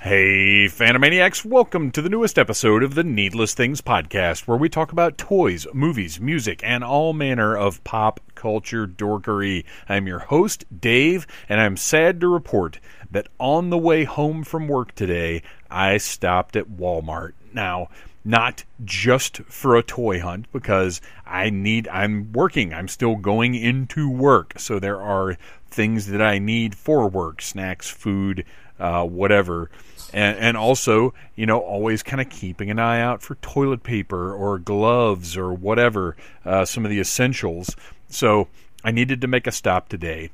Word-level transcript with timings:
Hey, 0.00 0.66
Phantomaniacs, 0.66 1.44
welcome 1.44 1.90
to 1.90 2.00
the 2.00 2.08
newest 2.08 2.38
episode 2.38 2.84
of 2.84 2.94
the 2.94 3.02
Needless 3.02 3.52
Things 3.52 3.80
podcast, 3.80 4.46
where 4.46 4.56
we 4.56 4.68
talk 4.68 4.92
about 4.92 5.18
toys, 5.18 5.66
movies, 5.74 6.20
music, 6.20 6.60
and 6.62 6.84
all 6.84 7.12
manner 7.12 7.56
of 7.56 7.82
pop 7.82 8.20
culture 8.36 8.86
dorkery. 8.86 9.64
I'm 9.88 10.06
your 10.06 10.20
host, 10.20 10.64
Dave, 10.80 11.26
and 11.48 11.60
I'm 11.60 11.76
sad 11.76 12.20
to 12.20 12.28
report 12.28 12.78
that 13.10 13.26
on 13.40 13.70
the 13.70 13.76
way 13.76 14.04
home 14.04 14.44
from 14.44 14.68
work 14.68 14.94
today, 14.94 15.42
I 15.68 15.96
stopped 15.96 16.54
at 16.54 16.68
Walmart. 16.68 17.32
Now, 17.52 17.88
not 18.24 18.62
just 18.84 19.38
for 19.38 19.76
a 19.76 19.82
toy 19.82 20.20
hunt 20.20 20.46
because 20.52 21.00
I 21.26 21.50
need 21.50 21.88
I'm 21.88 22.30
working. 22.32 22.72
I'm 22.72 22.86
still 22.86 23.16
going 23.16 23.56
into 23.56 24.08
work. 24.08 24.60
So 24.60 24.78
there 24.78 25.00
are 25.00 25.36
things 25.70 26.06
that 26.06 26.22
I 26.22 26.38
need 26.38 26.76
for 26.76 27.08
work, 27.08 27.42
snacks, 27.42 27.90
food, 27.90 28.44
uh, 28.78 29.04
whatever. 29.04 29.70
And, 30.12 30.38
and 30.38 30.56
also, 30.56 31.12
you 31.36 31.46
know, 31.46 31.58
always 31.58 32.02
kind 32.02 32.20
of 32.20 32.30
keeping 32.30 32.70
an 32.70 32.78
eye 32.78 33.00
out 33.00 33.22
for 33.22 33.34
toilet 33.36 33.82
paper 33.82 34.32
or 34.32 34.58
gloves 34.58 35.36
or 35.36 35.52
whatever, 35.52 36.16
uh, 36.44 36.64
some 36.64 36.84
of 36.84 36.90
the 36.90 37.00
essentials. 37.00 37.76
So 38.08 38.48
I 38.82 38.90
needed 38.90 39.20
to 39.20 39.26
make 39.26 39.46
a 39.46 39.52
stop 39.52 39.88
today 39.88 40.30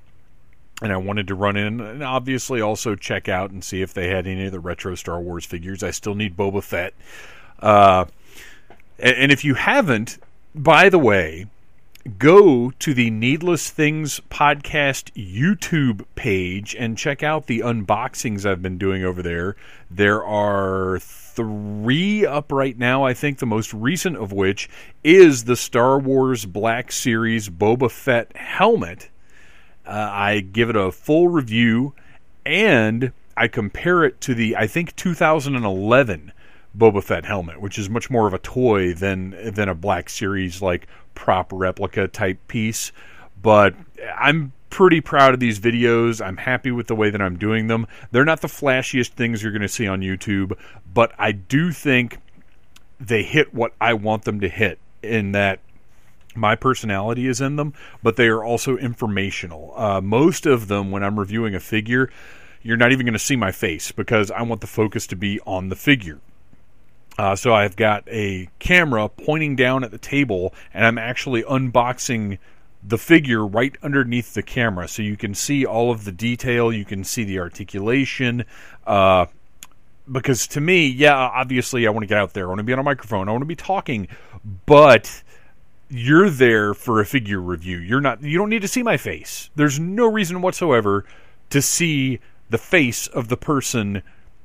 and 0.82 0.92
I 0.92 0.96
wanted 0.96 1.28
to 1.28 1.34
run 1.34 1.56
in 1.56 1.80
and 1.80 2.02
obviously 2.02 2.60
also 2.60 2.94
check 2.94 3.28
out 3.28 3.50
and 3.50 3.62
see 3.64 3.82
if 3.82 3.94
they 3.94 4.08
had 4.08 4.26
any 4.26 4.46
of 4.46 4.52
the 4.52 4.60
retro 4.60 4.94
Star 4.94 5.20
Wars 5.20 5.44
figures. 5.44 5.82
I 5.82 5.90
still 5.90 6.14
need 6.14 6.36
Boba 6.36 6.62
Fett. 6.62 6.94
Uh, 7.60 8.06
and, 8.98 9.16
and 9.16 9.32
if 9.32 9.44
you 9.44 9.54
haven't, 9.54 10.18
by 10.54 10.88
the 10.88 10.98
way, 10.98 11.46
go 12.18 12.70
to 12.70 12.92
the 12.92 13.10
Needless 13.10 13.70
Things 13.70 14.20
podcast 14.30 15.10
YouTube 15.14 16.04
page 16.14 16.74
and 16.78 16.98
check 16.98 17.22
out 17.22 17.46
the 17.46 17.60
unboxings 17.60 18.44
I've 18.44 18.60
been 18.60 18.77
doing 18.77 19.04
over 19.04 19.22
there. 19.22 19.56
There 19.90 20.22
are 20.22 20.98
three 21.00 22.27
up 22.27 22.52
right 22.52 22.77
now, 22.77 23.05
I 23.05 23.14
think, 23.14 23.38
the 23.38 23.47
most 23.47 23.72
recent 23.72 24.16
of 24.16 24.32
which 24.32 24.69
is 25.02 25.44
the 25.44 25.56
Star 25.56 25.98
Wars 25.98 26.44
Black 26.44 26.92
Series 26.92 27.48
Boba 27.48 27.91
Fett 27.91 28.36
helmet. 28.36 29.08
Uh, 29.86 30.08
I 30.12 30.41
give 30.41 30.69
it 30.69 30.77
a 30.77 30.92
full 30.92 31.28
review 31.28 31.94
and 32.44 33.12
I 33.36 33.48
compare 33.48 34.05
it 34.05 34.20
to 34.22 34.34
the, 34.34 34.56
I 34.56 34.66
think, 34.66 34.94
2011 34.97 36.32
Boba 36.77 37.03
Fett 37.03 37.25
helmet, 37.25 37.61
which 37.61 37.78
is 37.78 37.89
much 37.89 38.11
more 38.11 38.27
of 38.27 38.34
a 38.34 38.39
toy 38.39 38.94
than 38.94 39.30
than 39.53 39.69
a 39.69 39.75
Black 39.75 40.08
Series 40.08 40.61
like 40.61 40.86
prop 41.14 41.53
replica 41.53 42.08
type 42.08 42.39
piece. 42.48 42.92
But 43.41 43.75
I'm 44.16 44.53
pretty 44.70 45.00
proud 45.00 45.34
of 45.34 45.41
these 45.41 45.61
videos. 45.61 46.25
I'm 46.25 46.36
happy 46.36 46.72
with 46.72 46.89
the 46.89 46.97
way 46.97 47.11
that 47.11 47.22
I'm 47.22 47.39
doing 47.39 47.69
them. 47.69 47.86
They're 48.11 48.25
not 48.25 48.41
the 48.41 48.48
flashiest 48.48 49.11
things 49.11 49.42
you're 49.42 49.53
going 49.53 49.62
to 49.62 49.69
see 49.69 49.86
on 49.86 50.00
YouTube, 50.00 50.58
but 50.92 51.12
I 51.19 51.31
do 51.33 51.70
think 51.70 52.19
they 52.98 53.22
hit 53.22 53.55
what 53.55 53.72
I 53.81 53.94
want 53.94 54.25
them 54.25 54.41
to 54.41 54.48
hit 54.48 54.78
in 55.03 55.33
that 55.33 55.61
my 56.34 56.56
personality 56.56 57.28
is 57.28 57.41
in 57.41 57.56
them, 57.56 57.75
but 58.03 58.16
they 58.16 58.27
are 58.27 58.42
also 58.42 58.77
informational. 58.77 59.72
Uh, 59.77 60.00
most 60.00 60.47
of 60.47 60.66
them, 60.66 60.91
when 60.91 61.05
I'm 61.05 61.20
reviewing 61.20 61.55
a 61.55 61.61
figure, 61.61 62.11
you're 62.62 62.77
not 62.77 62.91
even 62.91 63.06
going 63.06 63.12
to 63.12 63.19
see 63.19 63.36
my 63.36 63.53
face 63.53 63.92
because 63.92 64.31
I 64.31 64.42
want 64.42 64.61
the 64.61 64.66
focus 64.66 65.06
to 65.09 65.16
be 65.16 65.38
on 65.47 65.69
the 65.69 65.77
figure. 65.77 66.20
Uh, 67.18 67.36
so 67.36 67.54
I've 67.54 67.76
got 67.76 68.04
a 68.08 68.48
camera 68.58 69.08
pointing 69.08 69.56
down 69.56 69.84
at 69.84 69.90
the 69.90 69.98
table, 69.98 70.52
and 70.72 70.84
I'm 70.84 70.98
actually 70.98 71.42
unboxing 71.44 72.38
the 72.86 72.98
figure 72.98 73.46
right 73.46 73.76
underneath 73.82 74.34
the 74.34 74.42
camera, 74.42 74.88
so 74.88 75.02
you 75.02 75.16
can 75.16 75.34
see 75.34 75.64
all 75.64 75.90
of 75.90 76.04
the 76.04 76.12
detail. 76.12 76.72
You 76.72 76.84
can 76.84 77.04
see 77.04 77.24
the 77.24 77.38
articulation. 77.38 78.44
Uh, 78.86 79.26
because 80.10 80.46
to 80.48 80.60
me, 80.60 80.86
yeah, 80.86 81.16
obviously, 81.16 81.86
I 81.86 81.90
want 81.90 82.02
to 82.02 82.06
get 82.06 82.18
out 82.18 82.34
there. 82.34 82.44
I 82.44 82.48
want 82.48 82.58
to 82.58 82.64
be 82.64 82.72
on 82.72 82.78
a 82.78 82.82
microphone. 82.82 83.28
I 83.28 83.32
want 83.32 83.42
to 83.42 83.46
be 83.46 83.56
talking, 83.56 84.08
but 84.66 85.22
you're 85.88 86.28
there 86.28 86.74
for 86.74 87.00
a 87.00 87.06
figure 87.06 87.41
review. 87.41 87.78
You're 87.78 88.00
not. 88.00 88.22
You 88.22 88.36
don't 88.36 88.50
need 88.50 88.62
to 88.62 88.69
see 88.69 88.82
my 88.82 88.97
face. 88.97 89.50
There's 89.54 89.80
no 89.80 90.10
reason 90.10 90.42
whatsoever 90.42 91.04
to 91.50 91.62
see 91.62 92.19
the 92.50 92.58
face 92.58 93.06
of 93.06 93.28
the 93.28 93.36
person 93.36 94.03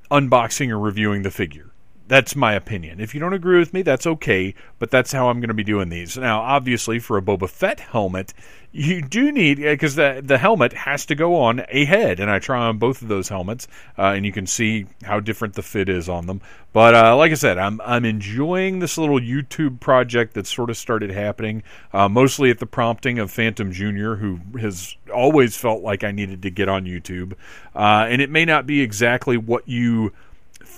unboxing 0.10 0.70
or 0.70 0.80
reviewing 0.80 1.24
the 1.24 1.32
figure. 1.32 1.69
That's 2.10 2.36
my 2.36 2.54
opinion. 2.54 3.00
If 3.00 3.14
you 3.14 3.20
don't 3.20 3.34
agree 3.34 3.60
with 3.60 3.72
me, 3.72 3.84
that's 3.84 4.08
okay, 4.08 4.56
but 4.80 4.90
that's 4.90 5.12
how 5.12 5.30
I'm 5.30 5.40
going 5.40 5.50
to 5.50 5.54
be 5.54 5.64
doing 5.64 5.90
these. 5.90 6.18
Now, 6.18 6.42
obviously, 6.42 6.98
for 6.98 7.18
a 7.18 7.22
Boba 7.22 7.48
Fett 7.48 7.80
helmet, 7.80 8.34
you 8.72 9.04
do 9.04 9.32
need 9.32 9.58
because 9.58 9.94
the 9.94 10.20
the 10.26 10.40
helmet 10.40 10.74
has 10.74 11.06
to 11.08 11.16
go 11.16 11.36
on 11.36 11.64
a 11.70 11.86
head, 11.86 12.20
and 12.20 12.32
I 12.32 12.40
try 12.40 12.66
on 12.66 12.80
both 12.80 13.04
of 13.04 13.10
those 13.10 13.30
helmets, 13.30 13.68
uh, 13.96 14.14
and 14.16 14.26
you 14.26 14.32
can 14.32 14.48
see 14.48 14.88
how 15.04 15.20
different 15.20 15.54
the 15.54 15.62
fit 15.62 15.88
is 15.88 16.10
on 16.10 16.26
them. 16.26 16.42
But 16.74 16.96
uh, 16.96 17.16
like 17.16 17.32
I 17.32 17.36
said, 17.36 17.60
I'm 17.60 17.80
I'm 17.82 18.06
enjoying 18.06 18.80
this 18.80 18.98
little 18.98 19.20
YouTube 19.20 19.80
project 19.80 20.34
that 20.34 20.48
sort 20.48 20.72
of 20.72 20.78
started 20.78 21.12
happening, 21.12 21.62
uh, 21.94 22.10
mostly 22.10 22.50
at 22.50 22.58
the 22.58 22.66
prompting 22.66 23.20
of 23.20 23.30
Phantom 23.30 23.72
Junior, 23.72 24.16
who 24.16 24.40
has 24.60 24.96
always 25.14 25.56
felt 25.56 25.84
like 25.84 26.04
I 26.04 26.10
needed 26.10 26.42
to 26.42 26.50
get 26.50 26.70
on 26.70 26.86
YouTube, 26.86 27.34
uh, 27.76 28.08
and 28.10 28.20
it 28.20 28.32
may 28.32 28.46
not 28.46 28.66
be 28.66 28.82
exactly 28.82 29.38
what 29.38 29.68
you 29.68 30.12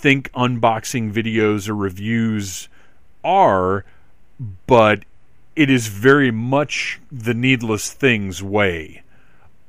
think 0.01 0.31
unboxing 0.33 1.13
videos 1.13 1.69
or 1.69 1.75
reviews 1.75 2.67
are, 3.23 3.85
but 4.65 5.05
it 5.55 5.69
is 5.69 5.87
very 5.87 6.31
much 6.31 6.99
the 7.11 7.35
needless 7.35 7.93
things 7.93 8.41
way 8.41 9.03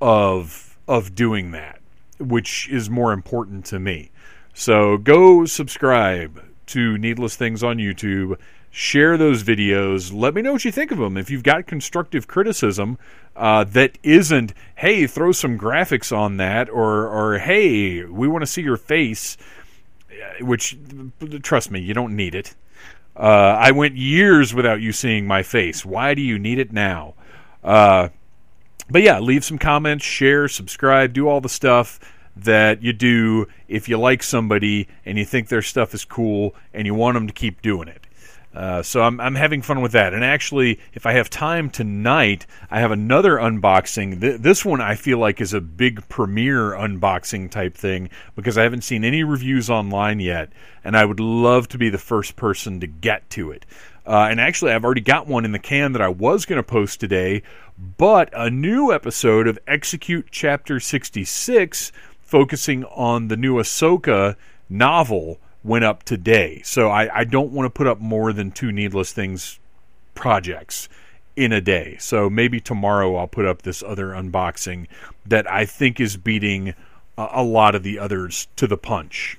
of 0.01 0.79
of 0.89 1.15
doing 1.15 1.51
that, 1.53 1.81
which 2.19 2.69
is 2.71 2.89
more 2.89 3.13
important 3.13 3.65
to 3.67 3.79
me. 3.79 4.11
So 4.55 4.97
go 4.97 5.45
subscribe 5.45 6.43
to 6.67 6.99
Needless 6.99 7.37
Things 7.37 7.63
on 7.63 7.77
YouTube. 7.77 8.39
Share 8.71 9.19
those 9.19 9.45
videos. 9.45 10.13
Let 10.15 10.35
me 10.35 10.41
know 10.41 10.53
what 10.53 10.65
you 10.65 10.73
think 10.73 10.91
of 10.91 10.99
them. 10.99 11.19
If 11.19 11.31
you've 11.31 11.43
got 11.43 11.67
constructive 11.67 12.27
criticism 12.27 12.97
uh, 13.37 13.65
that 13.65 13.99
isn't, 14.03 14.55
hey, 14.77 15.07
throw 15.07 15.33
some 15.33 15.59
graphics 15.59 16.17
on 16.17 16.39
that, 16.39 16.71
or 16.71 17.07
or 17.07 17.39
hey, 17.39 18.05
we 18.05 18.27
want 18.29 18.43
to 18.43 18.47
see 18.47 18.63
your 18.63 18.79
face 18.79 19.37
which 20.41 20.77
trust 21.43 21.71
me, 21.71 21.81
you 21.81 21.95
don't 21.95 22.15
need 22.17 22.35
it. 22.35 22.55
Uh, 23.17 23.57
I 23.59 23.73
went 23.73 23.97
years 23.97 24.55
without 24.55 24.81
you 24.81 24.93
seeing 24.93 25.27
my 25.27 25.43
face. 25.43 25.85
Why 25.85 26.15
do 26.15 26.23
you 26.23 26.39
need 26.39 26.59
it 26.59 26.73
now? 26.73 27.15
Uh, 27.63 28.09
but 28.91 29.03
yeah, 29.03 29.19
leave 29.21 29.45
some 29.45 29.59
comments, 29.59 30.05
share, 30.05 30.49
subscribe, 30.49 31.13
do 31.13 31.29
all 31.29 31.41
the 31.41 31.49
stuff 31.49 32.01
that 32.35 32.83
you 32.83 32.93
do 32.93 33.47
if 33.69 33.89
you 33.89 33.99
like 33.99 34.23
somebody 34.23 34.89
and 35.05 35.19
you 35.19 35.25
think 35.25 35.49
their 35.49 35.63
stuff 35.63 35.95
is 35.95 36.05
cool 36.05 36.55
and 36.73 36.87
you 36.87 36.95
want 36.95 37.15
them 37.15 37.27
to 37.27 37.33
keep 37.33 37.61
doing 37.63 37.89
it. 37.89 38.02
Uh, 38.55 38.83
so 38.83 39.03
I'm, 39.03 39.19
I'm 39.19 39.35
having 39.35 39.63
fun 39.63 39.81
with 39.81 39.93
that. 39.93 40.13
And 40.13 40.23
actually, 40.23 40.79
if 40.93 41.07
I 41.07 41.13
have 41.13 41.31
time 41.31 41.71
tonight, 41.71 42.47
I 42.71 42.81
have 42.81 42.91
another 42.91 43.37
unboxing. 43.37 44.21
Th- 44.21 44.41
this 44.41 44.65
one 44.65 44.81
I 44.81 44.95
feel 44.95 45.19
like 45.19 45.41
is 45.41 45.55
a 45.55 45.61
big 45.61 46.07
premiere 46.09 46.73
unboxing 46.73 47.51
type 47.51 47.75
thing 47.75 48.11
because 48.37 48.59
I 48.59 48.65
haven't 48.65 48.85
seen 48.85 49.05
any 49.05 49.25
reviews 49.25 49.71
online 49.71 50.21
yet, 50.21 50.53
and 50.85 50.97
I 50.97 51.05
would 51.07 51.21
love 51.21 51.69
to 51.69 51.79
be 51.79 51.89
the 51.89 51.99
first 51.99 52.37
person 52.37 52.81
to 52.81 52.87
get 52.87 53.29
to 53.31 53.51
it. 53.51 53.65
Uh, 54.05 54.27
and 54.31 54.41
actually, 54.41 54.73
I've 54.73 54.85
already 54.85 55.01
got 55.01 55.27
one 55.27 55.45
in 55.45 55.53
the 55.53 55.59
can 55.59 55.93
that 55.93 56.03
I 56.03 56.09
was 56.09 56.45
going 56.45 56.59
to 56.59 56.63
post 56.63 57.01
today, 57.01 57.43
but 57.79 58.29
a 58.33 58.51
new 58.51 58.93
episode 58.93 59.47
of 59.47 59.59
Execute 59.67 60.27
Chapter 60.31 60.81
66 60.81 61.93
focusing 62.21 62.85
on 62.85 63.29
the 63.29 63.37
new 63.37 63.57
Ahsoka 63.57 64.37
novel 64.69 65.39
went 65.65 65.85
up 65.85 66.03
today. 66.03 66.63
So 66.65 66.89
I, 66.89 67.21
I 67.21 67.25
don't 67.25 67.53
want 67.53 67.67
to 67.67 67.71
put 67.71 67.87
up 67.87 68.01
more 68.01 68.33
than 68.33 68.51
two 68.51 68.73
Needless 68.73 69.13
Things 69.13 69.59
projects 70.15 70.89
in 71.37 71.53
a 71.53 71.61
day. 71.61 71.97
So 71.99 72.29
maybe 72.29 72.61
tomorrow 72.61 73.17
I'll 73.17 73.29
put 73.29 73.47
up 73.47 73.63
this 73.63 73.83
other 73.83 74.09
unboxing 74.09 74.87
that 75.27 75.51
I 75.51 75.65
think 75.65 76.01
is 76.01 76.17
beating 76.17 76.75
a, 77.17 77.29
a 77.33 77.43
lot 77.43 77.75
of 77.75 77.83
the 77.83 77.99
others 77.99 78.49
to 78.57 78.67
the 78.67 78.77
punch. 78.77 79.39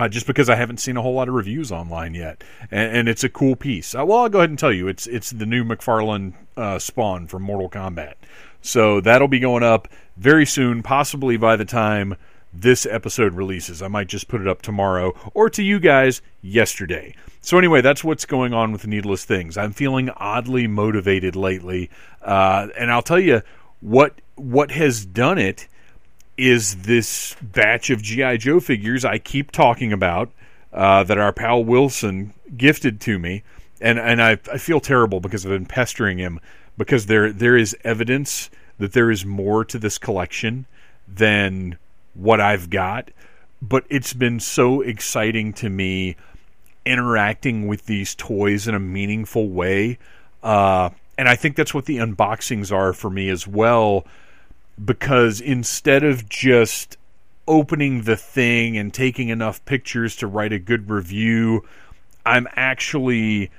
Uh, 0.00 0.08
just 0.08 0.28
because 0.28 0.48
I 0.48 0.54
haven't 0.54 0.78
seen 0.78 0.96
a 0.96 1.02
whole 1.02 1.14
lot 1.14 1.26
of 1.26 1.34
reviews 1.34 1.72
online 1.72 2.14
yet, 2.14 2.44
and, 2.70 2.96
and 2.96 3.08
it's 3.08 3.24
a 3.24 3.28
cool 3.28 3.56
piece. 3.56 3.96
Uh, 3.96 4.06
well, 4.06 4.18
I'll 4.20 4.28
go 4.28 4.38
ahead 4.38 4.48
and 4.50 4.56
tell 4.56 4.72
you, 4.72 4.86
it's 4.86 5.08
it's 5.08 5.30
the 5.30 5.44
new 5.44 5.64
McFarlane 5.64 6.34
uh, 6.56 6.78
Spawn 6.78 7.26
from 7.26 7.42
Mortal 7.42 7.68
Kombat, 7.68 8.14
so 8.62 9.00
that'll 9.00 9.26
be 9.26 9.40
going 9.40 9.64
up 9.64 9.88
very 10.16 10.46
soon, 10.46 10.84
possibly 10.84 11.36
by 11.36 11.56
the 11.56 11.64
time 11.64 12.14
this 12.52 12.86
episode 12.86 13.34
releases. 13.34 13.82
I 13.82 13.88
might 13.88 14.08
just 14.08 14.28
put 14.28 14.40
it 14.40 14.48
up 14.48 14.62
tomorrow 14.62 15.14
or 15.34 15.50
to 15.50 15.62
you 15.62 15.78
guys 15.78 16.22
yesterday. 16.42 17.14
So, 17.40 17.58
anyway, 17.58 17.80
that's 17.80 18.02
what's 18.02 18.24
going 18.24 18.52
on 18.52 18.72
with 18.72 18.86
Needless 18.86 19.24
Things. 19.24 19.56
I'm 19.56 19.72
feeling 19.72 20.10
oddly 20.10 20.66
motivated 20.66 21.36
lately. 21.36 21.90
Uh, 22.22 22.68
and 22.76 22.90
I'll 22.90 23.02
tell 23.02 23.20
you 23.20 23.42
what, 23.80 24.20
what 24.34 24.70
has 24.72 25.04
done 25.04 25.38
it 25.38 25.68
is 26.36 26.82
this 26.82 27.36
batch 27.42 27.90
of 27.90 28.02
G.I. 28.02 28.36
Joe 28.38 28.60
figures 28.60 29.04
I 29.04 29.18
keep 29.18 29.50
talking 29.50 29.92
about 29.92 30.30
uh, 30.72 31.02
that 31.04 31.18
our 31.18 31.32
pal 31.32 31.64
Wilson 31.64 32.34
gifted 32.56 33.00
to 33.02 33.18
me. 33.18 33.42
And, 33.80 33.98
and 33.98 34.22
I, 34.22 34.32
I 34.52 34.58
feel 34.58 34.80
terrible 34.80 35.20
because 35.20 35.44
I've 35.44 35.52
been 35.52 35.66
pestering 35.66 36.18
him 36.18 36.40
because 36.78 37.06
there 37.06 37.32
there 37.32 37.56
is 37.56 37.76
evidence 37.84 38.48
that 38.78 38.92
there 38.92 39.10
is 39.10 39.26
more 39.26 39.64
to 39.64 39.78
this 39.78 39.98
collection 39.98 40.66
than 41.06 41.76
what 42.18 42.40
I've 42.40 42.68
got, 42.68 43.10
but 43.62 43.84
it's 43.88 44.12
been 44.12 44.40
so 44.40 44.80
exciting 44.80 45.52
to 45.54 45.70
me 45.70 46.16
interacting 46.84 47.66
with 47.66 47.86
these 47.86 48.14
toys 48.14 48.66
in 48.66 48.74
a 48.74 48.80
meaningful 48.80 49.48
way. 49.48 49.98
Uh, 50.42 50.90
and 51.16 51.28
I 51.28 51.36
think 51.36 51.56
that's 51.56 51.74
what 51.74 51.86
the 51.86 51.98
unboxings 51.98 52.72
are 52.72 52.92
for 52.92 53.10
me 53.10 53.28
as 53.28 53.46
well, 53.46 54.04
because 54.82 55.40
instead 55.40 56.04
of 56.04 56.28
just 56.28 56.96
opening 57.46 58.02
the 58.02 58.16
thing 58.16 58.76
and 58.76 58.92
taking 58.92 59.28
enough 59.28 59.64
pictures 59.64 60.16
to 60.16 60.26
write 60.26 60.52
a 60.52 60.58
good 60.58 60.90
review, 60.90 61.64
I'm 62.26 62.46
actually 62.54 63.50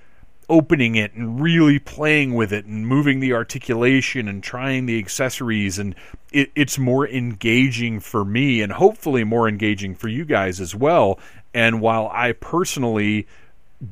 opening 0.50 0.96
it 0.96 1.14
and 1.14 1.40
really 1.40 1.80
playing 1.80 2.34
with 2.34 2.52
it 2.52 2.66
and 2.66 2.88
moving 2.88 3.20
the 3.20 3.34
articulation 3.34 4.28
and 4.28 4.44
trying 4.44 4.86
the 4.86 4.98
accessories. 4.98 5.80
And 5.80 5.96
it, 6.32 6.52
it's 6.56 6.78
more 6.78 7.08
engaging 7.08 8.00
for 8.00 8.26
me 8.26 8.62
and 8.62 8.72
hopefully 8.72 9.24
more 9.24 9.48
engaging 9.48 9.96
for 9.96 10.08
you 10.08 10.26
guys 10.26 10.60
as 10.60 10.76
well. 10.76 11.20
And 11.54 11.82
while 11.82 12.10
i 12.14 12.32
personally 12.32 13.28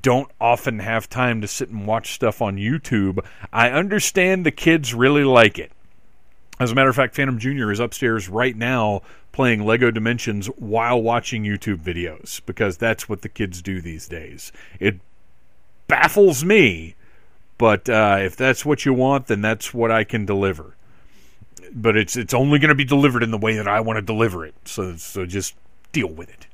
don't 0.02 0.30
often 0.40 0.80
have 0.80 1.10
time 1.10 1.42
to 1.42 1.48
sit 1.48 1.70
and 1.70 1.88
watch 1.88 2.14
stuff 2.14 2.42
on 2.42 2.58
youtube 2.58 3.24
i 3.54 3.70
understand 3.70 4.46
the 4.46 4.52
kids 4.52 4.94
really 4.94 5.24
like 5.24 5.58
it. 5.58 5.72
As 6.60 6.72
a 6.72 6.76
matter 6.76 6.90
of 6.90 6.96
fact 6.96 7.16
phantom 7.16 7.40
jr 7.40 7.72
is 7.72 7.80
upstairs 7.80 8.30
right 8.30 8.56
now 8.56 9.02
playing 9.32 9.66
lego 9.66 9.92
dimensions 9.92 10.48
while 10.58 11.02
watching 11.02 11.44
youtube 11.44 11.80
videos 11.80 12.42
because 12.46 12.78
that's 12.78 13.08
what 13.08 13.22
the 13.22 13.30
kids 13.30 13.62
do 13.62 13.82
these 13.82 14.08
days. 14.08 14.52
It 14.80 15.00
baffles 15.88 16.44
me. 16.44 16.96
But 17.58 17.90
uh, 17.90 18.18
if 18.22 18.36
that's 18.36 18.66
what 18.66 18.86
you 18.86 18.94
want, 18.94 19.28
then 19.28 19.42
that's 19.42 19.74
what 19.74 19.92
I 19.92 20.04
can 20.04 20.26
deliver. 20.26 20.76
But 21.74 21.98
it's 21.98 22.16
it's 22.16 22.34
only 22.34 22.60
going 22.60 22.70
to 22.70 22.76
be 22.76 22.86
delivered 22.86 23.24
in 23.24 23.32
the 23.32 23.38
way 23.38 23.56
that 23.56 23.68
I 23.68 23.82
want 23.82 23.98
to 23.98 24.02
deliver 24.02 24.46
it. 24.46 24.54
So 24.66 24.96
so 24.96 25.26
just 25.26 25.56
deal 25.92 26.08
with 26.08 26.30
it. 26.30 26.48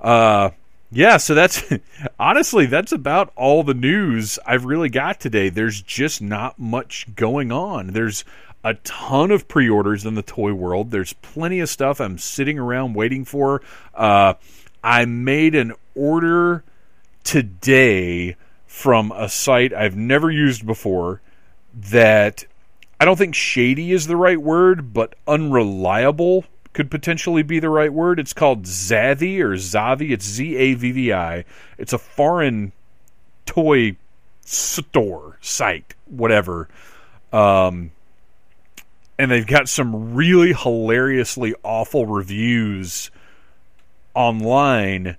Uh, 0.00 0.50
yeah. 0.90 1.16
So 1.16 1.34
that's 1.34 1.64
honestly 2.20 2.66
that's 2.66 2.92
about 2.92 3.32
all 3.36 3.62
the 3.64 3.74
news 3.74 4.38
I've 4.46 4.64
really 4.64 4.88
got 4.88 5.20
today. 5.20 5.48
There's 5.48 5.82
just 5.82 6.22
not 6.22 6.58
much 6.58 7.06
going 7.14 7.50
on. 7.50 7.88
There's 7.88 8.24
a 8.64 8.74
ton 8.74 9.32
of 9.32 9.48
pre-orders 9.48 10.06
in 10.06 10.14
the 10.14 10.22
toy 10.22 10.52
world. 10.52 10.92
There's 10.92 11.14
plenty 11.14 11.58
of 11.60 11.68
stuff 11.68 12.00
I'm 12.00 12.18
sitting 12.18 12.58
around 12.58 12.94
waiting 12.94 13.24
for. 13.24 13.60
Uh, 13.92 14.34
I 14.84 15.04
made 15.04 15.56
an 15.56 15.72
order 15.96 16.64
today 17.24 18.36
from 18.72 19.12
a 19.12 19.28
site 19.28 19.74
I've 19.74 19.96
never 19.96 20.30
used 20.30 20.64
before 20.64 21.20
that 21.74 22.46
I 22.98 23.04
don't 23.04 23.18
think 23.18 23.34
shady 23.34 23.92
is 23.92 24.06
the 24.06 24.16
right 24.16 24.40
word, 24.40 24.94
but 24.94 25.14
unreliable 25.28 26.46
could 26.72 26.90
potentially 26.90 27.42
be 27.42 27.60
the 27.60 27.68
right 27.68 27.92
word. 27.92 28.18
It's 28.18 28.32
called 28.32 28.62
Zavvi 28.62 29.40
or 29.40 29.56
Zavi. 29.56 30.10
It's 30.10 30.24
Z 30.24 30.56
A 30.56 30.72
V 30.72 30.90
V 30.90 31.12
I. 31.12 31.44
It's 31.76 31.92
a 31.92 31.98
foreign 31.98 32.72
toy 33.44 33.96
store 34.40 35.36
site, 35.42 35.94
whatever. 36.06 36.66
Um, 37.30 37.90
and 39.18 39.30
they've 39.30 39.46
got 39.46 39.68
some 39.68 40.14
really 40.14 40.54
hilariously 40.54 41.54
awful 41.62 42.06
reviews 42.06 43.10
online 44.14 45.18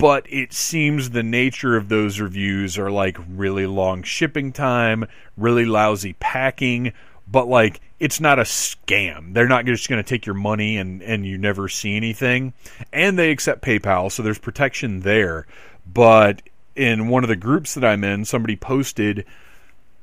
but 0.00 0.24
it 0.32 0.54
seems 0.54 1.10
the 1.10 1.22
nature 1.22 1.76
of 1.76 1.90
those 1.90 2.20
reviews 2.20 2.78
are 2.78 2.90
like 2.90 3.18
really 3.28 3.66
long 3.66 4.02
shipping 4.02 4.50
time, 4.50 5.04
really 5.36 5.66
lousy 5.66 6.14
packing, 6.14 6.94
but 7.28 7.48
like 7.48 7.82
it's 7.98 8.18
not 8.18 8.38
a 8.38 8.44
scam. 8.44 9.34
They're 9.34 9.46
not 9.46 9.66
just 9.66 9.90
going 9.90 10.02
to 10.02 10.08
take 10.08 10.24
your 10.24 10.34
money 10.34 10.78
and 10.78 11.02
and 11.02 11.26
you 11.26 11.36
never 11.36 11.68
see 11.68 11.96
anything. 11.96 12.54
And 12.94 13.18
they 13.18 13.30
accept 13.30 13.62
PayPal, 13.62 14.10
so 14.10 14.22
there's 14.22 14.38
protection 14.38 15.00
there. 15.00 15.46
But 15.86 16.40
in 16.74 17.08
one 17.08 17.22
of 17.22 17.28
the 17.28 17.36
groups 17.36 17.74
that 17.74 17.84
I'm 17.84 18.02
in, 18.02 18.24
somebody 18.24 18.56
posted 18.56 19.26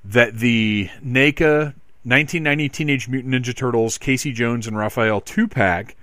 that 0.06 0.38
the 0.38 0.90
NECA 1.04 1.74
1990 2.04 2.70
Teenage 2.70 3.08
Mutant 3.10 3.34
Ninja 3.34 3.56
Turtles 3.56 3.98
Casey 3.98 4.32
Jones 4.32 4.68
and 4.68 4.78
Raphael 4.78 5.22
2 5.22 5.48
pack 5.48 5.96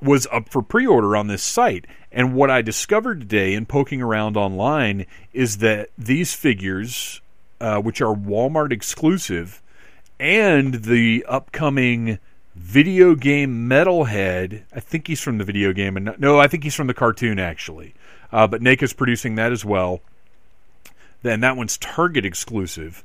was 0.00 0.26
up 0.32 0.48
for 0.48 0.62
pre-order 0.62 1.16
on 1.16 1.26
this 1.26 1.42
site 1.42 1.84
and 2.10 2.34
what 2.34 2.50
I 2.50 2.62
discovered 2.62 3.20
today 3.20 3.54
in 3.54 3.66
poking 3.66 4.00
around 4.00 4.36
online 4.36 5.06
is 5.32 5.58
that 5.58 5.90
these 5.98 6.34
figures, 6.34 7.20
uh, 7.60 7.80
which 7.80 8.00
are 8.00 8.14
Walmart 8.14 8.72
exclusive, 8.72 9.62
and 10.18 10.74
the 10.74 11.24
upcoming 11.28 12.18
video 12.54 13.14
game 13.14 13.68
Metalhead, 13.68 14.62
I 14.74 14.80
think 14.80 15.06
he's 15.06 15.20
from 15.20 15.38
the 15.38 15.44
video 15.44 15.72
game, 15.72 15.96
and 15.96 16.14
no, 16.18 16.40
I 16.40 16.48
think 16.48 16.64
he's 16.64 16.74
from 16.74 16.86
the 16.86 16.94
cartoon 16.94 17.38
actually. 17.38 17.94
Uh, 18.32 18.46
but 18.46 18.60
NECA's 18.60 18.92
producing 18.92 19.36
that 19.36 19.52
as 19.52 19.64
well. 19.64 20.00
Then 21.22 21.40
that 21.40 21.56
one's 21.56 21.78
Target 21.78 22.24
exclusive. 22.24 23.04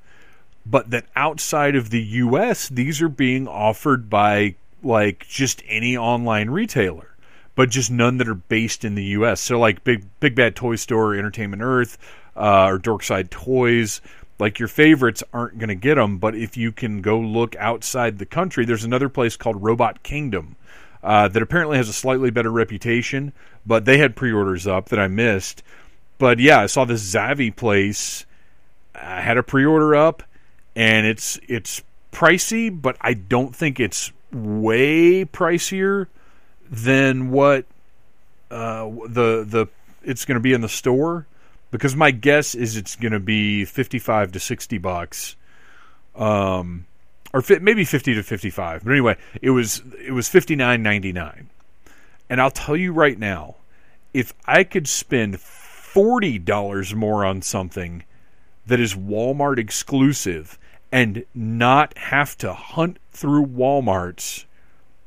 But 0.65 0.91
that 0.91 1.05
outside 1.15 1.75
of 1.75 1.89
the 1.89 2.01
U.S., 2.01 2.69
these 2.69 3.01
are 3.01 3.09
being 3.09 3.47
offered 3.47 4.09
by 4.09 4.55
like 4.81 5.25
just 5.27 5.61
any 5.67 5.97
online 5.97 6.49
retailer 6.49 7.12
but 7.55 7.69
just 7.69 7.91
none 7.91 8.17
that 8.17 8.27
are 8.27 8.35
based 8.35 8.83
in 8.83 8.95
the 8.95 9.03
U.S. 9.03 9.41
So 9.41 9.59
like 9.59 9.83
Big 9.83 10.05
Big 10.19 10.35
Bad 10.35 10.55
Toy 10.55 10.75
Store, 10.75 11.15
Entertainment 11.15 11.61
Earth, 11.61 11.97
uh, 12.35 12.67
or 12.67 12.79
Dorkside 12.79 13.29
Toys, 13.29 14.01
like 14.39 14.59
your 14.59 14.67
favorites 14.67 15.23
aren't 15.33 15.59
going 15.59 15.69
to 15.69 15.75
get 15.75 15.95
them. 15.95 16.17
But 16.17 16.35
if 16.35 16.57
you 16.57 16.71
can 16.71 17.01
go 17.01 17.19
look 17.19 17.55
outside 17.57 18.17
the 18.17 18.25
country, 18.25 18.65
there's 18.65 18.83
another 18.83 19.09
place 19.09 19.35
called 19.35 19.61
Robot 19.61 20.03
Kingdom. 20.03 20.55
Uh, 21.03 21.27
that 21.27 21.43
apparently 21.43 21.75
has 21.75 21.89
a 21.89 21.93
slightly 21.93 22.31
better 22.31 22.49
reputation, 22.49 23.33
but 23.65 23.83
they 23.83 23.97
had 23.97 24.15
pre-orders 24.15 24.65
up 24.65 24.87
that 24.87 24.99
I 24.99 25.09
missed. 25.09 25.61
But 26.17 26.39
yeah, 26.39 26.61
I 26.61 26.67
saw 26.67 26.85
this 26.85 27.13
Zavvi 27.13 27.53
place. 27.53 28.25
I 28.95 29.19
had 29.19 29.37
a 29.37 29.43
pre-order 29.43 29.95
up, 29.95 30.23
and 30.77 31.05
it's 31.05 31.37
it's 31.49 31.83
pricey, 32.13 32.69
but 32.69 32.95
I 33.01 33.15
don't 33.15 33.53
think 33.53 33.81
it's 33.81 34.13
way 34.31 35.25
pricier 35.25 36.07
than 36.69 37.31
what 37.31 37.65
uh, 38.51 38.89
the 39.07 39.45
the 39.47 39.67
it's 40.03 40.25
going 40.25 40.35
to 40.35 40.41
be 40.41 40.53
in 40.53 40.61
the 40.61 40.69
store? 40.69 41.27
Because 41.71 41.95
my 41.95 42.11
guess 42.11 42.53
is 42.53 42.77
it's 42.77 42.95
going 42.95 43.13
to 43.13 43.19
be 43.19 43.65
55 43.65 44.33
to 44.33 44.39
60 44.39 44.77
bucks 44.77 45.35
um 46.15 46.85
or 47.33 47.41
fi- 47.41 47.59
maybe 47.59 47.83
50 47.83 48.13
to 48.13 48.21
55 48.21 48.83
but 48.83 48.91
anyway 48.91 49.17
it 49.41 49.49
was 49.49 49.81
it 49.99 50.11
was 50.11 50.29
59.99 50.29 51.45
and 52.29 52.41
I'll 52.41 52.51
tell 52.51 52.77
you 52.77 52.93
right 52.93 53.17
now 53.17 53.55
if 54.13 54.33
I 54.45 54.63
could 54.63 54.87
spend 54.87 55.35
$40 55.37 56.93
more 56.93 57.25
on 57.25 57.41
something 57.41 58.03
that 58.65 58.79
is 58.79 58.93
Walmart 58.95 59.57
exclusive 59.57 60.57
and 60.91 61.25
not 61.33 61.97
have 61.97 62.37
to 62.37 62.53
hunt 62.53 62.99
through 63.11 63.47
Walmarts 63.47 64.45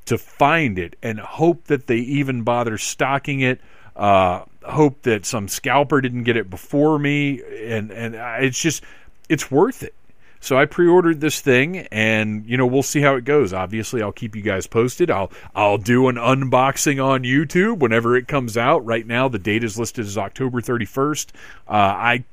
to 0.07 0.19
find 0.19 0.79
it 0.79 0.97
and 1.03 1.19
hope 1.21 1.65
that 1.65 1.87
they 1.87 1.99
even 1.99 2.43
bother 2.43 2.79
stocking 2.79 3.41
it. 3.41 3.61
Uh, 3.95 4.45
hope 4.65 5.03
that 5.03 5.25
some 5.25 5.49
scalper 5.49 6.01
didn't 6.01 6.25
get 6.25 6.37
it 6.37 6.51
before 6.51 6.99
me, 6.99 7.43
and 7.65 7.91
and 7.91 8.15
it's 8.45 8.61
just 8.61 8.83
it's 9.29 9.51
worth 9.51 9.83
it. 9.83 9.95
So 10.41 10.57
I 10.57 10.67
pre-ordered 10.67 11.21
this 11.21 11.41
thing, 11.41 11.79
and 11.91 12.47
you 12.47 12.57
know 12.57 12.67
we'll 12.67 12.83
see 12.83 13.01
how 13.01 13.17
it 13.17 13.25
goes. 13.25 13.53
Obviously, 13.53 14.03
I'll 14.03 14.13
keep 14.13 14.37
you 14.37 14.43
guys 14.43 14.67
posted. 14.67 15.11
I'll 15.11 15.33
I'll 15.55 15.79
do 15.79 16.09
an 16.09 16.17
unboxing 16.17 17.05
on 17.05 17.23
YouTube 17.23 17.79
whenever 17.79 18.17
it 18.17 18.29
comes 18.29 18.57
out. 18.57 18.85
Right 18.85 19.07
now, 19.07 19.29
the 19.29 19.39
date 19.39 19.65
is 19.65 19.79
listed 19.79 20.07
as 20.07 20.19
October 20.19 20.61
31st. 20.61 21.29
Uh, 21.67 21.73
I 21.73 22.25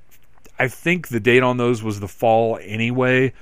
I 0.59 0.67
think 0.67 1.07
the 1.07 1.19
date 1.19 1.43
on 1.43 1.57
those 1.57 1.81
was 1.81 1.99
the 1.99 2.07
fall 2.07 2.59
anyway. 2.61 3.33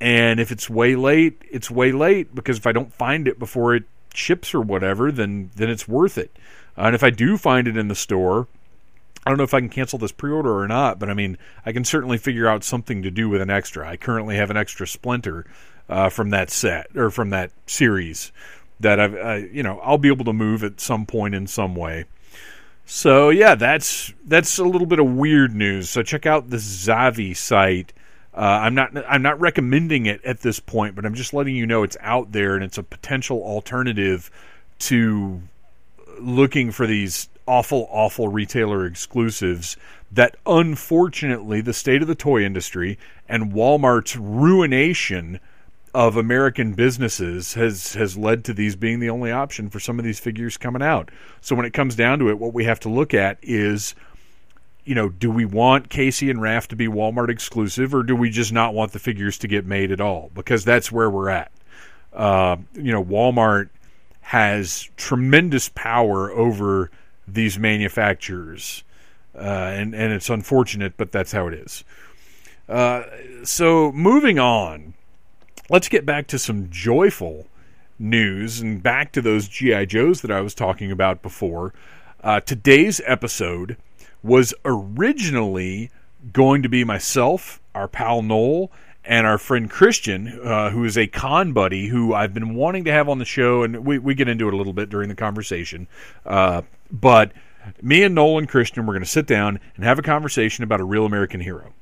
And 0.00 0.38
if 0.38 0.52
it's 0.52 0.70
way 0.70 0.94
late, 0.94 1.42
it's 1.50 1.70
way 1.70 1.92
late 1.92 2.34
because 2.34 2.58
if 2.58 2.66
I 2.66 2.72
don't 2.72 2.92
find 2.92 3.26
it 3.26 3.38
before 3.38 3.74
it 3.74 3.84
ships 4.14 4.54
or 4.54 4.60
whatever, 4.60 5.10
then 5.10 5.50
then 5.56 5.70
it's 5.70 5.88
worth 5.88 6.18
it. 6.18 6.30
Uh, 6.76 6.82
and 6.82 6.94
if 6.94 7.02
I 7.02 7.10
do 7.10 7.36
find 7.36 7.66
it 7.66 7.76
in 7.76 7.88
the 7.88 7.94
store, 7.94 8.46
I 9.26 9.30
don't 9.30 9.38
know 9.38 9.44
if 9.44 9.54
I 9.54 9.60
can 9.60 9.68
cancel 9.68 9.98
this 9.98 10.12
pre-order 10.12 10.56
or 10.56 10.68
not, 10.68 10.98
but 10.98 11.10
I 11.10 11.14
mean, 11.14 11.36
I 11.66 11.72
can 11.72 11.84
certainly 11.84 12.18
figure 12.18 12.48
out 12.48 12.64
something 12.64 13.02
to 13.02 13.10
do 13.10 13.28
with 13.28 13.40
an 13.40 13.50
extra. 13.50 13.88
I 13.88 13.96
currently 13.96 14.36
have 14.36 14.50
an 14.50 14.56
extra 14.56 14.86
splinter 14.86 15.44
uh, 15.88 16.08
from 16.08 16.30
that 16.30 16.50
set 16.50 16.94
or 16.96 17.10
from 17.10 17.30
that 17.30 17.50
series 17.66 18.32
that 18.80 19.00
I've, 19.00 19.14
uh, 19.14 19.46
you 19.50 19.62
know, 19.62 19.80
I'll 19.80 19.98
be 19.98 20.08
able 20.08 20.24
to 20.26 20.32
move 20.32 20.62
at 20.62 20.80
some 20.80 21.04
point 21.06 21.34
in 21.34 21.46
some 21.46 21.74
way. 21.74 22.04
So 22.86 23.28
yeah, 23.28 23.54
that's 23.54 24.14
that's 24.24 24.58
a 24.58 24.64
little 24.64 24.86
bit 24.86 24.98
of 24.98 25.06
weird 25.06 25.54
news. 25.54 25.90
So 25.90 26.02
check 26.02 26.24
out 26.24 26.48
the 26.48 26.56
Zavvi 26.56 27.36
site 27.36 27.92
uh, 28.38 28.60
I'm 28.62 28.74
not 28.76 28.92
I'm 29.08 29.22
not 29.22 29.40
recommending 29.40 30.06
it 30.06 30.24
at 30.24 30.42
this 30.42 30.60
point, 30.60 30.94
but 30.94 31.04
I'm 31.04 31.14
just 31.14 31.34
letting 31.34 31.56
you 31.56 31.66
know 31.66 31.82
it's 31.82 31.96
out 32.00 32.30
there 32.30 32.54
and 32.54 32.62
it's 32.62 32.78
a 32.78 32.84
potential 32.84 33.42
alternative 33.42 34.30
to 34.80 35.42
looking 36.20 36.70
for 36.70 36.86
these 36.86 37.28
awful 37.46 37.88
awful 37.90 38.28
retailer 38.28 38.86
exclusives 38.86 39.76
that 40.12 40.36
unfortunately 40.46 41.60
the 41.60 41.72
state 41.72 42.00
of 42.00 42.06
the 42.06 42.14
toy 42.14 42.44
industry 42.44 42.96
and 43.28 43.52
Walmart's 43.52 44.16
ruination 44.16 45.40
of 45.92 46.16
American 46.16 46.74
businesses 46.74 47.54
has 47.54 47.94
has 47.94 48.16
led 48.16 48.44
to 48.44 48.54
these 48.54 48.76
being 48.76 49.00
the 49.00 49.10
only 49.10 49.32
option 49.32 49.68
for 49.68 49.80
some 49.80 49.98
of 49.98 50.04
these 50.04 50.20
figures 50.20 50.56
coming 50.56 50.82
out. 50.82 51.10
So 51.40 51.56
when 51.56 51.66
it 51.66 51.72
comes 51.72 51.96
down 51.96 52.20
to 52.20 52.28
it, 52.28 52.38
what 52.38 52.54
we 52.54 52.66
have 52.66 52.78
to 52.80 52.88
look 52.88 53.14
at 53.14 53.38
is 53.42 53.96
you 54.88 54.94
know, 54.94 55.10
do 55.10 55.30
we 55.30 55.44
want 55.44 55.90
Casey 55.90 56.30
and 56.30 56.40
Raph 56.40 56.66
to 56.68 56.76
be 56.76 56.86
Walmart 56.86 57.28
exclusive, 57.28 57.94
or 57.94 58.02
do 58.02 58.16
we 58.16 58.30
just 58.30 58.54
not 58.54 58.72
want 58.72 58.92
the 58.92 58.98
figures 58.98 59.36
to 59.38 59.46
get 59.46 59.66
made 59.66 59.92
at 59.92 60.00
all? 60.00 60.30
Because 60.32 60.64
that's 60.64 60.90
where 60.90 61.10
we're 61.10 61.28
at. 61.28 61.52
Uh, 62.10 62.56
you 62.72 62.90
know, 62.90 63.04
Walmart 63.04 63.68
has 64.22 64.88
tremendous 64.96 65.68
power 65.68 66.30
over 66.30 66.90
these 67.26 67.58
manufacturers, 67.58 68.82
uh, 69.34 69.40
and 69.40 69.94
and 69.94 70.10
it's 70.10 70.30
unfortunate, 70.30 70.94
but 70.96 71.12
that's 71.12 71.32
how 71.32 71.46
it 71.48 71.52
is. 71.52 71.84
Uh, 72.66 73.02
so 73.44 73.92
moving 73.92 74.38
on, 74.38 74.94
let's 75.68 75.90
get 75.90 76.06
back 76.06 76.26
to 76.28 76.38
some 76.38 76.70
joyful 76.70 77.46
news 77.98 78.62
and 78.62 78.82
back 78.82 79.12
to 79.12 79.20
those 79.20 79.48
GI 79.48 79.84
Joes 79.84 80.22
that 80.22 80.30
I 80.30 80.40
was 80.40 80.54
talking 80.54 80.90
about 80.90 81.20
before. 81.20 81.74
Uh, 82.24 82.40
today's 82.40 83.02
episode 83.04 83.76
was 84.22 84.54
originally 84.64 85.90
going 86.32 86.62
to 86.62 86.68
be 86.68 86.84
myself, 86.84 87.60
our 87.74 87.88
pal 87.88 88.22
Noel, 88.22 88.70
and 89.04 89.26
our 89.26 89.38
friend 89.38 89.70
Christian, 89.70 90.38
uh, 90.44 90.70
who 90.70 90.84
is 90.84 90.98
a 90.98 91.06
con 91.06 91.52
buddy 91.52 91.88
who 91.88 92.12
I've 92.12 92.34
been 92.34 92.54
wanting 92.54 92.84
to 92.84 92.92
have 92.92 93.08
on 93.08 93.18
the 93.18 93.24
show, 93.24 93.62
and 93.62 93.86
we, 93.86 93.98
we 93.98 94.14
get 94.14 94.28
into 94.28 94.48
it 94.48 94.54
a 94.54 94.56
little 94.56 94.74
bit 94.74 94.90
during 94.90 95.08
the 95.08 95.14
conversation. 95.14 95.88
Uh, 96.26 96.62
but 96.90 97.32
me 97.80 98.02
and 98.02 98.14
Noel 98.14 98.38
and 98.38 98.48
Christian 98.48 98.86
were 98.86 98.92
going 98.92 99.02
to 99.04 99.08
sit 99.08 99.26
down 99.26 99.60
and 99.76 99.84
have 99.84 99.98
a 99.98 100.02
conversation 100.02 100.64
about 100.64 100.80
a 100.80 100.84
real 100.84 101.06
American 101.06 101.40
hero. 101.40 101.72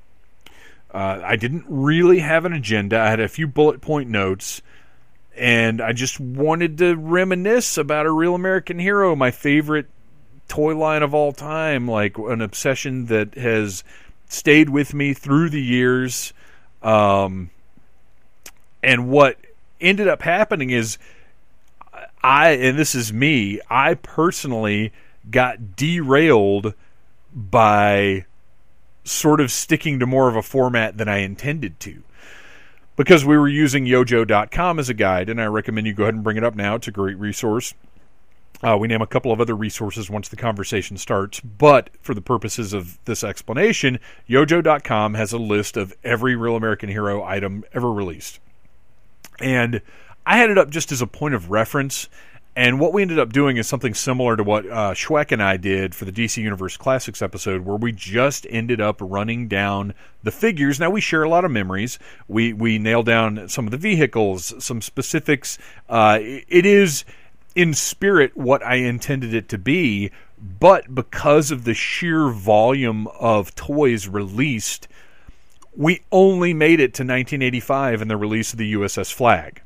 Uh, 0.93 1.21
I 1.25 1.37
didn't 1.37 1.64
really 1.69 2.21
have 2.21 2.45
an 2.45 2.52
agenda. 2.52 3.00
I 3.00 3.11
had 3.11 3.21
a 3.21 3.28
few 3.28 3.47
bullet 3.47 3.81
point 3.81 4.09
notes, 4.09 4.62
and 5.37 5.81
I 5.81 5.93
just 5.93 6.21
wanted 6.21 6.78
to 6.78 6.95
reminisce 6.95 7.76
about 7.76 8.07
a 8.07 8.11
real 8.11 8.35
American 8.35 8.78
hero, 8.78 9.16
my 9.16 9.31
favorite 9.31 9.88
toy 10.49 10.76
line 10.76 11.03
of 11.03 11.15
all 11.15 11.33
time, 11.33 11.88
like 11.88 12.19
an 12.19 12.41
obsession 12.41 13.07
that 13.07 13.35
has 13.35 13.85
stayed 14.29 14.71
with 14.71 14.95
me 14.95 15.15
through 15.15 15.50
the 15.50 15.62
years. 15.62 16.33
Um, 16.83 17.50
and 18.83 19.09
what 19.09 19.37
ended 19.81 20.09
up 20.09 20.23
happening 20.23 20.71
is 20.71 20.99
I, 22.23 22.50
and 22.50 22.79
this 22.79 22.95
is 22.95 23.12
me, 23.12 23.61
I 23.71 23.95
personally 23.95 24.93
got 25.31 25.76
derailed 25.76 26.75
by 27.33 28.25
sort 29.05 29.41
of 29.41 29.50
sticking 29.53 30.00
to 30.00 30.07
more 30.07 30.29
of 30.29 30.37
a 30.37 30.43
format 30.43 30.97
than 30.97 31.09
I 31.09 31.19
intended 31.19 31.79
to. 31.81 32.03
Because 32.97 33.25
we 33.25 33.37
were 33.37 33.49
using 33.49 33.85
yojoe.com 33.85 34.79
as 34.79 34.88
a 34.88 34.95
guide, 34.95 35.29
and 35.29 35.41
I 35.41 35.45
recommend 35.45 35.87
you 35.87 35.93
go 35.93 36.05
ahead 36.05 36.15
and 36.15 36.25
bring 36.25 36.38
it 36.38 36.45
up 36.45 36.55
now. 36.55 36.76
It's 36.76 36.88
a 36.88 36.93
great 36.93 37.19
resource. 37.19 37.75
Uh, 38.63 38.77
we 38.79 38.89
name 38.89 39.03
a 39.03 39.07
couple 39.07 39.33
of 39.33 39.41
other 39.41 39.55
resources 39.55 40.09
once 40.09 40.29
the 40.29 40.37
conversation 40.37 40.97
starts, 40.97 41.41
but 41.41 41.91
for 42.01 42.15
the 42.15 42.23
purposes 42.23 42.73
of 42.73 42.99
this 43.05 43.23
explanation, 43.23 43.99
YoJoe.com 44.29 45.15
has 45.15 45.33
a 45.33 45.39
list 45.39 45.77
of 45.77 45.95
every 46.03 46.35
Real 46.37 46.57
American 46.57 46.89
Hero 46.89 47.23
item 47.23 47.65
ever 47.75 47.93
released. 47.93 48.41
And 49.41 49.83
I 50.25 50.39
had 50.39 50.51
it 50.51 50.57
up 50.57 50.71
just 50.71 50.91
as 50.91 51.03
a 51.03 51.07
point 51.07 51.35
of 51.35 51.51
reference. 51.51 52.09
And 52.57 52.81
what 52.81 52.95
we 52.95 53.03
ended 53.03 53.19
up 53.19 53.35
doing 53.35 53.59
is 53.59 53.69
something 53.69 53.93
similar 53.93 54.35
to 54.35 54.43
what 54.43 54.65
uh, 54.65 54.95
Schweck 54.95 55.31
and 55.31 55.43
I 55.43 55.59
did 55.59 55.95
for 55.95 56.07
the 56.07 56.13
DC 56.13 56.39
Universe 56.39 56.79
Classics 56.79 57.21
episode, 57.21 57.67
where 57.67 57.77
we 57.77 57.93
just 57.93 58.47
ended 58.49 58.81
up 58.81 58.97
running 59.03 59.47
down 59.47 59.93
the 60.23 60.31
figures. 60.31 60.81
Now 60.81 60.89
we 60.89 61.03
share 61.03 61.23
a 61.23 61.29
lot 61.29 61.45
of 61.45 61.51
memories. 61.51 61.99
We 62.29 62.55
we 62.55 62.79
nail 62.79 63.03
down 63.03 63.51
some 63.51 63.67
of 63.67 63.73
the 63.73 63.77
vehicles, 63.77 64.55
some 64.65 64.81
specifics. 64.81 65.59
Uh, 65.87 66.19
it 66.23 66.65
is 66.65 67.05
in 67.57 67.73
spirit 67.75 68.37
what 68.37 68.65
I 68.65 68.77
intended 68.77 69.35
it 69.35 69.49
to 69.49 69.59
be, 69.59 70.13
but 70.39 70.95
because 70.95 71.51
of 71.51 71.65
the 71.65 71.75
sheer 71.75 72.29
volume 72.29 73.09
of 73.19 73.55
toys 73.55 74.07
released, 74.07 74.87
we 75.75 76.03
only 76.13 76.53
made 76.53 76.79
it 76.79 76.95
to 76.95 77.03
1985 77.03 78.03
and 78.03 78.11
the 78.11 78.17
release 78.17 78.53
of 78.53 78.59
the 78.59 78.75
USS 78.75 79.13
Flagg. 79.13 79.63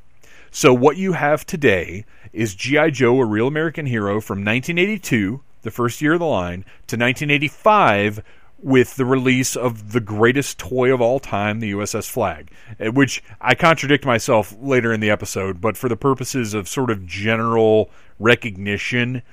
So 0.49 0.73
what 0.73 0.97
you 0.97 1.13
have 1.13 1.45
today 1.45 2.05
is 2.33 2.55
G.I. 2.55 2.89
Joe, 2.91 3.19
a 3.19 3.25
real 3.25 3.47
American 3.47 3.85
hero 3.85 4.21
from 4.21 4.39
1982, 4.39 5.41
the 5.61 5.71
first 5.71 6.01
year 6.01 6.13
of 6.13 6.19
the 6.19 6.25
line, 6.25 6.65
to 6.87 6.97
1985 6.97 8.23
with 8.63 8.95
the 8.95 9.05
release 9.05 9.55
of 9.55 9.91
the 9.91 9.99
greatest 9.99 10.59
toy 10.59 10.93
of 10.93 11.01
all 11.01 11.19
time, 11.19 11.59
the 11.59 11.71
USS 11.71 12.09
Flagg, 12.09 12.51
eh, 12.79 12.89
which 12.89 13.23
I 13.39 13.55
contradict 13.55 14.05
myself 14.05 14.55
later 14.59 14.93
in 14.93 14.99
the 14.99 15.09
episode, 15.09 15.61
but 15.61 15.77
for 15.77 15.89
the 15.89 15.95
purposes 15.95 16.53
of 16.53 16.67
sort 16.67 16.91
of 16.91 17.05
general 17.05 17.89
recognition, 18.19 19.23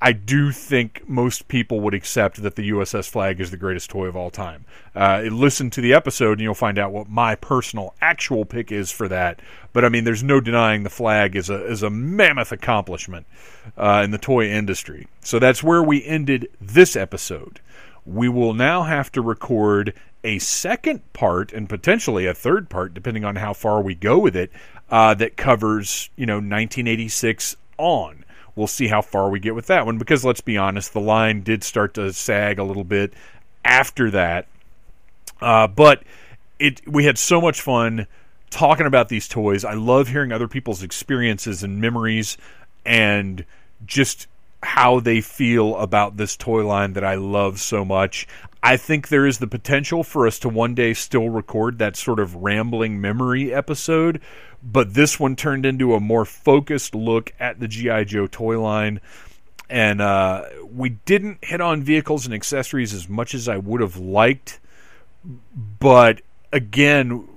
I 0.00 0.12
do 0.12 0.52
think 0.52 1.08
most 1.08 1.48
people 1.48 1.80
would 1.80 1.94
accept 1.94 2.42
that 2.42 2.54
the 2.54 2.70
USS 2.70 3.08
Flagg 3.08 3.40
is 3.40 3.50
the 3.50 3.56
greatest 3.56 3.90
toy 3.90 4.06
of 4.06 4.16
all 4.16 4.30
time. 4.30 4.64
Uh, 4.94 5.22
listen 5.30 5.70
to 5.70 5.80
the 5.80 5.92
episode 5.92 6.32
and 6.32 6.40
you'll 6.40 6.54
find 6.54 6.78
out 6.78 6.92
what 6.92 7.08
my 7.08 7.34
personal 7.34 7.94
actual 8.00 8.44
pick 8.44 8.70
is 8.70 8.92
for 8.92 9.08
that. 9.08 9.40
But 9.72 9.84
I 9.84 9.88
mean, 9.88 10.04
there's 10.04 10.22
no 10.22 10.40
denying 10.40 10.84
the 10.84 10.90
flag 10.90 11.34
is 11.34 11.50
a 11.50 11.66
is 11.66 11.82
a 11.82 11.90
mammoth 11.90 12.52
accomplishment 12.52 13.26
uh, 13.76 14.02
in 14.04 14.12
the 14.12 14.18
toy 14.18 14.48
industry. 14.48 15.08
So 15.20 15.40
that's 15.40 15.64
where 15.64 15.82
we 15.82 16.04
ended 16.04 16.48
this 16.60 16.94
episode 16.94 17.60
we 18.08 18.28
will 18.28 18.54
now 18.54 18.84
have 18.84 19.12
to 19.12 19.20
record 19.20 19.92
a 20.24 20.38
second 20.38 21.12
part 21.12 21.52
and 21.52 21.68
potentially 21.68 22.26
a 22.26 22.34
third 22.34 22.68
part, 22.68 22.94
depending 22.94 23.24
on 23.24 23.36
how 23.36 23.52
far 23.52 23.80
we 23.80 23.94
go 23.94 24.18
with 24.18 24.34
it, 24.34 24.50
uh, 24.90 25.14
that 25.14 25.36
covers, 25.36 26.10
you 26.16 26.26
know, 26.26 26.36
1986 26.36 27.56
on. 27.76 28.24
We'll 28.56 28.66
see 28.66 28.88
how 28.88 29.02
far 29.02 29.30
we 29.30 29.38
get 29.38 29.54
with 29.54 29.66
that 29.66 29.86
one 29.86 29.98
because 29.98 30.24
let's 30.24 30.40
be 30.40 30.56
honest, 30.56 30.92
the 30.92 31.00
line 31.00 31.42
did 31.42 31.62
start 31.62 31.94
to 31.94 32.12
sag 32.12 32.58
a 32.58 32.64
little 32.64 32.82
bit 32.82 33.12
after 33.64 34.10
that. 34.10 34.48
Uh, 35.40 35.68
but 35.68 36.02
it 36.58 36.80
we 36.88 37.04
had 37.04 37.18
so 37.18 37.40
much 37.40 37.60
fun 37.60 38.08
talking 38.50 38.86
about 38.86 39.08
these 39.08 39.28
toys. 39.28 39.64
I 39.64 39.74
love 39.74 40.08
hearing 40.08 40.32
other 40.32 40.48
people's 40.48 40.82
experiences 40.82 41.62
and 41.62 41.80
memories 41.80 42.36
and 42.84 43.44
just 43.86 44.26
how 44.62 45.00
they 45.00 45.20
feel 45.20 45.76
about 45.76 46.16
this 46.16 46.36
toy 46.36 46.66
line 46.66 46.94
that 46.94 47.04
I 47.04 47.14
love 47.14 47.60
so 47.60 47.84
much. 47.84 48.26
I 48.62 48.76
think 48.76 49.08
there 49.08 49.26
is 49.26 49.38
the 49.38 49.46
potential 49.46 50.02
for 50.02 50.26
us 50.26 50.38
to 50.40 50.48
one 50.48 50.74
day 50.74 50.94
still 50.94 51.28
record 51.28 51.78
that 51.78 51.96
sort 51.96 52.18
of 52.18 52.34
rambling 52.34 53.00
memory 53.00 53.54
episode, 53.54 54.20
but 54.62 54.94
this 54.94 55.20
one 55.20 55.36
turned 55.36 55.64
into 55.64 55.94
a 55.94 56.00
more 56.00 56.24
focused 56.24 56.94
look 56.94 57.32
at 57.38 57.60
the 57.60 57.68
G.I. 57.68 58.04
Joe 58.04 58.26
toy 58.26 58.60
line. 58.60 59.00
And 59.70 60.00
uh, 60.00 60.46
we 60.70 60.90
didn't 60.90 61.44
hit 61.44 61.60
on 61.60 61.82
vehicles 61.82 62.24
and 62.24 62.34
accessories 62.34 62.94
as 62.94 63.08
much 63.08 63.34
as 63.34 63.48
I 63.48 63.58
would 63.58 63.80
have 63.80 63.96
liked, 63.96 64.60
but 65.78 66.22
again, 66.52 67.28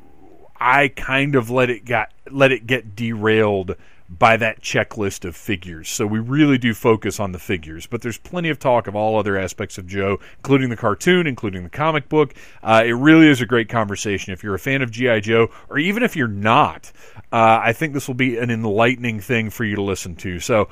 I 0.60 0.88
kind 0.90 1.36
of 1.36 1.50
let 1.50 1.70
it 1.70 1.86
got 1.86 2.12
let 2.30 2.52
it 2.52 2.68
get 2.68 2.96
derailed 2.96 3.76
by 4.18 4.36
that 4.38 4.62
checklist 4.62 5.24
of 5.24 5.36
figures. 5.36 5.90
So 5.90 6.06
we 6.06 6.20
really 6.20 6.58
do 6.58 6.74
focus 6.74 7.20
on 7.20 7.32
the 7.32 7.40
figures, 7.40 7.88
but 7.88 8.02
there's 8.02 8.18
plenty 8.18 8.50
of 8.50 8.60
talk 8.60 8.88
of 8.88 8.96
all 8.96 9.18
other 9.18 9.38
aspects 9.38 9.78
of 9.78 9.88
Joe, 9.88 10.20
including 10.38 10.70
the 10.70 10.76
cartoon, 10.76 11.28
including 11.28 11.64
the 11.64 11.70
comic 11.70 12.10
book. 12.10 12.34
Uh, 12.62 12.84
it 12.86 12.92
really 12.92 13.28
is 13.28 13.42
a 13.42 13.46
great 13.46 13.70
conversation. 13.70 14.34
If 14.34 14.44
you're 14.44 14.56
a 14.56 14.60
fan 14.60 14.82
of 14.82 14.92
G.I. 14.92 15.22
Joe, 15.22 15.50
or 15.70 15.78
even 15.78 16.04
if 16.04 16.16
you're 16.18 16.28
not, 16.28 16.92
uh, 17.32 17.62
I 17.64 17.72
think 17.72 17.94
this 17.94 18.08
will 18.08 18.16
be 18.16 18.38
an 18.38 18.52
enlightening 18.52 19.22
thing 19.22 19.50
for 19.50 19.64
you 19.64 19.78
to 19.78 19.82
listen 19.82 20.16
to. 20.18 20.40
So 20.42 20.68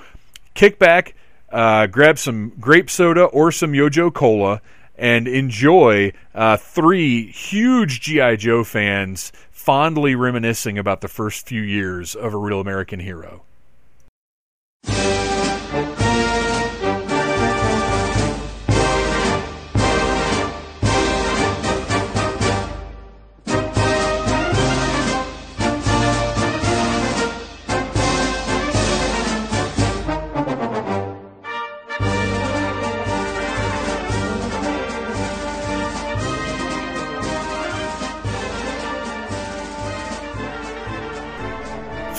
kick 0.53 0.77
back, 0.77 1.15
uh, 1.49 1.87
grab 1.87 2.19
some 2.19 2.51
grape 2.59 2.89
soda 2.89 3.23
or 3.23 3.51
some 3.51 3.71
Yojo 3.71 4.13
Cola. 4.13 4.61
And 5.01 5.29
enjoy 5.29 6.11
uh, 6.35 6.57
three 6.57 7.31
huge 7.31 8.01
G.I. 8.01 8.35
Joe 8.35 8.65
fans 8.65 9.31
fondly 9.59 10.15
reminiscing 10.15 10.77
about 10.77 11.01
the 11.01 11.07
first 11.09 11.45
few 11.45 11.61
years 11.61 12.15
of 12.15 12.33
a 12.33 12.37
real 12.37 12.61
American 12.61 13.01
hero. 13.01 13.43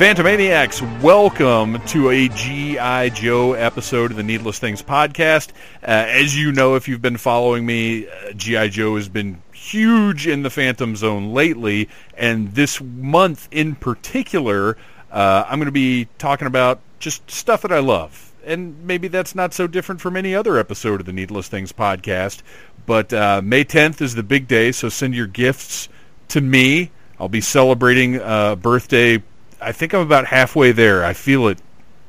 Phantomaniacs, 0.01 1.03
welcome 1.03 1.79
to 1.89 2.09
a 2.09 2.27
G.I. 2.31 3.11
Joe 3.11 3.53
episode 3.53 4.11
of 4.11 4.17
the 4.17 4.23
Needless 4.23 4.59
Things 4.59 4.81
podcast. 4.83 5.51
Uh, 5.83 5.89
as 6.09 6.35
you 6.35 6.53
know, 6.53 6.77
if 6.77 6.89
you've 6.89 7.03
been 7.03 7.19
following 7.19 7.67
me, 7.67 8.09
uh, 8.09 8.33
G.I. 8.33 8.69
Joe 8.69 8.97
has 8.97 9.11
been 9.11 9.43
huge 9.53 10.27
in 10.27 10.43
the 10.43 10.49
Phantom 10.49 10.97
Zone 10.97 11.35
lately, 11.35 11.91
and 12.17 12.55
this 12.55 12.81
month 12.81 13.47
in 13.51 13.75
particular, 13.75 14.79
uh, 15.13 15.45
I'm 15.47 15.59
going 15.59 15.67
to 15.67 15.71
be 15.71 16.09
talking 16.17 16.47
about 16.47 16.81
just 16.99 17.31
stuff 17.31 17.61
that 17.61 17.71
I 17.71 17.81
love. 17.81 18.33
And 18.43 18.87
maybe 18.87 19.09
that's 19.09 19.35
not 19.35 19.53
so 19.53 19.67
different 19.67 20.01
from 20.01 20.17
any 20.17 20.35
other 20.35 20.57
episode 20.57 21.01
of 21.01 21.05
the 21.05 21.13
Needless 21.13 21.49
Things 21.49 21.75
podcast. 21.75 22.41
But 22.87 23.13
uh, 23.13 23.43
May 23.45 23.67
10th 23.67 24.01
is 24.01 24.15
the 24.15 24.23
big 24.23 24.49
day, 24.49 24.73
so 24.73 24.89
send 24.89 25.15
your 25.15 25.27
gifts 25.27 25.91
to 26.29 26.41
me. 26.41 26.91
I'll 27.19 27.29
be 27.29 27.43
celebrating 27.43 28.19
uh, 28.19 28.57
birthday 28.57 29.23
I 29.61 29.73
think 29.73 29.95
I'm 29.95 30.01
about 30.01 30.27
halfway 30.27 30.73
there. 30.73 31.05
I 31.05 31.13
feel 31.13 31.49
it 31.49 31.59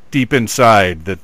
deep 0.10 0.34
inside 0.34 1.06
that 1.06 1.20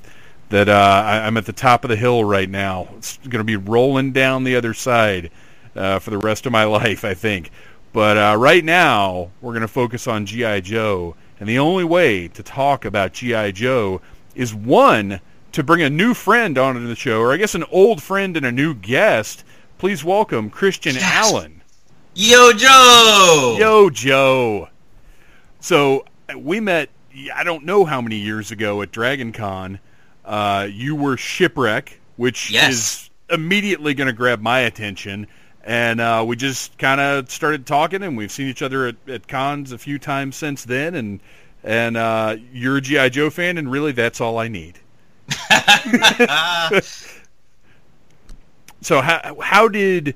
that 0.49 0.69
uh, 0.69 1.03
I, 1.05 1.27
am 1.27 1.35
at 1.35 1.45
the 1.45 1.53
top 1.53 1.83
of 1.83 1.89
the 1.89 1.95
hill 1.97 2.23
right 2.23 2.49
now. 2.49 2.87
It's 2.97 3.17
going 3.17 3.39
to 3.39 3.43
be 3.43 3.57
rolling 3.57 4.13
down 4.13 4.45
the 4.45 4.55
other 4.55 4.73
side 4.73 5.29
uh, 5.75 5.99
for 5.99 6.09
the 6.09 6.17
rest 6.17 6.45
of 6.45 6.53
my 6.53 6.63
life, 6.79 7.03
I 7.03 7.13
think. 7.13 7.51
But 7.91 8.17
uh, 8.17 8.35
right 8.37 8.63
now, 8.63 9.31
we're 9.41 9.51
going 9.51 9.61
to 9.61 9.67
focus 9.67 10.07
on 10.07 10.25
GI 10.25 10.61
Joe, 10.61 11.15
and 11.39 11.49
the 11.49 11.59
only 11.59 11.83
way 11.83 12.27
to 12.29 12.43
talk 12.43 12.85
about 12.85 13.13
GI 13.13 13.51
Joe 13.53 14.01
is 14.35 14.53
one 14.53 15.19
to 15.51 15.63
bring 15.63 15.81
a 15.81 15.89
new 15.89 16.13
friend 16.13 16.57
onto 16.57 16.87
the 16.87 16.95
show, 16.95 17.19
or 17.19 17.33
I 17.33 17.37
guess 17.37 17.55
an 17.55 17.65
old 17.71 18.01
friend 18.01 18.37
and 18.37 18.45
a 18.45 18.51
new 18.51 18.73
guest. 18.73 19.43
Please 19.77 20.03
welcome 20.03 20.49
Christian 20.49 20.95
yes. 20.95 21.03
Allen. 21.03 21.61
Yo, 22.13 22.51
Joe. 22.53 23.57
Yo, 23.59 23.89
Joe. 23.89 24.69
So 25.59 26.05
we 26.35 26.59
met. 26.59 26.89
I 27.33 27.43
don't 27.43 27.65
know 27.65 27.85
how 27.85 28.01
many 28.01 28.17
years 28.17 28.51
ago 28.51 28.81
at 28.81 28.91
Dragon 28.91 29.31
Con. 29.31 29.79
Uh, 30.23 30.67
you 30.69 30.95
were 30.95 31.17
shipwreck, 31.17 31.99
which 32.17 32.51
yes. 32.51 32.73
is 32.73 33.09
immediately 33.29 33.93
going 33.93 34.07
to 34.07 34.13
grab 34.13 34.41
my 34.41 34.59
attention. 34.59 35.27
And 35.63 35.99
uh, 35.99 36.23
we 36.27 36.35
just 36.35 36.77
kind 36.77 37.01
of 37.01 37.29
started 37.31 37.65
talking, 37.65 38.03
and 38.03 38.15
we've 38.15 38.31
seen 38.31 38.47
each 38.47 38.61
other 38.61 38.87
at, 38.87 38.95
at, 39.07 39.27
cons 39.27 39.71
a 39.71 39.77
few 39.77 39.99
times 39.99 40.35
since 40.35 40.63
then. 40.63 40.95
And 40.95 41.19
and 41.63 41.97
uh, 41.97 42.37
you're 42.53 42.77
a 42.77 42.81
GI 42.81 43.09
Joe 43.09 43.29
fan, 43.29 43.57
and 43.57 43.69
really, 43.69 43.91
that's 43.91 44.21
all 44.21 44.37
I 44.37 44.47
need. 44.47 44.79
so 48.81 49.01
how 49.01 49.35
how 49.41 49.67
did 49.67 50.15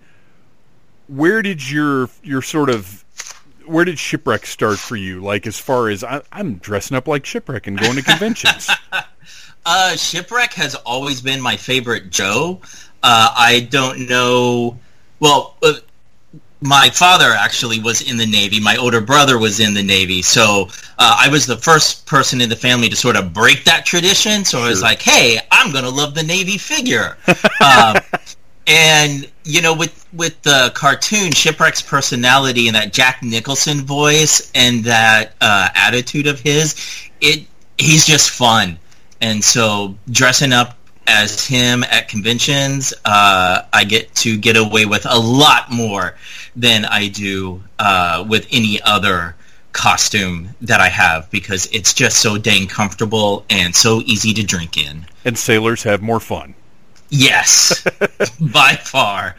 where 1.08 1.42
did 1.42 1.70
your 1.70 2.10
your 2.24 2.42
sort 2.42 2.70
of 2.70 3.04
where 3.72 3.86
did 3.86 3.98
shipwreck 3.98 4.46
start 4.46 4.78
for 4.78 4.96
you? 4.96 5.22
Like 5.22 5.48
as 5.48 5.58
far 5.58 5.90
as 5.90 6.04
I, 6.04 6.22
am 6.32 6.56
dressing 6.56 6.98
up 6.98 7.08
like 7.08 7.26
shipwreck 7.26 7.68
and 7.68 7.80
going 7.80 7.96
to 7.96 8.04
conventions. 8.04 8.70
uh, 9.66 9.96
shipwreck 9.96 10.54
has 10.54 10.76
always 10.76 11.22
been 11.22 11.42
my 11.42 11.56
favorite 11.56 12.10
Joe. 12.10 12.62
Uh, 13.02 13.34
I 13.36 13.68
don't 13.72 14.08
know. 14.08 14.78
Well, 15.20 15.56
uh, 15.64 15.74
my 16.62 16.90
father 16.94 17.32
actually 17.32 17.80
was 17.80 18.02
in 18.02 18.18
the 18.18 18.26
Navy. 18.26 18.60
My 18.60 18.78
older 18.78 19.02
brother 19.02 19.40
was 19.40 19.60
in 19.60 19.74
the 19.74 19.82
Navy. 19.82 20.22
So 20.22 20.68
uh, 21.00 21.18
I 21.20 21.28
was 21.30 21.48
the 21.48 21.58
first 21.58 22.06
person 22.06 22.40
in 22.40 22.50
the 22.50 22.56
family 22.56 22.88
to 22.90 22.96
sort 22.96 23.16
of 23.16 23.34
break 23.34 23.64
that 23.64 23.86
tradition. 23.86 24.46
So 24.46 24.58
sure. 24.58 24.68
I 24.68 24.70
was 24.70 24.82
like, 24.82 25.02
hey, 25.02 25.40
I'm 25.50 25.72
going 25.72 25.86
to 25.86 25.90
love 25.90 26.14
the 26.14 26.24
Navy 26.24 26.60
figure. 26.60 27.18
um, 27.66 27.96
and 28.72 29.30
you 29.44 29.62
know, 29.62 29.74
with 29.74 30.08
with 30.14 30.42
the 30.44 30.72
cartoon, 30.74 31.34
Shipwreck's 31.34 31.82
personality 31.82 32.68
and 32.68 32.76
that 32.76 32.94
Jack 32.94 33.22
Nicholson 33.22 33.82
voice 33.82 34.50
and 34.56 34.86
that 34.86 35.36
uh, 35.42 35.68
attitude 35.76 36.28
of 36.28 36.40
his, 36.40 36.76
it 37.20 37.46
he's 37.78 38.06
just 38.06 38.30
fun. 38.30 38.80
And 39.20 39.44
so 39.44 39.96
dressing 40.10 40.54
up 40.54 40.78
as 41.06 41.46
him 41.46 41.84
at 41.84 42.08
conventions, 42.08 42.94
uh, 43.04 43.64
I 43.74 43.84
get 43.84 44.16
to 44.16 44.38
get 44.38 44.56
away 44.56 44.86
with 44.86 45.06
a 45.06 45.20
lot 45.20 45.70
more 45.70 46.16
than 46.56 46.86
I 46.86 47.10
do 47.10 47.62
uh, 47.78 48.26
with 48.28 48.48
any 48.52 48.82
other 48.82 49.36
costume 49.74 50.50
that 50.62 50.80
I 50.80 50.88
have 50.88 51.30
because 51.30 51.68
it's 51.74 51.94
just 51.94 52.22
so 52.22 52.38
dang 52.38 52.68
comfortable 52.68 53.46
and 53.50 53.76
so 53.76 54.02
easy 54.06 54.34
to 54.36 54.44
drink 54.44 54.78
in. 54.78 55.06
And 55.26 55.38
sailors 55.38 55.84
have 55.84 56.02
more 56.02 56.22
fun. 56.22 56.56
Yes, 57.14 57.86
by 58.40 58.76
far. 58.76 59.36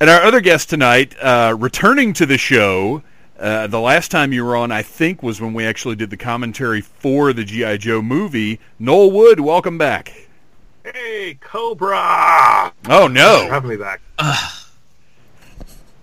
and 0.00 0.08
our 0.08 0.22
other 0.22 0.40
guest 0.40 0.70
tonight, 0.70 1.16
uh, 1.20 1.56
returning 1.58 2.12
to 2.14 2.24
the 2.24 2.38
show, 2.38 3.02
uh, 3.36 3.66
the 3.66 3.80
last 3.80 4.12
time 4.12 4.32
you 4.32 4.44
were 4.44 4.54
on, 4.54 4.70
I 4.70 4.82
think, 4.82 5.20
was 5.20 5.40
when 5.40 5.52
we 5.52 5.64
actually 5.66 5.96
did 5.96 6.10
the 6.10 6.16
commentary 6.16 6.80
for 6.80 7.32
the 7.32 7.42
G.I. 7.44 7.78
Joe 7.78 8.00
movie. 8.00 8.60
Noel 8.78 9.10
Wood, 9.10 9.40
welcome 9.40 9.76
back. 9.76 10.28
Hey, 10.84 11.36
Cobra! 11.40 12.72
Oh, 12.88 13.08
no. 13.08 13.48
Having 13.50 13.70
me 13.70 13.76
back. 13.76 14.00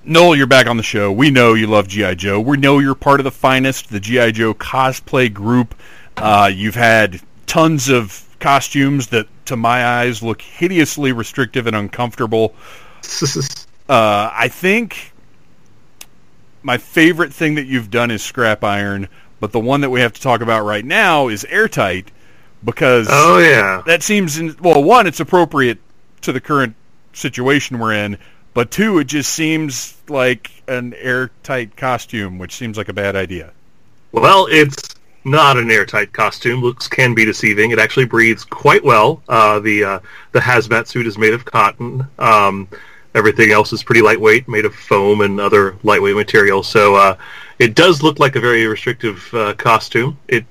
Noel, 0.04 0.36
you're 0.36 0.46
back 0.46 0.68
on 0.68 0.76
the 0.78 0.84
show. 0.84 1.12
We 1.12 1.32
know 1.32 1.54
you 1.54 1.68
love 1.68 1.88
G.I. 1.88 2.16
Joe. 2.16 2.40
We 2.42 2.58
know 2.58 2.80
you're 2.80 2.96
part 2.96 3.20
of 3.20 3.24
the 3.24 3.32
finest, 3.32 3.90
the 3.90 4.00
G.I. 4.02 4.32
Joe 4.32 4.54
cosplay 4.54 5.34
group. 5.34 5.74
Uh, 6.18 6.52
you've 6.54 6.76
had 6.76 7.22
tons 7.46 7.88
of 7.88 8.27
costumes 8.40 9.08
that, 9.08 9.28
to 9.46 9.56
my 9.56 9.86
eyes, 9.86 10.22
look 10.22 10.42
hideously 10.42 11.12
restrictive 11.12 11.68
and 11.68 11.76
uncomfortable. 11.76 12.54
uh, 13.90 14.30
I 14.34 14.50
think 14.50 15.14
my 16.64 16.78
favorite 16.78 17.34
thing 17.34 17.56
that 17.56 17.66
you've 17.66 17.90
done 17.90 18.12
is 18.12 18.22
scrap 18.22 18.64
iron, 18.64 19.08
but 19.40 19.52
the 19.52 19.60
one 19.60 19.82
that 19.82 19.90
we 19.90 20.02
have 20.02 20.14
to 20.14 20.22
talk 20.22 20.42
about 20.42 20.66
right 20.66 20.84
now 20.84 21.28
is 21.28 21.46
airtight 21.46 22.12
because 22.64 23.08
oh 23.10 23.38
yeah, 23.38 23.84
that 23.86 24.04
seems 24.04 24.38
in, 24.38 24.56
well. 24.60 24.84
One, 24.84 25.08
it's 25.08 25.20
appropriate 25.20 25.80
to 26.22 26.32
the 26.32 26.42
current 26.42 26.76
situation 27.14 27.80
we're 27.80 27.94
in, 27.94 28.18
but 28.54 28.72
two, 28.72 29.00
it 29.00 29.06
just 29.06 29.32
seems 29.34 29.96
like 30.10 30.52
an 30.68 30.94
airtight 30.96 31.78
costume, 31.78 32.38
which 32.38 32.56
seems 32.56 32.78
like 32.78 32.90
a 32.90 32.94
bad 32.94 33.16
idea. 33.16 33.52
Well, 34.12 34.48
it's 34.50 34.96
not 35.24 35.58
an 35.58 35.70
airtight 35.70 36.14
costume. 36.14 36.62
Looks 36.62 36.88
can 36.88 37.14
be 37.14 37.26
deceiving. 37.26 37.72
It 37.72 37.80
actually 37.80 38.06
breathes 38.06 38.44
quite 38.44 38.84
well. 38.84 39.22
Uh, 39.28 39.60
the 39.60 39.84
uh, 39.84 40.00
the 40.32 40.40
hazmat 40.40 40.88
suit 40.88 41.08
is 41.08 41.18
made 41.18 41.34
of 41.34 41.46
cotton. 41.46 42.08
Um, 42.18 42.68
everything 43.14 43.52
else 43.52 43.74
is 43.74 43.84
pretty 43.84 44.02
lightweight, 44.02 44.48
made 44.48 44.66
of 44.66 44.76
foam 44.76 45.22
and 45.22 45.40
other 45.40 45.76
lightweight 45.84 46.16
materials. 46.16 46.68
So 46.68 46.96
uh, 46.96 47.18
it 47.60 47.76
does 47.76 48.04
look 48.04 48.20
like 48.20 48.36
a 48.36 48.40
very 48.40 48.66
restrictive 48.68 49.28
uh, 49.34 49.54
costume. 49.56 50.18
It 50.28 50.46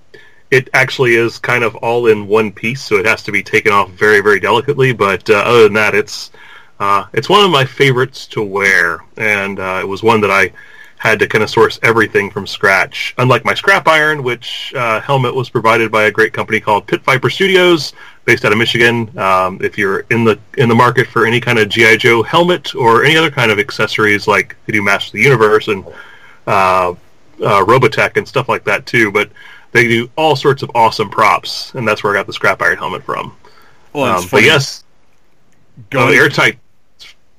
it 0.51 0.69
actually 0.75 1.15
is 1.15 1.39
kind 1.39 1.65
of 1.65 1.75
all 1.77 2.07
in 2.07 2.29
one 2.29 2.53
piece, 2.53 2.83
so 2.83 2.97
it 2.97 3.07
has 3.07 3.23
to 3.25 3.33
be 3.33 3.43
taken 3.43 3.73
off 3.73 3.91
very 3.91 4.21
very 4.21 4.41
delicately. 4.41 4.93
But 4.93 5.29
uh, 5.31 5.35
other 5.35 5.65
than 5.65 5.75
that, 5.75 5.95
it's 5.95 6.33
uh, 6.79 7.07
it's 7.15 7.29
one 7.29 7.45
of 7.45 7.51
my 7.51 7.65
favorites 7.65 8.27
to 8.29 8.43
wear, 8.43 9.01
and 9.17 9.59
it 9.59 9.89
was 9.89 10.03
one 10.03 10.21
that 10.21 10.31
I 10.31 10.53
had 10.99 11.19
to 11.19 11.29
kind 11.29 11.45
of 11.45 11.51
source 11.51 11.79
everything 11.83 12.31
from 12.31 12.47
scratch. 12.47 13.15
Unlike 13.19 13.45
my 13.45 13.55
scrap 13.55 13.87
iron, 13.87 14.23
which 14.23 14.73
uh, 14.75 15.01
helmet 15.01 15.35
was 15.35 15.51
provided 15.51 15.93
by 15.93 16.05
a 16.05 16.11
great 16.11 16.33
company 16.33 16.59
called 16.59 16.87
Pit 16.87 17.03
Viper 17.03 17.29
Studios, 17.29 17.93
based 18.25 18.45
out 18.45 18.53
of 18.53 18.59
Michigan. 18.59 19.17
Um, 19.19 19.59
if 19.63 19.77
you're 19.77 20.01
in 20.11 20.25
the 20.25 20.39
in 20.57 20.69
the 20.69 20.75
market 20.75 21.07
for 21.07 21.27
any 21.27 21.41
kind 21.41 21.59
of 21.59 21.69
GI 21.69 21.99
Joe 21.99 22.23
helmet 22.23 22.75
or 22.75 23.05
any 23.05 23.17
other 23.17 23.31
kind 23.31 23.51
of 23.51 23.59
accessories, 23.59 24.27
like 24.27 24.57
they 24.67 24.73
do 24.73 24.83
Master 24.83 25.09
of 25.09 25.13
the 25.13 25.23
Universe 25.23 25.69
and 25.69 25.85
uh, 26.47 26.91
uh, 26.91 27.65
Robotech 27.65 28.17
and 28.17 28.27
stuff 28.27 28.49
like 28.49 28.65
that 28.65 28.87
too, 28.87 29.13
but 29.13 29.31
they 29.73 29.87
do 29.87 30.11
all 30.17 30.35
sorts 30.35 30.63
of 30.63 30.71
awesome 30.75 31.11
props, 31.11 31.75
and 31.75 31.87
that's 31.87 32.03
where 32.03 32.13
I 32.15 32.17
got 32.17 32.27
the 32.27 32.33
scrap 32.33 32.63
iron 32.63 32.79
helmet 32.79 33.03
from. 33.03 33.37
Well, 33.93 34.19
um, 34.19 34.25
but 34.31 34.43
yes, 34.43 34.85
go 35.91 36.09
airtight, 36.09 36.59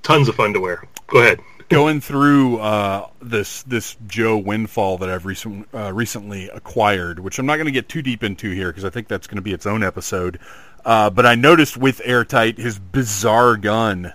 tons 0.03 0.29
of 0.29 0.35
fun 0.35 0.53
to 0.53 0.59
wear. 0.59 0.83
Go 1.07 1.19
ahead 1.19 1.39
going 1.69 2.01
through 2.01 2.59
uh, 2.59 3.09
this 3.21 3.63
this 3.63 3.97
Joe 4.07 4.37
windfall 4.37 4.97
that 4.99 5.09
I've 5.09 5.25
recent, 5.25 5.67
uh, 5.73 5.91
recently 5.93 6.49
acquired, 6.49 7.19
which 7.19 7.39
I'm 7.39 7.45
not 7.45 7.55
going 7.55 7.65
to 7.65 7.71
get 7.71 7.89
too 7.89 8.01
deep 8.01 8.23
into 8.23 8.51
here 8.51 8.69
because 8.69 8.85
I 8.85 8.89
think 8.89 9.07
that's 9.07 9.27
going 9.27 9.37
to 9.37 9.41
be 9.41 9.53
its 9.53 9.65
own 9.65 9.83
episode. 9.83 10.39
Uh, 10.85 11.09
but 11.09 11.25
I 11.25 11.35
noticed 11.35 11.77
with 11.77 12.01
Airtight 12.03 12.57
his 12.57 12.79
bizarre 12.79 13.57
gun. 13.57 14.13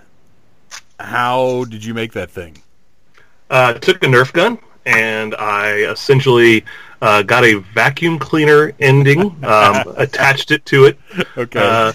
How 0.99 1.65
did 1.65 1.83
you 1.83 1.93
make 1.93 2.13
that 2.13 2.31
thing? 2.31 2.61
Uh, 3.49 3.73
took 3.73 4.03
a 4.03 4.07
Nerf 4.07 4.33
gun 4.33 4.57
and 4.85 5.35
I 5.35 5.91
essentially 5.91 6.65
uh, 7.01 7.21
got 7.23 7.43
a 7.43 7.55
vacuum 7.55 8.19
cleaner 8.19 8.73
ending, 8.79 9.21
um, 9.43 9.83
attached 9.97 10.51
it 10.51 10.65
to 10.67 10.85
it. 10.85 10.97
Okay 11.37 11.59
uh, 11.59 11.93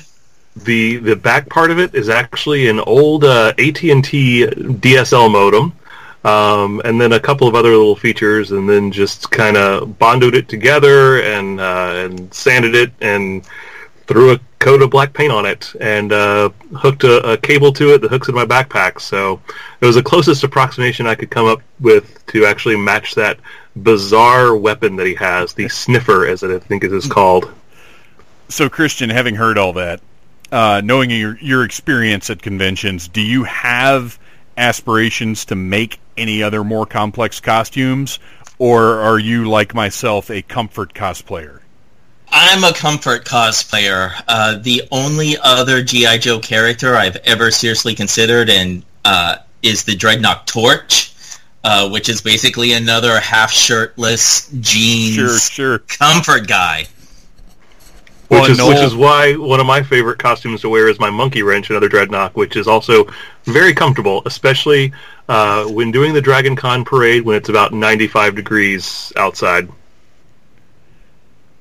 the 0.65 0.97
the 0.97 1.17
back 1.17 1.49
part 1.49 1.71
of 1.71 1.79
it 1.79 1.95
is 1.95 2.09
actually 2.09 2.69
an 2.69 2.81
old 2.81 3.25
uh, 3.25 3.53
AT&T 3.59 4.47
DSL 4.47 5.31
modem, 5.31 5.73
um, 6.25 6.81
and 6.85 7.01
then 7.01 7.13
a 7.13 7.21
couple 7.21 7.49
of 7.49 7.55
other 7.55 7.71
little 7.71 7.97
features, 7.97 8.53
and 8.53 8.69
then 8.69 8.93
just 8.93 9.31
kind 9.31 9.57
of 9.57 9.99
bonded 9.99 10.35
it 10.35 10.49
together 10.49 11.23
and 11.23 11.61
uh, 11.61 11.93
and 11.95 12.33
sanded 12.33 12.75
it 12.75 12.93
and 13.01 13.45
threw 14.07 14.33
a 14.33 14.41
coat 14.59 14.83
of 14.83 14.91
black 14.91 15.13
paint 15.13 15.33
on 15.33 15.45
it 15.45 15.75
and 15.81 16.13
uh, 16.13 16.49
hooked 16.75 17.05
a, 17.05 17.33
a, 17.33 17.37
cable 17.37 17.73
to 17.73 17.93
it 17.93 18.01
that 18.01 18.11
hooks 18.11 18.29
in 18.29 18.35
my 18.35 18.45
backpack. 18.45 19.01
So 19.01 19.41
it 19.81 19.87
was 19.87 19.95
the 19.97 20.03
closest 20.03 20.43
approximation 20.45 21.07
I 21.07 21.15
could 21.15 21.31
come 21.31 21.47
up 21.47 21.61
with 21.79 22.27
to 22.29 22.47
actually 22.47 22.77
match 22.77 23.15
that 23.15 23.39
bizarre 23.77 24.57
weapon 24.57 24.97
that 24.97 25.07
he 25.07 25.15
has, 25.15 25.53
the 25.53 25.69
sniffer, 25.69 26.27
as 26.27 26.43
I 26.43 26.59
think 26.59 26.85
it 26.85 26.93
is 26.93 27.07
called. 27.07 27.53
So, 28.49 28.69
Christian, 28.69 29.11
having 29.11 29.35
heard 29.35 29.59
all 29.59 29.75
that, 29.75 30.01
uh, 30.53 30.81
knowing 30.85 31.11
your 31.11 31.39
your 31.39 31.65
experience 31.65 32.31
at 32.31 32.43
conventions, 32.43 33.09
do 33.09 33.21
you 33.21 33.45
have 33.45 34.19
aspirations 34.57 35.45
to 35.47 35.55
make 35.55 36.01
any 36.17 36.43
other 36.43 36.65
more 36.65 36.87
complex 36.87 37.41
costumes, 37.41 38.19
or 38.59 38.99
are 39.01 39.19
you 39.19 39.49
like 39.49 39.75
myself 39.75 40.31
a 40.31 40.43
comfort 40.43 40.95
cosplayer? 40.95 41.61
I'm 42.31 42.63
a 42.65 42.73
comfort 42.75 43.25
cosplayer. 43.25 44.13
Uh, 44.29 44.59
the 44.59 44.83
only 44.91 45.37
other 45.43 45.83
GI 45.83 46.19
Joe 46.19 46.41
character 46.41 46.95
I've 46.95 47.17
ever 47.17 47.51
seriously 47.51 47.95
considered 47.95 48.51
and 48.51 48.83
uh, 49.05 49.37
is 49.63 49.85
the 49.85 49.97
Dreadnok 49.97 50.45
Torch, 50.45 51.13
uh, 51.65 51.89
which 51.89 52.09
is 52.09 52.21
basically 52.21 52.73
another 52.73 53.19
half 53.19 53.51
shirtless 53.51 54.51
jeans 54.61 55.15
Sure, 55.15 55.39
sure. 55.39 55.79
comfort 55.79 56.47
guy. 56.49 56.87
Well, 58.29 58.43
Which 58.43 58.51
is, 58.51 58.59
Noel- 58.59 58.69
which 58.69 58.79
is 58.81 58.95
why 58.95 59.35
one 59.37 59.59
of 59.59 59.67
my 59.67 59.83
favorite 59.83 60.19
costumes 60.19 60.61
to 60.61 60.69
wear 60.69 60.89
is 60.89 61.01
my 61.01 61.09
monkey 61.09 61.43
wrench, 61.43 61.71
another 61.71 61.89
Dreadnok, 61.89 62.33
which 62.35 62.57
is 62.57 62.69
also 62.69 63.07
very 63.45 63.73
comfortable, 63.73 64.23
especially 64.27 64.93
uh, 65.31 65.65
when 65.65 65.91
doing 65.91 66.13
the 66.13 66.21
Dragon 66.21 66.55
Con 66.55 66.85
parade 66.85 67.23
when 67.25 67.37
it's 67.37 67.49
about 67.49 67.73
95 67.73 68.35
degrees 68.35 69.13
outside. 69.17 69.71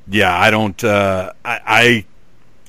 Yeah, 0.10 0.38
I 0.38 0.51
don't. 0.51 0.82
Uh, 0.84 1.32
I, 1.43 1.60
I 1.65 2.06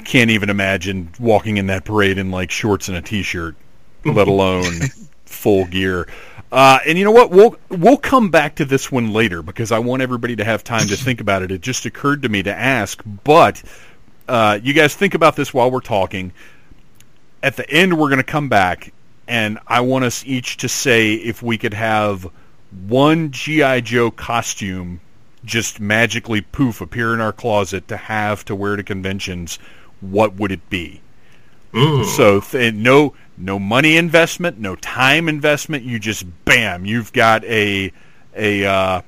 can't 0.04 0.30
even 0.30 0.48
imagine 0.50 1.10
walking 1.18 1.56
in 1.56 1.66
that 1.66 1.84
parade 1.84 2.18
in 2.18 2.30
like 2.30 2.50
shorts 2.50 2.88
and 2.88 2.96
a 2.96 3.02
t-shirt, 3.02 3.56
let 4.04 4.28
alone 4.28 4.72
full 5.24 5.64
gear. 5.66 6.08
Uh, 6.50 6.78
and 6.86 6.96
you 6.96 7.04
know 7.04 7.10
what? 7.12 7.30
We'll 7.30 7.56
we'll 7.68 7.98
come 7.98 8.30
back 8.30 8.54
to 8.56 8.64
this 8.64 8.90
one 8.90 9.12
later 9.12 9.42
because 9.42 9.70
I 9.70 9.78
want 9.80 10.02
everybody 10.02 10.34
to 10.36 10.44
have 10.44 10.64
time 10.64 10.88
to 10.88 10.96
think 10.96 11.20
about 11.20 11.42
it. 11.42 11.50
It 11.50 11.60
just 11.60 11.84
occurred 11.84 12.22
to 12.22 12.28
me 12.28 12.42
to 12.42 12.54
ask, 12.54 13.02
but 13.24 13.62
uh, 14.28 14.60
you 14.62 14.74
guys 14.74 14.94
think 14.94 15.14
about 15.14 15.36
this 15.36 15.52
while 15.52 15.70
we're 15.70 15.80
talking. 15.80 16.32
At 17.42 17.56
the 17.56 17.68
end, 17.68 17.98
we're 17.98 18.08
going 18.08 18.18
to 18.18 18.24
come 18.24 18.48
back, 18.48 18.92
and 19.26 19.58
I 19.66 19.80
want 19.80 20.04
us 20.04 20.24
each 20.26 20.58
to 20.58 20.68
say 20.68 21.14
if 21.14 21.42
we 21.42 21.56
could 21.56 21.74
have 21.74 22.30
one 22.86 23.30
GI 23.30 23.82
Joe 23.82 24.10
costume 24.10 25.00
just 25.44 25.80
magically 25.80 26.40
poof 26.40 26.80
appear 26.80 27.14
in 27.14 27.20
our 27.20 27.32
closet 27.32 27.88
to 27.88 27.96
have 27.96 28.44
to 28.46 28.54
wear 28.54 28.76
to 28.76 28.82
conventions, 28.82 29.58
what 30.00 30.34
would 30.34 30.52
it 30.52 30.68
be? 30.68 31.00
So 32.04 32.40
th- 32.40 32.74
no 32.74 33.14
no 33.36 33.58
money 33.58 33.96
investment, 33.96 34.58
no 34.58 34.74
time 34.76 35.28
investment. 35.28 35.84
You 35.84 35.98
just 35.98 36.24
bam, 36.44 36.84
you've 36.86 37.12
got 37.12 37.44
a 37.44 37.92
a 38.34 38.64
uh, 38.64 39.02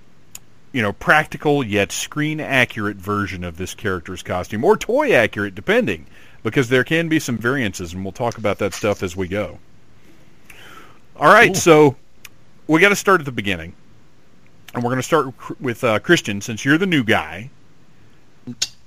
you 0.73 0.83
know 0.83 0.93
practical 0.93 1.65
yet 1.65 1.93
screen 1.93 2.41
accurate 2.41 2.97
version 2.97 3.45
of 3.45 3.57
this 3.57 3.75
character's 3.75 4.23
costume, 4.23 4.65
or 4.65 4.77
toy 4.77 5.13
accurate, 5.13 5.55
depending, 5.55 6.07
because 6.43 6.69
there 6.69 6.85
can 6.85 7.09
be 7.09 7.19
some 7.19 7.39
variances, 7.39 7.93
and 7.93 8.05
we'll 8.05 8.13
talk 8.13 8.39
about 8.39 8.59
that 8.59 8.75
stuff 8.75 9.03
as 9.03 9.17
we 9.17 9.29
go. 9.29 9.59
All 11.17 11.33
right, 11.33 11.57
so 11.57 11.97
we 12.67 12.81
got 12.81 12.91
to 12.91 12.97
start 12.97 13.21
at 13.21 13.27
the 13.27 13.33
beginning, 13.33 13.75
and 14.75 14.83
we're 14.83 14.91
going 14.91 15.01
to 15.01 15.03
start 15.03 15.61
with 15.61 15.85
uh, 15.85 15.99
Christian, 15.99 16.41
since 16.41 16.65
you're 16.65 16.79
the 16.79 16.87
new 16.87 17.05
guy. 17.05 17.51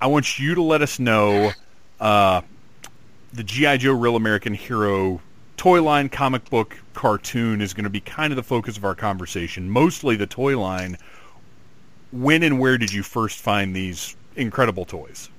I 0.01 0.07
want 0.07 0.39
you 0.39 0.55
to 0.55 0.61
let 0.61 0.81
us 0.81 0.99
know 0.99 1.51
uh, 1.99 2.41
the 3.33 3.43
GI 3.43 3.77
Joe 3.79 3.93
Real 3.93 4.15
American 4.15 4.53
Hero 4.53 5.21
toy 5.57 5.81
line 5.81 6.09
comic 6.09 6.49
book 6.49 6.77
cartoon 6.93 7.61
is 7.61 7.73
going 7.73 7.85
to 7.85 7.89
be 7.89 7.99
kind 7.99 8.33
of 8.33 8.37
the 8.37 8.43
focus 8.43 8.77
of 8.77 8.83
our 8.83 8.95
conversation. 8.95 9.69
Mostly 9.69 10.15
the 10.15 10.27
toy 10.27 10.59
line. 10.59 10.97
When 12.13 12.43
and 12.43 12.59
where 12.59 12.77
did 12.77 12.93
you 12.93 13.01
first 13.01 13.39
find 13.39 13.75
these 13.75 14.15
incredible 14.35 14.85
toys? 14.85 15.29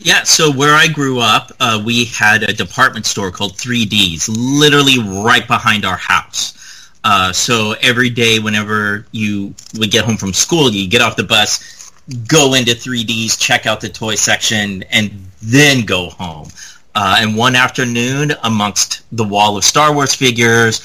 Yeah, 0.00 0.24
so 0.24 0.50
where 0.50 0.74
I 0.74 0.88
grew 0.88 1.20
up, 1.20 1.52
uh, 1.60 1.80
we 1.84 2.06
had 2.06 2.42
a 2.42 2.52
department 2.52 3.06
store 3.06 3.30
called 3.30 3.52
3Ds, 3.52 4.28
literally 4.28 4.98
right 5.22 5.46
behind 5.46 5.84
our 5.84 5.98
house. 5.98 6.90
Uh, 7.04 7.32
so 7.32 7.74
every 7.80 8.10
day, 8.10 8.40
whenever 8.40 9.06
you 9.12 9.54
would 9.78 9.92
get 9.92 10.04
home 10.04 10.16
from 10.16 10.32
school, 10.32 10.70
you 10.72 10.88
get 10.88 11.00
off 11.00 11.14
the 11.14 11.22
bus, 11.22 11.92
go 12.26 12.54
into 12.54 12.72
3Ds, 12.72 13.38
check 13.38 13.66
out 13.66 13.80
the 13.80 13.88
toy 13.88 14.16
section, 14.16 14.82
and 14.90 15.10
then 15.42 15.84
go 15.84 16.10
home. 16.10 16.48
Uh, 16.94 17.18
and 17.20 17.36
one 17.36 17.54
afternoon, 17.54 18.32
amongst 18.42 19.02
the 19.12 19.24
wall 19.24 19.56
of 19.56 19.64
Star 19.64 19.94
Wars 19.94 20.14
figures, 20.14 20.84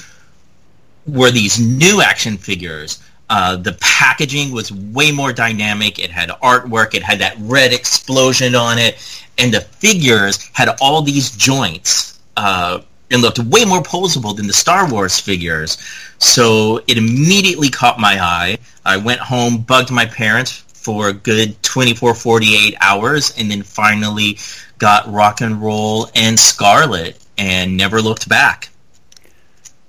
were 1.08 1.32
these 1.32 1.60
new 1.60 2.02
action 2.02 2.38
figures. 2.38 3.02
Uh, 3.30 3.56
the 3.56 3.74
packaging 3.82 4.52
was 4.52 4.72
way 4.72 5.12
more 5.12 5.34
dynamic. 5.34 6.00
It 6.00 6.12
had 6.12 6.30
artwork. 6.30 6.94
It 6.94 7.04
had 7.04 7.20
that 7.20 7.36
red 7.40 7.74
explosion 7.74 8.56
on 8.56 8.78
it, 8.78 8.98
and 9.38 9.54
the 9.54 9.62
figures 9.62 10.50
had 10.54 10.70
all 10.80 11.02
these 11.02 11.36
joints 11.36 12.20
uh, 12.38 12.82
and 13.10 13.22
looked 13.22 13.40
way 13.40 13.66
more 13.66 13.82
posable 13.82 14.36
than 14.36 14.48
the 14.48 14.54
Star 14.54 14.90
Wars 14.90 15.20
figures. 15.20 15.78
So 16.20 16.82
it 16.88 16.98
immediately 16.98 17.70
caught 17.70 18.00
my 18.00 18.20
eye. 18.22 18.58
I 18.86 18.98
went 18.98 19.20
home, 19.20 19.58
bugged 19.62 19.92
my 19.92 20.06
parents 20.06 20.52
for 20.52 21.10
a 21.10 21.14
good 21.14 21.62
24, 21.64 22.14
48 22.14 22.76
hours, 22.80 23.34
and 23.38 23.50
then 23.50 23.64
finally 23.64 24.38
got 24.78 25.12
Rock 25.12 25.42
and 25.42 25.62
Roll 25.62 26.10
and 26.16 26.40
Scarlett, 26.40 27.20
and 27.38 27.76
never 27.76 28.02
looked 28.02 28.30
back. 28.30 28.70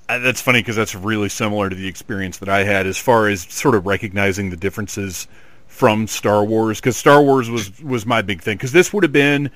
That's 0.09 0.40
funny 0.40 0.61
because 0.61 0.77
that's 0.77 0.95
really 0.95 1.29
similar 1.29 1.69
to 1.69 1.75
the 1.75 1.88
experience 1.88 2.38
that 2.38 2.49
I 2.49 2.62
had 2.64 2.87
as 2.87 2.97
far 2.97 3.29
as 3.29 3.42
sort 3.42 3.75
of 3.75 3.87
recognizing 3.87 4.51
the 4.51 4.57
differences 4.57 5.27
from 5.66 6.07
Star 6.07 6.45
Wars 6.45 6.79
because 6.81 6.97
Star 6.97 7.23
Wars 7.23 7.51
was 7.51 7.81
was 7.83 8.07
my 8.07 8.23
big 8.23 8.40
thing 8.40 8.57
because 8.57 8.73
this 8.73 8.92
would 8.92 9.03
have 9.03 9.12
been 9.12 9.49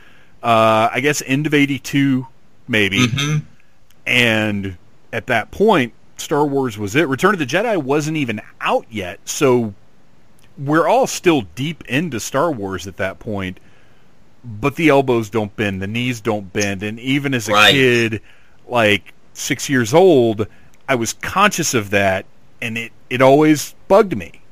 uh, 0.43 0.89
I 0.93 1.01
guess 1.01 1.23
end 1.25 1.47
of 1.47 1.55
'82 1.55 2.27
maybe, 2.67 3.07
and 4.07 4.77
at 5.13 5.27
that 5.29 5.51
point 5.51 5.93
Star 6.17 6.45
Wars 6.45 6.77
was 6.77 6.97
it. 6.97 7.09
Return 7.09 7.33
of 7.35 7.39
the 7.39 7.47
Jedi 7.47 7.77
wasn't 7.83 8.17
even 8.17 8.41
out 8.61 8.87
yet, 8.91 9.21
so 9.25 9.73
we're 10.59 10.87
all 10.87 11.07
still 11.07 11.43
deep 11.55 11.83
into 11.89 12.21
Star 12.21 12.51
Wars 12.53 12.87
at 12.87 12.97
that 12.99 13.19
point. 13.19 13.59
But 14.45 14.77
the 14.77 14.89
elbows 14.89 15.31
don't 15.31 15.55
bend, 15.55 15.81
the 15.83 15.87
knees 15.87 16.21
don't 16.21 16.53
bend, 16.53 16.83
and 16.83 16.99
even 16.99 17.35
as 17.35 17.49
a 17.49 17.53
Right. 17.53 17.73
kid, 17.73 18.21
like 18.69 19.13
six 19.41 19.69
years 19.69 19.93
old, 19.95 20.47
I 20.89 20.95
was 20.95 21.13
conscious 21.15 21.75
of 21.75 21.91
that, 21.91 22.27
and 22.61 22.77
it 22.79 22.93
it 23.09 23.23
always 23.23 23.75
bugged 23.89 24.17
me. 24.17 24.43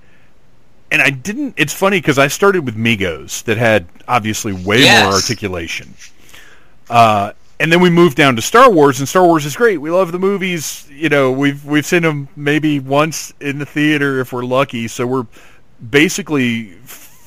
And 0.91 1.03
I 1.03 1.11
didn't. 1.11 1.55
It's 1.57 1.73
funny 1.75 1.99
because 2.01 2.19
I 2.19 2.29
started 2.29 2.65
with 2.65 2.77
Megos 2.77 3.45
that 3.45 3.59
had 3.59 3.87
obviously 4.09 4.53
way 4.53 4.81
Yes. 4.81 5.05
more 5.05 5.13
articulation. 5.13 5.93
Uh, 6.89 7.33
and 7.61 7.71
then 7.71 7.81
we 7.81 7.91
moved 7.91 8.17
down 8.17 8.37
to 8.37 8.43
Star 8.43 8.71
Wars, 8.71 8.99
and 9.01 9.09
Star 9.09 9.25
Wars 9.25 9.45
is 9.45 9.55
great. 9.57 9.79
We 9.79 9.91
love 9.91 10.13
the 10.13 10.19
movies. 10.19 10.87
You 10.91 11.09
know, 11.11 11.31
we've 11.31 11.63
we've 11.65 11.85
seen 11.85 12.03
them 12.03 12.29
maybe 12.37 12.79
once 12.81 13.35
in 13.41 13.59
the 13.59 13.67
theater 13.67 14.21
if 14.21 14.33
we're 14.33 14.45
lucky. 14.45 14.89
So 14.89 15.07
we're 15.07 15.27
basically, 15.91 16.77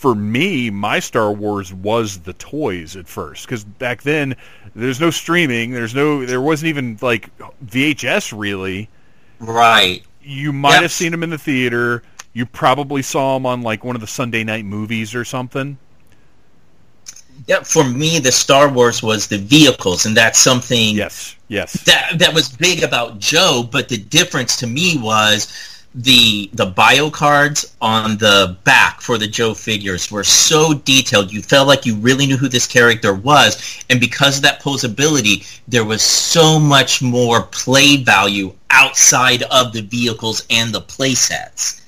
for 0.01 0.15
me, 0.15 0.71
my 0.71 0.99
Star 0.99 1.31
Wars 1.31 1.71
was 1.71 2.21
the 2.21 2.33
toys 2.33 2.95
at 2.95 3.07
first 3.07 3.45
because 3.45 3.63
back 3.63 4.01
then 4.01 4.35
there's 4.75 4.99
no 4.99 5.11
streaming. 5.11 5.71
There's 5.73 5.93
no. 5.93 6.25
There 6.25 6.41
wasn't 6.41 6.69
even 6.69 6.97
like 7.01 7.29
VHS 7.63 8.35
really. 8.37 8.89
Right. 9.39 10.03
You 10.23 10.51
might 10.53 10.73
Yep. 10.73 10.81
have 10.81 10.91
seen 10.91 11.11
them 11.11 11.21
in 11.21 11.29
the 11.29 11.37
theater. 11.37 12.01
You 12.33 12.47
probably 12.47 13.03
saw 13.03 13.35
them 13.35 13.45
on 13.45 13.61
like 13.61 13.83
one 13.83 13.95
of 13.95 14.01
the 14.01 14.07
Sunday 14.07 14.43
night 14.43 14.65
movies 14.65 15.13
or 15.13 15.23
something. 15.23 15.77
Yeah, 17.47 17.61
for 17.61 17.83
me, 17.83 18.17
the 18.19 18.31
Star 18.31 18.69
Wars 18.69 19.03
was 19.03 19.27
the 19.27 19.37
vehicles, 19.37 20.05
and 20.05 20.17
that's 20.17 20.39
something 20.39 20.95
Yes, 20.95 21.35
yes. 21.47 21.73
that 21.83 22.17
that 22.17 22.33
was 22.33 22.49
big 22.49 22.81
about 22.83 23.19
Joe. 23.19 23.67
But 23.71 23.87
the 23.89 23.97
difference 23.97 24.55
to 24.57 24.67
me 24.67 24.97
was 24.97 25.47
the 25.93 26.49
the 26.53 26.65
bio 26.65 27.09
cards 27.09 27.75
on 27.81 28.17
the 28.17 28.57
back 28.63 29.01
for 29.01 29.17
the 29.17 29.27
Joe 29.27 29.53
figures 29.53 30.09
were 30.09 30.23
so 30.23 30.73
detailed. 30.73 31.31
You 31.31 31.41
felt 31.41 31.67
like 31.67 31.85
you 31.85 31.95
really 31.95 32.25
knew 32.25 32.37
who 32.37 32.47
this 32.47 32.65
character 32.65 33.13
was, 33.13 33.83
and 33.89 33.99
because 33.99 34.37
of 34.37 34.43
that 34.43 34.61
posability, 34.61 35.61
there 35.67 35.83
was 35.83 36.01
so 36.01 36.59
much 36.59 37.01
more 37.01 37.43
play 37.43 37.97
value 37.97 38.53
outside 38.69 39.43
of 39.43 39.73
the 39.73 39.81
vehicles 39.81 40.45
and 40.49 40.73
the 40.73 40.81
play 40.81 41.13
sets. 41.13 41.81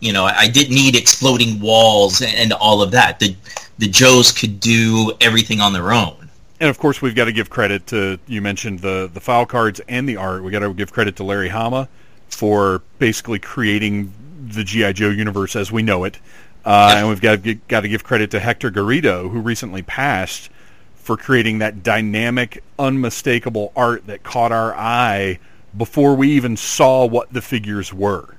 You 0.00 0.12
know, 0.12 0.24
I 0.24 0.48
didn't 0.48 0.74
need 0.74 0.94
exploding 0.94 1.60
walls 1.60 2.22
and, 2.22 2.34
and 2.34 2.52
all 2.52 2.80
of 2.80 2.92
that. 2.92 3.18
The 3.18 3.36
the 3.78 3.88
Joes 3.88 4.32
could 4.32 4.60
do 4.60 5.12
everything 5.20 5.60
on 5.60 5.72
their 5.72 5.92
own. 5.92 6.30
And 6.60 6.70
of 6.70 6.78
course, 6.78 7.02
we've 7.02 7.14
got 7.14 7.24
to 7.24 7.32
give 7.32 7.50
credit 7.50 7.86
to 7.88 8.18
you 8.26 8.40
mentioned 8.40 8.78
the 8.78 9.10
the 9.12 9.20
file 9.20 9.44
cards 9.44 9.82
and 9.86 10.08
the 10.08 10.16
art. 10.16 10.42
We 10.42 10.50
got 10.50 10.60
to 10.60 10.72
give 10.72 10.92
credit 10.92 11.16
to 11.16 11.24
Larry 11.24 11.50
Hama 11.50 11.90
for 12.28 12.82
basically 12.98 13.38
creating 13.38 14.12
the 14.48 14.64
GI 14.64 14.92
Joe 14.94 15.10
universe 15.10 15.56
as 15.56 15.70
we 15.70 15.82
know 15.82 16.04
it. 16.04 16.18
Uh. 16.64 16.94
And 16.96 17.08
we've 17.08 17.20
got 17.20 17.42
to 17.42 17.54
got 17.54 17.80
to 17.80 17.88
give 17.88 18.04
credit 18.04 18.30
to 18.32 18.40
Hector 18.40 18.70
Garrido, 18.70 19.30
who 19.30 19.40
recently 19.40 19.82
passed, 19.82 20.50
for 20.94 21.16
creating 21.16 21.58
that 21.58 21.82
dynamic, 21.82 22.62
unmistakable 22.78 23.72
art 23.76 24.06
that 24.06 24.22
caught 24.22 24.52
our 24.52 24.74
eye 24.74 25.38
before 25.76 26.14
we 26.14 26.30
even 26.32 26.56
saw 26.56 27.04
what 27.04 27.32
the 27.32 27.42
figures 27.42 27.92
were. 27.92 28.34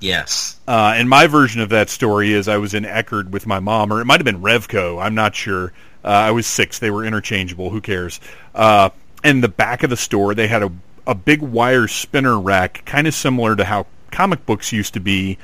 Yes. 0.00 0.58
Uh, 0.66 0.94
and 0.96 1.08
my 1.08 1.26
version 1.26 1.60
of 1.60 1.68
that 1.70 1.90
story 1.90 2.32
is 2.32 2.48
I 2.48 2.56
was 2.56 2.74
in 2.74 2.84
Eckerd 2.84 3.30
with 3.30 3.46
my 3.46 3.60
mom, 3.60 3.92
or 3.92 4.00
it 4.00 4.06
might 4.06 4.18
have 4.18 4.24
been 4.24 4.40
Revco. 4.40 5.02
I'm 5.02 5.14
not 5.14 5.34
sure. 5.34 5.72
Uh, 6.02 6.08
I 6.08 6.30
was 6.30 6.46
six. 6.46 6.78
They 6.78 6.90
were 6.90 7.04
interchangeable. 7.04 7.70
Who 7.70 7.80
cares? 7.80 8.18
Uh, 8.54 8.90
in 9.22 9.42
the 9.42 9.48
back 9.48 9.82
of 9.82 9.90
the 9.90 9.96
store, 9.96 10.34
they 10.34 10.48
had 10.48 10.62
a, 10.62 10.72
a 11.06 11.14
big 11.14 11.42
wire 11.42 11.88
spinner 11.88 12.38
rack, 12.38 12.84
kind 12.84 13.06
of 13.06 13.14
similar 13.14 13.56
to 13.56 13.64
how 13.64 13.86
comic 14.10 14.44
books 14.46 14.72
used 14.72 14.94
to 14.94 15.00
be, 15.00 15.38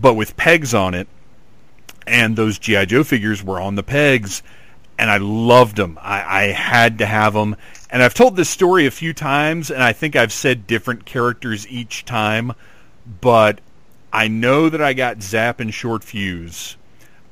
but 0.00 0.14
with 0.14 0.36
pegs 0.36 0.74
on 0.74 0.94
it. 0.94 1.08
And 2.06 2.36
those 2.36 2.58
G.I. 2.58 2.86
Joe 2.86 3.04
figures 3.04 3.44
were 3.44 3.60
on 3.60 3.76
the 3.76 3.82
pegs, 3.82 4.42
and 4.98 5.10
I 5.10 5.18
loved 5.18 5.76
them. 5.76 5.98
I, 6.00 6.22
I 6.22 6.42
had 6.52 6.98
to 6.98 7.06
have 7.06 7.34
them. 7.34 7.56
And 7.90 8.02
I've 8.02 8.14
told 8.14 8.36
this 8.36 8.50
story 8.50 8.86
a 8.86 8.90
few 8.90 9.12
times, 9.12 9.70
and 9.70 9.82
I 9.82 9.92
think 9.92 10.16
I've 10.16 10.32
said 10.32 10.66
different 10.66 11.04
characters 11.04 11.68
each 11.68 12.04
time, 12.04 12.52
but 13.20 13.60
I 14.12 14.28
know 14.28 14.68
that 14.68 14.82
I 14.82 14.92
got 14.92 15.22
Zap 15.22 15.60
and 15.60 15.72
Short 15.72 16.02
Fuse. 16.02 16.76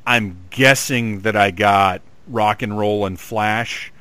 I'm 0.07 0.39
guessing 0.51 1.21
that 1.21 1.37
I 1.37 1.51
got 1.51 2.03
Rock 2.29 2.63
and 2.63 2.79
Roll 2.79 3.07
and 3.07 3.19
Flash, 3.19 3.93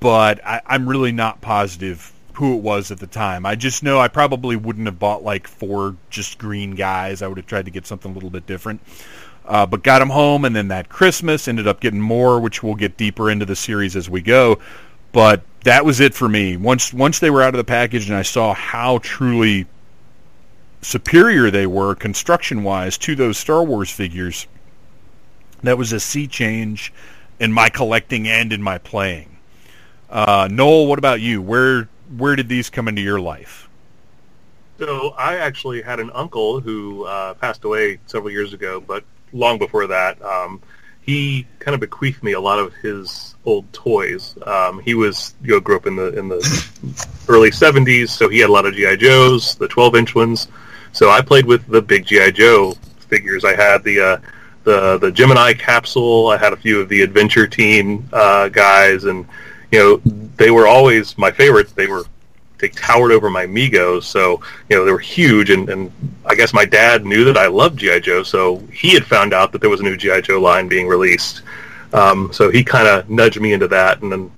but 0.00 0.44
I, 0.44 0.60
I'm 0.66 0.88
really 0.88 1.12
not 1.12 1.40
positive 1.40 2.11
who 2.36 2.56
it 2.56 2.62
was 2.62 2.90
at 2.90 2.98
the 2.98 3.06
time. 3.06 3.46
I 3.46 3.54
just 3.54 3.82
know 3.82 3.98
I 3.98 4.08
probably 4.08 4.56
wouldn't 4.56 4.86
have 4.86 4.98
bought 4.98 5.22
like 5.22 5.46
four 5.46 5.96
just 6.10 6.38
green 6.38 6.74
guys. 6.74 7.22
I 7.22 7.28
would 7.28 7.36
have 7.36 7.46
tried 7.46 7.66
to 7.66 7.70
get 7.70 7.86
something 7.86 8.10
a 8.10 8.14
little 8.14 8.30
bit 8.30 8.46
different. 8.46 8.80
Uh, 9.44 9.66
but 9.66 9.82
got 9.82 9.98
them 9.98 10.10
home, 10.10 10.44
and 10.44 10.54
then 10.54 10.68
that 10.68 10.88
Christmas 10.88 11.48
ended 11.48 11.66
up 11.66 11.80
getting 11.80 12.00
more, 12.00 12.38
which 12.38 12.62
we'll 12.62 12.76
get 12.76 12.96
deeper 12.96 13.28
into 13.28 13.44
the 13.44 13.56
series 13.56 13.96
as 13.96 14.08
we 14.08 14.22
go. 14.22 14.58
But 15.10 15.42
that 15.64 15.84
was 15.84 16.00
it 16.00 16.14
for 16.14 16.28
me. 16.28 16.56
Once 16.56 16.92
once 16.92 17.18
they 17.18 17.30
were 17.30 17.42
out 17.42 17.54
of 17.54 17.58
the 17.58 17.64
package, 17.64 18.08
and 18.08 18.16
I 18.16 18.22
saw 18.22 18.54
how 18.54 18.98
truly 18.98 19.66
superior 20.80 21.50
they 21.50 21.66
were 21.66 21.94
construction 21.94 22.62
wise 22.62 22.98
to 22.98 23.14
those 23.14 23.36
Star 23.36 23.64
Wars 23.64 23.90
figures, 23.90 24.46
that 25.62 25.76
was 25.76 25.92
a 25.92 26.00
sea 26.00 26.26
change 26.26 26.92
in 27.40 27.52
my 27.52 27.68
collecting 27.68 28.28
and 28.28 28.52
in 28.52 28.62
my 28.62 28.78
playing. 28.78 29.36
Uh, 30.08 30.48
Noel, 30.50 30.86
what 30.86 30.98
about 30.98 31.20
you? 31.20 31.40
Where 31.42 31.88
where 32.16 32.36
did 32.36 32.48
these 32.48 32.70
come 32.70 32.88
into 32.88 33.02
your 33.02 33.20
life? 33.20 33.68
So 34.78 35.10
I 35.10 35.36
actually 35.36 35.82
had 35.82 36.00
an 36.00 36.10
uncle 36.12 36.60
who 36.60 37.04
uh, 37.04 37.34
passed 37.34 37.64
away 37.64 37.98
several 38.06 38.32
years 38.32 38.52
ago, 38.52 38.80
but 38.80 39.04
long 39.32 39.58
before 39.58 39.86
that, 39.86 40.20
um, 40.22 40.60
he 41.02 41.46
kind 41.58 41.74
of 41.74 41.80
bequeathed 41.80 42.22
me 42.22 42.32
a 42.32 42.40
lot 42.40 42.58
of 42.58 42.74
his 42.74 43.34
old 43.44 43.70
toys. 43.72 44.36
Um, 44.46 44.80
he 44.80 44.94
was 44.94 45.34
you 45.42 45.50
know 45.50 45.60
grew 45.60 45.76
up 45.76 45.86
in 45.86 45.96
the 45.96 46.16
in 46.18 46.28
the 46.28 46.38
early 47.28 47.50
'70s, 47.50 48.08
so 48.08 48.28
he 48.28 48.38
had 48.38 48.50
a 48.50 48.52
lot 48.52 48.66
of 48.66 48.74
GI 48.74 48.96
Joes, 48.96 49.56
the 49.56 49.68
12 49.68 49.96
inch 49.96 50.14
ones. 50.14 50.48
So 50.92 51.10
I 51.10 51.20
played 51.20 51.46
with 51.46 51.66
the 51.66 51.82
big 51.82 52.06
GI 52.06 52.32
Joe 52.32 52.72
figures. 52.98 53.44
I 53.44 53.54
had 53.54 53.82
the 53.82 54.00
uh, 54.00 54.16
the 54.64 54.98
the 54.98 55.10
Gemini 55.10 55.52
capsule. 55.54 56.28
I 56.28 56.36
had 56.36 56.52
a 56.52 56.56
few 56.56 56.80
of 56.80 56.88
the 56.88 57.02
Adventure 57.02 57.46
Team 57.46 58.08
uh, 58.12 58.48
guys, 58.48 59.04
and 59.04 59.26
you 59.72 59.78
know 59.78 60.21
they 60.42 60.50
were 60.50 60.66
always 60.66 61.16
my 61.16 61.30
favorites. 61.30 61.72
They 61.72 61.86
were 61.86 62.04
they 62.58 62.68
towered 62.68 63.12
over 63.12 63.30
my 63.30 63.46
Megos, 63.46 64.02
so 64.02 64.42
you 64.68 64.76
know 64.76 64.84
they 64.84 64.90
were 64.90 64.98
huge. 64.98 65.50
And, 65.50 65.68
and 65.68 65.92
I 66.26 66.34
guess 66.34 66.52
my 66.52 66.64
dad 66.64 67.06
knew 67.06 67.24
that 67.24 67.36
I 67.36 67.46
loved 67.46 67.78
GI 67.78 68.00
Joe, 68.00 68.24
so 68.24 68.58
he 68.72 68.92
had 68.92 69.04
found 69.04 69.32
out 69.32 69.52
that 69.52 69.60
there 69.60 69.70
was 69.70 69.78
a 69.78 69.84
new 69.84 69.96
GI 69.96 70.22
Joe 70.22 70.40
line 70.40 70.66
being 70.66 70.88
released. 70.88 71.42
Um, 71.92 72.32
so 72.32 72.50
he 72.50 72.64
kind 72.64 72.88
of 72.88 73.08
nudged 73.08 73.40
me 73.40 73.52
into 73.52 73.68
that, 73.68 74.02
and 74.02 74.10
then 74.10 74.32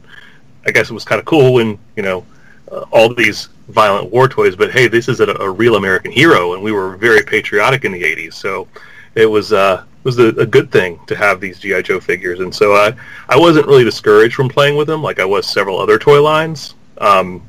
I 0.66 0.72
guess 0.72 0.90
it 0.90 0.92
was 0.92 1.06
kind 1.06 1.18
of 1.18 1.24
cool 1.24 1.54
when 1.54 1.78
you 1.96 2.02
know 2.02 2.26
uh, 2.70 2.84
all 2.92 3.14
these 3.14 3.48
violent 3.68 4.10
war 4.10 4.28
toys, 4.28 4.56
but 4.56 4.70
hey, 4.70 4.88
this 4.88 5.08
is 5.08 5.20
a, 5.20 5.28
a, 5.36 5.50
real 5.50 5.76
American 5.76 6.12
hero, 6.12 6.52
and 6.52 6.62
we 6.62 6.70
were 6.70 6.98
very 6.98 7.22
patriotic 7.22 7.86
in 7.86 7.92
the 7.92 8.02
'80s. 8.02 8.34
So 8.34 8.68
it 9.14 9.24
was 9.24 9.54
uh, 9.54 9.84
was 10.04 10.18
a, 10.18 10.28
a, 10.28 10.46
good 10.46 10.70
thing 10.70 11.00
to 11.06 11.16
have 11.16 11.40
these 11.40 11.58
GI 11.58 11.82
Joe 11.82 11.98
figures, 11.98 12.40
and 12.40 12.54
so 12.54 12.74
I 12.74 12.94
I 13.28 13.38
wasn't 13.38 13.66
really 13.66 13.84
discouraged 13.84 14.34
from 14.34 14.48
playing 14.48 14.76
with 14.76 14.86
them 14.86 15.02
like 15.02 15.18
I 15.18 15.24
was 15.24 15.46
several 15.46 15.78
other 15.78 15.98
toy 15.98 16.22
lines. 16.22 16.74
Um, 16.98 17.42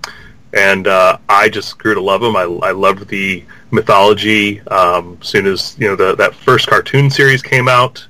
and 0.56 0.88
uh, 0.88 1.18
I 1.28 1.50
just 1.50 1.78
grew 1.78 1.94
to 1.94 2.02
love 2.02 2.22
them. 2.22 2.36
I, 2.36 2.44
I 2.44 2.72
loved 2.72 3.10
the 3.10 3.44
mythology. 3.72 4.62
Um, 4.62 5.18
as 5.22 5.28
soon 5.28 5.46
as 5.46 5.78
you 5.78 5.88
know 5.88 5.96
the, 5.96 6.16
that 6.16 6.34
first 6.34 6.68
cartoon 6.68 7.10
series 7.10 7.42
came 7.42 7.68
out, 7.68 8.08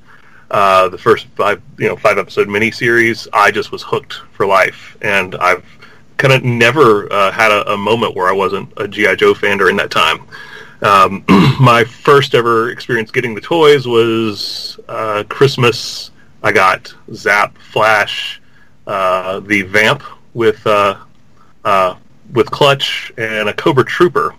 uh, 0.51 0.87
the 0.89 0.97
first 0.97 1.25
five 1.35 1.61
you 1.77 1.89
know 1.89 1.95
five 1.95 2.17
episode 2.17 2.47
miniseries, 2.47 3.27
I 3.33 3.51
just 3.51 3.71
was 3.71 3.81
hooked 3.81 4.21
for 4.33 4.45
life, 4.45 4.95
and 5.01 5.35
I've 5.35 5.65
kind 6.17 6.33
of 6.33 6.43
never 6.43 7.11
uh, 7.11 7.31
had 7.31 7.51
a, 7.51 7.73
a, 7.73 7.77
moment 7.77 8.15
where 8.15 8.29
I 8.29 8.31
wasn't 8.31 8.71
a 8.77 8.87
GI 8.87 9.17
Joe 9.17 9.33
fan 9.33 9.57
during 9.57 9.75
that 9.77 9.91
time. 9.91 10.19
Um, 10.85 11.25
my 11.59 11.83
first 11.83 12.35
ever 12.35 12.69
experience 12.69 13.09
getting 13.09 13.33
the 13.33 13.41
toys 13.41 13.87
was 13.87 14.79
uh, 14.87 15.23
Christmas. 15.27 16.11
I 16.43 16.51
got 16.51 16.93
Zap, 17.11 17.57
Flash, 17.57 18.39
uh, 18.85 19.39
the 19.39 19.63
Vamp 19.63 20.03
with 20.35 20.65
uh, 20.67 20.97
uh, 21.63 21.95
with 22.33 22.51
Clutch, 22.51 23.11
and 23.17 23.49
a 23.49 23.53
Cobra 23.53 23.83
Trooper. 23.83 24.35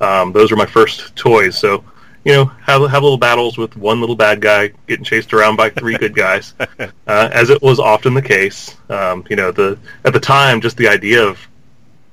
Um, 0.00 0.32
those 0.32 0.50
were 0.50 0.56
my 0.56 0.64
first 0.64 1.14
toys. 1.16 1.58
So 1.58 1.84
you 2.24 2.32
know, 2.32 2.46
have 2.46 2.80
have 2.90 3.02
little 3.02 3.18
battles 3.18 3.58
with 3.58 3.76
one 3.76 4.00
little 4.00 4.16
bad 4.16 4.40
guy 4.40 4.72
getting 4.86 5.04
chased 5.04 5.34
around 5.34 5.56
by 5.56 5.68
three 5.68 5.98
good 5.98 6.14
guys, 6.14 6.54
uh, 6.78 6.88
as 7.06 7.50
it 7.50 7.60
was 7.60 7.78
often 7.78 8.14
the 8.14 8.22
case. 8.22 8.74
Um, 8.88 9.26
you 9.28 9.36
know, 9.36 9.52
the 9.52 9.78
at 10.06 10.14
the 10.14 10.20
time, 10.20 10.62
just 10.62 10.78
the 10.78 10.88
idea 10.88 11.22
of 11.22 11.46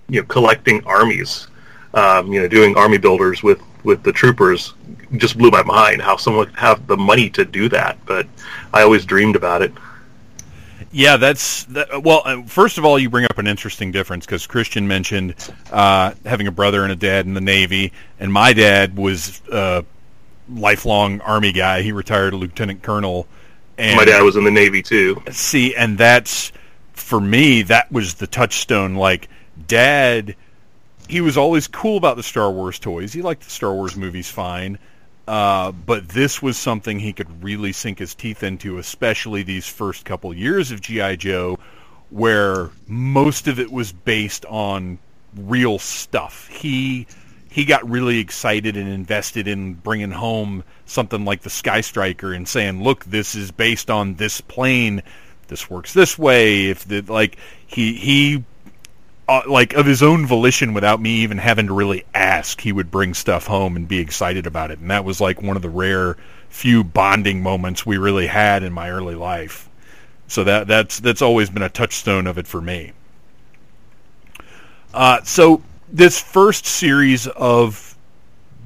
you 0.09 0.19
know 0.19 0.27
collecting 0.27 0.83
armies, 0.85 1.47
um, 1.93 2.33
you 2.33 2.41
know, 2.41 2.49
doing 2.49 2.75
army 2.75 2.97
builders 2.97 3.43
with 3.43 3.61
with 3.83 4.03
the 4.03 4.11
troopers 4.11 4.73
just 5.17 5.37
blew 5.37 5.49
my 5.49 5.63
mind. 5.63 6.01
How 6.01 6.17
someone 6.17 6.47
would 6.47 6.55
have 6.55 6.85
the 6.87 6.97
money 6.97 7.29
to 7.31 7.45
do 7.45 7.69
that, 7.69 7.97
but 8.05 8.27
I 8.73 8.81
always 8.81 9.05
dreamed 9.05 9.35
about 9.35 9.61
it. 9.61 9.71
Yeah, 10.91 11.17
that's 11.17 11.65
that, 11.65 12.03
well. 12.03 12.21
Uh, 12.23 12.43
first 12.43 12.77
of 12.77 12.85
all, 12.85 12.97
you 12.97 13.09
bring 13.09 13.25
up 13.25 13.37
an 13.37 13.47
interesting 13.47 13.91
difference 13.91 14.25
because 14.25 14.47
Christian 14.47 14.87
mentioned 14.87 15.35
uh, 15.71 16.13
having 16.25 16.47
a 16.47 16.51
brother 16.51 16.83
and 16.83 16.91
a 16.91 16.95
dad 16.95 17.25
in 17.25 17.33
the 17.33 17.41
Navy, 17.41 17.91
and 18.19 18.31
my 18.31 18.53
dad 18.53 18.97
was 18.97 19.41
uh, 19.49 19.81
lifelong 20.49 21.19
Army 21.21 21.51
guy. 21.51 21.81
He 21.81 21.91
retired 21.91 22.33
a 22.33 22.37
lieutenant 22.37 22.83
colonel. 22.83 23.27
And 23.77 23.97
my 23.97 24.05
dad 24.05 24.21
was 24.23 24.37
in 24.37 24.43
the 24.43 24.51
Navy 24.51 24.81
too. 24.81 25.21
See, 25.31 25.75
and 25.75 25.97
that's 25.97 26.51
for 26.93 27.19
me. 27.19 27.63
That 27.63 27.91
was 27.91 28.15
the 28.15 28.27
touchstone. 28.27 28.95
Like, 28.95 29.29
Dad, 29.67 30.35
he 31.07 31.21
was 31.21 31.37
always 31.37 31.67
cool 31.67 31.97
about 31.97 32.17
the 32.17 32.23
Star 32.23 32.51
Wars 32.51 32.79
toys. 32.79 33.13
He 33.13 33.21
liked 33.21 33.43
the 33.43 33.49
Star 33.49 33.73
Wars 33.73 33.95
movies 33.95 34.29
fine. 34.29 34.79
Uh, 35.27 35.73
but 35.73 36.07
this 36.07 36.41
was 36.41 36.57
something 36.57 36.99
he 36.99 37.11
could 37.11 37.43
really 37.43 37.73
sink 37.73 37.99
his 37.99 38.15
teeth 38.15 38.43
into, 38.43 38.77
especially 38.77 39.43
these 39.43 39.67
first 39.67 40.05
couple 40.05 40.33
years 40.33 40.71
of 40.71 40.79
G.I. 40.79 41.17
Joe, 41.17 41.59
where 42.09 42.69
most 42.87 43.47
of 43.47 43.59
it 43.59 43.69
was 43.69 43.91
based 43.91 44.45
on 44.45 44.99
real 45.35 45.79
stuff. 45.79 46.47
He 46.47 47.07
he 47.49 47.65
got 47.65 47.89
really 47.89 48.19
excited 48.19 48.77
and 48.77 48.87
invested 48.87 49.47
in 49.47 49.73
bringing 49.73 50.11
home 50.11 50.63
something 50.85 51.25
like 51.25 51.41
the 51.41 51.49
Sky 51.49 51.81
Striker 51.81 52.31
and 52.31 52.47
saying, 52.47 52.81
"Look, 52.81 53.03
this 53.03 53.35
is 53.35 53.51
based 53.51 53.89
on 53.89 54.15
this 54.15 54.39
plane. 54.39 55.03
This 55.47 55.69
works 55.69 55.91
this 55.91 56.17
way." 56.17 56.67
If 56.67 56.87
the 56.87 57.01
like 57.01 57.37
he 57.65 57.93
he 57.93 58.45
uh, 59.27 59.41
like 59.47 59.73
of 59.73 59.85
his 59.85 60.01
own 60.01 60.25
volition 60.25 60.73
without 60.73 61.01
me 61.01 61.17
even 61.17 61.37
having 61.37 61.67
to 61.67 61.73
really 61.73 62.05
ask, 62.13 62.61
he 62.61 62.71
would 62.71 62.89
bring 62.89 63.13
stuff 63.13 63.47
home 63.47 63.75
and 63.75 63.87
be 63.87 63.99
excited 63.99 64.47
about 64.47 64.71
it. 64.71 64.79
And 64.79 64.89
that 64.89 65.03
was 65.05 65.19
like 65.19 65.41
one 65.41 65.55
of 65.55 65.61
the 65.61 65.69
rare 65.69 66.17
few 66.49 66.83
bonding 66.83 67.43
moments 67.43 67.85
we 67.85 67.97
really 67.97 68.27
had 68.27 68.63
in 68.63 68.71
my 68.71 68.89
early 68.89 69.15
life. 69.15 69.69
So 70.27 70.43
that 70.43 70.67
that's 70.67 70.99
that's 70.99 71.21
always 71.21 71.49
been 71.49 71.63
a 71.63 71.69
touchstone 71.69 72.27
of 72.27 72.37
it 72.37 72.47
for 72.47 72.61
me. 72.61 72.93
Uh, 74.93 75.21
so 75.23 75.61
this 75.91 76.19
first 76.19 76.65
series 76.65 77.27
of 77.27 77.97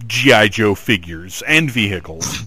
GI 0.08 0.50
Joe 0.50 0.76
figures 0.76 1.43
and 1.47 1.69
vehicles, 1.69 2.45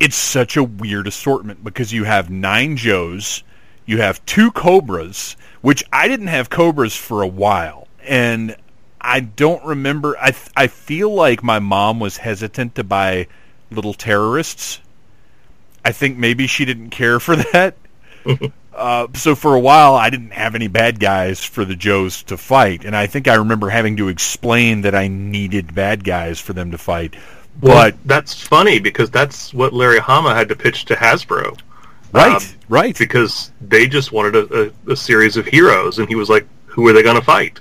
it's 0.00 0.16
such 0.16 0.56
a 0.56 0.62
weird 0.62 1.06
assortment 1.06 1.64
because 1.64 1.92
you 1.92 2.04
have 2.04 2.30
nine 2.30 2.76
Joes, 2.76 3.42
you 3.88 4.02
have 4.02 4.24
two 4.26 4.50
Cobras, 4.50 5.34
which 5.62 5.82
I 5.90 6.08
didn't 6.08 6.26
have 6.26 6.50
Cobras 6.50 6.94
for 6.94 7.22
a 7.22 7.26
while, 7.26 7.88
and 8.04 8.54
I 9.00 9.20
don't 9.20 9.64
remember. 9.64 10.14
I 10.18 10.34
I 10.54 10.66
feel 10.66 11.12
like 11.12 11.42
my 11.42 11.58
mom 11.58 11.98
was 11.98 12.18
hesitant 12.18 12.74
to 12.74 12.84
buy 12.84 13.28
little 13.70 13.94
terrorists. 13.94 14.80
I 15.86 15.92
think 15.92 16.18
maybe 16.18 16.46
she 16.46 16.66
didn't 16.66 16.90
care 16.90 17.18
for 17.18 17.34
that. 17.52 17.74
Uh, 18.78 19.08
so 19.12 19.34
for 19.34 19.56
a 19.56 19.58
while, 19.58 19.96
I 19.96 20.08
didn't 20.08 20.30
have 20.30 20.54
any 20.54 20.68
bad 20.68 21.00
guys 21.00 21.42
for 21.42 21.64
the 21.64 21.74
Joes 21.74 22.22
to 22.22 22.36
fight, 22.36 22.84
and 22.84 22.94
I 22.94 23.08
think 23.08 23.26
I 23.26 23.34
remember 23.34 23.70
having 23.70 23.96
to 23.96 24.06
explain 24.06 24.82
that 24.82 24.94
I 24.94 25.08
needed 25.08 25.74
bad 25.74 26.04
guys 26.04 26.38
for 26.38 26.52
them 26.52 26.70
to 26.70 26.78
fight. 26.78 27.16
Well, 27.60 27.90
but 27.90 27.96
that's 28.04 28.40
funny 28.40 28.78
because 28.78 29.10
that's 29.10 29.52
what 29.52 29.72
Larry 29.72 29.98
Hama 29.98 30.32
had 30.32 30.48
to 30.50 30.54
pitch 30.54 30.84
to 30.84 30.94
Hasbro. 30.94 31.58
Right, 32.12 32.36
um, 32.36 32.42
right. 32.68 32.96
Because 32.96 33.52
they 33.60 33.86
just 33.86 34.12
wanted 34.12 34.36
a, 34.36 34.72
a, 34.88 34.92
a, 34.92 34.96
series 34.96 35.36
of 35.36 35.46
heroes, 35.46 35.98
and 35.98 36.08
he 36.08 36.14
was 36.14 36.30
like, 36.30 36.46
"Who 36.66 36.86
are 36.88 36.92
they 36.92 37.02
going 37.02 37.16
to 37.18 37.24
fight?" 37.24 37.60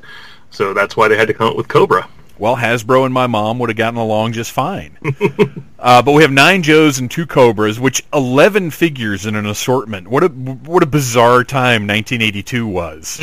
So 0.51 0.73
that's 0.73 0.95
why 0.95 1.07
they 1.07 1.17
had 1.17 1.27
to 1.27 1.33
come 1.33 1.49
up 1.49 1.57
with 1.57 1.67
Cobra. 1.67 2.07
Well, 2.39 2.55
Hasbro 2.55 3.05
and 3.05 3.13
my 3.13 3.27
mom 3.27 3.57
would 3.59 3.69
have 3.69 3.77
gotten 3.77 3.99
along 3.99 4.33
just 4.33 4.51
fine. 4.51 4.97
uh, 5.79 6.01
but 6.03 6.11
we 6.11 6.21
have 6.21 6.31
nine 6.31 6.61
Joes 6.61 6.99
and 6.99 7.09
two 7.09 7.25
Cobras, 7.25 7.79
which 7.79 8.03
eleven 8.13 8.69
figures 8.69 9.25
in 9.25 9.35
an 9.35 9.45
assortment. 9.45 10.07
What 10.07 10.23
a 10.23 10.27
what 10.27 10.83
a 10.83 10.87
bizarre 10.87 11.43
time 11.43 11.87
1982 11.87 12.67
was. 12.67 13.19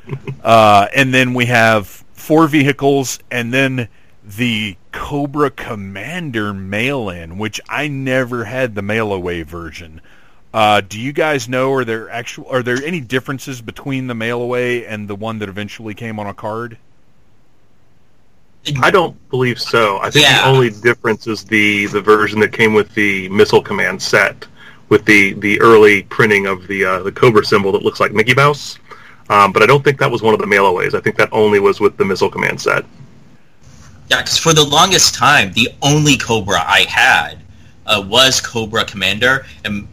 uh, 0.42 0.86
and 0.94 1.12
then 1.12 1.34
we 1.34 1.46
have 1.46 1.86
four 2.12 2.46
vehicles, 2.46 3.18
and 3.30 3.52
then 3.52 3.88
the 4.24 4.76
Cobra 4.92 5.50
Commander 5.50 6.54
mail-in, 6.54 7.38
which 7.38 7.60
I 7.68 7.88
never 7.88 8.44
had 8.44 8.74
the 8.74 8.82
mail-away 8.82 9.42
version. 9.42 10.00
Uh, 10.52 10.82
do 10.82 11.00
you 11.00 11.12
guys 11.12 11.48
know? 11.48 11.72
Are 11.72 11.84
there 11.84 12.10
actual? 12.10 12.46
Are 12.48 12.62
there 12.62 12.82
any 12.84 13.00
differences 13.00 13.62
between 13.62 14.06
the 14.06 14.14
mail-away 14.14 14.84
and 14.86 15.08
the 15.08 15.14
one 15.14 15.38
that 15.38 15.48
eventually 15.48 15.94
came 15.94 16.18
on 16.18 16.26
a 16.26 16.34
card? 16.34 16.76
I 18.80 18.90
don't 18.90 19.16
believe 19.30 19.60
so. 19.60 19.98
I 20.00 20.10
think 20.10 20.24
Yeah. 20.24 20.42
the 20.42 20.48
only 20.48 20.70
difference 20.70 21.26
is 21.26 21.42
the 21.44 21.86
the 21.86 22.00
version 22.00 22.38
that 22.40 22.52
came 22.52 22.74
with 22.74 22.94
the 22.94 23.28
missile 23.30 23.62
command 23.62 24.00
set, 24.00 24.46
with 24.88 25.04
the 25.04 25.32
the 25.34 25.60
early 25.60 26.02
printing 26.04 26.46
of 26.46 26.66
the 26.68 26.84
uh, 26.84 27.02
the 27.02 27.10
Cobra 27.12 27.44
symbol 27.44 27.72
that 27.72 27.82
looks 27.82 27.98
like 27.98 28.12
Mickey 28.12 28.34
Mouse. 28.34 28.78
Um, 29.30 29.52
but 29.52 29.62
I 29.62 29.66
don't 29.66 29.82
think 29.82 29.98
that 30.00 30.10
was 30.10 30.20
one 30.22 30.34
of 30.34 30.40
the 30.40 30.46
mailaways. 30.46 30.94
I 30.94 31.00
think 31.00 31.16
that 31.16 31.30
only 31.32 31.58
was 31.60 31.80
with 31.80 31.96
the 31.96 32.04
missile 32.04 32.30
command 32.30 32.60
set. 32.60 32.84
Yeah, 34.10 34.18
because 34.20 34.36
for 34.38 34.52
the 34.52 34.64
longest 34.64 35.14
time, 35.14 35.52
the 35.54 35.70
only 35.80 36.16
Cobra 36.18 36.58
I 36.66 36.80
had 36.88 37.38
uh, 37.86 38.04
was 38.06 38.40
Cobra 38.40 38.84
Commander, 38.84 39.46
and 39.64 39.74
w- 39.74 39.88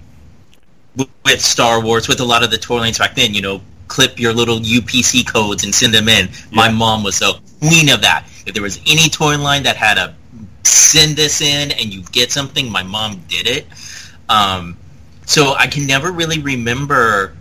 with 0.96 1.42
Star 1.42 1.82
Wars, 1.82 2.08
with 2.08 2.20
a 2.20 2.26
lot 2.26 2.44
of 2.44 2.52
the 2.52 2.58
toy 2.58 2.78
lines 2.78 2.98
back 2.98 3.16
then, 3.16 3.34
you 3.34 3.42
know, 3.42 3.62
clip 3.88 4.20
your 4.20 4.34
little 4.34 4.60
UPC 4.60 5.28
codes 5.28 5.64
and 5.64 5.74
send 5.74 5.94
them 5.94 6.08
in. 6.08 6.30
My 6.52 6.70
mom 6.70 7.04
was 7.04 7.20
the 7.20 7.40
queen 7.60 7.90
of 7.90 8.02
that. 8.02 8.26
If 8.46 8.54
there 8.54 8.64
was 8.64 8.80
any 8.88 9.10
toy 9.10 9.38
line 9.38 9.64
that 9.64 9.76
had 9.76 9.98
a 9.98 10.16
send 10.64 11.16
this 11.16 11.42
in 11.42 11.72
and 11.72 11.94
you 11.94 12.04
get 12.12 12.32
something, 12.32 12.72
my 12.72 12.84
mom 12.84 13.22
did 13.28 13.48
it. 13.48 13.68
Um, 14.28 14.78
so 15.26 15.54
I 15.54 15.68
can 15.68 15.86
never 15.86 16.12
really 16.12 16.40
remember 16.40 17.34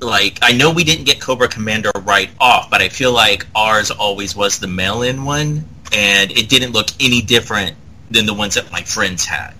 like 0.00 0.38
I 0.42 0.52
know 0.52 0.70
we 0.70 0.84
didn't 0.84 1.04
get 1.04 1.20
Cobra 1.20 1.48
Commander 1.48 1.90
right 2.02 2.30
off, 2.38 2.70
but 2.70 2.82
I 2.82 2.88
feel 2.88 3.12
like 3.12 3.46
ours 3.54 3.90
always 3.90 4.36
was 4.36 4.58
the 4.58 4.66
mail-in 4.66 5.24
one, 5.24 5.64
and 5.92 6.30
it 6.30 6.48
didn't 6.48 6.72
look 6.72 6.88
any 7.00 7.22
different 7.22 7.76
than 8.10 8.26
the 8.26 8.34
ones 8.34 8.54
that 8.54 8.70
my 8.70 8.82
friends 8.82 9.24
had. 9.24 9.54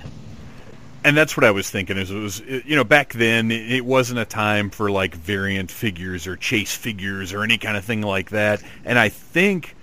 And 1.04 1.16
that's 1.16 1.36
what 1.36 1.44
I 1.44 1.50
was 1.50 1.70
thinking. 1.70 1.98
Is 1.98 2.10
it 2.10 2.18
was 2.18 2.40
you 2.40 2.74
know 2.76 2.84
back 2.84 3.12
then 3.12 3.50
it 3.50 3.84
wasn't 3.84 4.18
a 4.18 4.24
time 4.24 4.70
for 4.70 4.90
like 4.90 5.14
variant 5.14 5.70
figures 5.70 6.26
or 6.26 6.34
chase 6.36 6.74
figures 6.74 7.32
or 7.32 7.44
any 7.44 7.58
kind 7.58 7.76
of 7.76 7.84
thing 7.84 8.00
like 8.02 8.30
that. 8.30 8.62
And 8.84 8.98
I 8.98 9.10
think 9.10 9.76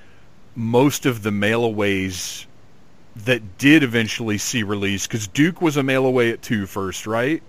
most 0.56 1.06
of 1.06 1.22
the 1.24 1.32
mailaways 1.32 2.46
that 3.18 3.58
did 3.58 3.84
eventually 3.84 4.38
see 4.38 4.64
release 4.64 5.06
because 5.06 5.28
Duke 5.28 5.62
was 5.62 5.78
a 5.78 5.84
mail 5.84 6.06
away 6.06 6.32
at 6.32 6.42
two 6.42 6.66
first, 6.66 7.06
right? 7.06 7.44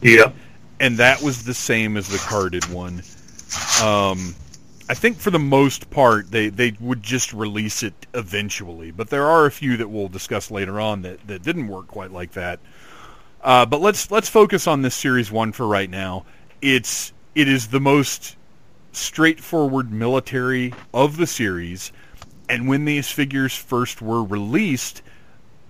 Yeah. 0.00 0.32
and 0.80 0.98
that 0.98 1.22
was 1.22 1.44
the 1.44 1.54
same 1.54 1.96
as 1.96 2.08
the 2.08 2.18
carded 2.18 2.68
one. 2.68 3.02
Um, 3.82 4.34
I 4.88 4.94
think 4.94 5.18
for 5.18 5.30
the 5.30 5.38
most 5.38 5.90
part 5.90 6.30
they, 6.30 6.48
they 6.48 6.74
would 6.80 7.02
just 7.02 7.32
release 7.32 7.82
it 7.84 7.94
eventually, 8.14 8.90
but 8.90 9.08
there 9.08 9.26
are 9.26 9.46
a 9.46 9.50
few 9.50 9.76
that 9.76 9.88
we'll 9.88 10.08
discuss 10.08 10.50
later 10.50 10.80
on 10.80 11.02
that, 11.02 11.26
that 11.28 11.42
didn't 11.42 11.68
work 11.68 11.86
quite 11.86 12.10
like 12.10 12.32
that. 12.32 12.58
Uh, 13.42 13.66
but 13.66 13.80
let's 13.80 14.10
let's 14.10 14.28
focus 14.28 14.66
on 14.66 14.82
this 14.82 14.94
series 14.94 15.30
one 15.32 15.52
for 15.52 15.66
right 15.66 15.90
now. 15.90 16.24
It's 16.60 17.12
it 17.34 17.48
is 17.48 17.68
the 17.68 17.80
most 17.80 18.36
straightforward 18.92 19.90
military 19.90 20.74
of 20.94 21.16
the 21.16 21.26
series, 21.26 21.92
and 22.48 22.68
when 22.68 22.84
these 22.84 23.10
figures 23.10 23.56
first 23.56 24.00
were 24.00 24.22
released, 24.22 25.02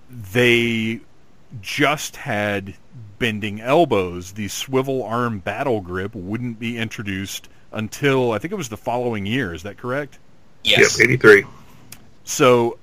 they 0.09 0.99
just 1.61 2.17
had 2.17 2.75
bending 3.17 3.61
elbows. 3.61 4.33
The 4.33 4.47
swivel 4.49 5.03
arm 5.03 5.39
battle 5.39 5.81
grip 5.81 6.13
wouldn't 6.13 6.59
be 6.59 6.77
introduced 6.77 7.49
until 7.71 8.31
I 8.31 8.37
think 8.37 8.51
it 8.51 8.55
was 8.57 8.69
the 8.69 8.77
following 8.77 9.25
year. 9.25 9.53
Is 9.53 9.63
that 9.63 9.77
correct? 9.77 10.19
Yes. 10.63 10.99
Yep. 10.99 11.03
Eighty 11.05 11.17
three. 11.17 11.43
So 12.23 12.77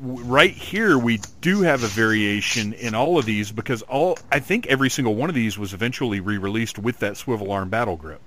right 0.00 0.52
here 0.52 0.96
we 0.98 1.20
do 1.40 1.62
have 1.62 1.82
a 1.82 1.88
variation 1.88 2.72
in 2.74 2.94
all 2.94 3.18
of 3.18 3.24
these 3.24 3.50
because 3.50 3.82
all 3.82 4.18
I 4.30 4.38
think 4.38 4.66
every 4.66 4.90
single 4.90 5.14
one 5.14 5.28
of 5.28 5.34
these 5.34 5.58
was 5.58 5.74
eventually 5.74 6.20
re-released 6.20 6.78
with 6.78 6.98
that 7.00 7.16
swivel 7.16 7.50
arm 7.50 7.68
battle 7.68 7.96
grip. 7.96 8.20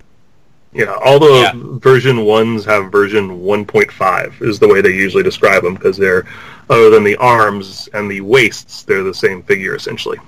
Yeah. 0.72 0.94
All 1.04 1.18
the 1.18 1.26
Yeah. 1.32 1.52
version 1.54 2.24
ones 2.24 2.64
have 2.64 2.90
version 2.90 3.40
one 3.40 3.64
point 3.64 3.90
five 3.92 4.34
is 4.40 4.58
the 4.58 4.68
way 4.68 4.80
they 4.80 4.94
usually 4.94 5.22
describe 5.22 5.62
them 5.62 5.74
because 5.74 5.96
they're 5.96 6.26
other 6.70 6.90
than 6.90 7.04
the 7.04 7.16
arms 7.16 7.88
and 7.94 8.10
the 8.10 8.20
waists, 8.20 8.82
they're 8.82 9.02
the 9.02 9.14
same 9.14 9.42
figure 9.42 9.74
essentially. 9.74 10.18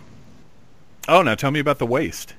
Oh, 1.08 1.22
now 1.22 1.34
tell 1.34 1.50
me 1.50 1.60
about 1.60 1.78
the 1.78 1.86
waist. 1.86 2.34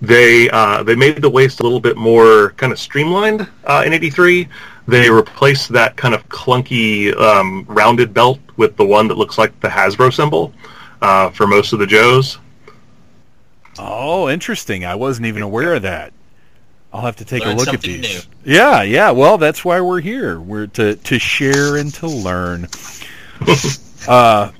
They 0.00 0.48
uh, 0.50 0.82
they 0.84 0.94
made 0.94 1.22
the 1.22 1.30
waist 1.30 1.60
a 1.60 1.64
little 1.64 1.80
bit 1.80 1.96
more 1.96 2.50
kind 2.56 2.72
of 2.72 2.78
streamlined 2.78 3.48
uh, 3.64 3.82
in 3.84 3.92
'83. 3.92 4.48
They 4.88 5.10
replaced 5.10 5.68
that 5.74 5.98
kind 5.98 6.14
of 6.14 6.26
clunky 6.30 7.14
um, 7.14 7.66
rounded 7.68 8.14
belt 8.14 8.40
with 8.56 8.78
the 8.78 8.86
one 8.86 9.06
that 9.08 9.18
looks 9.18 9.36
like 9.36 9.60
the 9.60 9.68
Hasbro 9.68 10.10
symbol 10.10 10.54
uh, 11.02 11.28
for 11.28 11.46
most 11.46 11.74
of 11.74 11.78
the 11.78 11.86
Joes. 11.86 12.38
Oh, 13.78 14.30
interesting. 14.30 14.86
I 14.86 14.94
wasn't 14.94 15.26
even 15.26 15.42
aware 15.42 15.74
of 15.74 15.82
that. 15.82 16.14
I'll 16.90 17.02
have 17.02 17.16
to 17.16 17.26
take 17.26 17.44
a 17.44 17.50
look 17.50 17.68
at 17.68 17.82
something 17.82 18.00
these. 18.00 18.26
Yeah, 18.44 18.82
yeah. 18.82 19.10
Well, 19.10 19.36
that's 19.36 19.62
why 19.62 19.78
we're 19.82 20.00
here. 20.00 20.40
We're 20.40 20.68
to 20.68 20.96
to 20.96 21.18
share 21.18 21.76
and 21.76 21.92
to 21.96 22.06
learn. 22.06 22.66
uh, 24.08 24.52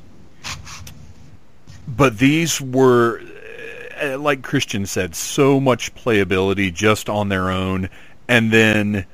but 1.88 2.18
these 2.18 2.60
were, 2.60 3.22
uh, 4.02 4.18
like 4.18 4.42
Christian 4.42 4.84
said, 4.84 5.14
so 5.14 5.58
much 5.58 5.94
playability 5.94 6.72
just 6.72 7.08
on 7.08 7.30
their 7.30 7.50
own, 7.50 7.88
and 8.28 8.52
then 8.52 9.06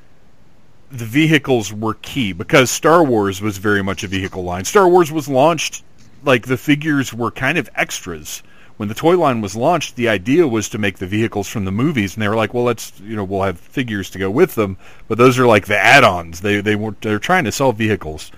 the 0.94 1.04
vehicles 1.04 1.72
were 1.72 1.94
key 1.94 2.32
because 2.32 2.70
Star 2.70 3.02
Wars 3.02 3.42
was 3.42 3.58
very 3.58 3.82
much 3.82 4.04
a 4.04 4.08
vehicle 4.08 4.44
line. 4.44 4.64
Star 4.64 4.88
Wars 4.88 5.10
was 5.10 5.28
launched 5.28 5.82
like 6.22 6.46
the 6.46 6.56
figures 6.56 7.12
were 7.12 7.32
kind 7.32 7.58
of 7.58 7.68
extras. 7.74 8.42
When 8.76 8.88
the 8.88 8.94
toy 8.94 9.16
line 9.16 9.40
was 9.40 9.56
launched, 9.56 9.96
the 9.96 10.08
idea 10.08 10.46
was 10.46 10.68
to 10.70 10.78
make 10.78 10.98
the 10.98 11.06
vehicles 11.06 11.48
from 11.48 11.64
the 11.64 11.72
movies, 11.72 12.14
and 12.14 12.22
they 12.22 12.28
were 12.28 12.36
like, 12.36 12.54
"Well, 12.54 12.64
let's 12.64 12.92
you 13.00 13.16
know 13.16 13.24
we'll 13.24 13.42
have 13.42 13.58
figures 13.58 14.10
to 14.10 14.18
go 14.18 14.30
with 14.30 14.54
them." 14.54 14.76
But 15.08 15.18
those 15.18 15.38
are 15.38 15.46
like 15.46 15.66
the 15.66 15.78
add-ons. 15.78 16.40
They 16.40 16.60
they 16.60 16.76
were 16.76 16.94
they're 17.00 17.18
trying 17.18 17.44
to 17.44 17.52
sell 17.52 17.72
vehicles, 17.72 18.32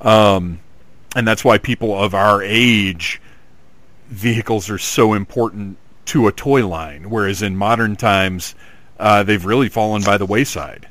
um, 0.00 0.60
and 1.16 1.26
that's 1.26 1.44
why 1.44 1.58
people 1.58 1.96
of 1.96 2.14
our 2.14 2.42
age, 2.42 3.20
vehicles 4.08 4.70
are 4.70 4.78
so 4.78 5.14
important 5.14 5.78
to 6.06 6.26
a 6.26 6.32
toy 6.32 6.66
line. 6.66 7.10
Whereas 7.10 7.42
in 7.42 7.56
modern 7.56 7.96
times, 7.96 8.54
uh, 8.98 9.22
they've 9.22 9.44
really 9.44 9.68
fallen 9.68 10.02
by 10.02 10.16
the 10.16 10.26
wayside. 10.26 10.86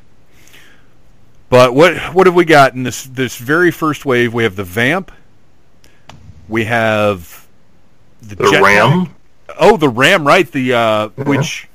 But 1.52 1.76
what 1.76 1.98
what 2.16 2.28
have 2.28 2.34
we 2.36 2.46
got 2.46 2.74
in 2.76 2.84
this 2.84 3.04
this 3.04 3.36
very 3.38 3.72
first 3.72 4.06
wave? 4.06 4.34
We 4.34 4.44
have 4.44 4.56
the 4.56 4.64
Vamp. 4.64 5.12
We 6.48 6.64
have 6.64 7.46
the, 8.22 8.36
The. 8.36 8.60
Ram, 8.64 9.14
Oh, 9.60 9.76
the 9.76 9.90
Ram, 9.90 10.26
right? 10.26 10.50
The 10.50 10.74
uh, 10.74 10.80
Uh-huh. 10.80 11.24
which 11.26 11.68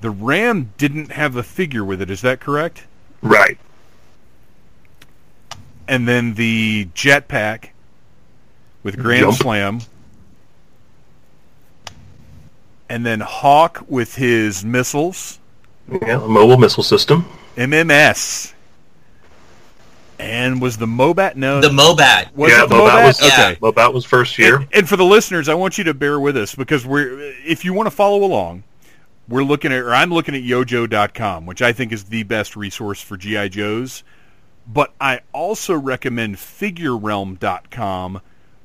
the 0.00 0.10
Ram 0.10 0.72
didn't 0.78 1.12
have 1.12 1.36
a 1.36 1.44
figure 1.44 1.84
with 1.84 2.02
it. 2.02 2.10
Is 2.10 2.20
that 2.22 2.40
correct? 2.40 2.86
right? 3.22 3.56
And 5.86 6.08
then 6.08 6.34
the 6.34 6.86
Jetpack 6.94 7.68
with 8.82 8.98
Grand 8.98 9.20
Jump. 9.26 9.36
Slam. 9.36 9.80
And 12.88 13.04
then 13.06 13.20
Hawk 13.20 13.84
with 13.86 14.16
his 14.16 14.64
missiles. 14.64 15.38
Yeah, 15.90 16.22
a 16.24 16.26
mobile 16.28 16.56
missile 16.56 16.82
system. 16.82 17.26
MMS. 17.56 18.53
And 20.24 20.60
was 20.60 20.76
the 20.78 20.86
Mobat 20.86 21.36
no 21.36 21.60
The 21.60 21.68
Mobat. 21.68 22.34
was 22.34 22.50
yeah, 22.50 22.64
it 22.64 22.68
the 22.68 22.74
Mobat 22.76 22.90
Mobat? 22.90 23.06
was 23.06 23.20
Yeah. 23.20 23.28
okay. 23.28 23.56
Mobat 23.60 23.92
was 23.92 24.04
first 24.04 24.38
year. 24.38 24.56
And, 24.56 24.68
and 24.72 24.88
for 24.88 24.96
the 24.96 25.04
listeners, 25.04 25.48
I 25.48 25.54
want 25.54 25.78
you 25.78 25.84
to 25.84 25.94
bear 25.94 26.18
with 26.18 26.36
us 26.36 26.54
because 26.54 26.86
we're 26.86 27.20
if 27.44 27.64
you 27.64 27.72
want 27.74 27.86
to 27.86 27.90
follow 27.90 28.24
along, 28.24 28.64
we're 29.28 29.42
looking 29.44 29.72
at 29.72 29.78
or 29.78 29.94
I'm 29.94 30.10
looking 30.10 30.34
at 30.34 30.42
yojoe.com, 30.42 31.46
which 31.46 31.62
I 31.62 31.72
think 31.72 31.92
is 31.92 32.04
the 32.04 32.22
best 32.22 32.56
resource 32.56 33.00
for 33.00 33.16
GI 33.16 33.50
Joes. 33.50 34.02
But 34.66 34.94
I 35.00 35.20
also 35.32 35.74
recommend 35.74 36.36
figurerealm.com 36.36 38.20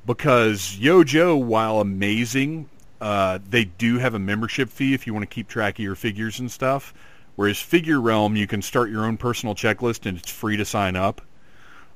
because 0.06 0.78
YoJoe, 0.80 1.42
while 1.42 1.80
amazing, 1.80 2.68
uh, 3.00 3.38
they 3.48 3.64
do 3.66 3.98
have 3.98 4.14
a 4.14 4.18
membership 4.18 4.70
fee 4.70 4.94
if 4.94 5.06
you 5.06 5.12
want 5.14 5.22
to 5.28 5.34
keep 5.34 5.48
track 5.48 5.78
of 5.78 5.82
your 5.84 5.94
figures 5.94 6.40
and 6.40 6.50
stuff. 6.50 6.94
Whereas 7.36 7.58
Figure 7.60 8.00
Realm, 8.00 8.36
you 8.36 8.46
can 8.46 8.60
start 8.62 8.90
your 8.90 9.04
own 9.04 9.16
personal 9.16 9.54
checklist 9.54 10.06
and 10.06 10.18
it's 10.18 10.30
free 10.30 10.56
to 10.56 10.64
sign 10.64 10.96
up. 10.96 11.20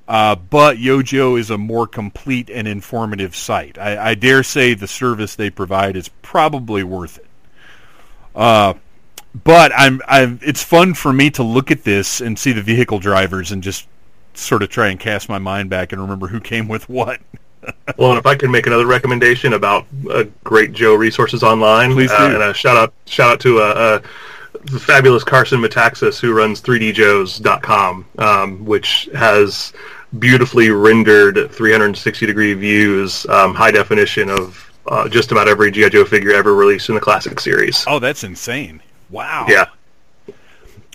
Uh, 0.07 0.35
but 0.35 0.77
YoJoe 0.77 1.39
is 1.39 1.51
a 1.51 1.57
more 1.57 1.87
complete 1.87 2.51
and 2.51 2.69
informative 2.69 3.35
site. 3.35 3.79
I, 3.79 4.11
I 4.11 4.15
dare 4.15 4.43
say 4.43 4.75
the 4.75 4.87
service 4.87 5.35
they 5.35 5.49
provide 5.49 5.97
is 5.97 6.09
probably 6.21 6.85
worth 6.85 7.19
it. 7.19 7.27
Uh, 8.35 8.75
but 9.43 9.73
I'm, 9.75 10.03
I'm, 10.07 10.39
it's 10.43 10.63
fun 10.63 10.95
for 10.95 11.13
me 11.13 11.31
to 11.31 11.43
look 11.43 11.71
at 11.71 11.85
this 11.85 12.21
and 12.21 12.39
see 12.39 12.53
the 12.53 12.63
vehicle 12.63 12.99
drivers 12.99 13.51
and 13.51 13.63
just 13.63 13.89
sort 14.35 14.63
of 14.63 14.69
try 14.69 14.89
and 14.89 15.01
cast 15.01 15.29
my 15.29 15.39
mind 15.39 15.71
back 15.71 15.93
and 15.93 16.01
remember 16.01 16.27
who 16.29 16.41
came 16.41 16.69
with 16.69 16.89
what. 16.89 17.21
well, 17.97 18.11
and 18.11 18.19
if 18.19 18.27
I 18.27 18.35
can 18.35 18.51
make 18.51 18.67
another 18.67 18.87
recommendation 18.87 19.55
about 19.55 19.87
uh, 20.11 20.25
great 20.43 20.73
Joe 20.73 20.95
resources 20.95 21.43
online, 21.43 21.93
Please 21.93 22.11
uh, 22.11 22.29
do. 22.29 22.35
and 22.35 22.43
a 22.43 22.53
shout 22.53 22.77
out 22.77 22.93
shout 23.07 23.33
out 23.33 23.41
to 23.41 23.59
uh, 23.59 23.63
uh, 23.63 24.01
the 24.65 24.79
fabulous 24.79 25.25
Carson 25.25 25.61
Metaxas 25.61 26.21
who 26.21 26.33
runs 26.33 26.61
3djoes.com, 26.61 28.07
um, 28.19 28.65
which 28.65 29.09
has 29.15 29.73
beautifully 30.19 30.71
rendered 30.71 31.51
360 31.51 32.27
degree 32.27 32.55
views, 32.55 33.27
um, 33.27 33.55
high 33.55 33.71
definition 33.71 34.31
of 34.31 34.71
uh, 34.87 35.09
just 35.09 35.33
about 35.33 35.49
every 35.49 35.71
GI 35.71 35.91
Joe 35.91 36.05
figure 36.05 36.33
ever 36.33 36.55
released 36.55 36.89
in 36.89 36.95
the 36.95 37.01
classic 37.01 37.41
series. 37.41 37.85
Oh, 37.87 37.99
that's 37.99 38.25
insane! 38.25 38.83
Wow. 39.11 39.47
Yeah. 39.49 39.67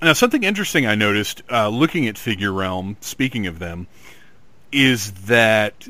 Now, 0.02 0.14
something 0.14 0.44
interesting 0.44 0.86
I 0.86 0.96
noticed 0.96 1.42
uh, 1.52 1.68
looking 1.68 2.08
at 2.08 2.18
Figure 2.18 2.54
Realm, 2.54 2.96
speaking 3.02 3.48
of 3.48 3.60
them, 3.60 3.88
is 4.72 5.12
that 5.26 5.90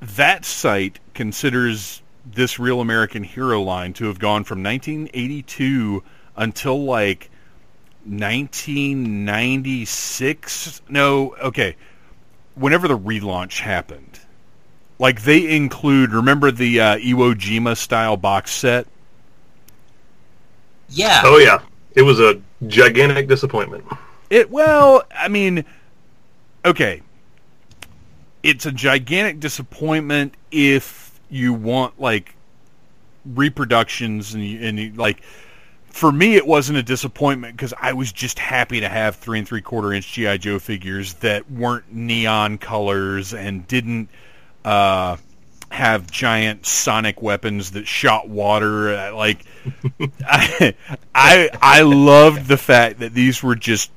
that 0.00 0.44
site 0.44 0.98
considers 1.14 2.02
this 2.26 2.58
Real 2.58 2.80
American 2.80 3.22
Hero 3.22 3.62
line 3.62 3.92
to 3.94 4.06
have 4.06 4.18
gone 4.18 4.42
from 4.44 4.64
1982 4.64 6.02
until 6.36 6.84
like 6.84 7.30
1996. 8.04 10.82
No, 10.88 11.36
okay. 11.36 11.76
Whenever 12.58 12.88
the 12.88 12.98
relaunch 12.98 13.60
happened. 13.60 14.20
Like 14.98 15.22
they 15.22 15.54
include, 15.54 16.12
remember 16.12 16.50
the 16.50 16.80
uh, 16.80 16.96
Iwo 16.98 17.34
Jima 17.34 17.76
style 17.76 18.16
box 18.16 18.50
set? 18.50 18.86
Yeah. 20.88 21.22
Oh 21.24 21.38
yeah, 21.38 21.60
it 21.94 22.02
was 22.02 22.18
a 22.18 22.40
gigantic 22.66 23.28
disappointment. 23.28 23.84
It 24.28 24.50
well, 24.50 25.04
I 25.14 25.28
mean, 25.28 25.64
okay, 26.64 27.02
it's 28.42 28.66
a 28.66 28.72
gigantic 28.72 29.38
disappointment 29.38 30.34
if 30.50 31.20
you 31.30 31.52
want 31.52 32.00
like 32.00 32.34
reproductions 33.24 34.34
and 34.34 34.42
and 34.42 34.96
like. 34.96 35.22
For 35.98 36.12
me, 36.12 36.36
it 36.36 36.46
wasn't 36.46 36.78
a 36.78 36.82
disappointment 36.84 37.56
because 37.56 37.74
I 37.76 37.92
was 37.94 38.12
just 38.12 38.38
happy 38.38 38.78
to 38.80 38.88
have 38.88 39.16
three 39.16 39.40
and 39.40 39.48
three 39.48 39.62
quarter 39.62 39.92
inch 39.92 40.12
GI 40.12 40.38
Joe 40.38 40.60
figures 40.60 41.14
that 41.14 41.50
weren't 41.50 41.92
neon 41.92 42.58
colors 42.58 43.34
and 43.34 43.66
didn't 43.66 44.08
uh, 44.64 45.16
have 45.70 46.08
giant 46.08 46.66
sonic 46.66 47.20
weapons 47.20 47.72
that 47.72 47.88
shot 47.88 48.28
water. 48.28 48.94
Uh, 48.94 49.12
Like, 49.12 49.44
I, 50.24 50.74
I 51.12 51.48
I 51.60 51.82
loved 51.82 52.46
the 52.46 52.56
fact 52.58 53.00
that 53.00 53.12
these 53.12 53.42
were 53.42 53.56
just 53.56 53.90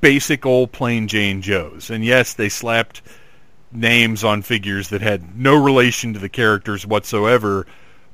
basic 0.00 0.46
old 0.46 0.70
plain 0.70 1.08
Jane 1.08 1.42
Joes, 1.42 1.90
and 1.90 2.04
yes, 2.04 2.34
they 2.34 2.50
slapped 2.50 3.02
names 3.72 4.22
on 4.22 4.42
figures 4.42 4.90
that 4.90 5.00
had 5.02 5.36
no 5.36 5.56
relation 5.60 6.12
to 6.14 6.20
the 6.20 6.28
characters 6.28 6.86
whatsoever. 6.86 7.66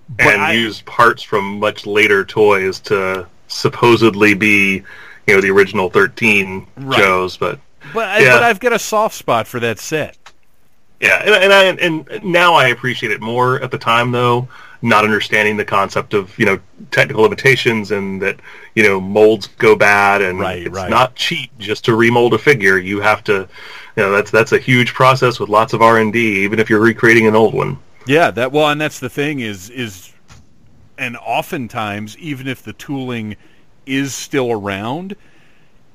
But 0.08 0.26
and 0.28 0.42
I- 0.42 0.52
used 0.54 0.86
parts 0.86 1.22
from 1.22 1.58
much 1.58 1.84
later 1.84 2.24
toys 2.24 2.80
to 2.80 3.26
supposedly 3.54 4.34
be, 4.34 4.82
you 5.26 5.34
know, 5.34 5.40
the 5.40 5.50
original 5.50 5.88
13 5.90 6.66
Right. 6.76 6.98
Joes, 6.98 7.36
but 7.36 7.58
But 7.92 8.20
Yeah. 8.20 8.34
but 8.34 8.42
I've 8.42 8.60
got 8.60 8.72
a 8.72 8.78
soft 8.78 9.14
spot 9.14 9.46
for 9.46 9.60
that 9.60 9.78
set. 9.78 10.16
Yeah, 11.00 11.20
and 11.24 11.34
and, 11.34 11.52
I, 11.52 11.64
and 11.64 12.24
now 12.24 12.54
I 12.54 12.68
appreciate 12.68 13.12
it 13.12 13.20
more. 13.20 13.60
At 13.60 13.70
the 13.70 13.78
time, 13.78 14.10
though, 14.12 14.48
not 14.80 15.04
understanding 15.04 15.56
the 15.56 15.64
concept 15.64 16.14
of 16.14 16.36
you 16.38 16.46
know 16.46 16.58
technical 16.92 17.22
limitations 17.24 17.90
and 17.90 18.22
that 18.22 18.36
you 18.74 18.82
know 18.82 19.00
molds 19.00 19.48
go 19.58 19.76
bad 19.76 20.22
and 20.22 20.38
Right, 20.38 20.66
it's 20.66 20.74
right. 20.74 20.88
not 20.88 21.14
cheap 21.14 21.50
just 21.58 21.84
to 21.86 21.94
remold 21.94 22.32
a 22.32 22.38
figure. 22.38 22.78
You 22.78 23.00
have 23.00 23.22
to, 23.24 23.32
you 23.96 24.02
know, 24.02 24.12
that's 24.12 24.30
that's 24.30 24.52
a 24.52 24.58
huge 24.58 24.94
process 24.94 25.38
with 25.38 25.48
lots 25.50 25.72
of 25.74 25.82
R 25.82 25.98
and 25.98 26.12
D, 26.12 26.42
even 26.44 26.58
if 26.58 26.70
you're 26.70 26.80
recreating 26.80 27.26
an 27.26 27.34
old 27.36 27.52
one. 27.54 27.76
Yeah, 28.06 28.30
that 28.30 28.52
well, 28.52 28.68
and 28.68 28.80
that's 28.80 29.00
the 29.00 29.10
thing 29.10 29.40
is 29.40 29.68
is, 29.70 30.10
and 30.98 31.16
oftentimes 31.16 32.16
even 32.18 32.46
if 32.46 32.62
the 32.62 32.72
tooling 32.72 33.36
is 33.86 34.14
still 34.14 34.50
around, 34.52 35.16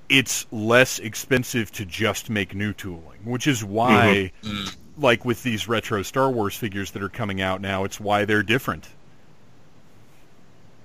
it's 0.10 0.46
less 0.52 1.00
expensive 1.00 1.72
to 1.74 1.86
just 1.86 2.30
make 2.30 2.54
new 2.56 2.74
tooling, 2.74 3.20
which 3.24 3.48
is 3.48 3.64
why, 3.64 4.32
like 4.98 5.24
with 5.26 5.44
these 5.44 5.68
retro 5.68 6.02
Star 6.04 6.30
Wars 6.30 6.56
figures 6.56 6.92
that 6.92 7.04
are 7.04 7.10
coming 7.10 7.42
out 7.42 7.62
now, 7.62 7.84
it's 7.84 8.00
why 8.00 8.26
they're 8.26 8.44
different. 8.44 8.88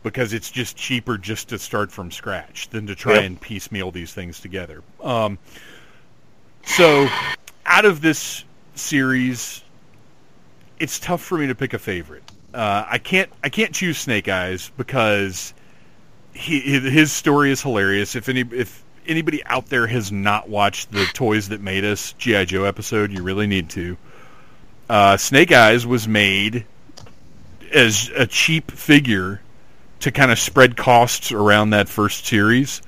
Because 0.02 0.34
it's 0.34 0.50
just 0.50 0.76
cheaper 0.76 1.16
just 1.16 1.48
to 1.48 1.58
start 1.58 1.90
from 1.90 2.10
scratch 2.10 2.68
than 2.68 2.86
to 2.88 2.94
try 2.94 3.14
Yep. 3.14 3.22
and 3.24 3.40
piecemeal 3.40 3.90
these 3.90 4.12
things 4.12 4.38
together. 4.38 4.82
Um, 5.02 5.38
so, 6.66 7.08
out 7.64 7.86
of 7.86 8.02
this 8.02 8.44
series, 8.74 9.62
it's 10.78 10.98
tough 10.98 11.22
for 11.22 11.38
me 11.38 11.46
to 11.46 11.54
pick 11.54 11.72
a 11.72 11.78
favorite. 11.78 12.22
Uh, 12.55 12.86
I 12.88 12.98
can't 12.98 13.30
I 13.42 13.48
can't 13.48 13.74
choose 13.74 13.98
Snake 13.98 14.28
Eyes 14.28 14.70
because 14.76 15.52
he, 16.32 16.61
his 16.61 17.11
story 17.12 17.50
is 17.50 17.61
hilarious. 17.61 18.14
If 18.14 18.28
any 18.28 18.42
if 18.42 18.84
anybody 19.09 19.44
out 19.44 19.66
there 19.66 19.88
has 19.88 20.12
not 20.12 20.48
watched 20.48 20.92
the 20.92 21.05
Toys 21.14 21.48
That 21.48 21.61
Made 21.61 21.84
Us 21.84 22.12
GI 22.12 22.46
Joe 22.46 22.64
episode, 22.64 23.11
you 23.11 23.24
really 23.24 23.48
need 23.48 23.70
to. 23.70 23.96
Uh, 24.88 25.16
Snake 25.16 25.50
Eyes 25.50 25.84
was 25.84 26.07
made 26.07 26.64
as 27.72 28.11
a 28.14 28.26
cheap 28.26 28.70
figure 28.70 29.40
to 30.00 30.12
kind 30.12 30.30
of 30.30 30.38
spread 30.38 30.76
costs 30.76 31.32
around 31.32 31.70
that 31.70 31.88
first 31.88 32.26
series. 32.26 32.82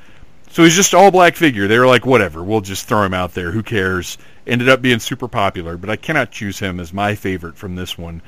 So 0.50 0.62
he's 0.62 0.76
just 0.76 0.94
all 0.94 1.10
black 1.10 1.34
figure. 1.34 1.66
They 1.66 1.78
were 1.78 1.86
like, 1.86 2.06
whatever, 2.06 2.42
we'll 2.44 2.60
just 2.60 2.86
throw 2.86 3.02
him 3.02 3.14
out 3.14 3.34
there. 3.34 3.50
Who 3.50 3.62
cares? 3.62 4.16
Ended 4.46 4.68
up 4.68 4.80
being 4.80 5.00
super 5.00 5.26
popular, 5.26 5.76
but 5.76 5.90
I 5.90 5.96
cannot 5.96 6.30
choose 6.30 6.58
him 6.58 6.78
as 6.78 6.92
my 6.92 7.14
favorite 7.14 7.56
from 7.56 7.74
this 7.74 7.98
one. 7.98 8.22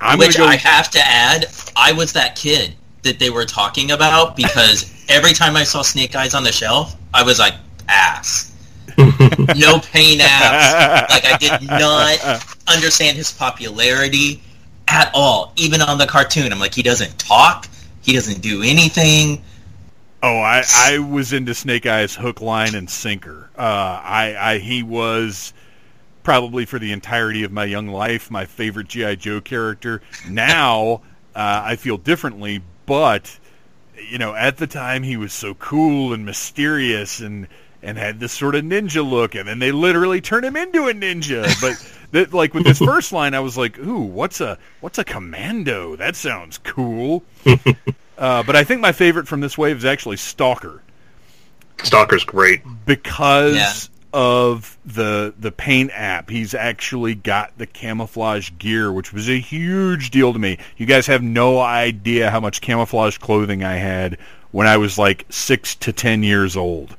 I'm 0.00 0.18
Which 0.18 0.36
go. 0.36 0.44
I 0.44 0.56
have 0.56 0.90
to 0.92 1.00
add, 1.00 1.46
I 1.74 1.92
was 1.92 2.12
that 2.12 2.36
kid 2.36 2.74
that 3.02 3.18
they 3.18 3.30
were 3.30 3.44
talking 3.44 3.90
about 3.90 4.36
because 4.36 4.92
every 5.08 5.32
time 5.32 5.56
I 5.56 5.64
saw 5.64 5.82
Snake 5.82 6.14
Eyes 6.14 6.34
on 6.34 6.44
the 6.44 6.52
shelf, 6.52 6.96
I 7.12 7.22
was 7.22 7.38
like, 7.38 7.54
ass. 7.88 8.52
no 9.56 9.80
pain 9.80 10.20
ass. 10.20 11.10
Like 11.10 11.24
I 11.24 11.36
did 11.38 11.68
not 11.68 12.44
understand 12.68 13.16
his 13.16 13.32
popularity 13.32 14.40
at 14.88 15.10
all. 15.14 15.52
Even 15.56 15.80
on 15.80 15.98
the 15.98 16.06
cartoon, 16.06 16.52
I'm 16.52 16.60
like, 16.60 16.74
he 16.74 16.82
doesn't 16.82 17.18
talk. 17.18 17.68
He 18.02 18.12
doesn't 18.12 18.42
do 18.42 18.62
anything. 18.62 19.42
Oh, 20.22 20.38
I, 20.38 20.62
I 20.74 20.98
was 20.98 21.32
into 21.32 21.54
Snake 21.54 21.86
Eyes 21.86 22.14
hook, 22.14 22.40
line, 22.40 22.74
and 22.74 22.88
sinker. 22.88 23.50
Uh, 23.58 23.60
I, 24.02 24.36
I 24.38 24.58
he 24.58 24.82
was 24.82 25.52
probably 26.24 26.64
for 26.64 26.80
the 26.80 26.90
entirety 26.90 27.44
of 27.44 27.52
my 27.52 27.64
young 27.64 27.86
life 27.86 28.30
my 28.30 28.46
favorite 28.46 28.88
GI 28.88 29.16
Joe 29.16 29.40
character. 29.40 30.02
Now 30.28 31.02
uh, 31.36 31.62
I 31.64 31.76
feel 31.76 31.98
differently, 31.98 32.62
but 32.86 33.38
you 34.10 34.18
know, 34.18 34.34
at 34.34 34.56
the 34.56 34.66
time 34.66 35.04
he 35.04 35.16
was 35.16 35.32
so 35.32 35.54
cool 35.54 36.12
and 36.12 36.26
mysterious 36.26 37.20
and 37.20 37.46
and 37.82 37.98
had 37.98 38.18
this 38.18 38.32
sort 38.32 38.54
of 38.54 38.64
ninja 38.64 39.08
look, 39.08 39.34
and 39.34 39.46
then 39.46 39.58
they 39.58 39.70
literally 39.70 40.20
turn 40.20 40.42
him 40.42 40.56
into 40.56 40.88
a 40.88 40.94
ninja. 40.94 41.44
But 41.60 41.92
that, 42.12 42.32
like 42.32 42.54
with 42.54 42.64
this 42.64 42.78
first 42.78 43.12
line, 43.12 43.34
I 43.34 43.40
was 43.40 43.56
like, 43.58 43.78
"Ooh, 43.78 44.00
what's 44.00 44.40
a 44.40 44.58
what's 44.80 44.98
a 44.98 45.04
commando? 45.04 45.94
That 45.94 46.16
sounds 46.16 46.58
cool." 46.58 47.22
uh, 47.46 48.42
but 48.42 48.56
I 48.56 48.64
think 48.64 48.80
my 48.80 48.92
favorite 48.92 49.28
from 49.28 49.40
this 49.40 49.56
wave 49.58 49.76
is 49.76 49.84
actually 49.84 50.16
Stalker 50.16 50.82
Stalker's 51.82 52.24
great. 52.24 52.62
because 52.86 53.54
Yeah. 53.54 53.72
Of 54.14 54.78
the 54.86 55.34
the 55.40 55.50
paint 55.50 55.90
app. 55.92 56.30
He's 56.30 56.54
actually 56.54 57.16
got 57.16 57.58
the 57.58 57.66
camouflage 57.66 58.52
gear, 58.58 58.92
which 58.92 59.12
was 59.12 59.28
a 59.28 59.40
huge 59.40 60.12
deal 60.12 60.32
to 60.32 60.38
me. 60.38 60.58
You 60.76 60.86
guys 60.86 61.08
have 61.08 61.20
no 61.20 61.58
idea 61.58 62.30
how 62.30 62.38
much 62.38 62.60
camouflage 62.60 63.18
clothing 63.18 63.64
I 63.64 63.74
had 63.74 64.16
when 64.52 64.68
I 64.68 64.76
was 64.76 64.96
like 64.96 65.26
six 65.30 65.74
to 65.76 65.92
ten 65.92 66.22
years 66.22 66.56
old. 66.56 66.96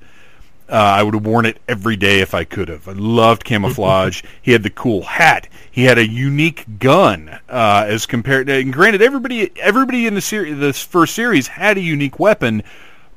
Uh, 0.68 0.74
I 0.74 1.04
would 1.04 1.14
have 1.14 1.26
worn 1.26 1.46
it 1.46 1.60
every 1.70 1.96
day 1.96 2.20
if 2.20 2.34
I 2.34 2.44
could 2.44 2.68
have. 2.68 2.88
I 2.88 2.94
loved 2.94 3.46
camouflage. 3.46 4.22
he 4.42 4.52
had 4.52 4.64
the 4.64 4.70
cool 4.70 5.04
hat. 5.04 5.48
He 5.72 5.86
had 5.86 5.98
a 5.98 6.08
unique 6.08 6.80
gun 6.80 7.30
uh, 7.48 7.86
as 7.88 8.06
compared. 8.06 8.50
And 8.50 8.74
granted, 8.74 9.02
everybody 9.02 9.52
everybody 9.58 10.06
in 10.06 10.16
the 10.16 10.22
series, 10.22 10.60
this 10.60 10.84
first 10.84 11.16
series, 11.16 11.48
had 11.48 11.78
a 11.78 11.82
unique 11.82 12.20
weapon, 12.20 12.62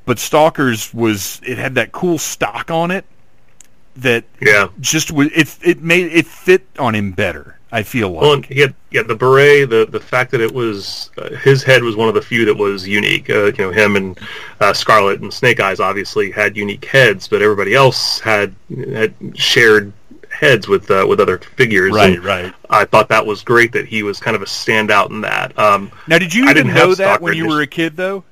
but 0.06 0.18
Stalker's 0.18 0.94
was 0.94 1.40
it 1.44 1.58
had 1.58 1.74
that 1.74 1.90
cool 1.90 2.18
stock 2.18 2.70
on 2.70 2.92
it 2.92 3.04
that 4.02 4.24
Yeah. 4.40 4.68
just 4.80 5.10
was 5.12 5.28
it 5.34 5.56
it 5.62 5.82
made 5.82 6.12
it 6.12 6.26
fit 6.26 6.66
on 6.78 6.94
him 6.94 7.12
better. 7.12 7.54
I 7.70 7.82
feel 7.82 8.10
like. 8.12 8.22
Well, 8.22 8.32
and 8.32 8.46
he 8.46 8.60
had 8.60 8.74
yeah 8.90 9.02
the 9.02 9.14
beret. 9.14 9.68
The 9.68 9.84
the 9.84 10.00
fact 10.00 10.30
that 10.30 10.40
it 10.40 10.52
was 10.52 11.10
uh, 11.18 11.28
his 11.36 11.62
head 11.62 11.82
was 11.82 11.96
one 11.96 12.08
of 12.08 12.14
the 12.14 12.22
few 12.22 12.46
that 12.46 12.56
was 12.56 12.88
unique. 12.88 13.28
Uh, 13.28 13.46
you 13.46 13.58
know, 13.58 13.70
him 13.70 13.94
and 13.96 14.18
uh, 14.60 14.72
Scarlett 14.72 15.20
and 15.20 15.32
Snake 15.32 15.60
Eyes 15.60 15.78
obviously 15.78 16.30
had 16.30 16.56
unique 16.56 16.86
heads, 16.86 17.28
but 17.28 17.42
everybody 17.42 17.74
else 17.74 18.20
had 18.20 18.54
had 18.94 19.12
shared 19.34 19.92
heads 20.30 20.66
with 20.66 20.90
uh, 20.90 21.04
with 21.06 21.20
other 21.20 21.36
figures. 21.38 21.92
right, 21.92 22.14
And 22.14 22.24
right. 22.24 22.54
I 22.70 22.86
thought 22.86 23.10
that 23.10 23.26
was 23.26 23.42
great 23.42 23.72
that 23.72 23.86
he 23.86 24.02
was 24.02 24.18
kind 24.18 24.34
of 24.34 24.40
a 24.40 24.46
standout 24.46 25.10
in 25.10 25.20
that. 25.20 25.58
Um, 25.58 25.90
Now, 26.06 26.18
did 26.18 26.32
you 26.32 26.46
I 26.46 26.52
even 26.52 26.68
didn't 26.68 26.74
know 26.74 26.94
that 26.94 27.20
when 27.20 27.34
you 27.36 27.48
were 27.48 27.60
a 27.60 27.66
kid, 27.66 27.96
though? 27.96 28.24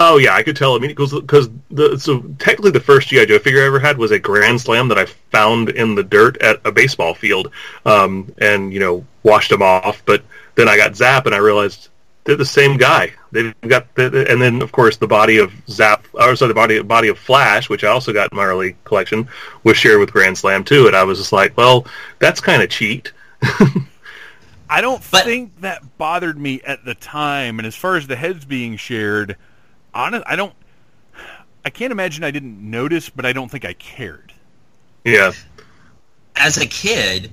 Oh 0.00 0.16
yeah, 0.18 0.34
I 0.34 0.42
could 0.44 0.56
tell. 0.56 0.76
I 0.76 0.78
mean, 0.78 0.90
because 0.90 1.12
because 1.12 1.50
the 1.70 1.98
so 1.98 2.20
technically 2.38 2.70
the 2.70 2.78
first 2.80 3.08
GI 3.08 3.26
Joe 3.26 3.38
figure 3.40 3.62
I 3.62 3.66
ever 3.66 3.80
had 3.80 3.98
was 3.98 4.12
a 4.12 4.18
Grand 4.18 4.60
Slam 4.60 4.88
that 4.88 4.98
I 4.98 5.06
found 5.06 5.70
in 5.70 5.96
the 5.96 6.04
dirt 6.04 6.36
at 6.40 6.60
a 6.64 6.70
baseball 6.70 7.14
field, 7.14 7.50
um, 7.84 8.32
and 8.38 8.72
you 8.72 8.78
know 8.78 9.04
washed 9.24 9.50
them 9.50 9.62
off. 9.62 10.02
But 10.04 10.22
then 10.54 10.68
I 10.68 10.76
got 10.76 10.94
Zap, 10.94 11.26
and 11.26 11.34
I 11.34 11.38
realized 11.38 11.88
they're 12.24 12.36
the 12.36 12.44
same 12.44 12.76
guy. 12.76 13.12
They've 13.32 13.52
got 13.62 13.92
the, 13.96 14.24
and 14.30 14.40
then 14.40 14.62
of 14.62 14.70
course 14.70 14.98
the 14.98 15.08
body 15.08 15.38
of 15.38 15.52
Zap, 15.68 16.06
or 16.14 16.36
sorry, 16.36 16.48
the 16.48 16.54
body 16.54 16.80
body 16.80 17.08
of 17.08 17.18
Flash, 17.18 17.68
which 17.68 17.82
I 17.82 17.88
also 17.88 18.12
got 18.12 18.30
in 18.30 18.36
my 18.36 18.44
early 18.44 18.76
collection, 18.84 19.28
was 19.64 19.76
shared 19.76 19.98
with 19.98 20.12
Grand 20.12 20.38
Slam 20.38 20.62
too. 20.62 20.86
And 20.86 20.94
I 20.94 21.02
was 21.02 21.18
just 21.18 21.32
like, 21.32 21.56
well, 21.56 21.86
that's 22.20 22.40
kind 22.40 22.62
of 22.62 22.70
cheat. 22.70 23.12
I 24.70 24.80
don't 24.80 25.02
But- 25.10 25.24
think 25.24 25.60
that 25.62 25.98
bothered 25.98 26.38
me 26.38 26.60
at 26.64 26.84
the 26.84 26.94
time. 26.94 27.58
And 27.58 27.66
as 27.66 27.74
far 27.74 27.96
as 27.96 28.06
the 28.06 28.16
heads 28.16 28.44
being 28.44 28.76
shared, 28.76 29.36
honest, 29.98 30.24
I 30.26 30.36
don't. 30.36 30.54
I 31.64 31.70
can't 31.70 31.92
imagine 31.92 32.24
I 32.24 32.30
didn't 32.30 32.58
notice, 32.70 33.10
but 33.10 33.26
I 33.26 33.32
don't 33.32 33.50
think 33.50 33.64
I 33.64 33.74
cared. 33.74 34.32
yeah, 35.04 35.32
As 36.36 36.56
a 36.56 36.66
kid, 36.66 37.30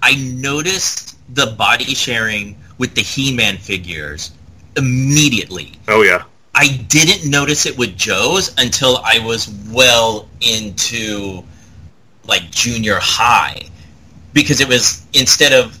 I 0.00 0.14
noticed 0.14 1.18
the 1.34 1.46
body 1.58 1.94
sharing 1.94 2.56
with 2.78 2.94
the 2.94 3.02
He-Man 3.02 3.56
figures 3.58 4.30
immediately. 4.76 5.72
oh 5.88 6.02
yeah, 6.02 6.22
I 6.54 6.68
didn't 6.88 7.28
notice 7.28 7.66
it 7.66 7.76
with 7.76 7.96
Joe's 7.96 8.54
until 8.58 8.98
I 9.04 9.18
was 9.18 9.48
well 9.70 10.28
into 10.40 11.42
like 12.24 12.50
junior 12.50 12.98
high 13.00 13.62
because 14.32 14.60
it 14.60 14.68
was 14.68 15.04
instead 15.12 15.52
of 15.52 15.78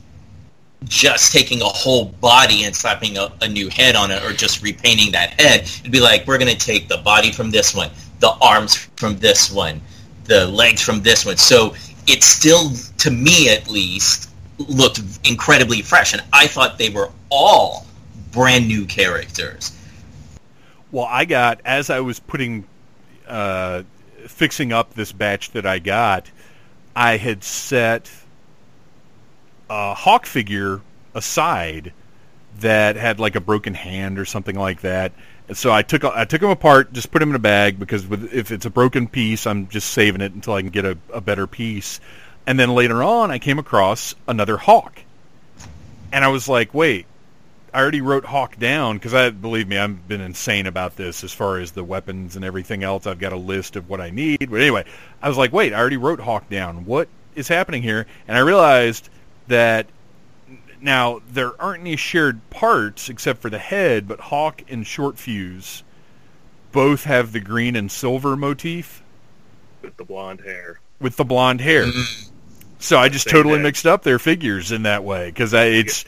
just 0.84 1.32
taking 1.32 1.60
a 1.62 1.66
whole 1.66 2.06
body 2.06 2.64
and 2.64 2.74
slapping 2.74 3.16
a, 3.16 3.32
a 3.40 3.48
new 3.48 3.68
head 3.68 3.96
on 3.96 4.10
it 4.10 4.22
or 4.24 4.32
just 4.32 4.62
repainting 4.62 5.12
that 5.12 5.40
head, 5.40 5.62
it'd 5.62 5.92
be 5.92 6.00
like 6.00 6.26
we're 6.26 6.38
going 6.38 6.54
to 6.54 6.66
take 6.66 6.88
the 6.88 6.98
body 6.98 7.32
from 7.32 7.50
this 7.50 7.74
one, 7.74 7.90
the 8.20 8.30
arms 8.40 8.76
from 8.96 9.18
this 9.18 9.50
one, 9.50 9.80
the 10.24 10.46
legs 10.46 10.82
from 10.82 11.02
this 11.02 11.24
one. 11.24 11.36
So 11.36 11.74
it 12.06 12.22
still, 12.22 12.70
to 12.98 13.10
me 13.10 13.50
at 13.50 13.68
least, 13.68 14.30
looked 14.58 15.00
incredibly 15.24 15.82
fresh, 15.82 16.12
and 16.12 16.22
I 16.32 16.46
thought 16.46 16.78
they 16.78 16.90
were 16.90 17.10
all 17.30 17.86
brand 18.32 18.68
new 18.68 18.86
characters. 18.86 19.76
Well, 20.90 21.06
I 21.08 21.24
got 21.24 21.60
as 21.64 21.90
I 21.90 22.00
was 22.00 22.20
putting, 22.20 22.64
uh, 23.26 23.82
fixing 24.26 24.72
up 24.72 24.94
this 24.94 25.12
batch 25.12 25.52
that 25.52 25.66
I 25.66 25.78
got, 25.78 26.30
I 26.94 27.16
had 27.16 27.42
set 27.42 28.10
a 29.72 29.94
hawk 29.94 30.26
figure 30.26 30.82
aside 31.14 31.94
that 32.60 32.96
had 32.96 33.18
like 33.18 33.36
a 33.36 33.40
broken 33.40 33.72
hand 33.72 34.18
or 34.18 34.26
something 34.26 34.54
like 34.54 34.82
that. 34.82 35.12
And 35.48 35.56
so 35.56 35.72
I 35.72 35.80
took 35.80 36.04
I 36.04 36.26
took 36.26 36.42
them 36.42 36.50
apart, 36.50 36.92
just 36.92 37.10
put 37.10 37.20
them 37.20 37.30
in 37.30 37.36
a 37.36 37.40
bag 37.40 37.78
because 37.78 38.06
with, 38.06 38.34
if 38.34 38.50
it's 38.50 38.66
a 38.66 38.70
broken 38.70 39.08
piece, 39.08 39.46
I'm 39.46 39.68
just 39.68 39.90
saving 39.90 40.20
it 40.20 40.32
until 40.32 40.52
I 40.52 40.60
can 40.60 40.70
get 40.70 40.84
a, 40.84 40.98
a 41.12 41.22
better 41.22 41.46
piece. 41.46 42.00
And 42.46 42.60
then 42.60 42.74
later 42.74 43.02
on, 43.02 43.30
I 43.30 43.38
came 43.38 43.58
across 43.58 44.14
another 44.28 44.56
hawk, 44.56 45.00
and 46.12 46.24
I 46.24 46.28
was 46.28 46.48
like, 46.48 46.74
wait, 46.74 47.06
I 47.72 47.80
already 47.80 48.00
wrote 48.00 48.24
Hawk 48.24 48.58
down 48.58 48.96
because 48.96 49.14
I 49.14 49.30
believe 49.30 49.68
me, 49.68 49.78
I've 49.78 50.06
been 50.06 50.20
insane 50.20 50.66
about 50.66 50.96
this 50.96 51.24
as 51.24 51.32
far 51.32 51.58
as 51.58 51.70
the 51.70 51.84
weapons 51.84 52.36
and 52.36 52.44
everything 52.44 52.82
else. 52.82 53.06
I've 53.06 53.20
got 53.20 53.32
a 53.32 53.36
list 53.36 53.76
of 53.76 53.88
what 53.88 54.00
I 54.00 54.10
need. 54.10 54.50
But 54.50 54.60
anyway, 54.60 54.84
I 55.22 55.28
was 55.28 55.38
like, 55.38 55.52
wait, 55.52 55.72
I 55.72 55.78
already 55.78 55.96
wrote 55.96 56.20
Hawk 56.20 56.50
down. 56.50 56.84
What 56.84 57.08
is 57.36 57.48
happening 57.48 57.82
here? 57.82 58.06
And 58.26 58.36
I 58.36 58.40
realized 58.40 59.08
that 59.52 59.86
now 60.80 61.20
there 61.30 61.52
aren't 61.62 61.80
any 61.82 61.96
shared 61.96 62.40
parts 62.50 63.08
except 63.08 63.40
for 63.40 63.50
the 63.50 63.58
head, 63.58 64.08
but 64.08 64.18
Hawk 64.20 64.62
and 64.68 64.86
Short 64.86 65.18
Fuse 65.18 65.84
both 66.72 67.04
have 67.04 67.32
the 67.32 67.40
green 67.40 67.76
and 67.76 67.90
silver 67.90 68.36
motif 68.36 69.02
with 69.82 69.96
the 69.96 70.04
blonde 70.04 70.40
hair. 70.40 70.80
with 71.00 71.16
the 71.16 71.24
blonde 71.24 71.60
hair. 71.60 71.86
So 72.78 72.98
I 72.98 73.08
just 73.08 73.28
Same 73.28 73.32
totally 73.38 73.56
head. 73.56 73.62
mixed 73.62 73.86
up 73.86 74.02
their 74.02 74.18
figures 74.18 74.72
in 74.72 74.82
that 74.84 75.04
way 75.04 75.26
because 75.30 75.52
it's 75.52 76.04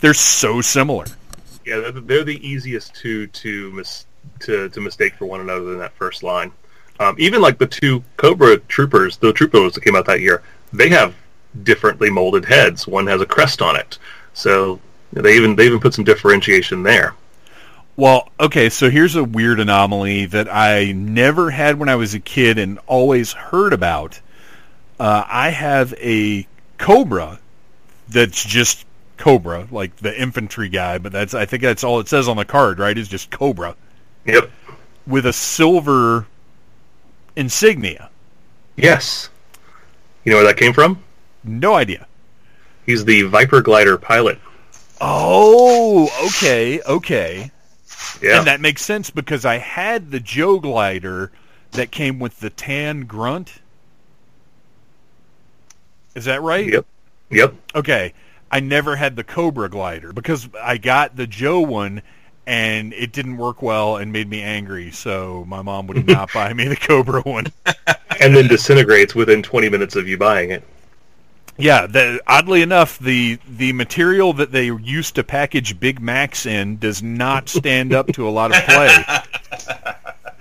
they're 0.00 0.14
so 0.14 0.60
similar. 0.60 1.06
Yeah, 1.64 1.80
they're, 1.80 1.92
they're 1.92 2.24
the 2.24 2.46
easiest 2.46 2.94
two 2.94 3.26
to 3.28 3.70
mis- 3.72 4.06
to 4.40 4.68
to 4.68 4.80
mistake 4.80 5.14
for 5.14 5.26
one 5.26 5.40
another 5.40 5.72
in 5.72 5.78
that 5.78 5.94
first 5.94 6.22
line. 6.22 6.52
Um, 7.00 7.16
even 7.18 7.40
like 7.40 7.58
the 7.58 7.66
two 7.66 8.04
Cobra 8.18 8.58
troopers, 8.58 9.16
the 9.16 9.32
troopers 9.32 9.72
that 9.72 9.80
came 9.82 9.96
out 9.96 10.06
that 10.06 10.20
year, 10.20 10.42
they 10.72 10.88
have 10.90 11.14
differently 11.62 12.10
molded 12.10 12.44
heads. 12.44 12.86
One 12.86 13.06
has 13.06 13.20
a 13.20 13.26
crest 13.26 13.60
on 13.62 13.76
it, 13.76 13.98
so 14.34 14.80
they 15.12 15.36
even 15.36 15.56
they 15.56 15.66
even 15.66 15.80
put 15.80 15.94
some 15.94 16.04
differentiation 16.04 16.82
there. 16.82 17.14
Well, 17.96 18.30
okay, 18.40 18.70
so 18.70 18.88
here's 18.88 19.16
a 19.16 19.24
weird 19.24 19.60
anomaly 19.60 20.26
that 20.26 20.52
I 20.52 20.92
never 20.92 21.50
had 21.50 21.78
when 21.78 21.90
I 21.90 21.96
was 21.96 22.14
a 22.14 22.20
kid 22.20 22.58
and 22.58 22.78
always 22.86 23.32
heard 23.32 23.74
about. 23.74 24.20
Uh, 24.98 25.24
I 25.28 25.50
have 25.50 25.92
a 26.00 26.46
Cobra 26.78 27.38
that's 28.08 28.42
just 28.42 28.86
Cobra, 29.18 29.68
like 29.70 29.94
the 29.96 30.18
infantry 30.20 30.68
guy, 30.68 30.98
but 30.98 31.12
that's 31.12 31.34
I 31.34 31.44
think 31.44 31.62
that's 31.62 31.84
all 31.84 32.00
it 32.00 32.08
says 32.08 32.28
on 32.28 32.36
the 32.36 32.44
card, 32.44 32.78
right? 32.78 32.96
Is 32.96 33.08
just 33.08 33.30
Cobra 33.30 33.76
Yep. 34.24 34.50
with 35.06 35.26
a 35.26 35.32
silver 35.32 36.26
insignia. 37.36 38.10
Yes. 38.76 39.28
You 40.24 40.32
know 40.32 40.38
where 40.38 40.46
that 40.46 40.56
came 40.56 40.72
from? 40.72 41.02
No 41.44 41.74
idea. 41.74 42.06
He's 42.86 43.04
the 43.04 43.22
Viper 43.22 43.60
glider 43.60 43.96
pilot. 43.96 44.38
Oh, 45.00 46.08
okay, 46.26 46.80
okay. 46.82 47.50
Yeah. 48.20 48.38
And 48.38 48.46
that 48.46 48.60
makes 48.60 48.84
sense 48.84 49.10
because 49.10 49.44
I 49.44 49.58
had 49.58 50.10
the 50.10 50.20
Joe 50.20 50.60
glider 50.60 51.32
that 51.72 51.90
came 51.90 52.18
with 52.18 52.38
the 52.40 52.50
tan 52.50 53.06
grunt. 53.06 53.60
Is 56.14 56.26
that 56.26 56.42
right? 56.42 56.66
Yep. 56.66 56.86
Yep. 57.30 57.54
Okay. 57.74 58.12
I 58.50 58.60
never 58.60 58.96
had 58.96 59.16
the 59.16 59.24
Cobra 59.24 59.68
glider 59.70 60.12
because 60.12 60.48
I 60.60 60.76
got 60.76 61.16
the 61.16 61.26
Joe 61.26 61.60
one 61.60 62.02
and 62.46 62.92
it 62.92 63.12
didn't 63.12 63.38
work 63.38 63.62
well 63.62 63.96
and 63.96 64.12
made 64.12 64.28
me 64.28 64.42
angry. 64.42 64.90
So 64.90 65.44
my 65.48 65.62
mom 65.62 65.86
would 65.86 66.06
not 66.06 66.32
buy 66.34 66.52
me 66.52 66.68
the 66.68 66.76
Cobra 66.76 67.22
one. 67.22 67.46
And 68.20 68.36
then 68.36 68.46
disintegrates 68.48 69.14
within 69.14 69.42
20 69.42 69.68
minutes 69.70 69.96
of 69.96 70.06
you 70.06 70.18
buying 70.18 70.50
it. 70.50 70.62
Yeah, 71.58 71.86
the, 71.86 72.20
oddly 72.26 72.62
enough, 72.62 72.98
the 72.98 73.38
the 73.46 73.72
material 73.74 74.32
that 74.34 74.52
they 74.52 74.66
used 74.66 75.16
to 75.16 75.22
package 75.24 75.78
Big 75.78 76.00
Macs 76.00 76.46
in 76.46 76.78
does 76.78 77.02
not 77.02 77.48
stand 77.48 77.92
up 77.92 78.06
to 78.14 78.26
a 78.26 78.30
lot 78.30 78.56
of 78.56 78.62
play. 78.64 79.04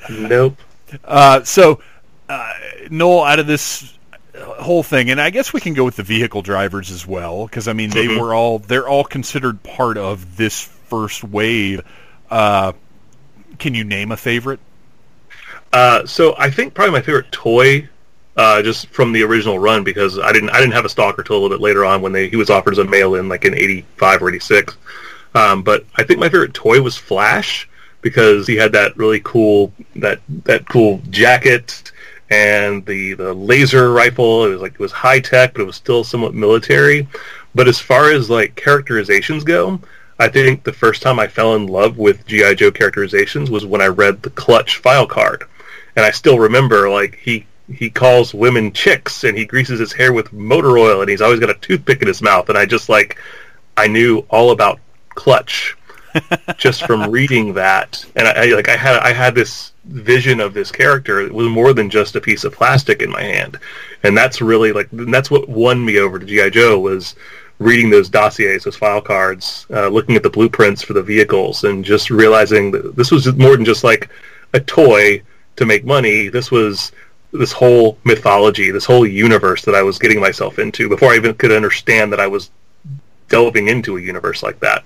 Nope. 0.10 0.58
Uh, 1.06 1.44
so, 1.44 1.82
uh, 2.30 2.54
Noel, 2.90 3.24
out 3.24 3.40
of 3.40 3.48
this 3.48 3.94
whole 4.44 4.84
thing, 4.84 5.10
and 5.10 5.20
I 5.22 5.30
guess 5.30 5.54
we 5.54 5.60
can 5.62 5.74
go 5.74 5.84
with 5.86 5.96
the 5.98 6.04
vehicle 6.04 6.42
drivers 6.42 6.90
as 6.92 7.06
well, 7.06 7.46
because 7.46 7.68
I 7.68 7.74
mean 7.74 7.90
they 7.92 8.08
Mhm. 8.08 8.20
were 8.20 8.34
all 8.34 8.60
they're 8.60 8.88
all 8.88 9.04
considered 9.04 9.62
part 9.64 9.98
of 9.98 10.38
this 10.38 10.62
first 10.90 11.24
wave. 11.24 11.82
Uh, 12.30 12.72
can 13.60 13.74
you 13.76 13.84
name 13.84 14.12
a 14.12 14.18
favorite? 14.18 14.60
Uh, 15.74 16.06
so 16.06 16.36
I 16.38 16.50
think 16.50 16.74
probably 16.74 16.94
my 16.94 17.02
favorite 17.02 17.32
toy, 17.32 17.88
uh, 18.42 18.60
just 18.64 18.88
from 18.88 19.12
the 19.12 19.22
original 19.22 19.60
run, 19.60 19.84
because 19.84 20.18
I 20.18 20.32
didn't 20.32 20.50
I 20.50 20.60
didn't 20.60 20.74
have 20.74 20.84
a 20.84 20.90
stalker 20.90 21.22
till 21.22 21.36
a 21.36 21.40
little 21.40 21.56
bit 21.56 21.62
later 21.62 21.86
on 21.86 22.02
when 22.02 22.12
they 22.12 22.28
he 22.28 22.38
was 22.38 22.50
offered 22.50 22.74
as 22.74 22.80
a 22.80 22.84
mail 22.84 23.14
in 23.14 23.30
like 23.30 23.46
in 23.46 23.54
'85 23.54 24.24
or 24.24 24.30
'86. 24.30 24.78
Um, 25.36 25.62
but 25.62 25.86
I 25.96 26.04
think 26.04 26.20
my 26.20 26.28
favorite 26.28 26.56
toy 26.56 26.82
was 26.82 26.98
Flash 26.98 27.70
because 28.02 28.48
he 28.48 28.56
had 28.56 28.72
that 28.72 28.98
really 28.98 29.22
cool 29.24 29.72
that 29.96 30.22
that 30.46 30.68
cool 30.68 31.04
jacket 31.12 31.92
and 32.32 32.84
the 32.88 33.14
the 33.14 33.32
laser 33.32 33.94
rifle. 33.94 34.46
It 34.46 34.50
was 34.50 34.62
like 34.62 34.74
it 34.74 34.80
was 34.80 34.92
high 34.92 35.20
tech, 35.20 35.54
but 35.54 35.62
it 35.62 35.68
was 35.68 35.76
still 35.76 36.04
somewhat 36.04 36.34
military. 36.34 37.08
But 37.54 37.68
as 37.68 37.78
far 37.78 38.10
as 38.12 38.28
like 38.28 38.56
characterizations 38.56 39.44
go, 39.44 39.80
I 40.18 40.30
think 40.30 40.64
the 40.64 40.74
first 40.74 41.04
time 41.04 41.20
I 41.20 41.28
fell 41.28 41.54
in 41.54 41.68
love 41.68 42.00
with 42.00 42.26
GI 42.26 42.56
Joe 42.56 42.72
characterizations 42.72 43.52
was 43.52 43.68
when 43.68 43.82
I 43.82 43.88
read 43.88 44.24
the 44.24 44.32
Clutch 44.32 44.78
file 44.78 45.06
card, 45.06 45.44
and 45.96 46.04
I 46.04 46.10
still 46.10 46.40
remember 46.40 46.90
like 46.90 47.18
he 47.18 47.46
he 47.74 47.90
calls 47.90 48.34
women 48.34 48.72
chicks 48.72 49.24
and 49.24 49.38
he 49.38 49.46
greases 49.46 49.80
his 49.80 49.94
hair 49.94 50.14
with 50.14 50.32
motor 50.34 50.78
oil 50.78 51.02
and 51.02 51.10
he's 51.10 51.22
always 51.22 51.40
got 51.40 51.50
a 51.50 51.56
toothpick 51.56 52.02
in 52.02 52.08
his 52.08 52.22
mouth 52.22 52.50
and 52.50 52.58
I 52.58 52.66
just 52.66 52.90
like 52.90 53.18
I 53.78 53.88
knew 53.88 54.26
all 54.30 54.52
about 54.52 54.80
Clutch 55.10 55.76
just 56.58 56.86
from 56.86 57.10
reading 57.10 57.54
that. 57.54 58.06
And 58.16 58.28
I, 58.28 58.32
I 58.32 58.46
like 58.48 58.70
I 58.70 58.76
had 58.76 58.98
I 58.98 59.14
had 59.14 59.36
this 59.36 59.74
vision 59.86 60.40
of 60.40 60.54
this 60.54 60.72
character 60.72 61.22
it 61.22 61.34
was 61.34 61.48
more 61.48 61.74
than 61.74 61.90
just 61.90 62.16
a 62.16 62.22
piece 62.22 62.44
of 62.44 62.54
plastic 62.54 63.02
in 63.02 63.10
my 63.10 63.24
hand. 63.24 63.58
And 64.04 64.18
that's 64.18 64.42
really 64.42 64.72
like 64.72 64.88
that's 64.92 65.32
what 65.32 65.50
won 65.50 65.84
me 65.84 66.00
over 66.00 66.20
to 66.20 66.26
GI 66.26 66.52
Joe 66.52 66.80
was 66.80 67.16
reading 67.60 67.90
those 67.90 68.10
dossiers 68.10 68.64
those 68.64 68.76
file 68.76 69.02
cards 69.02 69.68
uh, 69.70 69.88
looking 69.88 70.16
at 70.16 70.24
the 70.24 70.30
blueprints 70.30 70.82
for 70.82 70.94
the 70.94 71.04
vehicles 71.04 71.64
and 71.64 71.86
just 71.86 72.10
realizing 72.10 72.72
that 72.72 72.96
this 72.96 73.12
was 73.12 73.32
more 73.36 73.56
than 73.56 73.66
just 73.66 73.84
like 73.84 74.10
a 74.54 74.60
toy 74.60 75.22
to 75.56 75.66
make 75.66 75.86
money. 75.86 76.28
This 76.28 76.52
was 76.52 76.92
this 77.32 77.52
whole 77.52 77.98
mythology 78.04 78.72
this 78.72 78.86
whole 78.86 79.06
universe 79.06 79.64
that 79.64 79.76
I 79.76 79.84
was 79.84 80.00
getting 80.00 80.20
myself 80.20 80.60
into 80.60 80.90
before 80.90 81.12
I 81.12 81.16
even 81.16 81.34
could 81.36 81.52
understand 81.52 82.12
that 82.12 82.20
I 82.20 82.28
was 82.28 82.52
delving 83.30 83.68
into 83.68 83.98
a 83.98 84.02
universe 84.02 84.44
like 84.44 84.60
that 84.60 84.84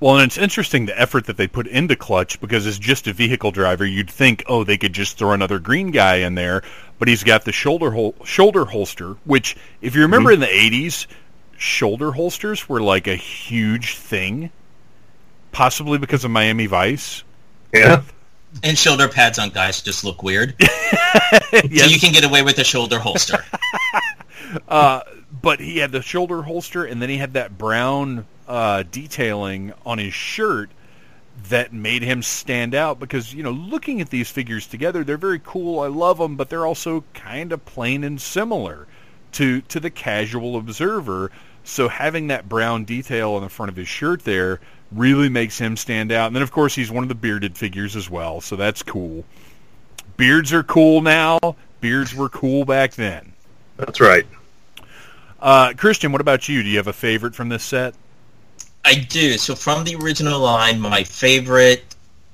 Well, 0.00 0.16
and 0.16 0.24
it's 0.26 0.38
interesting 0.38 0.86
the 0.86 1.00
effort 1.00 1.26
that 1.26 1.36
they 1.36 1.48
put 1.48 1.66
into 1.66 1.96
Clutch 1.96 2.40
because 2.40 2.66
as 2.66 2.78
just 2.78 3.06
a 3.06 3.12
vehicle 3.12 3.50
driver, 3.50 3.84
you'd 3.84 4.10
think, 4.10 4.44
oh, 4.46 4.62
they 4.62 4.76
could 4.76 4.92
just 4.92 5.18
throw 5.18 5.32
another 5.32 5.58
green 5.58 5.90
guy 5.90 6.16
in 6.16 6.34
there, 6.36 6.62
but 6.98 7.08
he's 7.08 7.24
got 7.24 7.44
the 7.44 7.52
shoulder 7.52 7.90
hol- 7.90 8.14
shoulder 8.24 8.64
holster, 8.64 9.16
which, 9.24 9.56
if 9.80 9.96
you 9.96 10.02
remember 10.02 10.30
mm-hmm. 10.32 10.42
in 10.44 10.70
the 10.70 10.86
'80s, 10.86 11.06
shoulder 11.56 12.12
holsters 12.12 12.68
were 12.68 12.80
like 12.80 13.06
a 13.06 13.16
huge 13.16 13.96
thing, 13.96 14.50
possibly 15.52 15.98
because 15.98 16.24
of 16.24 16.30
Miami 16.30 16.66
Vice. 16.66 17.24
Yeah. 17.72 18.02
And 18.62 18.78
shoulder 18.78 19.08
pads 19.08 19.38
on 19.38 19.50
guys 19.50 19.82
just 19.82 20.04
look 20.04 20.22
weird. 20.22 20.54
yes. 20.60 21.42
So 21.52 21.86
you 21.86 21.98
can 21.98 22.12
get 22.12 22.24
away 22.24 22.42
with 22.42 22.58
a 22.58 22.64
shoulder 22.64 22.98
holster. 22.98 23.44
uh, 24.68 25.02
but 25.42 25.60
he 25.60 25.78
had 25.78 25.92
the 25.92 26.02
shoulder 26.02 26.42
holster, 26.42 26.84
and 26.84 27.00
then 27.00 27.08
he 27.08 27.18
had 27.18 27.34
that 27.34 27.56
brown 27.56 28.26
uh, 28.46 28.84
detailing 28.90 29.74
on 29.84 29.98
his 29.98 30.14
shirt 30.14 30.70
that 31.50 31.72
made 31.72 32.02
him 32.02 32.22
stand 32.22 32.74
out 32.74 32.98
because 32.98 33.32
you 33.32 33.42
know 33.42 33.50
looking 33.50 34.00
at 34.00 34.10
these 34.10 34.28
figures 34.28 34.66
together 34.66 35.04
they're 35.04 35.16
very 35.16 35.38
cool 35.38 35.78
i 35.78 35.86
love 35.86 36.18
them 36.18 36.36
but 36.36 36.50
they're 36.50 36.66
also 36.66 37.04
kind 37.14 37.52
of 37.52 37.64
plain 37.64 38.02
and 38.02 38.20
similar 38.20 38.88
to 39.30 39.60
to 39.62 39.78
the 39.78 39.90
casual 39.90 40.56
observer 40.56 41.30
so 41.62 41.88
having 41.88 42.26
that 42.28 42.48
brown 42.48 42.84
detail 42.84 43.32
on 43.32 43.42
the 43.42 43.48
front 43.48 43.70
of 43.70 43.76
his 43.76 43.86
shirt 43.86 44.24
there 44.24 44.58
really 44.92 45.28
makes 45.28 45.58
him 45.58 45.76
stand 45.76 46.12
out. 46.12 46.28
And 46.28 46.36
then 46.36 46.42
of 46.42 46.50
course 46.50 46.74
he's 46.74 46.90
one 46.90 47.02
of 47.02 47.08
the 47.08 47.14
bearded 47.14 47.56
figures 47.56 47.96
as 47.96 48.08
well 48.08 48.40
so 48.40 48.56
that's 48.56 48.82
cool. 48.82 49.24
Beards 50.16 50.52
are 50.52 50.62
cool 50.62 51.00
now. 51.00 51.38
Beards 51.80 52.14
were 52.14 52.28
cool 52.28 52.64
back 52.64 52.94
then. 52.94 53.32
That's 53.76 54.00
right. 54.00 54.26
Uh, 55.40 55.72
christian 55.74 56.10
what 56.12 56.20
about 56.20 56.48
you? 56.48 56.62
Do 56.62 56.68
you 56.68 56.78
have 56.78 56.88
a 56.88 56.92
favorite 56.92 57.34
from 57.34 57.48
this 57.48 57.64
set? 57.64 57.94
I 58.84 58.94
do. 58.94 59.36
So 59.38 59.54
from 59.54 59.84
the 59.84 59.96
original 59.96 60.40
line, 60.40 60.80
my 60.80 61.04
favorite 61.04 61.84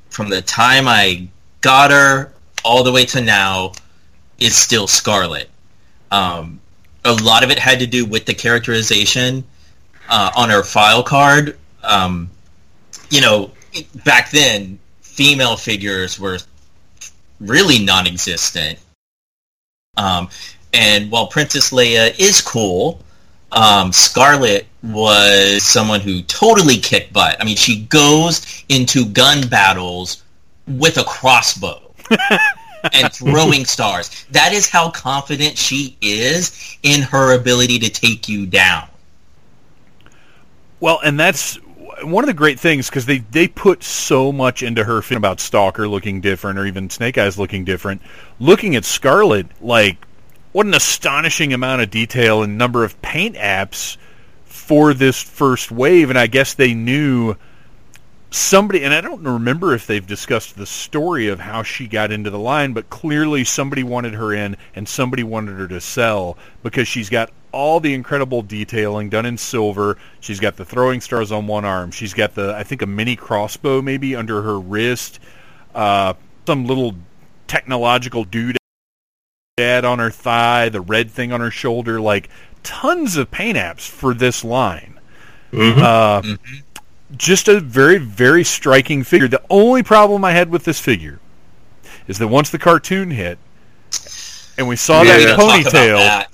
from 0.08 0.28
the 0.28 0.40
time 0.40 0.86
I 0.86 1.28
got 1.60 1.90
her 1.90 2.32
all 2.64 2.84
the 2.84 2.92
way 2.92 3.04
to 3.06 3.20
now 3.20 3.72
is 4.38 4.56
still 4.56 4.86
Scarlett. 4.86 5.50
Um, 6.10 6.60
a 7.04 7.12
lot 7.12 7.42
of 7.42 7.50
it 7.50 7.58
had 7.58 7.80
to 7.80 7.86
do 7.86 8.06
with 8.06 8.24
the 8.24 8.34
characterization 8.34 9.44
uh, 10.08 10.30
on 10.36 10.50
her 10.50 10.62
file 10.62 11.02
card. 11.02 11.58
Um, 11.82 12.30
you 13.10 13.20
know, 13.20 13.50
back 14.04 14.30
then, 14.30 14.78
female 15.00 15.56
figures 15.56 16.18
were 16.18 16.38
really 17.40 17.84
non-existent. 17.84 18.78
Um, 19.96 20.28
and 20.72 21.10
while 21.10 21.28
Princess 21.28 21.70
Leia 21.70 22.18
is 22.18 22.40
cool, 22.40 23.00
um, 23.52 23.92
Scarlett 23.92 24.66
was 24.82 25.62
someone 25.62 26.00
who 26.00 26.22
totally 26.22 26.76
kicked 26.78 27.12
butt. 27.12 27.36
I 27.40 27.44
mean, 27.44 27.56
she 27.56 27.84
goes 27.84 28.64
into 28.68 29.06
gun 29.06 29.46
battles 29.48 30.22
with 30.66 30.98
a 30.98 31.04
crossbow 31.04 31.80
and 32.92 33.12
throwing 33.12 33.64
stars. 33.64 34.26
That 34.32 34.52
is 34.52 34.68
how 34.68 34.90
confident 34.90 35.56
she 35.56 35.96
is 36.00 36.76
in 36.82 37.02
her 37.02 37.38
ability 37.38 37.78
to 37.80 37.90
take 37.90 38.28
you 38.28 38.46
down. 38.46 38.88
Well, 40.80 41.00
and 41.04 41.18
that's 41.18 41.58
one 42.04 42.24
of 42.24 42.28
the 42.28 42.34
great 42.34 42.60
things 42.60 42.88
because 42.88 43.06
they 43.06 43.18
they 43.18 43.48
put 43.48 43.82
so 43.82 44.32
much 44.32 44.62
into 44.62 44.84
her 44.84 45.02
about 45.10 45.40
Stalker 45.40 45.88
looking 45.88 46.20
different 46.20 46.58
or 46.58 46.66
even 46.66 46.90
Snake 46.90 47.18
Eyes 47.18 47.38
looking 47.38 47.64
different. 47.64 48.02
Looking 48.38 48.76
at 48.76 48.84
Scarlett, 48.84 49.46
like 49.60 49.98
what 50.52 50.66
an 50.66 50.74
astonishing 50.74 51.52
amount 51.52 51.82
of 51.82 51.90
detail 51.90 52.42
and 52.42 52.56
number 52.56 52.84
of 52.84 53.00
paint 53.02 53.36
apps 53.36 53.96
for 54.44 54.94
this 54.94 55.22
first 55.22 55.70
wave. 55.70 56.10
And 56.10 56.18
I 56.18 56.26
guess 56.26 56.54
they 56.54 56.74
knew 56.74 57.36
somebody, 58.34 58.82
and 58.82 58.92
I 58.92 59.00
don't 59.00 59.22
remember 59.22 59.74
if 59.74 59.86
they've 59.86 60.06
discussed 60.06 60.56
the 60.56 60.66
story 60.66 61.28
of 61.28 61.38
how 61.38 61.62
she 61.62 61.86
got 61.86 62.10
into 62.10 62.30
the 62.30 62.38
line, 62.38 62.72
but 62.72 62.90
clearly 62.90 63.44
somebody 63.44 63.84
wanted 63.84 64.14
her 64.14 64.32
in 64.32 64.56
and 64.74 64.88
somebody 64.88 65.22
wanted 65.22 65.56
her 65.56 65.68
to 65.68 65.80
sell 65.80 66.36
because 66.62 66.88
she's 66.88 67.08
got 67.08 67.30
all 67.52 67.78
the 67.78 67.94
incredible 67.94 68.42
detailing 68.42 69.08
done 69.08 69.24
in 69.24 69.38
silver. 69.38 69.96
She's 70.18 70.40
got 70.40 70.56
the 70.56 70.64
throwing 70.64 71.00
stars 71.00 71.30
on 71.30 71.46
one 71.46 71.64
arm. 71.64 71.92
She's 71.92 72.12
got 72.12 72.34
the, 72.34 72.54
I 72.56 72.64
think, 72.64 72.82
a 72.82 72.86
mini 72.86 73.14
crossbow 73.14 73.80
maybe 73.80 74.16
under 74.16 74.42
her 74.42 74.58
wrist. 74.58 75.20
Uh, 75.72 76.14
some 76.46 76.66
little 76.66 76.96
technological 77.46 78.24
dude 78.24 78.56
dad 79.56 79.84
on 79.84 80.00
her 80.00 80.10
thigh, 80.10 80.68
the 80.68 80.80
red 80.80 81.08
thing 81.08 81.32
on 81.32 81.40
her 81.40 81.52
shoulder, 81.52 82.00
like 82.00 82.28
tons 82.64 83.16
of 83.16 83.30
paint 83.30 83.56
apps 83.56 83.88
for 83.88 84.12
this 84.12 84.42
line. 84.42 84.98
Mm-hmm. 85.52 85.80
Uh, 85.80 86.22
mm-hmm. 86.22 86.60
Just 87.16 87.48
a 87.48 87.60
very, 87.60 87.98
very 87.98 88.44
striking 88.44 89.02
figure. 89.04 89.28
The 89.28 89.42
only 89.50 89.82
problem 89.82 90.24
I 90.24 90.32
had 90.32 90.50
with 90.50 90.64
this 90.64 90.80
figure 90.80 91.20
is 92.06 92.18
that 92.18 92.28
once 92.28 92.50
the 92.50 92.58
cartoon 92.58 93.10
hit, 93.10 93.38
and 94.58 94.68
we 94.68 94.76
saw 94.76 95.02
yeah. 95.02 95.18
that 95.18 95.38
ponytail. 95.38 96.28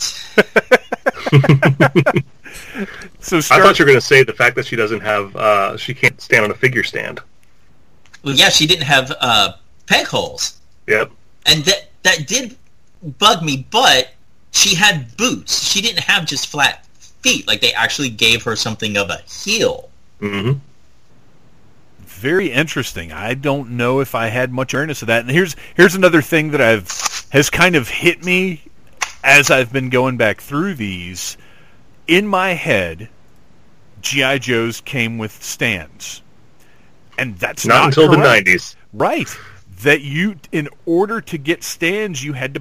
so 3.20 3.40
start... 3.40 3.60
I 3.60 3.64
thought 3.64 3.78
you 3.78 3.84
were 3.84 3.90
going 3.90 4.00
to 4.00 4.06
say 4.06 4.22
the 4.22 4.32
fact 4.32 4.56
that 4.56 4.66
she 4.66 4.76
doesn't 4.76 5.00
have, 5.00 5.34
uh, 5.36 5.76
she 5.76 5.94
can't 5.94 6.20
stand 6.20 6.44
on 6.44 6.50
a 6.50 6.54
figure 6.54 6.82
stand. 6.82 7.20
Well, 8.22 8.34
yeah, 8.34 8.50
she 8.50 8.66
didn't 8.66 8.84
have 8.84 9.12
uh, 9.20 9.52
peg 9.86 10.06
holes. 10.06 10.60
Yep. 10.86 11.10
And 11.46 11.64
that 11.64 11.90
that 12.02 12.26
did 12.26 12.56
bug 13.18 13.42
me, 13.42 13.66
but 13.70 14.12
she 14.50 14.74
had 14.74 15.16
boots. 15.16 15.64
She 15.64 15.80
didn't 15.80 16.00
have 16.00 16.26
just 16.26 16.48
flat 16.48 16.84
feet. 17.22 17.46
Like 17.46 17.60
they 17.60 17.72
actually 17.72 18.10
gave 18.10 18.42
her 18.42 18.56
something 18.56 18.96
of 18.96 19.10
a 19.10 19.22
heel. 19.28 19.88
Mm-hmm. 20.20 20.58
Very 22.20 22.52
interesting. 22.52 23.12
I 23.12 23.32
don't 23.32 23.70
know 23.70 24.00
if 24.00 24.14
I 24.14 24.26
had 24.26 24.52
much 24.52 24.74
awareness 24.74 25.00
of 25.00 25.08
that. 25.08 25.22
And 25.22 25.30
here's 25.30 25.56
here's 25.74 25.94
another 25.94 26.20
thing 26.20 26.50
that 26.50 26.60
I've 26.60 26.86
has 27.30 27.48
kind 27.48 27.76
of 27.76 27.88
hit 27.88 28.22
me 28.22 28.60
as 29.24 29.50
I've 29.50 29.72
been 29.72 29.88
going 29.88 30.18
back 30.18 30.42
through 30.42 30.74
these. 30.74 31.38
In 32.06 32.26
my 32.26 32.50
head, 32.50 33.08
GI 34.02 34.40
Joes 34.40 34.82
came 34.82 35.16
with 35.16 35.42
stands, 35.42 36.20
and 37.16 37.38
that's 37.38 37.64
not, 37.64 37.74
not 37.74 37.84
until 37.86 38.14
correct. 38.14 38.44
the 38.44 38.52
'90s. 38.52 38.76
Right. 38.92 39.28
That 39.82 40.02
you, 40.02 40.36
in 40.52 40.68
order 40.84 41.22
to 41.22 41.38
get 41.38 41.64
stands, 41.64 42.22
you 42.22 42.34
had 42.34 42.52
to 42.52 42.60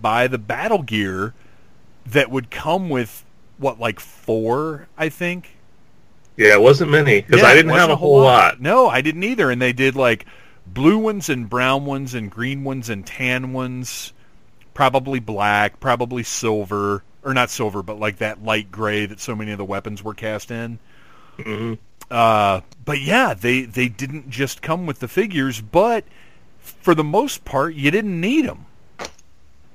buy 0.00 0.28
the 0.28 0.38
battle 0.38 0.82
gear 0.82 1.34
that 2.06 2.30
would 2.30 2.52
come 2.52 2.90
with 2.90 3.24
what 3.58 3.80
like 3.80 3.98
four, 3.98 4.86
I 4.96 5.08
think. 5.08 5.55
Yeah, 6.36 6.54
it 6.54 6.60
wasn't 6.60 6.90
many 6.90 7.22
because 7.22 7.42
yeah, 7.42 7.48
I 7.48 7.54
didn't 7.54 7.72
have 7.72 7.90
a 7.90 7.96
whole 7.96 8.20
lot. 8.20 8.24
lot. 8.24 8.60
No, 8.60 8.88
I 8.88 9.00
didn't 9.00 9.24
either. 9.24 9.50
And 9.50 9.60
they 9.60 9.72
did 9.72 9.96
like 9.96 10.26
blue 10.66 10.98
ones 10.98 11.28
and 11.28 11.48
brown 11.48 11.86
ones 11.86 12.14
and 12.14 12.30
green 12.30 12.64
ones 12.64 12.90
and 12.90 13.06
tan 13.06 13.52
ones, 13.52 14.12
probably 14.74 15.18
black, 15.18 15.80
probably 15.80 16.22
silver, 16.22 17.02
or 17.22 17.34
not 17.34 17.50
silver, 17.50 17.82
but 17.82 17.98
like 17.98 18.18
that 18.18 18.44
light 18.44 18.70
gray 18.70 19.06
that 19.06 19.20
so 19.20 19.34
many 19.34 19.52
of 19.52 19.58
the 19.58 19.64
weapons 19.64 20.02
were 20.02 20.14
cast 20.14 20.50
in. 20.50 20.78
Mm-hmm. 21.38 21.74
Uh, 22.10 22.60
but 22.84 23.00
yeah, 23.00 23.34
they 23.34 23.62
they 23.62 23.88
didn't 23.88 24.30
just 24.30 24.62
come 24.62 24.86
with 24.86 25.00
the 25.00 25.08
figures, 25.08 25.60
but 25.60 26.04
for 26.60 26.94
the 26.94 27.04
most 27.04 27.44
part, 27.44 27.74
you 27.74 27.90
didn't 27.90 28.20
need 28.20 28.46
them. 28.46 28.66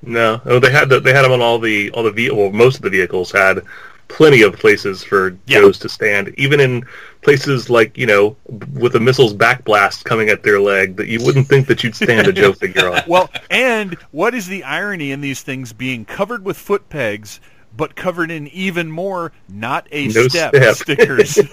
No, 0.03 0.41
oh, 0.45 0.59
they 0.59 0.72
had 0.72 0.89
the, 0.89 0.99
they 0.99 1.14
had 1.14 1.24
them 1.24 1.32
on 1.32 1.41
all 1.41 1.59
the 1.59 1.91
all 1.91 2.03
the 2.03 2.12
ve- 2.12 2.32
well, 2.32 2.51
most 2.51 2.78
of 2.78 2.82
the 2.82 2.89
vehicles 2.89 3.32
had 3.32 3.64
plenty 4.12 4.41
of 4.41 4.53
places 4.53 5.03
for 5.03 5.30
yep. 5.45 5.62
Joes 5.62 5.80
to 5.80 5.89
stand, 5.89 6.34
even 6.38 6.59
in 6.59 6.86
places 7.22 7.70
like 7.70 7.97
you 7.97 8.05
know 8.05 8.36
with 8.74 8.95
a 8.95 8.99
missile's 8.99 9.34
backblast 9.34 10.03
coming 10.03 10.30
at 10.30 10.43
their 10.43 10.59
leg 10.59 10.97
that 10.97 11.07
you 11.07 11.24
wouldn't 11.24 11.47
think 11.47 11.68
that 11.68 11.84
you'd 11.84 11.95
stand 11.95 12.28
a 12.28 12.34
Joe 12.34 12.53
figure 12.53 12.89
on. 12.89 13.01
Well, 13.07 13.30
and 13.49 13.95
what 14.12 14.36
is 14.36 14.47
the 14.47 14.64
irony 14.64 15.12
in 15.12 15.22
these 15.22 15.41
things 15.41 15.74
being 15.74 16.05
covered 16.05 16.45
with 16.45 16.57
foot 16.57 16.89
pegs? 16.89 17.39
But 17.76 17.95
covered 17.95 18.32
in 18.32 18.47
even 18.49 18.91
more 18.91 19.32
not 19.47 19.88
a 19.91 20.07
no 20.09 20.28
step, 20.28 20.53
step. 20.53 20.76
stickers. 20.76 21.39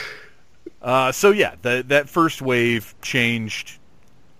uh, 0.82 1.12
so 1.12 1.32
yeah, 1.32 1.54
the, 1.60 1.84
that 1.88 2.08
first 2.08 2.40
wave 2.40 2.94
changed 3.02 3.78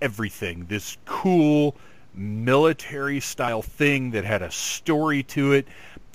everything. 0.01 0.65
This 0.67 0.97
cool, 1.05 1.77
military 2.15 3.21
style 3.21 3.63
thing 3.63 4.11
that 4.13 4.25
had 4.25 4.43
a 4.43 4.51
story 4.51 5.23
to 5.25 5.53
it. 5.53 5.67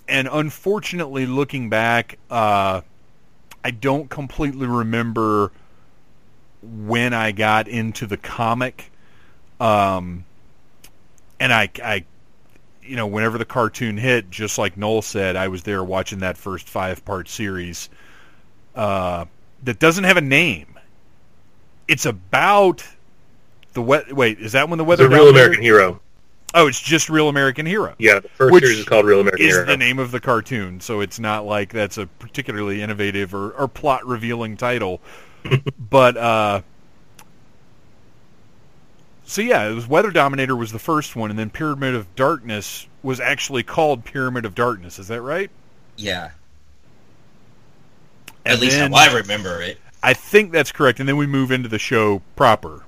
And 0.07 0.29
unfortunately, 0.31 1.25
looking 1.25 1.69
back, 1.69 2.17
uh, 2.29 2.81
I 3.63 3.71
don't 3.71 4.09
completely 4.09 4.67
remember 4.67 5.51
when 6.61 7.13
I 7.13 7.31
got 7.31 7.67
into 7.67 8.07
the 8.07 8.17
comic. 8.17 8.91
Um, 9.59 10.25
and 11.39 11.53
I, 11.53 11.69
I, 11.83 12.05
you 12.81 12.95
know, 12.95 13.07
whenever 13.07 13.37
the 13.37 13.45
cartoon 13.45 13.97
hit, 13.97 14.29
just 14.29 14.57
like 14.57 14.77
Noel 14.77 15.01
said, 15.01 15.35
I 15.35 15.49
was 15.49 15.63
there 15.63 15.83
watching 15.83 16.19
that 16.19 16.37
first 16.37 16.69
five 16.69 17.03
part 17.03 17.27
series 17.27 17.89
uh, 18.75 19.25
that 19.63 19.79
doesn't 19.79 20.05
have 20.05 20.17
a 20.17 20.21
name. 20.21 20.79
It's 21.87 22.05
about 22.05 22.85
the 23.73 23.81
we- 23.81 24.13
wait, 24.13 24.39
is 24.39 24.53
that 24.53 24.69
when 24.69 24.77
the 24.77 24.83
weather? 24.83 25.07
The 25.07 25.15
real 25.15 25.29
American 25.29 25.61
hero. 25.61 25.99
Oh, 26.59 26.65
it's 26.65 26.81
just 26.81 27.07
Real 27.07 27.29
American 27.29 27.67
Hero. 27.67 27.93
Yeah, 27.99 28.19
the 28.19 28.29
first 28.29 28.51
Which 28.51 28.63
series 28.63 28.79
is 28.79 28.85
called 28.85 29.05
Real 29.05 29.19
American 29.19 29.45
Is 29.45 29.53
Hero. 29.53 29.65
the 29.67 29.77
name 29.77 29.99
of 29.99 30.09
the 30.09 30.19
cartoon, 30.19 30.79
so 30.79 31.01
it's 31.01 31.19
not 31.19 31.45
like 31.45 31.71
that's 31.71 31.99
a 31.99 32.07
particularly 32.07 32.81
innovative 32.81 33.35
or, 33.35 33.51
or 33.51 33.67
plot 33.67 34.03
revealing 34.07 34.57
title. 34.57 34.99
but 35.79 36.17
uh, 36.17 36.61
so 39.23 39.41
yeah, 39.41 39.69
it 39.69 39.73
was 39.75 39.87
Weather 39.87 40.09
Dominator 40.09 40.55
was 40.55 40.71
the 40.71 40.79
first 40.79 41.15
one, 41.15 41.29
and 41.29 41.37
then 41.37 41.51
Pyramid 41.51 41.93
of 41.93 42.15
Darkness 42.15 42.87
was 43.03 43.19
actually 43.19 43.61
called 43.61 44.03
Pyramid 44.03 44.43
of 44.45 44.55
Darkness. 44.55 44.97
Is 44.97 45.09
that 45.09 45.21
right? 45.21 45.51
Yeah. 45.95 46.31
And 48.45 48.55
At 48.55 48.59
least 48.61 48.77
then- 48.77 48.91
how 48.91 48.97
I 48.97 49.13
remember 49.13 49.61
it. 49.61 49.77
I 50.01 50.13
think 50.13 50.51
that's 50.51 50.71
correct. 50.71 50.99
And 50.99 51.07
then 51.09 51.17
we 51.17 51.27
move 51.27 51.51
into 51.51 51.69
the 51.69 51.79
show 51.79 52.21
proper 52.35 52.83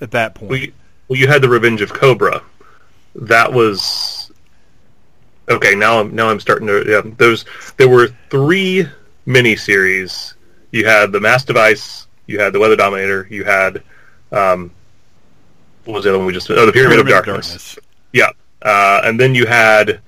at 0.00 0.10
that 0.10 0.34
point. 0.34 0.50
Well, 0.50 0.58
you, 0.60 0.72
well, 1.08 1.18
you 1.18 1.26
had 1.28 1.40
the 1.42 1.48
Revenge 1.48 1.80
of 1.82 1.92
Cobra. 1.92 2.42
That 3.14 3.52
was 3.52 4.30
okay. 5.48 5.74
Now 5.74 6.00
I'm 6.00 6.14
now 6.14 6.28
I'm 6.30 6.40
starting 6.40 6.66
to. 6.66 6.84
Yeah, 6.86 7.02
those 7.16 7.44
there 7.76 7.88
were 7.88 8.08
three 8.30 8.86
miniseries. 9.26 10.34
You 10.72 10.86
had 10.86 11.12
the 11.12 11.20
Mass 11.20 11.44
Device. 11.44 12.08
You 12.26 12.40
had 12.40 12.52
the 12.52 12.58
Weather 12.58 12.76
Dominator. 12.76 13.26
You 13.30 13.44
had 13.44 13.82
um, 14.32 14.72
what 15.84 15.94
was 15.94 16.04
the 16.04 16.10
other 16.10 16.18
one 16.18 16.26
we 16.26 16.32
just? 16.32 16.50
Oh, 16.50 16.66
the 16.66 16.72
Pyramid, 16.72 16.98
of 16.98 17.08
Darkness. 17.08 17.78
Yeah, 18.12 18.30
uh, 18.62 19.02
and 19.04 19.18
then 19.20 19.34
you 19.34 19.46
had 19.46 20.00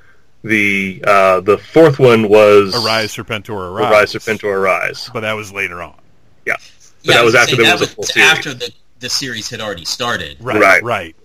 the 0.43 1.03
uh, 1.07 1.41
the 1.41 1.59
fourth 1.59 1.99
one 1.99 2.29
was 2.29 2.75
Arise, 2.75 3.15
Serpentor, 3.15 3.71
Arise. 3.71 3.93
Arise, 3.93 4.13
Serpentor, 4.15 4.53
Arise. 4.53 5.11
But 5.13 5.21
that 5.21 5.35
was 5.35 5.53
later 5.53 5.83
on. 5.83 5.95
Yeah, 6.45 6.55
but 6.57 6.63
Yeah, 7.03 7.15
that 7.15 7.25
was 7.25 7.35
was 7.35 7.43
after 7.43 7.57
saying 7.57 7.63
there 7.63 7.73
that 7.77 7.81
was 7.81 7.91
a 7.91 7.95
full 7.95 8.05
series. 8.05 8.29
after 8.31 8.55
the 8.55 8.73
the 8.99 9.11
series 9.11 9.51
had 9.51 9.61
already 9.61 9.85
started. 9.85 10.39
Right, 10.41 10.61
Right. 10.61 10.83
right. 10.83 11.17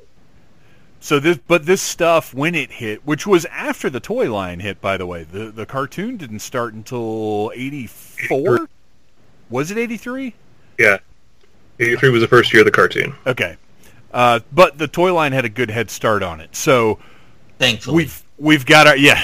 So 1.04 1.20
this, 1.20 1.40
but 1.48 1.66
this 1.66 1.82
stuff 1.82 2.32
when 2.32 2.54
it 2.54 2.72
hit, 2.74 3.06
which 3.08 3.26
was 3.26 3.46
after 3.46 3.90
the 3.90 4.00
toy 4.00 4.32
line 4.32 4.60
hit, 4.60 4.80
by 4.80 4.98
the 4.98 5.06
way, 5.08 5.24
the 5.24 5.46
the 5.52 5.66
cartoon 5.66 6.16
didn't 6.16 6.40
start 6.40 6.74
until 6.76 7.52
eighty 7.56 7.88
four. 7.88 8.68
Was 9.50 9.72
it 9.72 9.78
eighty 9.80 9.98
three? 9.98 10.36
Yeah, 10.78 11.00
eighty 11.80 11.96
three 11.96 12.10
was 12.12 12.22
the 12.22 12.28
first 12.28 12.54
year 12.54 12.62
of 12.62 12.66
the 12.66 12.72
cartoon. 12.72 13.16
Okay, 13.26 13.58
uh, 14.14 14.42
but 14.52 14.78
the 14.78 14.88
toy 14.88 15.12
line 15.14 15.32
had 15.32 15.44
a 15.44 15.50
good 15.50 15.72
head 15.72 15.90
start 15.90 16.22
on 16.22 16.40
it. 16.40 16.56
So 16.56 17.00
Thankfully, 17.58 17.96
we've 17.96 18.24
we've 18.38 18.66
got 18.68 18.86
our 18.86 18.96
yeah, 18.96 19.20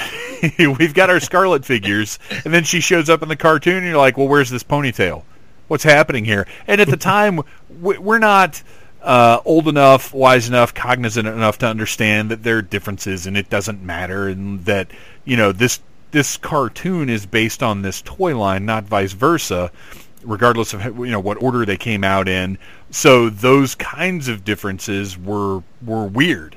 we've 0.58 0.94
got 0.94 1.10
our 1.10 1.20
Scarlett 1.20 1.64
figures, 1.64 2.18
and 2.44 2.52
then 2.52 2.64
she 2.64 2.80
shows 2.80 3.08
up 3.08 3.22
in 3.22 3.28
the 3.28 3.36
cartoon, 3.36 3.76
and 3.76 3.86
you're 3.86 3.96
like, 3.96 4.18
well, 4.18 4.26
where's 4.28 4.50
this 4.50 4.64
ponytail? 4.64 5.22
What's 5.68 5.84
happening 5.84 6.24
here? 6.24 6.48
And 6.66 6.80
at 6.80 6.88
the 6.88 6.96
time, 6.96 7.40
we- 7.80 7.98
we're 7.98 8.18
not 8.18 8.62
uh, 9.08 9.40
old 9.44 9.66
enough, 9.66 10.12
wise 10.12 10.48
enough, 10.48 10.74
cognizant 10.74 11.26
enough 11.26 11.58
to 11.58 11.66
understand 11.66 12.30
that 12.30 12.42
there 12.42 12.58
are 12.58 12.62
differences, 12.62 13.26
and 13.26 13.36
it 13.36 13.50
doesn't 13.50 13.82
matter, 13.82 14.28
and 14.28 14.64
that 14.66 14.90
you 15.24 15.36
know 15.36 15.50
this 15.50 15.80
this 16.10 16.36
cartoon 16.36 17.08
is 17.08 17.26
based 17.26 17.62
on 17.62 17.82
this 17.82 18.02
toy 18.02 18.38
line, 18.38 18.64
not 18.64 18.84
vice 18.84 19.12
versa 19.12 19.72
regardless 20.24 20.74
of 20.74 20.84
you 20.84 21.10
know 21.10 21.20
what 21.20 21.42
order 21.42 21.64
they 21.64 21.76
came 21.76 22.04
out 22.04 22.28
in. 22.28 22.58
So 22.90 23.30
those 23.30 23.74
kinds 23.74 24.28
of 24.28 24.44
differences 24.44 25.16
were 25.16 25.62
were 25.84 26.04
weird. 26.04 26.56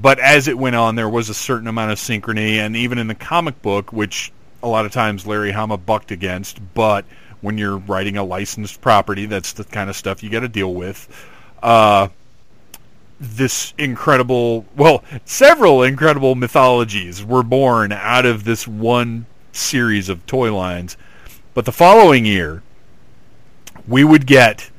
But 0.00 0.18
as 0.18 0.48
it 0.48 0.58
went 0.58 0.74
on, 0.74 0.96
there 0.96 1.08
was 1.08 1.28
a 1.28 1.34
certain 1.34 1.68
amount 1.68 1.92
of 1.92 1.98
synchrony, 1.98 2.54
and 2.54 2.76
even 2.76 2.98
in 2.98 3.06
the 3.06 3.14
comic 3.14 3.60
book, 3.62 3.92
which 3.92 4.32
a 4.62 4.68
lot 4.68 4.86
of 4.86 4.92
times 4.92 5.26
Larry 5.26 5.52
Hama 5.52 5.76
bucked 5.76 6.10
against, 6.10 6.60
but 6.74 7.04
when 7.42 7.58
you're 7.58 7.78
writing 7.78 8.16
a 8.16 8.24
licensed 8.24 8.80
property, 8.80 9.26
that's 9.26 9.52
the 9.52 9.64
kind 9.64 9.90
of 9.90 9.96
stuff 9.96 10.22
you 10.22 10.30
got 10.30 10.40
to 10.40 10.48
deal 10.48 10.72
with. 10.72 11.08
Uh, 11.62 12.08
this 13.20 13.72
incredible, 13.78 14.64
well, 14.76 15.04
several 15.24 15.84
incredible 15.84 16.34
mythologies 16.34 17.24
were 17.24 17.44
born 17.44 17.92
out 17.92 18.26
of 18.26 18.44
this 18.44 18.66
one 18.66 19.26
series 19.52 20.08
of 20.08 20.26
toy 20.26 20.54
lines. 20.54 20.96
But 21.54 21.64
the 21.64 21.72
following 21.72 22.24
year, 22.24 22.62
we 23.86 24.02
would 24.02 24.26
get 24.26 24.70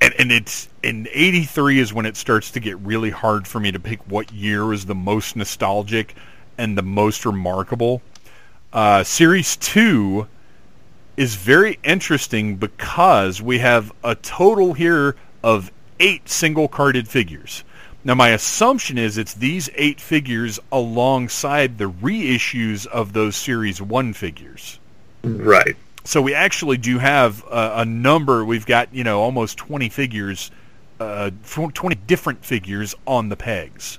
and, 0.00 0.14
and 0.18 0.32
it's 0.32 0.68
in 0.82 1.08
83 1.12 1.80
is 1.80 1.92
when 1.92 2.06
it 2.06 2.16
starts 2.16 2.50
to 2.52 2.60
get 2.60 2.78
really 2.78 3.10
hard 3.10 3.48
for 3.48 3.58
me 3.60 3.72
to 3.72 3.80
pick 3.80 4.00
what 4.08 4.32
year 4.32 4.64
was 4.64 4.86
the 4.86 4.94
most 4.94 5.36
nostalgic 5.36 6.14
and 6.56 6.78
the 6.78 6.82
most 6.82 7.26
remarkable 7.26 8.00
uh, 8.72 9.02
series 9.02 9.56
2 9.56 10.26
is 11.16 11.34
very 11.34 11.78
interesting 11.82 12.56
because 12.56 13.42
we 13.42 13.58
have 13.58 13.92
a 14.04 14.14
total 14.14 14.72
here 14.72 15.16
of 15.42 15.70
eight 16.00 16.28
single 16.28 16.68
carded 16.68 17.08
figures 17.08 17.64
now 18.04 18.14
my 18.14 18.28
assumption 18.30 18.96
is 18.98 19.18
it's 19.18 19.34
these 19.34 19.68
eight 19.74 20.00
figures 20.00 20.60
alongside 20.70 21.78
the 21.78 21.90
reissues 21.90 22.86
of 22.86 23.12
those 23.12 23.34
series 23.36 23.82
1 23.82 24.12
figures 24.12 24.78
Right. 25.24 25.76
so 26.04 26.22
we 26.22 26.32
actually 26.34 26.76
do 26.76 26.98
have 26.98 27.42
a, 27.50 27.72
a 27.78 27.84
number. 27.84 28.44
We've 28.44 28.64
got 28.64 28.94
you 28.94 29.02
know 29.02 29.20
almost 29.20 29.58
twenty 29.58 29.88
figures, 29.88 30.50
uh, 31.00 31.32
twenty 31.44 31.96
different 32.06 32.44
figures 32.44 32.94
on 33.04 33.28
the 33.28 33.36
pegs. 33.36 33.98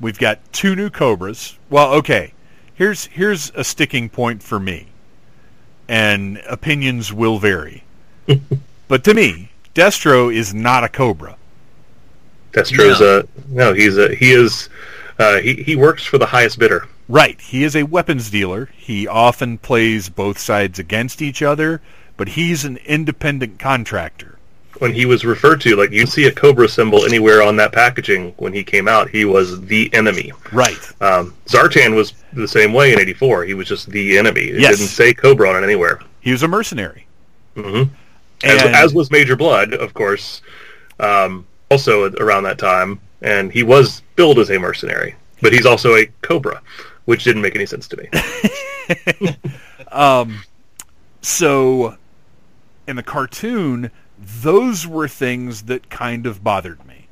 We've 0.00 0.18
got 0.18 0.38
two 0.52 0.74
new 0.76 0.88
Cobras. 0.88 1.58
Well, 1.68 1.92
okay. 1.94 2.32
Here's 2.74 3.06
here's 3.06 3.50
a 3.54 3.64
sticking 3.64 4.08
point 4.08 4.42
for 4.42 4.58
me, 4.58 4.86
and 5.90 6.40
opinions 6.48 7.12
will 7.12 7.40
vary. 7.40 7.82
but 8.88 9.02
to 9.02 9.12
me, 9.12 9.50
Destro 9.74 10.32
is 10.32 10.54
not 10.54 10.84
a 10.84 10.88
Cobra. 10.88 11.36
Destro 12.52 12.76
Destro's 12.76 13.00
a 13.00 13.28
no. 13.48 13.74
He's 13.74 13.98
a 13.98 14.14
he 14.14 14.30
is 14.30 14.68
uh, 15.18 15.38
he 15.38 15.54
he 15.54 15.74
works 15.74 16.04
for 16.04 16.16
the 16.16 16.26
highest 16.26 16.60
bidder. 16.60 16.86
Right. 17.08 17.40
He 17.40 17.64
is 17.64 17.74
a 17.74 17.82
weapons 17.82 18.30
dealer. 18.30 18.70
He 18.76 19.08
often 19.08 19.58
plays 19.58 20.08
both 20.08 20.38
sides 20.38 20.78
against 20.78 21.20
each 21.20 21.42
other, 21.42 21.82
but 22.16 22.28
he's 22.28 22.64
an 22.64 22.76
independent 22.86 23.58
contractor. 23.58 24.38
When 24.78 24.94
he 24.94 25.04
was 25.04 25.24
referred 25.26 25.60
to, 25.62 25.76
like 25.76 25.90
you 25.90 26.06
see 26.06 26.24
a 26.26 26.32
Cobra 26.32 26.68
symbol 26.68 27.04
anywhere 27.04 27.42
on 27.42 27.56
that 27.56 27.72
packaging 27.72 28.32
when 28.38 28.52
he 28.54 28.64
came 28.64 28.88
out, 28.88 29.10
he 29.10 29.24
was 29.26 29.60
the 29.66 29.92
enemy. 29.92 30.32
Right. 30.52 30.78
Um, 31.02 31.34
Zartan 31.46 31.94
was 31.94 32.14
the 32.32 32.48
same 32.48 32.72
way 32.72 32.92
in 32.92 33.00
'84. 33.00 33.44
He 33.44 33.52
was 33.54 33.68
just 33.68 33.90
the 33.90 34.16
enemy. 34.16 34.42
It 34.42 34.60
Yes. 34.60 34.78
didn't 34.78 34.88
say 34.90 35.12
Cobra 35.12 35.50
on 35.50 35.62
it 35.62 35.66
anywhere. 35.66 36.00
He 36.20 36.32
was 36.32 36.42
a 36.42 36.48
mercenary. 36.48 37.06
hmm 37.54 37.82
As, 38.42 38.62
as 38.62 38.94
was 38.94 39.10
Major 39.10 39.36
Blood, 39.36 39.74
of 39.74 39.92
course, 39.92 40.40
um, 40.98 41.46
also 41.70 42.10
around 42.14 42.44
that 42.44 42.58
time, 42.58 43.00
and 43.20 43.52
he 43.52 43.62
was 43.62 44.02
billed 44.16 44.38
as 44.38 44.50
a 44.50 44.58
mercenary, 44.58 45.14
but 45.42 45.52
he's 45.52 45.66
also 45.66 45.94
a 45.96 46.06
Cobra, 46.22 46.62
which 47.04 47.24
didn't 47.24 47.42
make 47.42 47.54
any 47.54 47.66
sense 47.66 47.86
to 47.88 47.96
me. 47.98 48.08
Um, 49.92 50.42
so 51.20 51.96
in 52.86 52.96
the 52.96 53.02
cartoon, 53.02 53.90
those 54.20 54.86
were 54.86 55.08
things 55.08 55.62
that 55.62 55.88
kind 55.90 56.26
of 56.26 56.44
bothered 56.44 56.84
me. 56.86 57.06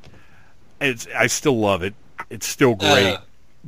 It's, 0.79 1.07
I 1.15 1.27
still 1.27 1.59
love 1.59 1.83
it. 1.83 1.93
It's 2.29 2.47
still 2.47 2.75
great. 2.75 3.15
Uh, 3.15 3.19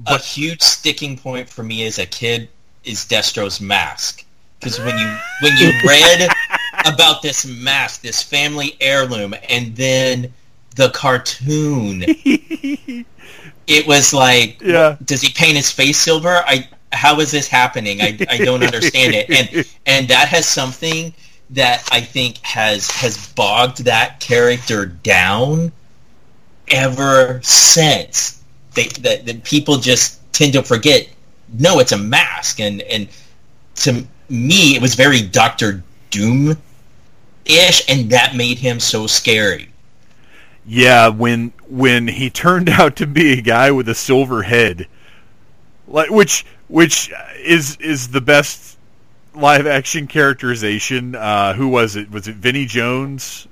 a 0.08 0.18
huge 0.18 0.62
sticking 0.62 1.18
point 1.18 1.50
for 1.50 1.64
me 1.64 1.86
as 1.86 2.00
a 2.00 2.06
kid 2.06 2.50
is 2.84 3.06
Destro's 3.06 3.60
mask. 3.60 4.24
Because 4.60 4.80
when 4.80 4.96
you 4.98 5.18
when 5.42 5.58
you 5.58 5.72
read 5.88 6.30
about 6.86 7.22
this 7.24 7.46
mask, 7.46 8.02
this 8.02 8.22
family 8.22 8.78
heirloom, 8.80 9.34
and 9.50 9.76
then 9.76 10.32
the 10.76 10.90
cartoon, 10.92 12.04
it 13.68 13.88
was 13.88 14.14
like, 14.14 14.62
Yeah. 14.62 14.98
does 15.04 15.22
he 15.22 15.34
paint 15.34 15.58
his 15.58 15.72
face 15.72 15.98
silver? 15.98 16.44
I 16.46 16.70
how 16.94 17.20
is 17.20 17.32
this 17.32 17.48
happening? 17.48 18.02
I, 18.02 18.18
I 18.30 18.38
don't 18.38 18.64
understand 18.64 19.16
it. 19.16 19.30
And 19.30 19.66
and 19.88 20.08
that 20.10 20.28
has 20.28 20.46
something 20.46 21.14
that 21.52 21.88
I 21.92 22.02
think 22.02 22.38
has 22.44 22.90
has 22.92 23.28
bogged 23.34 23.86
that 23.86 24.20
character 24.20 24.86
down 24.86 25.72
ever 26.70 27.42
since. 27.44 28.42
They 28.74 28.88
that, 28.88 29.26
that 29.26 29.44
people 29.44 29.78
just 29.78 30.20
tend 30.34 30.54
to 30.54 30.64
forget. 30.64 31.08
No, 31.60 31.80
it's 31.80 31.92
a 31.92 31.98
mask, 31.98 32.60
and 32.60 32.82
and 32.82 33.10
to 33.78 34.06
me, 34.30 34.76
it 34.76 34.82
was 34.82 34.96
very 34.96 35.22
Doctor 35.22 35.84
Doom 36.10 36.58
ish, 37.46 37.84
and 37.90 38.10
that 38.12 38.36
made 38.36 38.60
him 38.60 38.80
so 38.80 39.08
scary. 39.08 39.70
Yeah, 40.66 41.10
when 41.10 41.52
when 41.68 42.08
he 42.08 42.30
turned 42.30 42.70
out 42.80 42.96
to 42.98 43.08
be 43.08 43.34
a 43.34 43.42
guy 43.42 43.72
with 43.72 43.90
a 43.90 43.96
silver 43.96 44.44
head, 44.44 44.88
like 45.88 46.10
which 46.10 46.46
which 46.70 47.12
is 47.40 47.76
is 47.78 48.10
the 48.10 48.22
best 48.22 48.71
live 49.34 49.68
action 49.68 50.08
characterization. 50.08 51.16
Uh, 51.16 51.54
who 51.54 51.68
was 51.68 51.96
it? 51.96 52.12
Was 52.12 52.28
it 52.28 52.36
Vinnie 52.36 52.66
Jones 52.66 53.48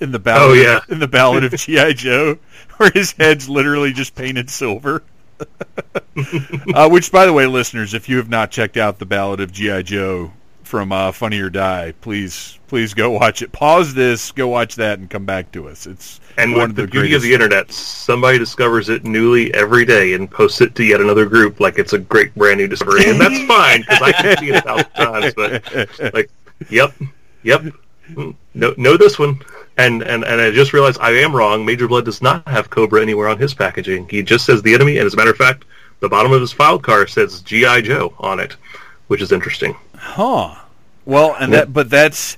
in 0.00 0.12
the 0.12 0.18
ballad? 0.18 0.50
Oh, 0.50 0.52
yeah. 0.52 0.80
in 0.88 0.98
the 0.98 1.08
Ballad 1.08 1.44
of 1.44 1.52
GI 1.56 1.94
Joe, 1.94 2.38
where 2.76 2.90
his 2.90 3.12
head's 3.12 3.48
literally 3.48 3.92
just 3.92 4.14
painted 4.14 4.50
silver. 4.50 5.02
uh, 6.74 6.88
which, 6.88 7.10
by 7.10 7.26
the 7.26 7.32
way, 7.32 7.46
listeners, 7.46 7.94
if 7.94 8.08
you 8.08 8.16
have 8.18 8.28
not 8.28 8.50
checked 8.50 8.76
out 8.76 8.98
the 8.98 9.06
Ballad 9.06 9.40
of 9.40 9.52
GI 9.52 9.82
Joe 9.84 10.32
from 10.62 10.92
uh, 10.92 11.12
Funny 11.12 11.40
or 11.40 11.50
Die, 11.50 11.92
please 12.00 12.58
please 12.68 12.94
go 12.94 13.10
watch 13.10 13.42
it. 13.42 13.52
Pause 13.52 13.94
this, 13.94 14.32
go 14.32 14.48
watch 14.48 14.76
that, 14.76 14.98
and 14.98 15.10
come 15.10 15.26
back 15.26 15.52
to 15.52 15.68
us. 15.68 15.86
It's 15.86 16.20
And 16.36 16.52
one 16.52 16.68
with 16.68 16.76
the, 16.76 16.82
the 16.82 16.88
beauty 16.88 17.14
of 17.14 17.22
the 17.22 17.32
internet, 17.32 17.70
somebody 17.70 18.38
discovers 18.38 18.88
it 18.88 19.04
newly 19.04 19.52
every 19.54 19.84
day 19.84 20.14
and 20.14 20.30
posts 20.30 20.60
it 20.60 20.74
to 20.76 20.84
yet 20.84 21.00
another 21.00 21.26
group 21.26 21.60
like 21.60 21.78
it's 21.78 21.92
a 21.92 21.98
great 21.98 22.34
brand 22.34 22.58
new 22.58 22.68
discovery, 22.68 23.10
and 23.10 23.20
that's 23.20 23.42
fine 23.46 23.80
because 23.82 24.02
I 24.02 24.12
can 24.12 24.36
see 24.38 24.48
it 24.50 24.56
a 24.56 24.60
thousand 24.62 24.90
times. 24.92 25.34
But 25.34 26.14
like, 26.14 26.30
yep, 26.70 26.94
yep, 27.42 27.62
mm, 28.10 28.34
no, 28.54 28.74
know 28.76 28.96
this 28.96 29.18
one. 29.18 29.40
And, 29.78 30.02
and 30.02 30.24
and 30.24 30.40
I 30.40 30.50
just 30.50 30.72
realized 30.72 30.98
I 31.00 31.10
am 31.12 31.34
wrong. 31.34 31.64
Major 31.64 31.88
Blood 31.88 32.04
does 32.04 32.20
not 32.20 32.46
have 32.46 32.70
Cobra 32.70 33.00
anywhere 33.00 33.28
on 33.28 33.38
his 33.38 33.54
packaging. 33.54 34.08
He 34.08 34.22
just 34.22 34.44
says 34.44 34.62
the 34.62 34.74
enemy, 34.74 34.98
and 34.98 35.06
as 35.06 35.14
a 35.14 35.16
matter 35.16 35.30
of 35.30 35.36
fact, 35.36 35.64
the 36.00 36.08
bottom 36.08 36.32
of 36.32 36.40
his 36.40 36.52
file 36.52 36.78
card 36.78 37.08
says 37.10 37.40
GI 37.42 37.82
Joe 37.82 38.14
on 38.18 38.40
it, 38.40 38.56
which 39.06 39.22
is 39.22 39.32
interesting. 39.32 39.74
Huh. 39.94 40.56
Well, 41.04 41.36
and 41.40 41.52
that, 41.52 41.72
but 41.72 41.90
that's 41.90 42.36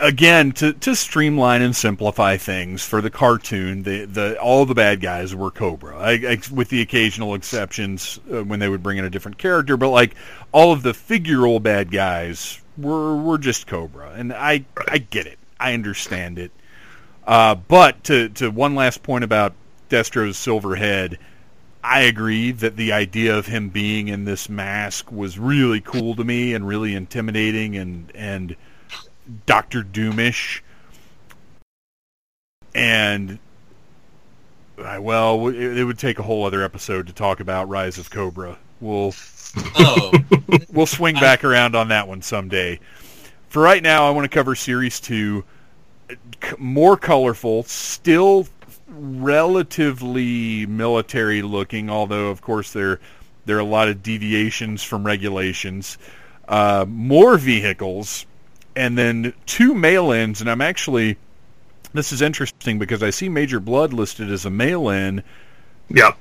again 0.00 0.52
to 0.52 0.72
to 0.72 0.96
streamline 0.96 1.62
and 1.62 1.74
simplify 1.74 2.36
things 2.36 2.82
for 2.84 3.00
the 3.00 3.10
cartoon. 3.10 3.82
The 3.82 4.04
the 4.06 4.40
all 4.40 4.66
the 4.66 4.74
bad 4.74 5.00
guys 5.00 5.34
were 5.34 5.50
Cobra, 5.50 5.96
I, 5.96 6.12
I, 6.12 6.40
with 6.52 6.68
the 6.68 6.80
occasional 6.80 7.34
exceptions 7.34 8.18
uh, 8.32 8.42
when 8.44 8.58
they 8.60 8.68
would 8.68 8.82
bring 8.82 8.98
in 8.98 9.04
a 9.04 9.10
different 9.10 9.38
character. 9.38 9.76
But 9.76 9.90
like 9.90 10.14
all 10.52 10.72
of 10.72 10.82
the 10.82 10.92
figural 10.92 11.62
bad 11.62 11.90
guys 11.90 12.60
were 12.76 13.16
were 13.16 13.38
just 13.38 13.66
Cobra, 13.66 14.12
and 14.12 14.32
I 14.32 14.64
I 14.88 14.98
get 14.98 15.26
it. 15.26 15.38
I 15.58 15.74
understand 15.74 16.38
it. 16.38 16.50
Uh, 17.26 17.54
but 17.54 18.02
to 18.04 18.28
to 18.30 18.50
one 18.50 18.74
last 18.74 19.02
point 19.02 19.24
about 19.24 19.52
Destro's 19.88 20.36
silver 20.36 20.76
head. 20.76 21.18
I 21.82 22.02
agree 22.02 22.52
that 22.52 22.76
the 22.76 22.92
idea 22.92 23.38
of 23.38 23.46
him 23.46 23.70
being 23.70 24.08
in 24.08 24.26
this 24.26 24.50
mask 24.50 25.10
was 25.10 25.38
really 25.38 25.80
cool 25.80 26.14
to 26.16 26.22
me 26.22 26.52
and 26.52 26.68
really 26.68 26.94
intimidating 26.94 27.74
and 27.74 28.12
and 28.14 28.54
Doctor 29.46 29.82
Doomish. 29.82 30.60
And 32.74 33.38
I- 34.82 34.98
well, 34.98 35.48
it, 35.48 35.56
it 35.78 35.84
would 35.84 35.98
take 35.98 36.18
a 36.18 36.22
whole 36.22 36.44
other 36.44 36.62
episode 36.62 37.06
to 37.08 37.12
talk 37.12 37.40
about 37.40 37.68
Rise 37.68 37.98
of 37.98 38.10
Cobra. 38.10 38.58
We'll 38.80 39.14
Oh, 39.76 40.12
we'll 40.72 40.86
swing 40.86 41.16
back 41.16 41.42
around 41.44 41.74
on 41.74 41.88
that 41.88 42.06
one 42.06 42.22
someday. 42.22 42.78
For 43.48 43.60
right 43.60 43.82
now, 43.82 44.06
I 44.06 44.10
want 44.10 44.24
to 44.30 44.34
cover 44.34 44.54
series 44.54 45.00
two. 45.00 45.44
C- 46.08 46.54
More 46.58 46.96
colorful, 46.96 47.64
still 47.64 48.46
relatively 48.88 50.66
military 50.66 51.42
looking, 51.42 51.90
although 51.90 52.28
of 52.28 52.40
course 52.42 52.72
there 52.72 53.00
there 53.44 53.56
are 53.56 53.60
a 53.60 53.64
lot 53.64 53.88
of 53.88 54.02
deviations 54.04 54.82
from 54.84 55.04
regulations. 55.04 55.98
Uh, 56.46 56.84
more 56.88 57.36
vehicles, 57.36 58.26
and 58.76 58.96
then 58.96 59.32
two 59.46 59.74
mail-ins. 59.74 60.40
And 60.40 60.50
I'm 60.50 60.60
actually 60.60 61.16
this 61.92 62.12
is 62.12 62.22
interesting 62.22 62.78
because 62.78 63.02
I 63.02 63.10
see 63.10 63.28
Major 63.28 63.60
Blood 63.60 63.92
listed 63.92 64.30
as 64.30 64.44
a 64.44 64.50
mail-in. 64.50 65.22
Yeah, 65.88 66.12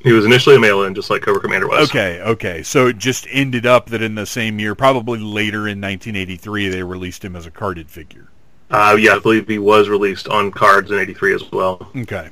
he 0.00 0.12
was 0.12 0.24
initially 0.24 0.56
a 0.56 0.60
mail-in, 0.60 0.94
just 0.94 1.10
like 1.10 1.22
Cobra 1.22 1.40
Commander 1.40 1.68
was. 1.68 1.90
Okay, 1.90 2.20
okay. 2.22 2.62
So 2.62 2.86
it 2.86 2.98
just 2.98 3.26
ended 3.30 3.66
up 3.66 3.86
that 3.86 4.02
in 4.02 4.14
the 4.14 4.26
same 4.26 4.58
year, 4.58 4.74
probably 4.74 5.18
later 5.18 5.66
in 5.66 5.80
1983, 5.80 6.68
they 6.68 6.82
released 6.82 7.24
him 7.24 7.34
as 7.34 7.46
a 7.46 7.50
carded 7.50 7.90
figure. 7.90 8.28
Uh, 8.70 8.96
yeah, 8.98 9.16
I 9.16 9.18
believe 9.18 9.48
he 9.48 9.58
was 9.58 9.88
released 9.88 10.28
on 10.28 10.52
cards 10.52 10.92
in 10.92 10.98
'83 10.98 11.34
as 11.34 11.52
well. 11.52 11.90
Okay. 11.96 12.30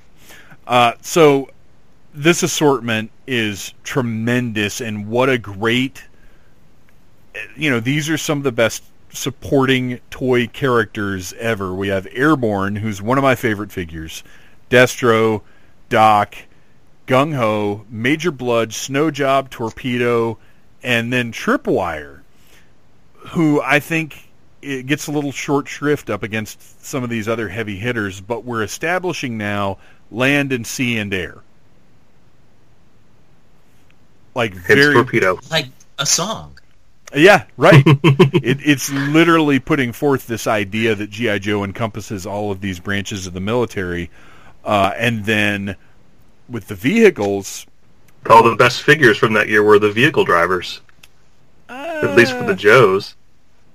Uh, 0.68 0.92
so 1.00 1.50
this 2.14 2.44
assortment 2.44 3.10
is 3.26 3.74
tremendous, 3.82 4.80
and 4.80 5.08
what 5.08 5.28
a 5.28 5.36
great. 5.36 6.04
You 7.56 7.70
know, 7.70 7.80
these 7.80 8.08
are 8.08 8.16
some 8.16 8.38
of 8.38 8.44
the 8.44 8.52
best 8.52 8.84
supporting 9.10 10.00
toy 10.10 10.46
characters 10.46 11.32
ever. 11.34 11.74
We 11.74 11.88
have 11.88 12.06
Airborne, 12.12 12.76
who's 12.76 13.00
one 13.02 13.18
of 13.18 13.22
my 13.22 13.34
favorite 13.34 13.72
figures, 13.72 14.22
Destro, 14.70 15.42
Doc, 15.88 16.34
Gung 17.06 17.34
Ho, 17.34 17.84
Major 17.88 18.30
Blood, 18.30 18.72
Snow 18.72 19.10
Job, 19.10 19.50
Torpedo, 19.50 20.38
and 20.82 21.12
then 21.12 21.32
Tripwire, 21.32 22.20
who 23.30 23.60
I 23.62 23.80
think 23.80 24.28
it 24.60 24.86
gets 24.86 25.06
a 25.06 25.12
little 25.12 25.32
short 25.32 25.68
shrift 25.68 26.10
up 26.10 26.22
against 26.22 26.84
some 26.84 27.02
of 27.04 27.10
these 27.10 27.28
other 27.28 27.48
heavy 27.48 27.76
hitters, 27.76 28.20
but 28.20 28.44
we're 28.44 28.62
establishing 28.62 29.38
now 29.38 29.78
land 30.10 30.52
and 30.52 30.66
sea 30.66 30.98
and 30.98 31.12
air. 31.14 31.38
Like 34.34 34.52
Hence 34.52 34.66
very 34.66 34.94
torpedo. 34.94 35.38
like 35.50 35.66
a 35.98 36.06
song. 36.06 36.57
Yeah, 37.14 37.44
right. 37.56 37.82
it, 37.86 38.58
it's 38.64 38.90
literally 38.90 39.58
putting 39.58 39.92
forth 39.92 40.26
this 40.26 40.46
idea 40.46 40.94
that 40.94 41.10
GI 41.10 41.38
Joe 41.40 41.64
encompasses 41.64 42.26
all 42.26 42.50
of 42.50 42.60
these 42.60 42.80
branches 42.80 43.26
of 43.26 43.32
the 43.32 43.40
military, 43.40 44.10
uh, 44.64 44.92
and 44.96 45.24
then 45.24 45.76
with 46.48 46.68
the 46.68 46.74
vehicles, 46.74 47.66
All 48.28 48.42
the 48.42 48.56
best 48.56 48.82
figures 48.82 49.16
from 49.16 49.32
that 49.34 49.48
year 49.48 49.62
were 49.62 49.78
the 49.78 49.90
vehicle 49.90 50.24
drivers, 50.24 50.80
at 51.68 52.16
least 52.16 52.32
for 52.32 52.44
the 52.44 52.54
Joes. 52.54 53.14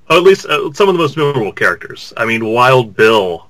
Oh, 0.09 0.17
at 0.17 0.23
least 0.23 0.45
uh, 0.45 0.71
some 0.73 0.89
of 0.89 0.95
the 0.95 0.99
most 0.99 1.15
memorable 1.15 1.53
characters. 1.53 2.13
I 2.17 2.25
mean, 2.25 2.45
Wild 2.45 2.95
Bill, 2.95 3.47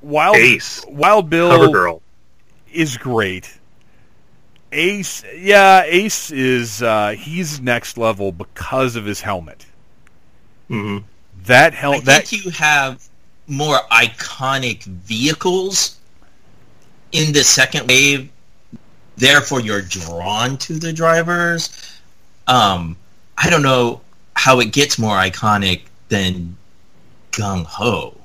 Wild 0.00 0.36
Ace, 0.36 0.84
Wild 0.88 1.28
Bill 1.28 1.50
Cover 1.50 1.70
Girl. 1.70 2.02
is 2.72 2.96
great. 2.96 3.58
Ace, 4.74 5.24
yeah, 5.34 5.82
Ace 5.84 6.30
is 6.30 6.82
uh, 6.82 7.10
he's 7.18 7.60
next 7.60 7.96
level 7.98 8.32
because 8.32 8.96
of 8.96 9.04
his 9.06 9.22
helmet. 9.22 9.66
hmm 10.68 10.98
That 11.34 11.74
I 11.74 11.76
helmet, 11.76 12.04
think 12.04 12.28
that 12.28 12.32
you 12.32 12.50
have 12.50 13.08
more 13.46 13.78
iconic 13.90 14.84
vehicles 14.84 15.98
in 17.12 17.32
the 17.32 17.44
second 17.44 17.88
wave. 17.88 18.30
Therefore, 19.16 19.60
you're 19.60 19.82
drawn 19.82 20.58
to 20.58 20.78
the 20.78 20.92
drivers. 20.92 21.70
Um, 22.46 22.98
I 23.38 23.50
don't 23.50 23.62
know 23.62 24.02
how 24.36 24.60
it 24.60 24.72
gets 24.72 24.98
more 24.98 25.16
iconic 25.16 25.82
than 26.08 26.58
Gung 27.32 27.64
Ho. 27.66 28.23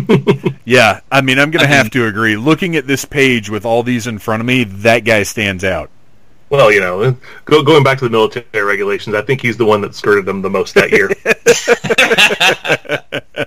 yeah. 0.64 1.00
I 1.10 1.20
mean, 1.20 1.38
I'm 1.38 1.50
going 1.50 1.62
to 1.62 1.66
have 1.66 1.86
mean- 1.86 1.90
to 1.90 2.06
agree. 2.06 2.36
Looking 2.36 2.76
at 2.76 2.86
this 2.86 3.04
page 3.04 3.50
with 3.50 3.64
all 3.64 3.82
these 3.82 4.06
in 4.06 4.18
front 4.18 4.40
of 4.40 4.46
me, 4.46 4.64
that 4.64 5.00
guy 5.00 5.22
stands 5.22 5.64
out. 5.64 5.90
Well, 6.52 6.70
you 6.70 6.80
know, 6.80 7.16
go, 7.46 7.62
going 7.62 7.82
back 7.82 7.98
to 8.00 8.04
the 8.04 8.10
military 8.10 8.62
regulations, 8.62 9.16
I 9.16 9.22
think 9.22 9.40
he's 9.40 9.56
the 9.56 9.64
one 9.64 9.80
that 9.80 9.94
skirted 9.94 10.26
them 10.26 10.42
the 10.42 10.50
most 10.50 10.74
that 10.74 10.90
year. 10.92 11.08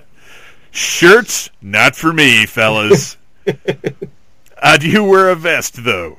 Shirts, 0.72 1.50
not 1.62 1.94
for 1.94 2.12
me, 2.12 2.46
fellas. 2.46 3.16
uh, 4.60 4.76
do 4.76 4.88
you 4.88 5.04
wear 5.04 5.30
a 5.30 5.36
vest, 5.36 5.84
though? 5.84 6.18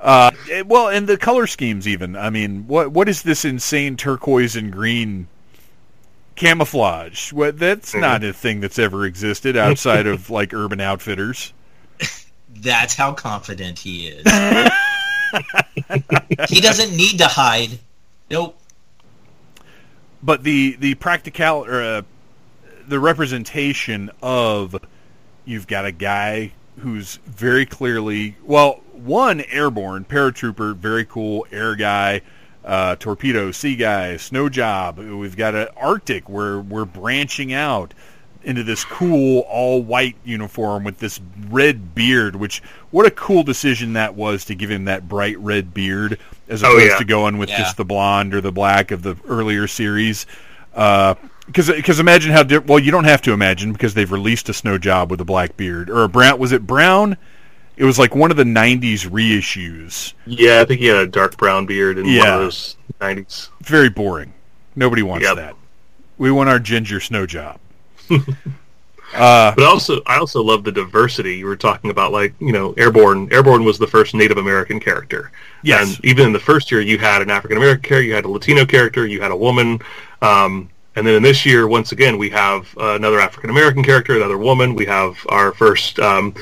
Uh, 0.00 0.32
well, 0.66 0.88
and 0.88 1.06
the 1.06 1.16
color 1.16 1.46
schemes, 1.46 1.86
even. 1.86 2.16
I 2.16 2.30
mean, 2.30 2.66
what 2.66 2.90
what 2.90 3.08
is 3.08 3.22
this 3.22 3.44
insane 3.44 3.96
turquoise 3.96 4.56
and 4.56 4.72
green 4.72 5.28
camouflage? 6.40 7.32
What 7.32 7.58
that's 7.58 7.92
Mhm. 7.92 8.00
not 8.00 8.24
a 8.24 8.32
thing 8.32 8.60
that's 8.60 8.78
ever 8.78 9.04
existed 9.04 9.56
outside 9.56 10.06
of 10.06 10.30
like 10.38 10.52
Urban 10.54 10.80
Outfitters. 10.80 11.52
That's 12.56 12.94
how 12.94 13.12
confident 13.12 13.78
he 13.78 14.08
is. 14.08 14.24
he 16.48 16.60
doesn't 16.60 16.96
need 16.96 17.18
to 17.18 17.26
hide. 17.26 17.78
Nope. 18.30 18.56
but 20.22 20.42
the 20.44 20.76
the 20.78 20.94
practical 20.96 21.64
or 21.66 21.82
uh, 21.82 22.02
the 22.86 23.00
representation 23.00 24.10
of 24.22 24.76
you've 25.44 25.66
got 25.66 25.84
a 25.86 25.92
guy 25.92 26.52
who's 26.80 27.16
very 27.26 27.64
clearly 27.66 28.36
well 28.44 28.80
one 28.92 29.40
airborne 29.50 30.04
paratrooper 30.04 30.76
very 30.76 31.04
cool 31.04 31.46
air 31.50 31.74
guy 31.74 32.20
uh, 32.64 32.94
torpedo 32.96 33.50
sea 33.50 33.74
guy 33.76 34.16
snow 34.16 34.48
job 34.48 34.98
we've 34.98 35.36
got 35.36 35.54
an 35.54 35.68
arctic 35.76 36.28
where 36.28 36.60
we're 36.60 36.84
branching 36.84 37.52
out 37.52 37.94
into 38.42 38.62
this 38.62 38.84
cool 38.84 39.40
all 39.48 39.82
white 39.82 40.16
uniform 40.24 40.84
with 40.84 40.98
this 40.98 41.20
red 41.48 41.94
beard 41.94 42.36
which 42.36 42.62
what 42.90 43.06
a 43.06 43.10
cool 43.10 43.42
decision 43.42 43.94
that 43.94 44.14
was 44.14 44.44
to 44.44 44.54
give 44.54 44.70
him 44.70 44.84
that 44.86 45.08
bright 45.08 45.38
red 45.38 45.72
beard 45.74 46.18
as 46.48 46.62
Oh, 46.62 46.68
opposed 46.72 46.86
yeah. 46.92 46.98
to 46.98 47.04
going 47.04 47.38
with 47.38 47.48
Yeah. 47.48 47.58
just 47.58 47.76
the 47.76 47.84
blonde 47.84 48.34
or 48.34 48.40
the 48.40 48.52
black 48.52 48.90
of 48.90 49.02
the 49.02 49.16
earlier 49.28 49.66
series 49.66 50.26
because 50.72 51.68
because 51.68 51.98
imagine 52.00 52.32
how 52.32 52.42
di- 52.42 52.58
well 52.58 52.78
you 52.78 52.90
don't 52.90 53.04
have 53.04 53.22
to 53.22 53.32
imagine 53.32 53.72
because 53.72 53.94
they've 53.94 54.10
released 54.12 54.48
a 54.48 54.54
snow 54.54 54.78
job 54.78 55.10
with 55.10 55.20
a 55.20 55.24
black 55.24 55.56
beard 55.56 55.90
or 55.90 56.04
a 56.04 56.08
brown 56.08 56.38
was 56.38 56.52
it 56.52 56.66
brown 56.66 57.16
it 57.80 57.84
was 57.84 57.98
like 57.98 58.14
one 58.14 58.30
of 58.30 58.36
the 58.36 58.44
90s 58.44 59.06
reissues 59.08 60.12
yeah, 60.26 60.60
I 60.60 60.64
think 60.66 60.80
he 60.80 60.86
had 60.86 60.98
a 60.98 61.06
dark 61.06 61.36
brown 61.36 61.64
beard 61.66 61.96
in 61.98 62.04
one 62.04 62.14
Yeah. 62.14 62.34
of 62.34 62.40
those 62.42 62.76
90s. 63.00 63.48
very 63.62 63.88
boring 63.88 64.32
nobody 64.76 65.02
wants 65.02 65.26
Yep. 65.26 65.36
that 65.36 65.54
we 66.18 66.30
want 66.30 66.48
our 66.50 66.58
ginger 66.58 67.00
snow 67.00 67.24
job 67.26 67.58
uh, 69.14 69.52
But 69.56 69.64
also, 69.64 70.00
I 70.06 70.16
also 70.18 70.42
love 70.42 70.62
the 70.64 70.72
diversity 70.72 71.36
you 71.38 71.46
were 71.46 71.56
talking 71.56 71.90
about. 71.90 72.12
Like, 72.12 72.34
you 72.40 72.52
know, 72.52 72.72
Airborne. 72.76 73.28
Airborne 73.32 73.64
was 73.64 73.78
the 73.78 73.86
first 73.86 74.14
Native 74.14 74.36
American 74.38 74.78
character. 74.78 75.30
Yes. 75.62 75.96
And 75.96 76.04
even 76.04 76.26
in 76.26 76.32
the 76.32 76.38
first 76.40 76.70
year, 76.70 76.80
you 76.80 76.98
had 76.98 77.22
an 77.22 77.30
African 77.30 77.56
American 77.56 77.82
character, 77.82 78.02
you 78.06 78.14
had 78.14 78.24
a 78.24 78.28
Latino 78.28 78.64
character, 78.64 79.06
you 79.06 79.20
had 79.20 79.30
a 79.32 79.36
woman. 79.36 79.80
Um, 80.22 80.68
And 80.96 81.06
then 81.06 81.14
in 81.14 81.22
this 81.22 81.46
year, 81.46 81.66
once 81.68 81.92
again, 81.92 82.18
we 82.18 82.30
have 82.30 82.66
uh, 82.76 82.94
another 82.94 83.20
African 83.20 83.50
American 83.50 83.82
character, 83.84 84.16
another 84.16 84.38
woman. 84.38 84.74
We 84.74 84.86
have 84.86 85.16
our 85.28 85.52
first 85.52 85.98
um, 86.00 86.34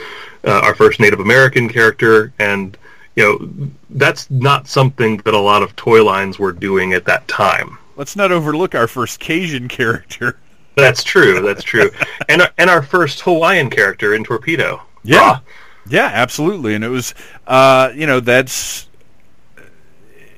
uh, 0.48 0.60
our 0.60 0.74
first 0.74 0.98
Native 0.98 1.20
American 1.20 1.68
character, 1.68 2.32
and 2.38 2.76
you 3.14 3.22
know 3.22 3.70
that's 3.90 4.30
not 4.30 4.66
something 4.66 5.18
that 5.18 5.34
a 5.34 5.38
lot 5.38 5.62
of 5.62 5.76
toy 5.76 6.02
lines 6.02 6.38
were 6.38 6.52
doing 6.52 6.92
at 6.92 7.04
that 7.04 7.28
time. 7.28 7.78
Let's 7.96 8.16
not 8.16 8.32
overlook 8.32 8.74
our 8.74 8.86
first 8.86 9.20
Cajun 9.20 9.68
character. 9.68 10.38
That's 10.76 11.02
true. 11.02 11.42
That's 11.42 11.62
true. 11.62 11.90
and 12.28 12.42
our, 12.42 12.50
and 12.56 12.70
our 12.70 12.82
first 12.82 13.20
Hawaiian 13.20 13.68
character 13.68 14.14
in 14.14 14.24
Torpedo. 14.24 14.80
Yeah. 15.02 15.18
Ra. 15.18 15.40
Yeah, 15.88 16.10
absolutely. 16.12 16.74
And 16.74 16.84
it 16.84 16.88
was, 16.88 17.14
uh, 17.46 17.90
you 17.94 18.06
know, 18.06 18.20
that's 18.20 18.88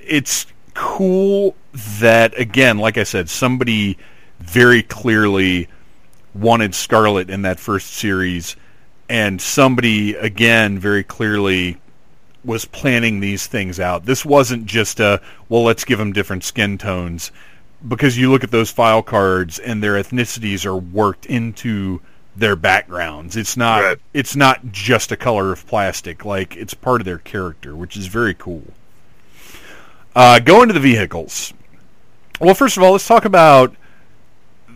it's 0.01 0.47
cool 0.75 1.55
that 2.01 2.39
again, 2.39 2.79
like 2.79 2.99
I 2.99 3.05
said, 3.05 3.29
somebody 3.29 3.99
very 4.39 4.83
clearly 4.83 5.69
wanted 6.35 6.75
Scarlett 6.75 7.31
in 7.31 7.43
that 7.43 7.61
first 7.61 7.89
series, 7.93 8.57
and 9.11 9.43
somebody 9.43 10.15
again 10.15 10.79
very 10.79 11.03
clearly 11.03 11.77
was 12.45 12.65
planning 12.65 13.19
these 13.19 13.47
things 13.49 13.81
out. 13.81 14.07
This 14.07 14.25
wasn't 14.25 14.67
just 14.67 15.01
a 15.01 15.21
well, 15.49 15.65
let's 15.65 15.85
give 15.85 15.99
them 15.99 16.13
different 16.13 16.45
skin 16.45 16.79
tones, 16.79 17.33
because 17.87 18.17
you 18.17 18.31
look 18.31 18.45
at 18.45 18.53
those 18.53 18.71
file 18.71 19.03
cards 19.03 19.59
and 19.59 19.83
their 19.83 19.95
ethnicities 19.95 20.65
are 20.65 20.77
worked 20.77 21.27
into 21.27 22.01
their 22.37 22.55
backgrounds. 22.55 23.37
It's 23.37 23.57
not 23.57 23.83
right. 23.83 23.99
it's 24.15 24.37
not 24.37 24.71
just 24.71 25.11
a 25.11 25.17
color 25.17 25.53
of 25.53 25.67
plastic. 25.67 26.25
Like 26.25 26.57
it's 26.57 26.73
part 26.73 27.01
of 27.01 27.05
their 27.05 27.19
character, 27.19 27.75
which 27.75 27.97
is 27.97 28.07
very 28.07 28.35
cool. 28.35 28.63
Uh, 30.15 30.39
go 30.39 30.63
into 30.63 30.73
the 30.73 30.81
vehicles. 30.81 31.53
Well, 32.41 32.55
first 32.55 32.77
of 32.77 32.83
all, 32.85 32.93
let's 32.93 33.07
talk 33.07 33.25
about 33.25 33.75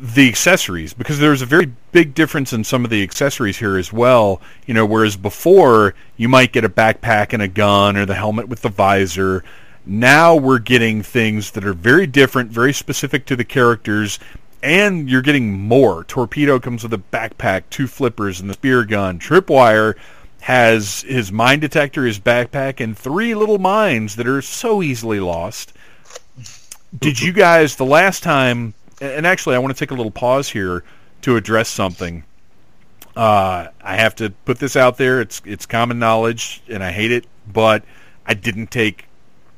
the 0.01 0.29
accessories 0.29 0.93
because 0.95 1.19
there's 1.19 1.43
a 1.43 1.47
very 1.47 1.73
big 1.93 2.15
difference 2.15 2.53
in 2.53 2.65
some 2.65 2.85
of 2.85 2.91
the 2.91 3.03
accessories 3.03 3.59
here 3.59 3.77
as 3.77 3.93
well. 3.93 4.41
You 4.67 4.75
know, 4.75 4.87
whereas 4.87 5.17
before 5.17 5.95
you 6.17 6.29
might 6.29 6.53
get 6.53 6.65
a 6.65 6.69
backpack 6.69 7.33
and 7.33 7.43
a 7.43 7.49
gun 7.49 7.97
or 7.97 8.07
the 8.07 8.15
helmet 8.15 8.49
with 8.49 8.63
the 8.63 8.69
visor. 8.69 9.45
Now 9.87 10.35
we're 10.35 10.61
getting 10.61 11.03
things 11.03 11.51
that 11.51 11.65
are 11.65 11.75
very 11.75 12.07
different, 12.07 12.51
very 12.51 12.73
specific 12.73 13.27
to 13.27 13.37
the 13.37 13.45
characters, 13.45 14.19
and 14.63 15.11
you're 15.11 15.21
getting 15.21 15.53
more. 15.53 16.05
Torpedo 16.05 16.59
comes 16.59 16.83
with 16.83 16.95
a 16.95 16.99
backpack, 16.99 17.65
two 17.69 17.87
flippers, 17.87 18.41
and 18.41 18.49
the 18.49 18.55
spear 18.55 18.85
gun. 18.85 19.19
Tripwire 19.19 19.95
has 20.41 21.03
his 21.03 21.31
mine 21.31 21.61
detector, 21.61 22.07
his 22.07 22.19
backpack, 22.19 22.83
and 22.83 22.97
three 22.97 23.35
little 23.35 23.59
mines 23.59 24.17
that 24.17 24.27
are 24.27 24.43
so 24.43 24.83
easily 24.83 25.21
lost. 25.21 25.75
Did 26.99 27.21
you 27.21 27.33
guys 27.33 27.77
the 27.77 27.85
last 27.85 28.23
time? 28.23 28.73
And 29.05 29.27
actually, 29.27 29.55
I 29.55 29.59
want 29.59 29.77
to 29.77 29.79
take 29.79 29.91
a 29.91 29.95
little 29.95 30.11
pause 30.11 30.49
here 30.49 30.83
to 31.23 31.37
address 31.37 31.69
something. 31.69 32.25
Uh, 33.15 33.69
I 33.83 33.97
have 33.97 34.17
to 34.17 34.31
put 34.45 34.59
this 34.59 34.77
out 34.77 34.97
there. 34.97 35.21
It's 35.21 35.43
it's 35.45 35.67
common 35.67 35.99
knowledge, 35.99 36.63
and 36.69 36.83
I 36.83 36.91
hate 36.91 37.13
it, 37.13 37.27
but 37.47 37.85
I 38.27 38.35
didn't 38.35 38.71
take 38.71 39.07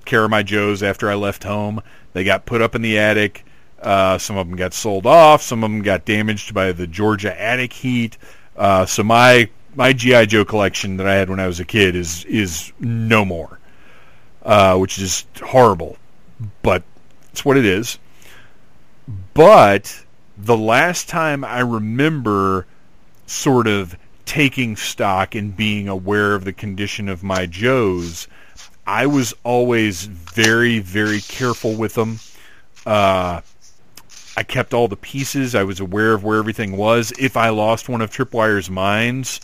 care 0.05 0.25
of 0.25 0.31
my 0.31 0.43
Joes 0.43 0.83
after 0.83 1.09
I 1.09 1.15
left 1.15 1.45
home. 1.45 1.81
They 2.13 2.25
got 2.25 2.45
put 2.45 2.61
up 2.61 2.75
in 2.75 2.83
the 2.83 2.99
attic. 2.99 3.45
Uh, 3.81 4.19
some 4.19 4.37
of 4.37 4.49
them 4.49 4.57
got 4.57 4.75
sold 4.75 5.07
off. 5.07 5.43
Some 5.43 5.63
of 5.63 5.71
them 5.71 5.83
got 5.83 6.05
damaged 6.05 6.53
by 6.53 6.73
the 6.73 6.87
Georgia 6.87 7.41
attic 7.41 7.73
heat. 7.73 8.19
Uh, 8.57 8.85
so 8.85 9.03
my 9.03 9.49
my 9.77 9.93
GI 9.93 10.27
Joe 10.27 10.45
collection 10.45 10.97
that 10.97 11.07
I 11.07 11.15
had 11.15 11.31
when 11.31 11.39
I 11.39 11.47
was 11.47 11.61
a 11.61 11.65
kid 11.65 11.95
is 11.95 12.25
is 12.25 12.73
no 12.81 13.25
more, 13.25 13.61
uh, 14.43 14.77
which 14.77 14.99
is 14.99 15.25
horrible, 15.41 15.99
but 16.63 16.83
it's 17.31 17.45
what 17.45 17.57
it 17.57 17.65
is. 17.65 17.99
But 19.37 20.03
the 20.39 20.57
last 20.57 21.11
time 21.11 21.45
I 21.45 21.61
remember 21.61 22.67
sort 23.27 23.67
of 23.67 23.95
taking 24.25 24.77
stock 24.77 25.35
and 25.35 25.55
being 25.55 25.89
aware 25.89 26.35
of 26.35 26.45
the 26.45 26.55
condition 26.55 27.11
of 27.11 27.23
my 27.23 27.45
Joes, 27.45 28.29
I 28.87 29.07
was 29.07 29.35
always 29.45 30.05
very, 30.05 30.79
very 30.79 31.21
careful 31.21 31.75
with 31.75 31.95
them. 31.95 32.19
Uh, 32.87 33.43
I 34.39 34.43
kept 34.43 34.73
all 34.73 34.89
the 34.89 34.97
pieces. 34.97 35.55
I 35.55 35.65
was 35.65 35.81
aware 35.81 36.15
of 36.15 36.25
where 36.25 36.39
everything 36.39 36.75
was. 36.75 37.13
If 37.19 37.37
I 37.37 37.51
lost 37.51 37.91
one 37.91 38.01
of 38.01 38.11
Tripwire's 38.11 38.71
mines, 38.71 39.41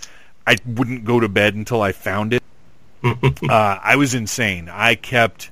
I 0.47 0.57
wouldn't 0.65 1.05
go 1.05 1.21
to 1.21 1.29
bed 1.29 1.55
until 1.55 1.83
I 1.83 1.93
found 1.93 2.33
it. 2.33 2.43
uh, 3.05 3.79
I 3.83 3.97
was 3.97 4.15
insane. 4.15 4.71
I 4.73 4.95
kept 4.95 5.51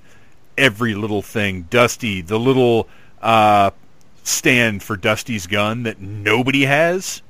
every 0.57 0.95
little 0.95 1.21
thing. 1.21 1.67
Dusty, 1.69 2.23
the 2.23 2.39
little 2.39 2.89
uh, 3.21 3.71
stand 4.23 4.83
for 4.83 4.97
Dusty's 4.97 5.47
gun 5.47 5.85
that 5.85 6.01
nobody 6.01 6.65
has, 6.65 7.23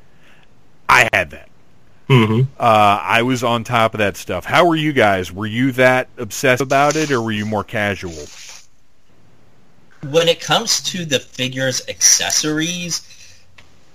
I 0.89 1.09
had 1.13 1.31
that. 1.31 1.49
Mm-hmm. 2.09 2.51
Uh, 2.59 3.01
I 3.03 3.23
was 3.23 3.45
on 3.45 3.63
top 3.63 3.95
of 3.95 3.99
that 3.99 4.17
stuff. 4.17 4.45
How 4.45 4.67
were 4.67 4.77
you 4.77 4.93
guys? 4.93 5.33
Were 5.33 5.47
you 5.47 5.73
that 5.73 6.09
obsessed 6.19 6.61
about 6.61 6.97
it, 6.97 7.11
or 7.11 7.23
were 7.23 7.31
you 7.33 7.47
more 7.47 7.63
casual? 7.63 8.27
when 10.09 10.29
it 10.29 10.41
comes 10.41 10.81
to 10.81 11.05
the 11.05 11.19
figures 11.19 11.83
accessories, 11.89 13.03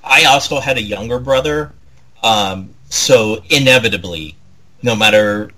I 0.03 0.25
also 0.25 0.59
had 0.59 0.77
a 0.77 0.81
younger 0.81 1.19
brother, 1.19 1.73
um, 2.21 2.73
so 2.89 3.41
inevitably, 3.49 4.35
no 4.83 4.95
matter 4.95 5.51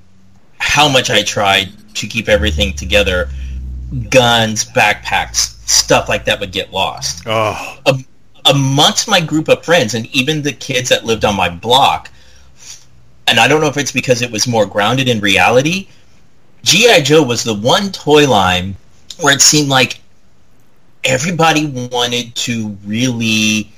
how 0.60 0.88
much 0.88 1.10
I 1.10 1.24
tried 1.24 1.70
to 1.96 2.08
keep 2.08 2.30
everything 2.30 2.74
together, 2.74 3.30
guns, 4.10 4.66
backpacks, 4.66 5.57
stuff 5.68 6.10
like 6.10 6.26
that 6.26 6.40
would 6.40 6.52
get 6.52 6.72
lost. 6.72 7.24
Oh. 7.26 7.78
Um, 7.86 8.06
amongst 8.46 9.08
my 9.08 9.20
group 9.20 9.50
of 9.50 9.64
friends, 9.64 9.94
and 9.94 10.08
even 10.08 10.42
the 10.42 10.54
kids 10.54 10.90
that 10.90 11.06
lived 11.06 11.26
on 11.26 11.36
my 11.36 11.50
block, 11.50 12.10
and 13.28 13.40
I 13.40 13.48
don't 13.48 13.62
know 13.62 13.68
if 13.68 13.78
it's 13.78 13.92
because 13.92 14.22
it 14.22 14.32
was 14.32 14.48
more 14.48 14.66
grounded 14.66 15.10
in 15.10 15.20
reality, 15.20 15.90
G.I. 16.64 17.02
Joe 17.02 17.22
was 17.22 17.44
the 17.44 17.54
one 17.54 17.92
toy 17.92 18.28
line 18.28 18.76
where 19.20 19.34
it 19.36 19.42
seemed 19.42 19.68
like 19.68 20.00
everybody 21.04 21.90
wanted 21.92 22.34
to 22.36 22.78
really 22.86 23.72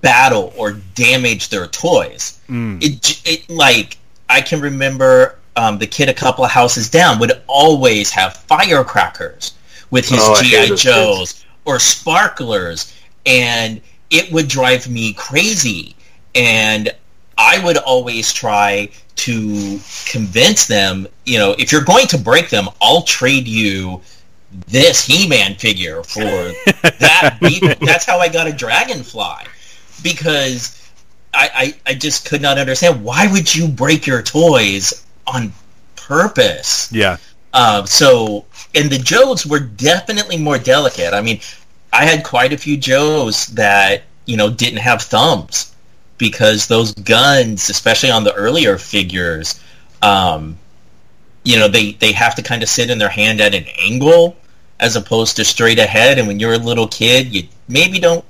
battle 0.00 0.52
or 0.56 0.72
damage 0.94 1.48
their 1.48 1.66
toys. 1.68 2.40
Mm. 2.48 2.82
It, 2.82 3.22
it 3.24 3.50
like 3.50 3.98
I 4.28 4.40
can 4.40 4.60
remember 4.60 5.38
um, 5.56 5.78
the 5.78 5.86
kid 5.86 6.08
a 6.08 6.14
couple 6.14 6.44
of 6.44 6.50
houses 6.50 6.90
down 6.90 7.18
would 7.20 7.40
always 7.46 8.10
have 8.10 8.36
firecrackers 8.36 9.52
with 9.90 10.08
his 10.08 10.20
oh, 10.22 10.42
GI 10.42 10.76
Joes 10.76 11.44
or 11.64 11.78
sparklers, 11.78 12.94
and 13.26 13.80
it 14.10 14.32
would 14.32 14.48
drive 14.48 14.88
me 14.88 15.12
crazy. 15.12 15.94
And 16.34 16.90
I 17.36 17.62
would 17.64 17.76
always 17.76 18.32
try 18.32 18.90
to 19.16 19.80
convince 20.06 20.66
them, 20.66 21.06
you 21.26 21.38
know, 21.38 21.54
if 21.58 21.72
you're 21.72 21.84
going 21.84 22.06
to 22.08 22.18
break 22.18 22.50
them, 22.50 22.68
I'll 22.80 23.02
trade 23.02 23.46
you 23.46 24.00
this 24.68 25.04
He-Man 25.04 25.54
figure 25.56 26.02
for 26.02 26.20
that. 26.82 27.38
That's 27.80 28.04
how 28.04 28.18
I 28.18 28.28
got 28.28 28.46
a 28.46 28.52
Dragonfly 28.52 29.46
because 30.02 30.76
I, 31.34 31.50
I, 31.86 31.90
I 31.92 31.94
just 31.94 32.26
could 32.26 32.42
not 32.42 32.58
understand 32.58 33.04
why 33.04 33.30
would 33.30 33.54
you 33.54 33.68
break 33.68 34.06
your 34.06 34.22
toys 34.22 35.04
on 35.26 35.52
purpose. 36.10 36.90
Yeah. 36.92 37.18
Uh, 37.52 37.84
so 37.84 38.44
and 38.74 38.90
the 38.90 38.98
Joes 38.98 39.44
were 39.44 39.60
definitely 39.60 40.38
more 40.38 40.58
delicate. 40.58 41.14
I 41.14 41.20
mean, 41.20 41.40
I 41.92 42.04
had 42.04 42.24
quite 42.24 42.52
a 42.52 42.58
few 42.58 42.76
Joes 42.76 43.46
that 43.48 44.04
you 44.26 44.36
know 44.36 44.50
didn't 44.50 44.78
have 44.78 45.02
thumbs 45.02 45.74
because 46.18 46.66
those 46.66 46.92
guns, 46.92 47.70
especially 47.70 48.10
on 48.10 48.24
the 48.24 48.34
earlier 48.34 48.76
figures, 48.76 49.58
um, 50.02 50.58
you 51.42 51.58
know, 51.58 51.66
they, 51.66 51.92
they 51.92 52.12
have 52.12 52.34
to 52.34 52.42
kind 52.42 52.62
of 52.62 52.68
sit 52.68 52.90
in 52.90 52.98
their 52.98 53.08
hand 53.08 53.40
at 53.40 53.54
an 53.54 53.64
angle 53.80 54.36
as 54.78 54.96
opposed 54.96 55.36
to 55.36 55.44
straight 55.44 55.78
ahead. 55.78 56.18
And 56.18 56.28
when 56.28 56.38
you're 56.38 56.52
a 56.52 56.58
little 56.58 56.86
kid, 56.86 57.34
you 57.34 57.48
maybe 57.68 57.98
don't 57.98 58.24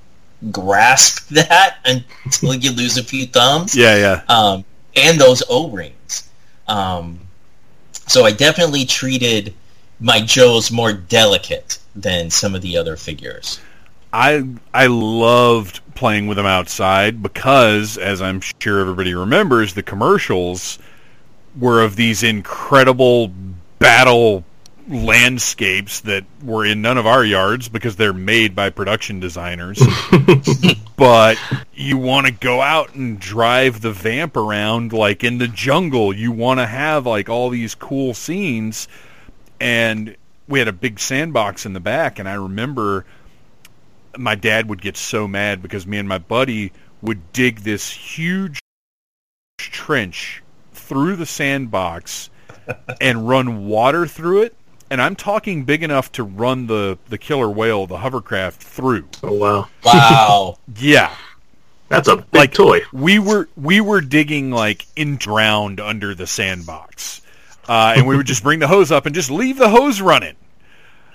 grasp 0.50 1.28
that 1.30 1.78
until 1.84 2.54
you 2.54 2.70
lose 2.72 2.96
a 2.96 3.02
few 3.02 3.26
thumbs. 3.26 3.74
Yeah, 3.74 3.96
yeah. 3.96 4.22
Um, 4.28 4.64
and 4.96 5.20
those 5.20 5.42
O-rings. 5.48 6.28
Um, 6.68 7.20
so 8.10 8.24
I 8.24 8.32
definitely 8.32 8.84
treated 8.84 9.54
my 10.00 10.20
Joes 10.20 10.72
more 10.72 10.92
delicate 10.92 11.78
than 11.94 12.28
some 12.28 12.56
of 12.56 12.62
the 12.62 12.76
other 12.76 12.96
figures. 12.96 13.60
I 14.12 14.48
I 14.74 14.88
loved 14.88 15.80
playing 15.94 16.26
with 16.26 16.36
them 16.36 16.46
outside 16.46 17.22
because, 17.22 17.96
as 17.96 18.20
I'm 18.20 18.40
sure 18.58 18.80
everybody 18.80 19.14
remembers, 19.14 19.74
the 19.74 19.84
commercials 19.84 20.80
were 21.56 21.82
of 21.82 21.94
these 21.94 22.24
incredible 22.24 23.32
battle 23.78 24.44
landscapes 24.90 26.00
that 26.00 26.24
were 26.42 26.66
in 26.66 26.82
none 26.82 26.98
of 26.98 27.06
our 27.06 27.24
yards 27.24 27.68
because 27.68 27.96
they're 27.96 28.12
made 28.12 28.54
by 28.54 28.70
production 28.70 29.20
designers. 29.20 29.80
but 30.96 31.38
you 31.72 31.96
want 31.96 32.26
to 32.26 32.32
go 32.32 32.60
out 32.60 32.94
and 32.94 33.18
drive 33.20 33.80
the 33.80 33.92
vamp 33.92 34.36
around 34.36 34.92
like 34.92 35.22
in 35.22 35.38
the 35.38 35.48
jungle. 35.48 36.14
You 36.14 36.32
want 36.32 36.58
to 36.60 36.66
have 36.66 37.06
like 37.06 37.28
all 37.28 37.50
these 37.50 37.74
cool 37.74 38.14
scenes 38.14 38.88
and 39.60 40.16
we 40.48 40.58
had 40.58 40.68
a 40.68 40.72
big 40.72 40.98
sandbox 40.98 41.64
in 41.64 41.72
the 41.72 41.80
back 41.80 42.18
and 42.18 42.28
I 42.28 42.34
remember 42.34 43.06
my 44.18 44.34
dad 44.34 44.68
would 44.68 44.82
get 44.82 44.96
so 44.96 45.28
mad 45.28 45.62
because 45.62 45.86
me 45.86 45.98
and 45.98 46.08
my 46.08 46.18
buddy 46.18 46.72
would 47.00 47.32
dig 47.32 47.60
this 47.60 47.90
huge 47.90 48.58
trench 49.58 50.42
through 50.72 51.16
the 51.16 51.26
sandbox 51.26 52.30
and 53.00 53.28
run 53.28 53.66
water 53.66 54.06
through 54.06 54.42
it. 54.42 54.54
And 54.90 55.00
I'm 55.00 55.14
talking 55.14 55.62
big 55.64 55.82
enough 55.84 56.10
to 56.12 56.24
run 56.24 56.66
the, 56.66 56.98
the 57.08 57.16
killer 57.18 57.48
whale, 57.48 57.86
the 57.86 57.98
hovercraft, 57.98 58.60
through. 58.62 59.08
Oh 59.22 59.32
wow, 59.34 59.68
Wow. 59.84 60.56
Yeah, 60.76 61.14
that's 61.88 62.08
a 62.08 62.16
big 62.16 62.34
Like- 62.34 62.52
toy. 62.54 62.80
we 62.92 63.18
were 63.20 63.48
we 63.56 63.80
were 63.80 64.00
digging 64.00 64.50
like 64.50 64.86
in 64.96 65.16
drowned 65.16 65.78
under 65.80 66.14
the 66.14 66.26
sandbox, 66.26 67.22
uh, 67.68 67.94
and 67.96 68.06
we 68.08 68.16
would 68.16 68.26
just 68.26 68.42
bring 68.42 68.58
the 68.58 68.66
hose 68.66 68.90
up 68.90 69.06
and 69.06 69.14
just 69.14 69.30
leave 69.30 69.58
the 69.58 69.68
hose 69.68 70.00
running. 70.00 70.34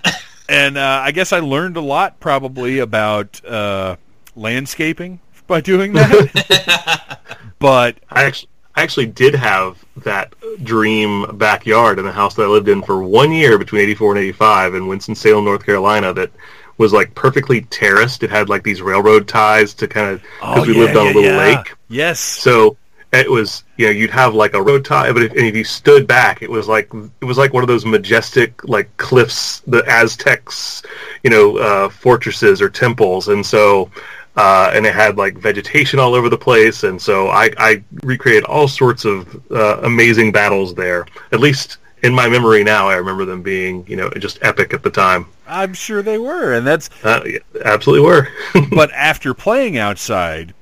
And 0.47 0.77
uh, 0.77 1.01
I 1.03 1.09
guess 1.11 1.33
I 1.33 1.39
learned 1.39 1.75
a 1.75 1.81
lot 1.81 2.19
probably 2.19 2.77
about 2.77 3.43
uh, 3.43 3.95
landscaping 4.35 5.19
by 5.47 5.59
doing 5.59 5.93
that. 5.93 7.19
but 7.59 7.97
I 8.11 8.25
actually, 8.25 8.49
I 8.75 8.83
actually 8.83 9.05
did 9.07 9.35
have 9.35 9.83
that 9.97 10.33
dream 10.63 11.37
backyard 11.37 11.97
in 11.97 12.05
the 12.05 12.11
house 12.11 12.35
that 12.35 12.43
I 12.43 12.47
lived 12.47 12.67
in 12.67 12.81
for 12.81 13.01
one 13.01 13.31
year 13.31 13.57
between 13.57 13.81
84 13.81 14.11
and 14.11 14.19
85 14.19 14.75
in 14.75 14.87
Winston-Salem, 14.87 15.45
North 15.45 15.65
Carolina 15.65 16.13
that 16.13 16.31
was 16.77 16.91
like 16.91 17.15
perfectly 17.15 17.61
terraced. 17.61 18.23
It 18.23 18.29
had 18.29 18.49
like 18.49 18.63
these 18.63 18.81
railroad 18.81 19.27
ties 19.27 19.73
to 19.75 19.87
kind 19.87 20.11
of, 20.11 20.21
because 20.21 20.67
we 20.67 20.73
lived 20.73 20.97
on 20.97 21.07
a 21.07 21.11
little 21.11 21.37
lake. 21.37 21.73
Yes. 21.87 22.19
So 22.19 22.75
it 23.13 23.31
was, 23.31 23.63
you 23.77 23.85
know, 23.85 23.91
you'd 23.91 24.09
have 24.09 24.35
like 24.35 24.53
a 24.53 24.61
road 24.61 24.83
tie, 24.83 25.11
but 25.13 25.23
if, 25.23 25.31
and 25.31 25.41
if 25.41 25.55
you 25.55 25.63
stood 25.63 26.05
back, 26.05 26.41
it 26.41 26.49
was 26.49 26.67
like 26.67 26.91
it 27.21 27.25
was 27.25 27.37
like 27.37 27.53
one 27.53 27.63
of 27.63 27.67
those 27.67 27.85
majestic 27.85 28.67
like 28.67 28.95
cliffs, 28.97 29.61
the 29.61 29.83
Aztecs, 29.89 30.83
you 31.23 31.29
know, 31.29 31.57
uh, 31.57 31.89
fortresses 31.89 32.61
or 32.61 32.69
temples, 32.69 33.27
and 33.29 33.45
so. 33.45 33.89
Uh, 34.37 34.69
and 34.73 34.85
it 34.85 34.93
had 34.93 35.17
like 35.17 35.37
vegetation 35.37 35.97
all 35.97 36.13
over 36.13 36.27
the 36.27 36.37
place, 36.37 36.83
and 36.83 37.01
so 37.01 37.29
I, 37.29 37.51
I 37.57 37.83
recreated 38.03 38.43
all 38.43 38.67
sorts 38.67 39.05
of 39.05 39.41
uh, 39.49 39.79
amazing 39.83 40.33
battles 40.33 40.75
there. 40.75 41.05
At 41.31 41.39
least 41.39 41.77
in 42.03 42.13
my 42.13 42.27
memory 42.27 42.63
now, 42.63 42.87
I 42.89 42.95
remember 42.95 43.25
them 43.25 43.41
being, 43.41 43.85
you 43.87 43.95
know, 43.95 44.09
just 44.11 44.37
epic 44.41 44.73
at 44.73 44.83
the 44.83 44.89
time. 44.89 45.25
I'm 45.47 45.73
sure 45.73 46.01
they 46.01 46.17
were, 46.17 46.53
and 46.53 46.65
that's 46.67 46.89
Uh, 47.03 47.21
yeah, 47.25 47.39
absolutely 47.63 48.05
were. 48.05 48.27
but 48.71 48.91
after 48.91 49.33
playing 49.33 49.77
outside, 49.77 50.53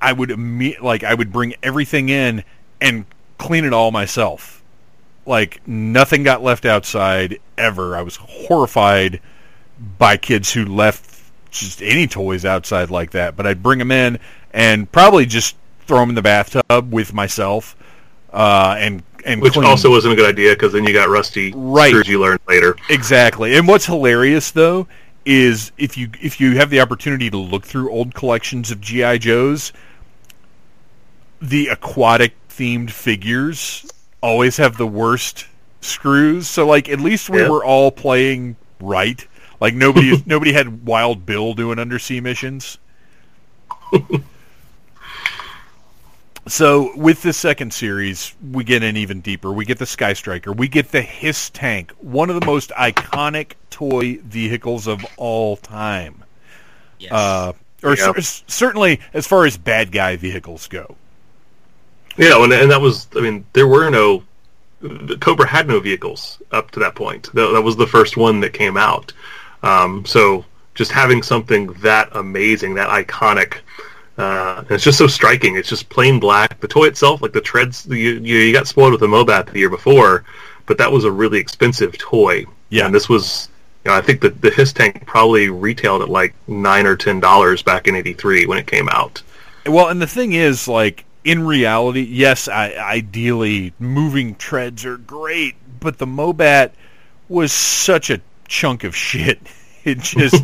I 0.00 0.12
would 0.12 0.30
imme- 0.30 0.80
like 0.80 1.04
I 1.04 1.14
would 1.14 1.32
bring 1.32 1.54
everything 1.62 2.08
in 2.08 2.44
and 2.80 3.06
clean 3.38 3.64
it 3.64 3.72
all 3.72 3.90
myself. 3.90 4.62
Like 5.24 5.66
nothing 5.66 6.22
got 6.22 6.42
left 6.42 6.64
outside 6.64 7.38
ever. 7.56 7.96
I 7.96 8.02
was 8.02 8.16
horrified 8.16 9.20
by 9.98 10.16
kids 10.16 10.52
who 10.52 10.64
left 10.64 11.04
just 11.58 11.82
any 11.82 12.06
toys 12.06 12.44
outside 12.44 12.90
like 12.90 13.10
that. 13.12 13.36
But 13.36 13.46
I'd 13.46 13.62
bring 13.62 13.78
them 13.78 13.90
in 13.92 14.18
and 14.52 14.90
probably 14.90 15.26
just 15.26 15.56
throw 15.86 16.00
them 16.00 16.10
in 16.10 16.14
the 16.14 16.22
bathtub 16.22 16.92
with 16.92 17.12
myself 17.14 17.76
uh, 18.32 18.76
and 18.78 19.02
and 19.24 19.42
Which 19.42 19.54
clean. 19.54 19.64
also 19.64 19.90
wasn't 19.90 20.12
a 20.12 20.16
good 20.16 20.28
idea 20.28 20.52
because 20.52 20.72
then 20.72 20.84
you 20.84 20.92
got 20.92 21.08
rusty 21.08 21.52
Right. 21.56 21.88
screws 21.90 22.06
you 22.08 22.20
learned 22.20 22.40
later. 22.48 22.76
Exactly. 22.90 23.56
And 23.56 23.66
what's 23.66 23.86
hilarious 23.86 24.52
though 24.52 24.86
is 25.24 25.72
if 25.78 25.96
you 25.96 26.08
if 26.20 26.40
you 26.40 26.56
have 26.56 26.70
the 26.70 26.80
opportunity 26.80 27.28
to 27.30 27.36
look 27.36 27.64
through 27.64 27.90
old 27.90 28.14
collections 28.14 28.70
of 28.70 28.80
GI 28.80 29.18
Joes, 29.18 29.72
the 31.40 31.68
aquatic 31.68 32.34
themed 32.48 32.90
figures 32.90 33.84
always 34.20 34.56
have 34.56 34.76
the 34.76 34.86
worst 34.86 35.46
screws. 35.80 36.48
So 36.48 36.66
like 36.66 36.88
at 36.88 37.00
least 37.00 37.28
we 37.28 37.40
Yeah. 37.40 37.48
were 37.48 37.64
all 37.64 37.90
playing 37.90 38.56
right. 38.80 39.26
Like 39.60 39.74
nobody 39.74 40.22
nobody 40.26 40.52
had 40.52 40.84
Wild 40.84 41.24
Bill 41.26 41.54
doing 41.54 41.78
undersea 41.78 42.20
missions. 42.20 42.78
So 46.48 46.96
with 46.96 47.22
the 47.22 47.32
second 47.32 47.74
series, 47.74 48.32
we 48.52 48.62
get 48.62 48.84
in 48.84 48.96
even 48.96 49.20
deeper. 49.20 49.52
We 49.52 49.64
get 49.64 49.78
the 49.78 49.86
Sky 49.86 50.12
Striker. 50.12 50.52
We 50.52 50.68
get 50.68 50.92
the 50.92 51.02
Hiss 51.02 51.50
Tank, 51.50 51.90
one 51.98 52.30
of 52.30 52.38
the 52.38 52.46
most 52.46 52.70
iconic 52.70 53.52
toy 53.70 54.18
vehicles 54.22 54.86
of 54.86 55.04
all 55.16 55.56
time. 55.56 56.22
Yes. 57.00 57.10
Uh, 57.10 57.52
or 57.82 57.96
Yeah. 57.96 58.12
cer- 58.20 58.42
certainly 58.46 59.00
as 59.12 59.26
far 59.26 59.44
as 59.44 59.56
bad 59.56 59.90
guy 59.90 60.14
vehicles 60.16 60.68
go. 60.68 60.94
Yeah, 62.16 62.42
and, 62.42 62.52
and 62.52 62.70
that 62.70 62.80
was, 62.80 63.08
I 63.16 63.20
mean, 63.20 63.44
there 63.52 63.66
were 63.66 63.90
no, 63.90 64.22
the 64.80 65.18
Cobra 65.18 65.48
had 65.48 65.66
no 65.66 65.80
vehicles 65.80 66.40
up 66.52 66.70
to 66.70 66.80
that 66.80 66.94
point. 66.94 67.24
That, 67.34 67.48
that 67.54 67.62
was 67.62 67.76
the 67.76 67.86
first 67.88 68.16
one 68.16 68.38
that 68.40 68.52
came 68.52 68.76
out. 68.76 69.12
Um, 69.66 70.04
so 70.04 70.44
just 70.74 70.92
having 70.92 71.22
something 71.22 71.72
that 71.80 72.08
amazing, 72.12 72.74
that 72.74 72.88
iconic, 72.88 73.58
uh, 74.18 74.58
and 74.58 74.70
it's 74.70 74.84
just 74.84 74.98
so 74.98 75.06
striking. 75.06 75.56
It's 75.56 75.68
just 75.68 75.88
plain 75.88 76.20
black. 76.20 76.60
The 76.60 76.68
toy 76.68 76.86
itself, 76.86 77.20
like 77.20 77.32
the 77.32 77.40
treads, 77.40 77.86
you, 77.86 77.96
you, 77.96 78.38
you 78.38 78.52
got 78.52 78.68
spoiled 78.68 78.92
with 78.92 79.00
the 79.00 79.06
Mobat 79.06 79.50
the 79.50 79.58
year 79.58 79.70
before, 79.70 80.24
but 80.66 80.78
that 80.78 80.90
was 80.90 81.04
a 81.04 81.10
really 81.10 81.38
expensive 81.38 81.98
toy. 81.98 82.44
Yeah. 82.70 82.86
And 82.86 82.94
this 82.94 83.08
was, 83.08 83.48
you 83.84 83.90
know, 83.90 83.96
I 83.96 84.00
think 84.00 84.20
the, 84.20 84.30
the 84.30 84.50
Hiss 84.50 84.72
tank 84.72 85.04
probably 85.06 85.48
retailed 85.48 86.02
at 86.02 86.08
like 86.08 86.34
nine 86.46 86.86
or 86.86 86.96
ten 86.96 87.20
dollars 87.20 87.62
back 87.62 87.88
in 87.88 87.94
'83 87.94 88.46
when 88.46 88.58
it 88.58 88.66
came 88.66 88.88
out. 88.88 89.22
Well, 89.66 89.88
and 89.88 90.00
the 90.00 90.06
thing 90.06 90.32
is, 90.32 90.68
like 90.68 91.04
in 91.24 91.44
reality, 91.44 92.02
yes, 92.02 92.46
I, 92.46 92.72
ideally 92.74 93.72
moving 93.78 94.36
treads 94.36 94.84
are 94.84 94.96
great, 94.96 95.56
but 95.80 95.98
the 95.98 96.06
Mobat 96.06 96.70
was 97.28 97.52
such 97.52 98.10
a 98.10 98.20
chunk 98.48 98.84
of 98.84 98.94
shit. 98.96 99.40
It 99.86 100.00
just 100.00 100.42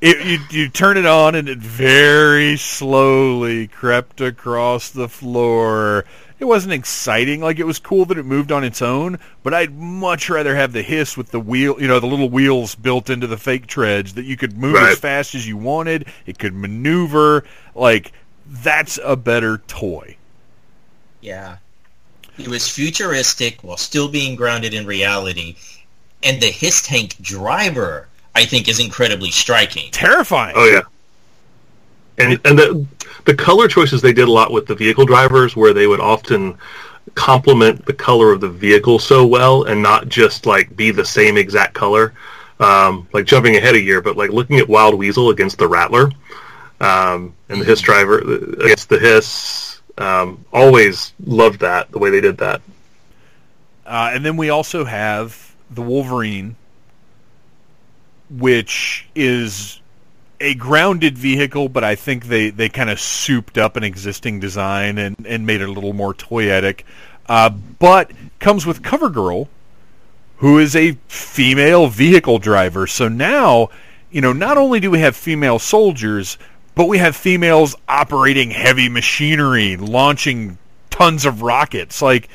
it, 0.00 0.24
you 0.24 0.38
you 0.62 0.68
turn 0.70 0.96
it 0.96 1.04
on 1.04 1.34
and 1.34 1.50
it 1.50 1.58
very 1.58 2.56
slowly 2.56 3.66
crept 3.66 4.22
across 4.22 4.88
the 4.88 5.06
floor. 5.06 6.06
It 6.38 6.46
wasn't 6.46 6.72
exciting. 6.72 7.42
Like 7.42 7.58
it 7.58 7.66
was 7.66 7.78
cool 7.78 8.06
that 8.06 8.16
it 8.16 8.24
moved 8.24 8.50
on 8.50 8.64
its 8.64 8.80
own, 8.80 9.18
but 9.42 9.52
I'd 9.52 9.74
much 9.74 10.30
rather 10.30 10.56
have 10.56 10.72
the 10.72 10.80
hiss 10.80 11.14
with 11.14 11.30
the 11.30 11.40
wheel, 11.40 11.76
you 11.78 11.88
know, 11.88 12.00
the 12.00 12.06
little 12.06 12.30
wheels 12.30 12.74
built 12.74 13.10
into 13.10 13.26
the 13.26 13.36
fake 13.36 13.66
treads 13.66 14.14
that 14.14 14.24
you 14.24 14.38
could 14.38 14.56
move 14.56 14.76
Right. 14.76 14.92
as 14.92 14.98
fast 14.98 15.34
as 15.34 15.46
you 15.46 15.58
wanted. 15.58 16.06
It 16.24 16.38
could 16.38 16.54
maneuver. 16.54 17.44
Like 17.74 18.12
that's 18.46 18.98
a 19.04 19.14
better 19.14 19.58
toy. 19.68 20.16
Yeah. 21.20 21.58
It 22.38 22.48
was 22.48 22.66
futuristic 22.66 23.62
while 23.62 23.76
still 23.76 24.08
being 24.08 24.36
grounded 24.36 24.72
in 24.72 24.86
reality. 24.86 25.56
And 26.22 26.40
the 26.40 26.50
Hiss 26.50 26.82
Tank 26.82 27.16
driver, 27.20 28.08
I 28.34 28.44
think, 28.44 28.68
is 28.68 28.78
incredibly 28.78 29.30
striking. 29.30 29.90
Terrifying. 29.90 30.54
Oh 30.56 30.66
yeah, 30.66 30.82
and 32.18 32.40
and 32.44 32.58
the 32.58 32.86
the 33.24 33.34
color 33.34 33.68
choices 33.68 34.02
they 34.02 34.12
did 34.12 34.28
a 34.28 34.32
lot 34.32 34.52
with 34.52 34.66
the 34.66 34.74
vehicle 34.74 35.06
drivers, 35.06 35.56
where 35.56 35.72
they 35.72 35.86
would 35.86 36.00
often 36.00 36.56
complement 37.14 37.86
the 37.86 37.92
color 37.92 38.32
of 38.32 38.40
the 38.40 38.48
vehicle 38.48 38.98
so 38.98 39.26
well, 39.26 39.64
and 39.64 39.82
not 39.82 40.08
just 40.08 40.46
like 40.46 40.76
be 40.76 40.90
the 40.90 41.04
same 41.04 41.36
exact 41.36 41.74
color. 41.74 42.12
Um, 42.58 43.08
like 43.14 43.24
jumping 43.24 43.56
ahead 43.56 43.74
a 43.74 43.80
year, 43.80 44.02
but 44.02 44.18
like 44.18 44.30
looking 44.30 44.58
at 44.58 44.68
Wild 44.68 44.94
Weasel 44.94 45.30
against 45.30 45.56
the 45.58 45.66
Rattler, 45.66 46.10
um, 46.80 47.34
and 47.48 47.60
the 47.60 47.64
Hiss 47.64 47.80
driver 47.80 48.18
against 48.18 48.90
the 48.90 48.98
Hiss. 48.98 49.80
Um, 49.96 50.44
always 50.52 51.12
loved 51.24 51.60
that 51.60 51.90
the 51.90 51.98
way 51.98 52.10
they 52.10 52.20
did 52.20 52.38
that. 52.38 52.60
Uh, 53.86 54.10
and 54.12 54.24
then 54.24 54.36
we 54.36 54.50
also 54.50 54.84
have 54.84 55.49
the 55.70 55.82
Wolverine, 55.82 56.56
which 58.28 59.06
is 59.14 59.80
a 60.40 60.54
grounded 60.54 61.18
vehicle, 61.18 61.68
but 61.68 61.84
I 61.84 61.94
think 61.94 62.26
they, 62.26 62.50
they 62.50 62.68
kind 62.68 62.90
of 62.90 62.98
souped 62.98 63.58
up 63.58 63.76
an 63.76 63.84
existing 63.84 64.40
design 64.40 64.98
and, 64.98 65.16
and 65.26 65.46
made 65.46 65.60
it 65.60 65.68
a 65.68 65.72
little 65.72 65.92
more 65.92 66.14
toyetic. 66.14 66.82
Uh, 67.28 67.50
but 67.50 68.10
comes 68.38 68.64
with 68.66 68.82
CoverGirl, 68.82 69.48
who 70.38 70.58
is 70.58 70.74
a 70.74 70.92
female 71.08 71.86
vehicle 71.88 72.38
driver. 72.38 72.86
So 72.86 73.08
now, 73.08 73.68
you 74.10 74.20
know, 74.20 74.32
not 74.32 74.56
only 74.56 74.80
do 74.80 74.90
we 74.90 75.00
have 75.00 75.14
female 75.14 75.58
soldiers, 75.58 76.38
but 76.74 76.86
we 76.86 76.98
have 76.98 77.14
females 77.14 77.76
operating 77.86 78.50
heavy 78.50 78.88
machinery, 78.88 79.76
launching 79.76 80.56
tons 80.88 81.26
of 81.26 81.42
rockets. 81.42 82.00
Like 82.00 82.28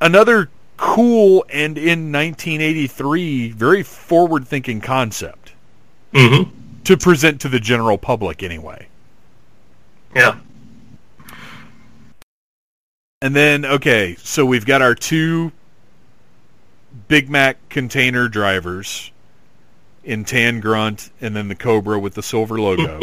another 0.00 0.50
cool 0.76 1.44
and 1.48 1.78
in 1.78 2.12
1983 2.12 3.52
very 3.52 3.82
forward-thinking 3.82 4.80
concept 4.80 5.52
hmm 6.12 6.42
to 6.86 6.96
present 6.96 7.40
to 7.40 7.48
the 7.48 7.58
general 7.58 7.98
public 7.98 8.44
anyway. 8.44 8.86
Yeah. 10.14 10.38
And 13.20 13.34
then 13.34 13.64
okay, 13.64 14.16
so 14.20 14.46
we've 14.46 14.64
got 14.64 14.82
our 14.82 14.94
two 14.94 15.50
Big 17.08 17.28
Mac 17.28 17.56
container 17.68 18.28
drivers 18.28 19.10
in 20.04 20.24
Tan 20.24 20.60
Grunt 20.60 21.10
and 21.20 21.34
then 21.34 21.48
the 21.48 21.56
Cobra 21.56 21.98
with 21.98 22.14
the 22.14 22.22
silver 22.22 22.60
logo. 22.60 23.00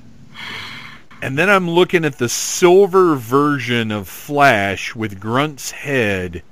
and 1.22 1.38
then 1.38 1.48
I'm 1.48 1.70
looking 1.70 2.04
at 2.04 2.18
the 2.18 2.28
silver 2.28 3.16
version 3.16 3.90
of 3.90 4.08
Flash 4.08 4.94
with 4.94 5.18
Grunt's 5.18 5.70
head. 5.70 6.42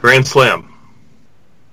Grand 0.00 0.26
Slam. 0.26 0.72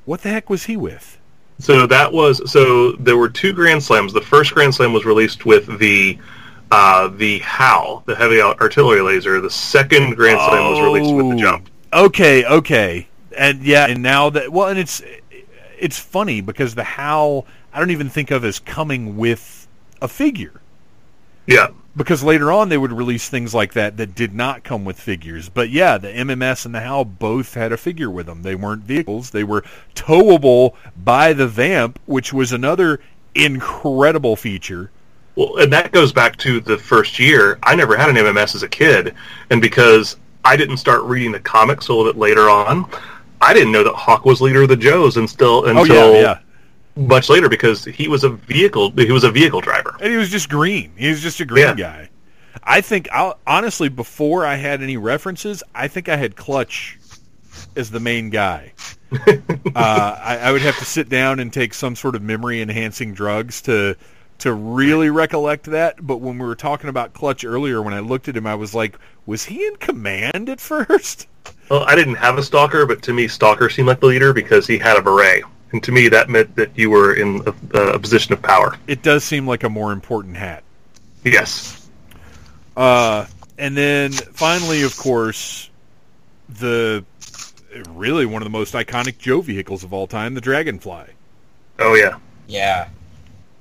What 0.06 0.22
the 0.22 0.30
heck 0.30 0.50
was 0.50 0.66
he 0.66 0.78
with? 0.78 1.18
So 1.60 1.88
that 1.88 2.12
was 2.14 2.50
so 2.52 2.92
there 2.94 3.18
were 3.18 3.30
two 3.30 3.52
Grand 3.54 3.82
Slams. 3.84 4.14
The 4.14 4.22
first 4.22 4.54
Grand 4.54 4.74
Slam 4.76 4.94
was 4.94 5.06
released 5.06 5.46
with 5.46 5.80
the 5.80 6.18
uh, 6.72 7.08
the 7.08 7.40
HAL, 7.40 8.04
the 8.06 8.16
heavy 8.16 8.42
artillery 8.42 9.02
laser. 9.02 9.42
The 9.42 9.50
second 9.50 10.16
Grand 10.16 10.40
Slam 10.40 10.70
was 10.72 10.80
released 10.82 11.14
with 11.16 11.30
the 11.30 11.36
Oh. 11.36 11.40
jump. 11.40 11.70
Okay, 11.94 12.46
okay, 12.46 13.08
and 13.36 13.64
yeah, 13.64 13.88
and 13.88 14.04
now 14.04 14.30
that 14.30 14.52
well, 14.52 14.68
and 14.68 14.78
it's 14.78 15.02
it's 15.80 15.98
funny 15.98 16.42
because 16.42 16.76
the 16.76 16.84
HAL 16.84 17.46
I 17.74 17.80
don't 17.80 17.92
even 17.92 18.10
think 18.10 18.30
of 18.32 18.44
as 18.44 18.60
coming 18.60 19.18
with 19.18 19.68
a 20.02 20.08
figure 20.08 20.62
Yeah, 21.48 21.70
because 21.98 22.24
later 22.24 22.52
on 22.52 22.70
they 22.70 22.78
would 22.78 22.94
release 22.94 23.28
things 23.28 23.54
like 23.54 23.74
that 23.74 23.98
that 23.98 24.16
did 24.16 24.34
not 24.34 24.64
come 24.64 24.86
with 24.86 25.00
figures. 25.00 25.50
But 25.50 25.70
yeah, 25.70 25.98
the 25.98 26.10
MMS 26.10 26.66
and 26.66 26.74
the 26.74 26.80
HAL 26.80 27.06
both 27.06 27.56
had 27.56 27.72
a 27.72 27.78
figure 27.78 28.10
with 28.10 28.28
them. 28.28 28.44
They 28.44 28.56
weren't 28.56 28.84
vehicles; 28.84 29.32
they 29.32 29.44
were 29.44 29.66
towable 29.96 30.76
by 30.96 31.34
the 31.34 31.48
Vamp, 31.48 32.00
which 32.06 32.32
was 32.32 32.54
another 32.54 33.00
incredible 33.36 34.36
feature. 34.36 34.92
Well, 35.36 35.58
and 35.58 35.74
that 35.74 35.92
goes 35.92 36.14
back 36.14 36.38
to 36.38 36.60
the 36.60 36.78
first 36.78 37.20
year. 37.20 37.60
I 37.64 37.76
never 37.76 37.98
had 37.98 38.10
an 38.10 38.16
MMS 38.16 38.56
as 38.56 38.64
a 38.64 38.70
kid, 38.70 39.16
and 39.50 39.62
because 39.62 40.18
I 40.46 40.56
didn't 40.56 40.78
start 40.78 41.04
reading 41.04 41.32
the 41.32 41.40
comics 41.40 41.88
a 41.88 41.94
little 41.94 42.12
bit 42.12 42.20
later 42.20 42.50
on, 42.50 42.90
I 43.42 43.54
didn't 43.54 43.72
know 43.72 43.84
that 43.84 43.94
Hawk 43.94 44.26
was 44.26 44.42
leader 44.42 44.64
of 44.64 44.70
the 44.70 44.78
Joes 44.78 45.18
until 45.18 45.64
Oh 45.66 45.66
until 45.66 46.14
yeah, 46.14 46.22
yeah. 46.22 46.40
Much 46.98 47.30
later 47.30 47.48
because 47.50 47.86
he 47.86 48.08
was 48.08 48.24
a 48.24 48.30
vehicle 48.30 48.92
he 48.92 49.12
was 49.12 49.24
a 49.24 49.32
vehicle 49.32 49.62
driver. 49.62 49.96
And 50.02 50.12
he 50.12 50.18
was 50.18 50.30
just 50.30 50.50
green. 50.50 50.92
He 50.98 51.10
was 51.10 51.22
just 51.22 51.40
a 51.40 51.46
green 51.46 51.66
Yeah. 51.66 51.76
guy. 51.76 52.10
I 52.64 52.82
think, 52.82 53.08
I'll, 53.12 53.38
honestly, 53.46 53.88
before 53.88 54.46
I 54.46 54.56
had 54.56 54.82
any 54.82 54.98
references, 54.98 55.64
I 55.76 55.88
think 55.88 56.10
I 56.10 56.18
had 56.18 56.36
Clutch 56.36 56.98
as 57.76 57.92
the 57.92 58.00
main 58.00 58.30
guy. 58.30 58.74
uh, 59.14 59.40
I, 59.76 60.40
I 60.42 60.52
would 60.52 60.62
have 60.64 60.78
to 60.80 60.86
sit 60.86 61.08
down 61.08 61.40
and 61.40 61.54
take 61.54 61.74
some 61.74 61.96
sort 61.96 62.16
of 62.16 62.22
memory 62.22 62.62
enhancing 62.62 63.14
drugs 63.14 63.62
to 63.64 63.96
to 64.40 64.54
really 64.54 65.10
recollect 65.10 65.66
that. 65.66 66.06
But 66.06 66.18
when 66.18 66.38
we 66.38 66.46
were 66.46 66.56
talking 66.56 66.90
about 66.90 67.14
Clutch 67.14 67.44
earlier, 67.46 67.82
when 67.82 67.94
I 67.94 68.00
looked 68.02 68.28
at 68.28 68.36
him, 68.38 68.46
I 68.46 68.56
was 68.56 68.76
like, 68.76 68.98
was 69.26 69.46
he 69.46 69.66
in 69.66 69.78
command 69.78 70.50
at 70.50 70.60
first? 70.62 71.28
Well, 71.70 71.84
I 71.86 71.96
didn't 71.96 72.16
have 72.16 72.38
a 72.38 72.44
stalker, 72.44 72.86
but 72.86 73.02
to 73.04 73.14
me, 73.14 73.28
stalker 73.28 73.70
seemed 73.70 73.88
like 73.88 74.00
the 74.00 74.08
leader 74.08 74.34
because 74.34 74.68
he 74.68 74.78
had 74.78 74.98
a 74.98 75.02
beret, 75.02 75.44
and 75.72 75.84
to 75.84 75.92
me, 75.92 76.08
that 76.10 76.30
meant 76.30 76.56
that 76.56 76.72
you 76.76 76.90
were 76.90 77.14
in 77.14 77.42
a, 77.74 77.78
a 77.78 78.00
position 78.00 78.34
of 78.34 78.42
power. 78.42 78.78
It 78.88 79.04
does 79.04 79.24
seem 79.24 79.48
like 79.48 79.64
a 79.64 79.70
more 79.70 79.92
important 79.92 80.38
hat. 80.38 80.64
Yes. 81.24 81.90
Uh, 82.76 83.26
and 83.58 83.76
then 83.76 84.12
finally, 84.12 84.84
of 84.84 84.96
course, 84.98 85.70
the 86.48 87.04
really 87.90 88.26
one 88.26 88.42
of 88.42 88.46
the 88.46 88.52
most 88.52 88.74
iconic 88.74 89.18
Joe 89.18 89.42
vehicles 89.42 89.84
of 89.84 89.94
all 89.94 90.08
time, 90.08 90.34
the 90.34 90.42
Dragonfly. 90.42 91.06
Oh 91.80 91.96
yeah. 91.96 92.18
Yeah. 92.48 92.90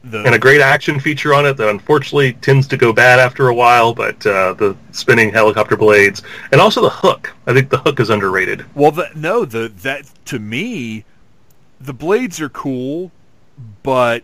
The 0.05 0.23
and 0.23 0.35
a 0.35 0.39
great 0.39 0.61
action 0.61 1.01
feature 1.01 1.35
on 1.35 1.47
it 1.47 1.57
that 1.57 1.69
unfortunately 1.69 2.35
tends 2.35 2.69
to 2.69 2.77
go 2.77 2.93
bad 2.93 3.19
after 3.19 3.49
a 3.49 3.55
while. 3.55 3.93
But 3.93 4.25
uh, 4.25 4.53
the 4.53 4.77
spinning 4.93 5.33
helicopter 5.33 5.77
blades 5.77 6.23
and 6.53 6.61
also 6.61 6.83
the 6.83 6.91
hook. 6.91 7.35
I 7.47 7.53
think 7.53 7.71
the 7.71 7.79
hook 7.79 7.99
is 7.99 8.11
underrated. 8.11 8.65
well, 8.75 8.93
the, 8.93 9.11
no, 9.17 9.45
the 9.45 9.69
that 9.83 10.09
to 10.27 10.39
me, 10.39 11.05
the 11.81 11.93
blades 11.93 12.41
are 12.41 12.49
cool, 12.49 13.11
but 13.83 14.23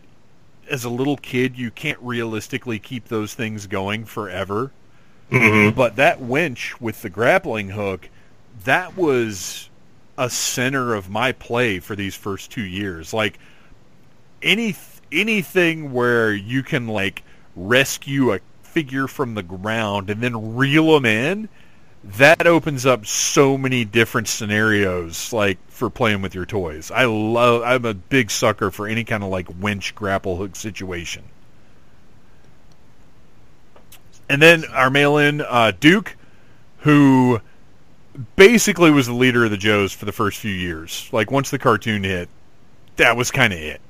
as 0.70 0.84
a 0.84 0.90
little 0.90 1.16
kid, 1.16 1.58
you 1.58 1.70
can't 1.70 1.98
realistically 2.00 2.78
keep 2.78 3.08
those 3.08 3.34
things 3.34 3.66
going 3.66 4.04
forever. 4.04 4.70
hmm 5.30 5.70
But 5.70 5.96
that 5.96 6.20
winch 6.20 6.80
with 6.80 7.02
the 7.02 7.10
grappling 7.10 7.70
hook, 7.70 8.08
that 8.64 8.96
was 8.96 9.68
a 10.18 10.28
center 10.30 10.94
of 10.94 11.10
my 11.10 11.32
play 11.32 11.78
for 11.80 11.96
these 11.96 12.14
first 12.14 12.50
two 12.50 12.62
years. 12.64 13.12
Like 13.12 13.38
any 14.42 14.74
anything 15.10 15.92
where 15.92 16.32
you 16.32 16.62
can 16.62 16.88
like 16.88 17.22
rescue 17.56 18.32
a 18.32 18.40
figure 18.62 19.06
from 19.06 19.34
the 19.34 19.42
ground 19.42 20.10
and 20.10 20.20
then 20.20 20.56
reel 20.56 20.94
them 20.94 21.04
in, 21.04 21.48
that 22.04 22.46
opens 22.46 22.84
up 22.84 23.06
so 23.06 23.56
many 23.56 23.84
different 23.84 24.28
scenarios 24.28 25.32
like 25.32 25.58
for 25.68 25.88
playing 25.88 26.22
with 26.22 26.34
your 26.34 26.46
toys. 26.46 26.90
I 26.90 27.04
love 27.04 27.62
I'm 27.62 27.84
a 27.84 27.94
big 27.94 28.30
sucker 28.30 28.70
for 28.70 28.88
any 28.88 29.04
kind 29.04 29.22
of 29.22 29.30
like 29.30 29.48
winch 29.60 29.94
grapple 29.94 30.36
hook 30.36 30.56
situation. 30.56 31.24
And 34.28 34.40
then 34.40 34.64
our 34.72 34.90
mail-in 34.90 35.42
uh, 35.42 35.72
Duke, 35.78 36.16
who 36.78 37.40
basically 38.36 38.90
was 38.90 39.06
the 39.06 39.12
leader 39.12 39.44
of 39.44 39.50
the 39.50 39.56
Joes 39.56 39.92
for 39.92 40.06
the 40.06 40.12
first 40.12 40.38
few 40.38 40.52
years. 40.52 41.08
Like 41.12 41.30
once 41.30 41.50
the 41.50 41.58
cartoon 41.58 42.04
hit, 42.04 42.28
that 42.96 43.16
was 43.16 43.30
kind 43.30 43.52
of 43.52 43.58
it. 43.58 43.80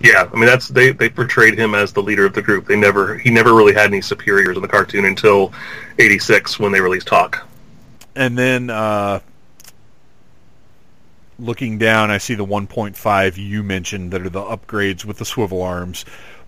Yeah, 0.00 0.28
I 0.32 0.36
mean 0.36 0.46
that's 0.46 0.68
they, 0.68 0.90
they 0.92 1.08
portrayed 1.08 1.56
him 1.58 1.74
as 1.74 1.92
the 1.92 2.02
leader 2.02 2.26
of 2.26 2.32
the 2.32 2.42
group. 2.42 2.66
They 2.66 2.76
never 2.76 3.16
he 3.18 3.30
never 3.30 3.54
really 3.54 3.72
had 3.74 3.86
any 3.86 4.00
superiors 4.00 4.56
in 4.56 4.62
the 4.62 4.68
cartoon 4.68 5.04
until 5.04 5.52
'86 5.98 6.58
when 6.58 6.72
they 6.72 6.80
released 6.80 7.08
Hawk. 7.08 7.46
And 8.16 8.36
then 8.36 8.68
uh, 8.68 9.20
looking 11.38 11.78
down, 11.78 12.10
I 12.10 12.18
see 12.18 12.34
the 12.34 12.44
1.5 12.44 13.36
you 13.36 13.62
mentioned 13.62 14.10
that 14.12 14.22
are 14.22 14.28
the 14.30 14.42
upgrades 14.42 15.04
with 15.04 15.18
the 15.18 15.24
swivel 15.24 15.62
arms. 15.62 16.04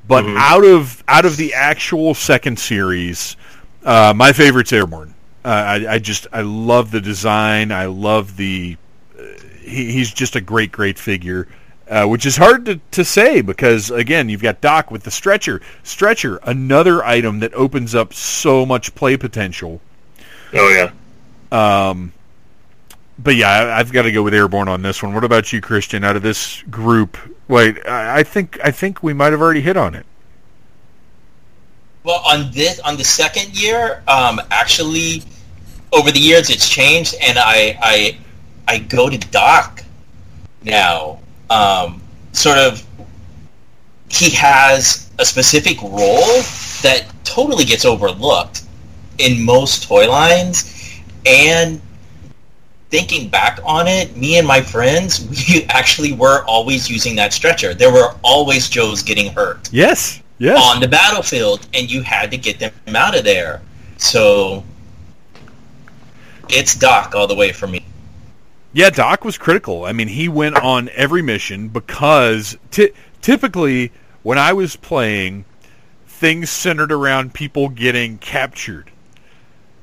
But 0.06 0.24
Mhm. 0.24 0.36
out 0.36 0.64
of 0.64 1.02
out 1.08 1.24
of 1.24 1.36
the 1.36 1.54
actual 1.54 2.12
second 2.14 2.58
series, 2.58 3.36
uh, 3.84 4.12
my 4.14 4.32
favorite's 4.32 4.72
Airborne. 4.72 5.14
Uh, 5.44 5.48
I, 5.48 5.94
I 5.94 5.98
just 5.98 6.26
I 6.32 6.42
love 6.42 6.90
the 6.90 7.00
design. 7.00 7.72
I 7.72 7.86
love 7.86 8.36
the. 8.36 8.76
Uh, 9.18 9.22
he, 9.62 9.92
he's 9.92 10.12
just 10.12 10.36
a 10.36 10.40
great 10.42 10.72
great 10.72 10.98
figure. 10.98 11.48
Uh, 11.86 12.06
which 12.06 12.24
is 12.24 12.38
hard 12.38 12.64
to, 12.64 12.80
to 12.90 13.04
say 13.04 13.42
because 13.42 13.90
again 13.90 14.30
you've 14.30 14.40
got 14.40 14.62
Doc 14.62 14.90
with 14.90 15.02
the 15.02 15.10
stretcher. 15.10 15.60
Stretcher, 15.82 16.36
another 16.42 17.04
item 17.04 17.40
that 17.40 17.52
opens 17.52 17.94
up 17.94 18.14
so 18.14 18.64
much 18.64 18.94
play 18.94 19.18
potential. 19.18 19.82
Oh 20.54 20.68
yeah, 20.70 20.90
Um, 21.90 22.12
but 23.18 23.36
yeah, 23.36 23.48
I, 23.50 23.78
I've 23.80 23.92
got 23.92 24.02
to 24.02 24.12
go 24.12 24.22
with 24.22 24.32
Airborne 24.32 24.68
on 24.68 24.80
this 24.80 25.02
one. 25.02 25.12
What 25.12 25.24
about 25.24 25.52
you, 25.52 25.60
Christian? 25.60 26.04
Out 26.04 26.16
of 26.16 26.22
this 26.22 26.62
group, 26.70 27.18
wait, 27.48 27.86
I, 27.86 28.20
I 28.20 28.22
think 28.22 28.58
I 28.64 28.70
think 28.70 29.02
we 29.02 29.12
might 29.12 29.32
have 29.32 29.42
already 29.42 29.60
hit 29.60 29.76
on 29.76 29.94
it. 29.94 30.06
Well, 32.02 32.22
on 32.26 32.50
this 32.50 32.80
on 32.80 32.96
the 32.96 33.04
second 33.04 33.60
year, 33.60 34.02
um, 34.08 34.40
actually, 34.50 35.22
over 35.92 36.10
the 36.10 36.18
years 36.18 36.48
it's 36.48 36.68
changed, 36.68 37.14
and 37.20 37.38
I 37.38 37.78
I 37.82 38.18
I 38.66 38.78
go 38.78 39.10
to 39.10 39.18
Doc 39.18 39.84
now. 40.62 41.20
Um, 41.50 42.02
sort 42.32 42.58
of, 42.58 42.84
he 44.08 44.30
has 44.30 45.10
a 45.18 45.24
specific 45.24 45.80
role 45.82 46.42
that 46.82 47.06
totally 47.24 47.64
gets 47.64 47.84
overlooked 47.84 48.62
in 49.18 49.44
most 49.44 49.86
toy 49.88 50.08
lines, 50.08 51.00
and 51.26 51.80
thinking 52.90 53.28
back 53.28 53.58
on 53.64 53.86
it, 53.88 54.16
me 54.16 54.38
and 54.38 54.46
my 54.46 54.60
friends, 54.60 55.26
we 55.48 55.64
actually 55.64 56.12
were 56.12 56.44
always 56.44 56.88
using 56.90 57.16
that 57.16 57.32
stretcher. 57.32 57.74
There 57.74 57.92
were 57.92 58.14
always 58.22 58.68
Joes 58.68 59.02
getting 59.02 59.32
hurt 59.32 59.68
Yes, 59.72 60.22
yes. 60.38 60.60
on 60.62 60.80
the 60.80 60.88
battlefield, 60.88 61.66
and 61.74 61.90
you 61.90 62.02
had 62.02 62.30
to 62.30 62.36
get 62.36 62.58
them 62.58 62.72
out 62.94 63.16
of 63.16 63.24
there. 63.24 63.62
So 63.96 64.64
it's 66.48 66.74
Doc 66.76 67.14
all 67.14 67.26
the 67.26 67.34
way 67.34 67.52
for 67.52 67.66
me. 67.66 67.84
Yeah, 68.74 68.90
Doc 68.90 69.24
was 69.24 69.38
critical. 69.38 69.84
I 69.84 69.92
mean, 69.92 70.08
he 70.08 70.28
went 70.28 70.56
on 70.56 70.90
every 70.94 71.22
mission 71.22 71.68
because 71.68 72.58
ty- 72.72 72.90
typically 73.22 73.92
when 74.24 74.36
I 74.36 74.52
was 74.52 74.74
playing, 74.74 75.44
things 76.06 76.50
centered 76.50 76.90
around 76.90 77.34
people 77.34 77.68
getting 77.68 78.18
captured. 78.18 78.90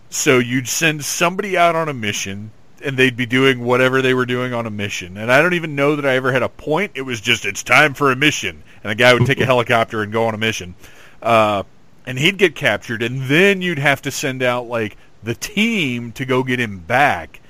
So 0.10 0.40
you'd 0.40 0.68
send 0.68 1.06
somebody 1.06 1.58
out 1.58 1.74
on 1.74 1.88
a 1.88 1.94
mission, 1.94 2.52
and 2.84 2.98
they'd 2.98 3.16
be 3.16 3.26
doing 3.26 3.64
whatever 3.64 4.02
they 4.02 4.14
were 4.14 4.26
doing 4.26 4.54
on 4.54 4.66
a 4.66 4.72
mission. 4.72 5.16
And 5.16 5.32
I 5.32 5.42
don't 5.42 5.54
even 5.54 5.76
know 5.76 5.96
that 5.96 6.06
I 6.06 6.16
ever 6.16 6.34
had 6.34 6.44
a 6.44 6.50
point. 6.50 6.92
It 6.96 7.04
was 7.04 7.22
just, 7.22 7.46
it's 7.46 7.64
time 7.64 7.94
for 7.94 8.12
a 8.12 8.16
mission. 8.16 8.62
And 8.84 8.92
a 8.92 8.96
guy 8.96 9.14
would 9.14 9.26
take 9.26 9.40
a 9.40 9.46
helicopter 9.46 10.02
and 10.02 10.12
go 10.12 10.26
on 10.26 10.34
a 10.34 10.38
mission. 10.38 10.76
Uh, 11.22 11.64
and 12.06 12.20
he'd 12.20 12.38
get 12.38 12.56
captured, 12.56 13.04
and 13.04 13.22
then 13.30 13.62
you'd 13.62 13.80
have 13.80 14.02
to 14.02 14.12
send 14.12 14.44
out, 14.44 14.68
like, 14.68 14.98
the 15.24 15.36
team 15.36 16.12
to 16.14 16.26
go 16.26 16.44
get 16.44 16.60
him 16.60 16.80
back. 16.80 17.41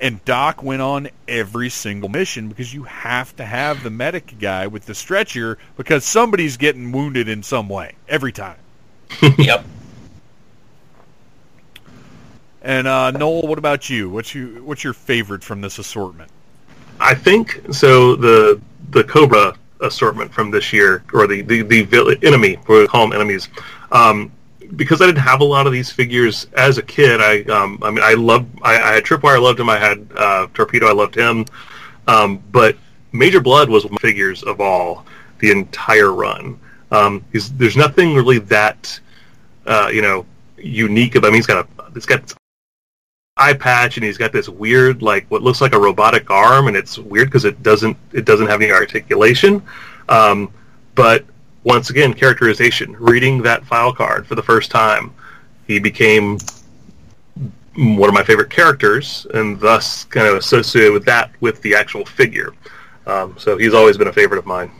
And 0.00 0.24
Doc 0.24 0.62
went 0.62 0.80
on 0.80 1.08
every 1.26 1.70
single 1.70 2.08
mission 2.08 2.48
because 2.48 2.72
you 2.72 2.84
have 2.84 3.34
to 3.36 3.44
have 3.44 3.82
the 3.82 3.90
medic 3.90 4.38
guy 4.38 4.66
with 4.68 4.86
the 4.86 4.94
stretcher 4.94 5.58
because 5.76 6.04
somebody's 6.04 6.56
getting 6.56 6.92
wounded 6.92 7.28
in 7.28 7.42
some 7.42 7.68
way 7.68 7.96
every 8.08 8.32
time. 8.32 8.58
yep. 9.38 9.64
And 12.62 12.86
uh, 12.86 13.10
Noel, 13.12 13.42
what 13.42 13.58
about 13.58 13.88
you? 13.88 14.10
What's 14.10 14.34
you 14.34 14.62
what's 14.64 14.84
your 14.84 14.92
favorite 14.92 15.42
from 15.42 15.60
this 15.60 15.78
assortment? 15.78 16.30
I 17.00 17.14
think 17.14 17.60
so. 17.72 18.16
The 18.16 18.60
the 18.90 19.04
Cobra 19.04 19.56
assortment 19.80 20.32
from 20.32 20.50
this 20.50 20.72
year, 20.72 21.04
or 21.12 21.26
the 21.26 21.42
the, 21.42 21.62
the 21.62 22.18
enemy, 22.22 22.58
we 22.68 22.86
call 22.86 23.08
them 23.08 23.12
enemies, 23.12 23.48
um, 23.92 24.32
because 24.76 25.00
I 25.00 25.06
didn't 25.06 25.22
have 25.22 25.40
a 25.40 25.44
lot 25.44 25.66
of 25.66 25.72
these 25.72 25.90
figures 25.90 26.46
as 26.56 26.78
a 26.78 26.82
kid. 26.82 27.20
I 27.20 27.42
um, 27.52 27.78
I 27.82 27.90
mean, 27.90 28.04
I 28.04 28.14
loved. 28.14 28.46
I, 28.62 28.74
I 28.74 28.94
had 28.94 29.04
Tripwire. 29.04 29.36
I 29.36 29.38
loved 29.38 29.60
him. 29.60 29.68
I 29.68 29.78
had 29.78 30.08
uh, 30.16 30.46
Torpedo. 30.54 30.86
I 30.86 30.92
loved 30.92 31.14
him. 31.14 31.46
Um, 32.06 32.42
but 32.52 32.76
Major 33.12 33.40
Blood 33.40 33.68
was 33.68 33.84
one 33.84 33.94
of 33.94 34.02
my 34.02 34.08
figures 34.08 34.42
of 34.42 34.60
all 34.60 35.06
the 35.38 35.50
entire 35.50 36.12
run. 36.12 36.58
Um, 36.90 37.24
there's 37.32 37.76
nothing 37.76 38.14
really 38.14 38.38
that 38.40 38.98
uh, 39.66 39.90
you 39.92 40.02
know 40.02 40.26
unique 40.56 41.14
about. 41.14 41.28
I 41.28 41.30
mean, 41.30 41.38
he's 41.38 41.46
got 41.46 41.66
a 41.78 41.92
he's 41.92 42.06
got 42.06 42.34
eye 43.38 43.52
patch 43.52 43.96
and 43.96 44.04
he's 44.04 44.18
got 44.18 44.32
this 44.32 44.48
weird 44.48 45.00
like 45.00 45.24
what 45.30 45.42
looks 45.42 45.60
like 45.60 45.72
a 45.72 45.78
robotic 45.78 46.28
arm 46.28 46.66
and 46.66 46.76
it's 46.76 46.98
weird 46.98 47.28
because 47.28 47.44
it 47.44 47.62
doesn't 47.62 47.96
it 48.12 48.24
doesn't 48.24 48.48
have 48.48 48.60
any 48.60 48.72
articulation 48.72 49.62
um, 50.08 50.52
but 50.96 51.24
once 51.68 51.90
again 51.90 52.14
characterization 52.14 52.96
reading 52.98 53.42
that 53.42 53.64
file 53.64 53.92
card 53.92 54.26
for 54.26 54.34
the 54.34 54.42
first 54.42 54.70
time. 54.70 55.12
He 55.66 55.78
became 55.78 56.38
one 57.76 58.08
of 58.08 58.14
my 58.14 58.24
favorite 58.24 58.48
characters 58.50 59.26
and 59.34 59.60
thus 59.60 60.04
kind 60.04 60.26
of 60.26 60.36
associated 60.36 60.92
with 60.92 61.04
that 61.04 61.30
with 61.40 61.60
the 61.62 61.74
actual 61.74 62.06
figure. 62.06 62.54
Um, 63.06 63.36
so 63.38 63.58
he's 63.58 63.74
always 63.74 63.98
been 63.98 64.08
a 64.08 64.12
favorite 64.12 64.38
of 64.38 64.46
mine. 64.46 64.70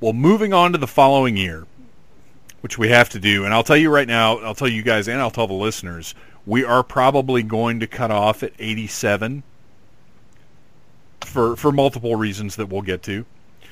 Well 0.00 0.12
moving 0.12 0.52
on 0.52 0.72
to 0.72 0.78
the 0.78 0.88
following 0.88 1.36
year 1.36 1.64
which 2.60 2.76
we 2.76 2.88
have 2.88 3.08
to 3.08 3.18
do 3.18 3.44
and 3.44 3.52
i'll 3.52 3.64
tell 3.64 3.76
you 3.76 3.90
right 3.90 4.06
now 4.06 4.38
i'll 4.38 4.54
tell 4.54 4.68
you 4.68 4.84
guys 4.84 5.08
and 5.08 5.20
i'll 5.20 5.32
tell 5.32 5.48
the 5.48 5.52
listeners 5.52 6.14
we 6.46 6.64
are 6.64 6.84
probably 6.84 7.42
going 7.42 7.80
to 7.80 7.88
cut 7.88 8.12
off 8.12 8.44
at 8.44 8.52
87 8.58 9.42
for 11.24 11.56
for 11.56 11.72
multiple 11.72 12.16
reasons 12.16 12.56
that 12.56 12.68
we'll 12.68 12.82
get 12.82 13.02
to. 13.04 13.24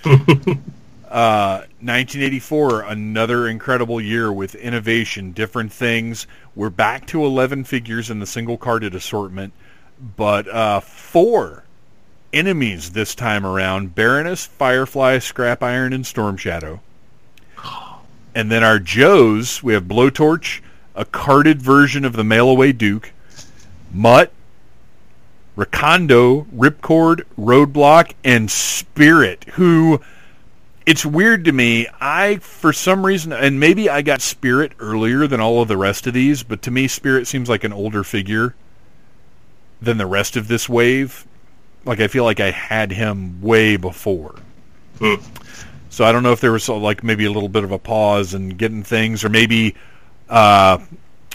uh, 1.10 1.66
1984, 1.80 2.82
another 2.82 3.48
incredible 3.48 4.00
year 4.00 4.32
with 4.32 4.54
innovation, 4.54 5.32
different 5.32 5.72
things. 5.72 6.28
We're 6.54 6.70
back 6.70 7.06
to 7.08 7.24
11 7.24 7.64
figures 7.64 8.10
in 8.10 8.20
the 8.20 8.26
single 8.26 8.56
carded 8.56 8.94
assortment, 8.94 9.52
but 10.16 10.46
uh, 10.48 10.78
four 10.78 11.64
enemies 12.32 12.92
this 12.92 13.16
time 13.16 13.44
around: 13.44 13.96
Baroness, 13.96 14.46
Firefly, 14.46 15.18
Scrap 15.18 15.64
Iron, 15.64 15.92
and 15.92 16.06
Storm 16.06 16.36
Shadow. 16.36 16.80
And 18.32 18.48
then 18.48 18.62
our 18.62 18.78
Joes, 18.78 19.60
we 19.64 19.72
have 19.72 19.84
Blowtorch, 19.84 20.60
a 20.94 21.04
carded 21.04 21.60
version 21.60 22.04
of 22.04 22.12
the 22.12 22.22
Mail 22.22 22.48
Away 22.48 22.70
Duke, 22.70 23.12
Mutt, 23.92 24.30
Recondo, 25.56 26.46
Ripcord, 26.54 27.24
Roadblock, 27.36 28.12
and 28.22 28.48
Spirit, 28.48 29.44
who 29.54 30.00
it's 30.86 31.04
weird 31.04 31.44
to 31.44 31.52
me. 31.52 31.86
I, 32.00 32.36
for 32.36 32.72
some 32.72 33.04
reason, 33.04 33.32
and 33.32 33.60
maybe 33.60 33.88
I 33.88 34.02
got 34.02 34.20
Spirit 34.20 34.72
earlier 34.78 35.26
than 35.26 35.40
all 35.40 35.62
of 35.62 35.68
the 35.68 35.76
rest 35.76 36.06
of 36.06 36.14
these, 36.14 36.42
but 36.42 36.62
to 36.62 36.70
me, 36.70 36.88
Spirit 36.88 37.26
seems 37.26 37.48
like 37.48 37.64
an 37.64 37.72
older 37.72 38.04
figure 38.04 38.54
than 39.80 39.98
the 39.98 40.06
rest 40.06 40.36
of 40.36 40.48
this 40.48 40.68
wave. 40.68 41.26
Like, 41.84 42.00
I 42.00 42.08
feel 42.08 42.24
like 42.24 42.40
I 42.40 42.50
had 42.50 42.92
him 42.92 43.40
way 43.40 43.76
before. 43.76 44.34
Hmm. 44.98 45.14
So 45.88 46.04
I 46.04 46.12
don't 46.12 46.22
know 46.22 46.32
if 46.32 46.40
there 46.40 46.52
was 46.52 46.68
like 46.68 47.02
maybe 47.02 47.24
a 47.24 47.32
little 47.32 47.48
bit 47.48 47.64
of 47.64 47.72
a 47.72 47.78
pause 47.78 48.34
in 48.34 48.50
getting 48.50 48.82
things, 48.82 49.24
or 49.24 49.28
maybe 49.28 49.74
uh, 50.28 50.78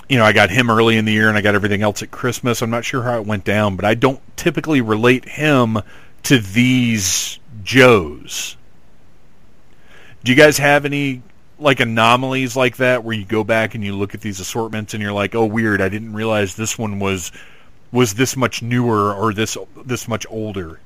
you 0.07 0.17
know, 0.17 0.23
I 0.23 0.33
got 0.33 0.49
him 0.49 0.69
early 0.69 0.97
in 0.97 1.05
the 1.05 1.11
year 1.11 1.29
and 1.29 1.37
I 1.37 1.41
got 1.41 1.55
everything 1.55 1.81
else 1.81 2.03
at 2.03 2.11
Christmas. 2.11 2.61
I'm 2.61 2.69
not 2.69 2.85
sure 2.85 3.03
how 3.03 3.19
it 3.19 3.25
went 3.25 3.43
down, 3.43 3.75
but 3.75 3.85
I 3.85 3.95
don't 3.95 4.21
typically 4.37 4.81
relate 4.81 5.27
him 5.27 5.79
to 6.23 6.39
these 6.39 7.39
Joes. 7.63 8.57
Do 10.25 10.31
you 10.31 10.35
guys 10.35 10.57
have 10.57 10.85
any 10.85 11.21
like 11.59 11.79
anomalies 11.79 12.55
like 12.55 12.77
that 12.77 13.03
where 13.03 13.15
you 13.15 13.25
go 13.25 13.43
back 13.43 13.75
and 13.75 13.83
you 13.83 13.95
look 13.95 14.15
at 14.15 14.21
these 14.21 14.39
assortments 14.39 14.95
and 14.95 15.03
you're 15.03 15.13
like, 15.13 15.35
"Oh, 15.35 15.45
weird! 15.45 15.81
I 15.81 15.87
didn't 15.87 16.13
realize 16.13 16.55
this 16.55 16.79
one 16.79 16.99
was 16.99 17.31
was 17.91 18.15
this 18.15 18.35
much 18.35 18.63
newer 18.63 19.13
or 19.13 19.35
this 19.35 19.55
this 19.85 20.07
much 20.07 20.25
older." 20.27 20.79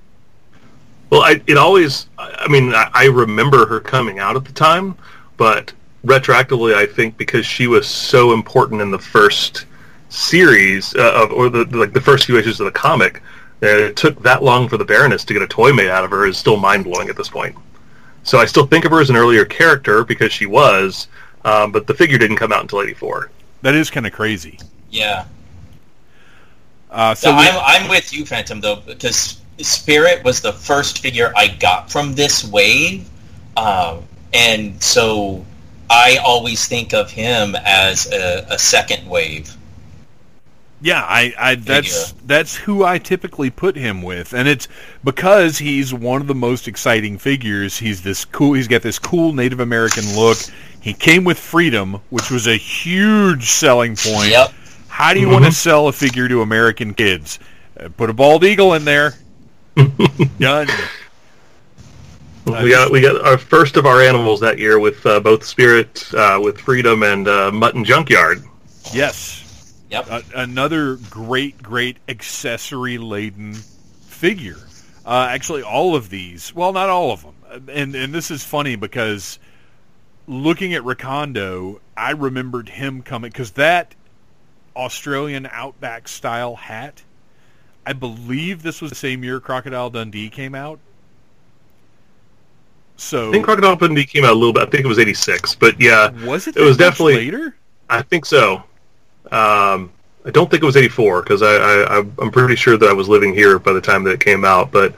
Well, 1.09 1.21
I, 1.21 1.41
it 1.47 1.57
always. 1.57 2.07
I 2.17 2.49
mean, 2.49 2.73
I, 2.73 2.91
I 2.93 3.05
remember 3.05 3.65
her 3.65 3.79
coming 3.79 4.19
out 4.19 4.35
at 4.35 4.43
the 4.43 4.51
time, 4.51 4.97
but 5.37 5.71
retroactively, 6.05 6.75
I 6.75 6.85
think 6.85 7.17
because 7.17 7.45
she 7.45 7.67
was 7.67 7.87
so 7.87 8.33
important 8.33 8.81
in 8.81 8.91
the 8.91 8.99
first 8.99 9.67
series 10.09 10.93
uh, 10.95 11.13
of, 11.15 11.31
or 11.31 11.47
the 11.47 11.63
like 11.77 11.93
the 11.93 12.01
first 12.01 12.25
few 12.25 12.37
issues 12.37 12.59
of 12.59 12.65
the 12.65 12.73
comic, 12.73 13.23
it 13.61 13.95
took 13.95 14.21
that 14.21 14.43
long 14.43 14.67
for 14.67 14.75
the 14.75 14.83
Baroness 14.83 15.23
to 15.23 15.33
get 15.33 15.41
a 15.41 15.47
toy 15.47 15.71
made 15.71 15.87
out 15.87 16.03
of 16.03 16.11
her 16.11 16.25
is 16.25 16.37
still 16.37 16.57
mind 16.57 16.83
blowing 16.83 17.07
at 17.07 17.15
this 17.15 17.29
point. 17.29 17.55
So 18.29 18.37
I 18.37 18.45
still 18.45 18.67
think 18.67 18.85
of 18.85 18.91
her 18.91 19.01
as 19.01 19.09
an 19.09 19.15
earlier 19.15 19.43
character 19.43 20.03
because 20.03 20.31
she 20.31 20.45
was, 20.45 21.07
um, 21.45 21.71
but 21.71 21.87
the 21.87 21.95
figure 21.95 22.19
didn't 22.19 22.37
come 22.37 22.53
out 22.53 22.61
until 22.61 22.79
'84. 22.83 23.31
That 23.63 23.73
is 23.73 23.89
kind 23.89 24.05
of 24.05 24.13
crazy. 24.13 24.59
Yeah. 24.91 25.25
Uh, 26.91 27.15
so 27.15 27.31
Yeah, 27.31 27.39
we- 27.39 27.47
I'm, 27.47 27.81
I'm 27.83 27.89
with 27.89 28.13
you, 28.13 28.27
Phantom, 28.27 28.61
though, 28.61 28.75
because 28.85 29.41
Spirit 29.57 30.23
was 30.23 30.41
the 30.41 30.53
first 30.53 30.99
figure 30.99 31.33
I 31.35 31.47
got 31.47 31.91
from 31.91 32.13
this 32.13 32.43
wave, 32.45 33.09
um, 33.57 34.03
and 34.31 34.81
so 34.81 35.43
I 35.89 36.17
always 36.17 36.67
think 36.67 36.93
of 36.93 37.09
him 37.09 37.55
as 37.55 38.11
a, 38.13 38.45
a 38.51 38.59
second 38.59 39.09
wave. 39.09 39.51
Yeah, 40.81 41.03
I, 41.03 41.33
I 41.37 41.55
that's 41.55 42.11
Figure. 42.11 42.23
that's 42.25 42.55
who 42.55 42.85
I 42.85 42.99
typically 42.99 43.49
put 43.49 43.75
him 43.75 44.01
with, 44.01 44.33
and 44.33 44.47
it's 44.47 44.67
because 45.03 45.57
he's 45.57 45.93
one 45.93 46.21
of 46.21 46.27
the 46.27 46.35
most 46.35 46.67
exciting 46.69 47.17
figures. 47.17 47.77
He's 47.77 48.01
this 48.01 48.23
cool. 48.23 48.53
He's 48.53 48.67
got 48.69 48.81
this 48.81 48.97
cool 48.97 49.33
Native 49.33 49.59
American 49.59 50.15
look. 50.15 50.37
He 50.79 50.93
came 50.93 51.25
with 51.25 51.37
freedom, 51.37 51.99
which 52.09 52.31
was 52.31 52.47
a 52.47 52.55
huge 52.55 53.49
selling 53.49 53.97
point. 53.97 54.29
Yep. 54.29 54.53
How 54.87 55.13
do 55.13 55.19
you 55.19 55.27
want 55.27 55.45
to 55.45 55.51
sell 55.51 55.87
a 55.89 55.91
figure 55.91 56.29
to 56.29 56.41
American 56.41 56.93
kids? 56.93 57.39
Uh, 57.77 57.89
put 57.89 58.09
a 58.09 58.13
bald 58.13 58.45
eagle 58.45 58.73
in 58.73 58.85
there. 58.85 59.15
Done. 60.39 60.67
we 62.45 62.69
got 62.69 62.89
we 62.89 63.01
got 63.01 63.21
our 63.25 63.37
first 63.37 63.75
of 63.75 63.85
our 63.85 64.01
animals 64.01 64.39
that 64.39 64.59
year 64.59 64.79
with 64.79 65.05
uh, 65.05 65.19
both 65.19 65.43
Spirit, 65.43 66.09
uh, 66.13 66.39
with 66.41 66.59
Freedom, 66.59 67.03
and 67.03 67.27
uh, 67.27 67.51
Mutt 67.51 67.75
and 67.75 67.85
Junkyard. 67.85 68.43
Yes. 68.93 69.48
Yep. 69.89 70.07
A 70.09 70.23
another 70.35 70.95
great, 71.09 71.61
great 71.61 71.97
accessory 72.07 72.97
laden 72.97 73.53
figure. 73.53 74.57
Uh, 75.05 75.27
actually, 75.29 75.63
all 75.63 75.95
of 75.95 76.09
these. 76.09 76.53
Well, 76.53 76.73
not 76.73 76.89
all 76.89 77.11
of 77.11 77.23
them. 77.23 77.69
And 77.69 77.95
and 77.95 78.13
this 78.13 78.29
is 78.29 78.43
funny 78.43 78.75
because 78.75 79.39
looking 80.27 80.73
at 80.75 80.83
Recondo, 80.83 81.79
I 81.97 82.11
remembered 82.11 82.69
him 82.69 83.01
coming 83.01 83.31
because 83.31 83.51
that 83.51 83.95
Australian 84.75 85.47
Outback 85.51 86.07
style 86.07 86.55
hat. 86.55 87.03
I 87.85 87.93
believe 87.93 88.61
this 88.61 88.81
was 88.81 88.91
the 88.91 88.95
same 88.95 89.23
year 89.23 89.39
Crocodile 89.39 89.89
Dundee 89.89 90.29
came 90.29 90.53
out. 90.53 90.79
So 92.97 93.29
I 93.29 93.31
think 93.31 93.45
Crocodile 93.45 93.77
Dundee 93.77 94.05
came 94.05 94.25
out 94.25 94.31
a 94.31 94.35
little 94.35 94.53
bit. 94.53 94.63
I 94.67 94.69
think 94.69 94.85
it 94.85 94.87
was 94.87 94.99
'86, 94.99 95.55
but 95.55 95.79
yeah, 95.81 96.11
was 96.25 96.47
it? 96.47 96.55
it 96.57 96.61
was 96.61 96.77
definitely- 96.77 97.15
later. 97.15 97.55
I 97.89 98.03
think 98.03 98.25
so. 98.27 98.63
Um, 99.31 99.91
I 100.25 100.31
don't 100.31 100.49
think 100.51 100.63
it 100.63 100.65
was 100.65 100.75
'84 100.77 101.21
because 101.21 101.41
I, 101.41 101.55
I 101.55 101.97
I'm 101.99 102.31
pretty 102.31 102.55
sure 102.55 102.77
that 102.77 102.89
I 102.89 102.93
was 102.93 103.07
living 103.07 103.33
here 103.33 103.57
by 103.59 103.73
the 103.73 103.81
time 103.81 104.03
that 104.03 104.11
it 104.11 104.19
came 104.19 104.43
out. 104.45 104.71
But 104.71 104.93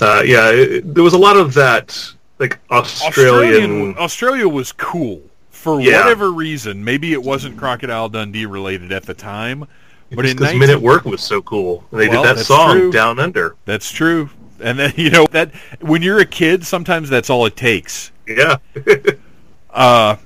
uh, 0.00 0.22
yeah, 0.24 0.50
it, 0.50 0.94
there 0.94 1.02
was 1.04 1.14
a 1.14 1.18
lot 1.18 1.36
of 1.36 1.54
that 1.54 1.96
like 2.38 2.58
Australian. 2.70 3.96
Australia 3.98 4.48
was 4.48 4.72
cool 4.72 5.22
for 5.50 5.80
Yeah. 5.80 6.00
whatever 6.02 6.30
reason. 6.32 6.84
Maybe 6.84 7.12
it 7.12 7.22
wasn't 7.22 7.56
Crocodile 7.56 8.08
Dundee 8.08 8.46
related 8.46 8.92
at 8.92 9.04
the 9.04 9.14
time, 9.14 9.66
but 10.10 10.24
in 10.26 10.36
because 10.36 10.52
19 10.54 10.58
Men 10.60 10.70
at 10.70 10.80
Work 10.80 11.04
was 11.04 11.20
so 11.22 11.42
cool, 11.42 11.84
and 11.90 12.00
they 12.00 12.08
Well, 12.08 12.22
did 12.22 12.36
that 12.36 12.44
song 12.44 12.76
true. 12.78 12.92
Down 12.92 13.18
Under. 13.18 13.56
that's 13.64 13.90
true. 13.90 14.30
And 14.60 14.78
then 14.78 14.92
you 14.96 15.10
know 15.10 15.26
that 15.32 15.52
when 15.80 16.02
you're 16.02 16.18
a 16.20 16.26
kid, 16.26 16.64
sometimes 16.66 17.08
that's 17.08 17.30
all 17.30 17.46
it 17.46 17.56
takes. 17.56 18.12
Yeah, 18.26 18.58
Uh, 19.70 20.16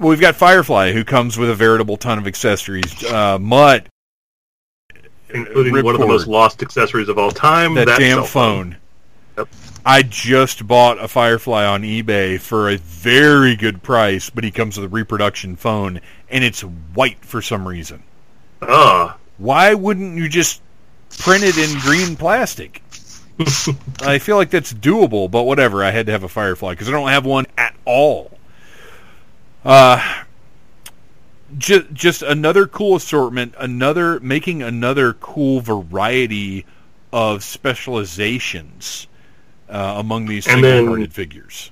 well, 0.00 0.08
we've 0.08 0.20
got 0.20 0.34
Firefly, 0.34 0.92
who 0.92 1.04
comes 1.04 1.36
with 1.36 1.50
a 1.50 1.54
veritable 1.54 1.96
ton 1.96 2.18
of 2.18 2.26
accessories. 2.26 3.04
Uh, 3.04 3.38
Mutt, 3.38 3.86
including 5.28 5.84
one 5.84 5.94
of 5.94 6.00
the 6.00 6.06
most 6.06 6.26
lost 6.26 6.62
accessories 6.62 7.08
of 7.08 7.18
all 7.18 7.30
time. 7.30 7.74
that 7.74 7.86
damn 7.98 8.18
cell 8.18 8.24
phone. 8.24 8.76
Yep. 9.36 9.48
I 9.84 10.02
just 10.02 10.66
bought 10.66 11.02
a 11.02 11.08
Firefly 11.08 11.64
on 11.64 11.82
eBay 11.82 12.40
for 12.40 12.68
a 12.68 12.76
very 12.76 13.56
good 13.56 13.82
price, 13.82 14.30
but 14.30 14.44
he 14.44 14.50
comes 14.50 14.76
with 14.76 14.86
a 14.86 14.88
reproduction 14.88 15.56
phone, 15.56 16.00
and 16.28 16.44
it's 16.44 16.62
white 16.62 17.24
for 17.24 17.40
some 17.40 17.66
reason. 17.66 18.02
Ah, 18.62 19.16
Why 19.38 19.74
wouldn't 19.74 20.16
you 20.16 20.28
just 20.28 20.60
print 21.18 21.44
it 21.44 21.56
in 21.56 21.78
green 21.80 22.16
plastic? 22.16 22.82
I 24.02 24.18
feel 24.18 24.36
like 24.36 24.50
that's 24.50 24.72
doable, 24.72 25.30
but 25.30 25.44
whatever. 25.44 25.82
I 25.82 25.90
had 25.90 26.06
to 26.06 26.12
have 26.12 26.24
a 26.24 26.28
Firefly 26.28 26.72
because 26.72 26.88
I 26.88 26.92
don't 26.92 27.08
have 27.08 27.24
one 27.24 27.46
at 27.56 27.74
all. 27.86 28.30
Uh, 29.64 30.22
just 31.58 31.92
just 31.92 32.22
another 32.22 32.66
cool 32.66 32.96
assortment, 32.96 33.54
another 33.58 34.20
making 34.20 34.62
another 34.62 35.12
cool 35.14 35.60
variety 35.60 36.64
of 37.12 37.42
specializations 37.42 39.06
uh, 39.68 39.94
among 39.98 40.26
these 40.26 40.46
And 40.46 40.62
single-carded 40.62 41.12
figures. 41.12 41.70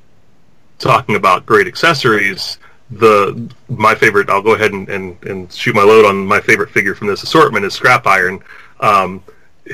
talking 0.79 1.15
about 1.15 1.47
great 1.47 1.67
accessories, 1.67 2.59
the 2.91 3.51
my 3.69 3.95
favorite. 3.95 4.29
I'll 4.29 4.43
go 4.43 4.55
ahead 4.55 4.73
and, 4.73 4.89
and, 4.89 5.17
and 5.25 5.53
shoot 5.53 5.75
my 5.75 5.83
load 5.83 6.05
on 6.05 6.27
my 6.27 6.41
favorite 6.41 6.71
figure 6.71 6.95
from 6.95 7.07
this 7.09 7.23
assortment 7.23 7.65
is 7.65 7.75
Scrap 7.75 8.07
Iron. 8.07 8.41
Um, 8.81 9.23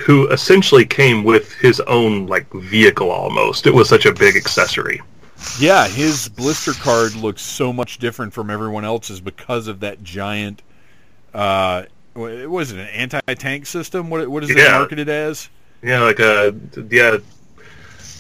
who 0.07 0.28
essentially 0.31 0.85
came 0.85 1.23
with 1.23 1.53
his 1.55 1.81
own 1.82 2.27
like 2.27 2.51
vehicle 2.53 3.11
almost. 3.11 3.66
It 3.66 3.74
was 3.74 3.89
such 3.89 4.07
a 4.07 4.12
big 4.12 4.36
accessory. 4.36 5.01
Yeah, 5.59 5.87
his 5.87 6.29
blister 6.29 6.73
card 6.73 7.15
looks 7.15 7.41
so 7.43 7.73
much 7.73 7.99
different 7.99 8.33
from 8.33 8.51
everyone 8.51 8.85
else's 8.85 9.21
because 9.21 9.69
of 9.69 9.81
that 9.81 10.03
giant. 10.03 10.62
Uh, 11.33 11.85
what 12.15 12.49
was 12.49 12.73
it 12.73 12.79
an 12.79 12.89
anti-tank 12.89 13.66
system? 13.66 14.11
What 14.11 14.29
what 14.29 14.43
is 14.45 14.51
it 14.51 14.57
Yeah. 14.59 14.73
marketed 14.79 15.09
as? 15.09 15.49
Yeah, 15.83 16.01
like 16.01 16.19
a 16.19 16.55
yeah, 16.91 17.19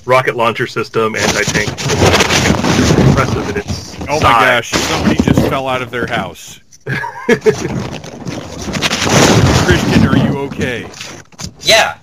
rocket 0.04 0.36
launcher 0.36 0.66
system, 0.66 1.16
anti-tank. 1.16 1.68
Impressive 3.08 3.48
in 3.50 3.56
its 3.56 3.94
Oh 4.02 4.20
my 4.20 4.20
size. 4.20 4.70
gosh! 4.70 4.70
Somebody 4.70 5.16
just 5.22 5.40
fell 5.48 5.66
out 5.68 5.82
of 5.82 5.90
their 5.90 6.06
house. 6.06 6.60
Christian, 9.64 10.06
are 10.06 10.16
you 10.16 10.38
okay? 10.46 10.88
Yeah. 11.60 11.98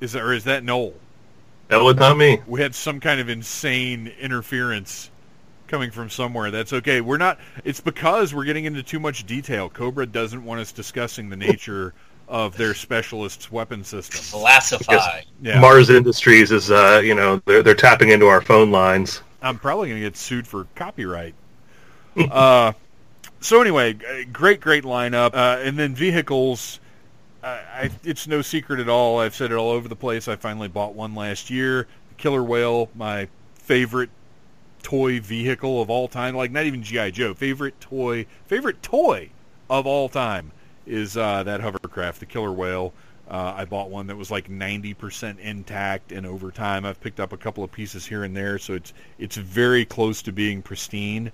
Is 0.00 0.16
or 0.16 0.32
is 0.32 0.44
that 0.44 0.64
Noel? 0.64 0.92
That 1.70 1.82
was 1.82 1.94
not 1.96 2.16
me. 2.16 2.40
We 2.48 2.60
had 2.60 2.74
some 2.74 2.98
kind 2.98 3.20
of 3.20 3.28
insane 3.28 4.12
interference 4.20 5.08
coming 5.68 5.92
from 5.92 6.10
somewhere. 6.10 6.50
That's 6.50 6.72
okay. 6.72 7.00
We're 7.00 7.16
not. 7.16 7.38
It's 7.64 7.80
because 7.80 8.34
we're 8.34 8.44
getting 8.44 8.64
into 8.64 8.82
too 8.82 8.98
much 8.98 9.24
detail. 9.24 9.70
Cobra 9.70 10.04
doesn't 10.04 10.44
want 10.44 10.60
us 10.60 10.72
discussing 10.72 11.30
the 11.30 11.36
nature 11.36 11.94
of 12.26 12.56
their 12.56 12.74
specialist's 12.74 13.52
weapon 13.52 13.84
system. 13.84 14.40
Classify. 14.40 15.20
Yeah, 15.40 15.60
Mars 15.60 15.90
Industries 15.90 16.50
is, 16.50 16.72
uh, 16.72 17.00
you 17.04 17.14
know, 17.14 17.40
they're 17.46 17.62
they're 17.62 17.76
tapping 17.76 18.08
into 18.08 18.26
our 18.26 18.40
phone 18.40 18.72
lines. 18.72 19.22
I'm 19.40 19.58
probably 19.58 19.90
going 19.90 20.00
to 20.00 20.06
get 20.06 20.16
sued 20.16 20.48
for 20.48 20.66
copyright. 20.74 21.34
uh, 22.30 22.72
so 23.38 23.60
anyway, 23.60 23.96
great, 24.32 24.60
great 24.60 24.82
lineup, 24.82 25.34
uh, 25.34 25.60
and 25.60 25.78
then 25.78 25.94
vehicles. 25.94 26.80
I, 27.42 27.90
it's 28.04 28.26
no 28.26 28.42
secret 28.42 28.80
at 28.80 28.88
all. 28.88 29.18
I've 29.18 29.34
said 29.34 29.50
it 29.50 29.54
all 29.54 29.70
over 29.70 29.88
the 29.88 29.96
place. 29.96 30.28
I 30.28 30.36
finally 30.36 30.68
bought 30.68 30.94
one 30.94 31.14
last 31.14 31.50
year. 31.50 31.86
The 32.10 32.14
Killer 32.16 32.42
Whale, 32.42 32.90
my 32.94 33.28
favorite 33.54 34.10
toy 34.82 35.20
vehicle 35.20 35.80
of 35.80 35.90
all 35.90 36.08
time. 36.08 36.34
Like 36.34 36.50
not 36.50 36.66
even 36.66 36.82
GI 36.82 37.12
Joe. 37.12 37.34
Favorite 37.34 37.80
toy, 37.80 38.26
favorite 38.46 38.82
toy 38.82 39.30
of 39.68 39.86
all 39.86 40.08
time 40.08 40.52
is 40.86 41.16
uh, 41.16 41.42
that 41.44 41.60
hovercraft, 41.60 42.20
the 42.20 42.26
Killer 42.26 42.52
Whale. 42.52 42.92
Uh, 43.30 43.54
I 43.56 43.64
bought 43.64 43.90
one 43.90 44.08
that 44.08 44.16
was 44.16 44.30
like 44.30 44.48
90% 44.48 45.38
intact, 45.38 46.10
and 46.10 46.26
over 46.26 46.50
time 46.50 46.84
I've 46.84 47.00
picked 47.00 47.20
up 47.20 47.32
a 47.32 47.36
couple 47.36 47.62
of 47.62 47.70
pieces 47.70 48.04
here 48.04 48.24
and 48.24 48.36
there, 48.36 48.58
so 48.58 48.74
it's 48.74 48.92
it's 49.20 49.36
very 49.36 49.84
close 49.84 50.20
to 50.22 50.32
being 50.32 50.62
pristine. 50.62 51.30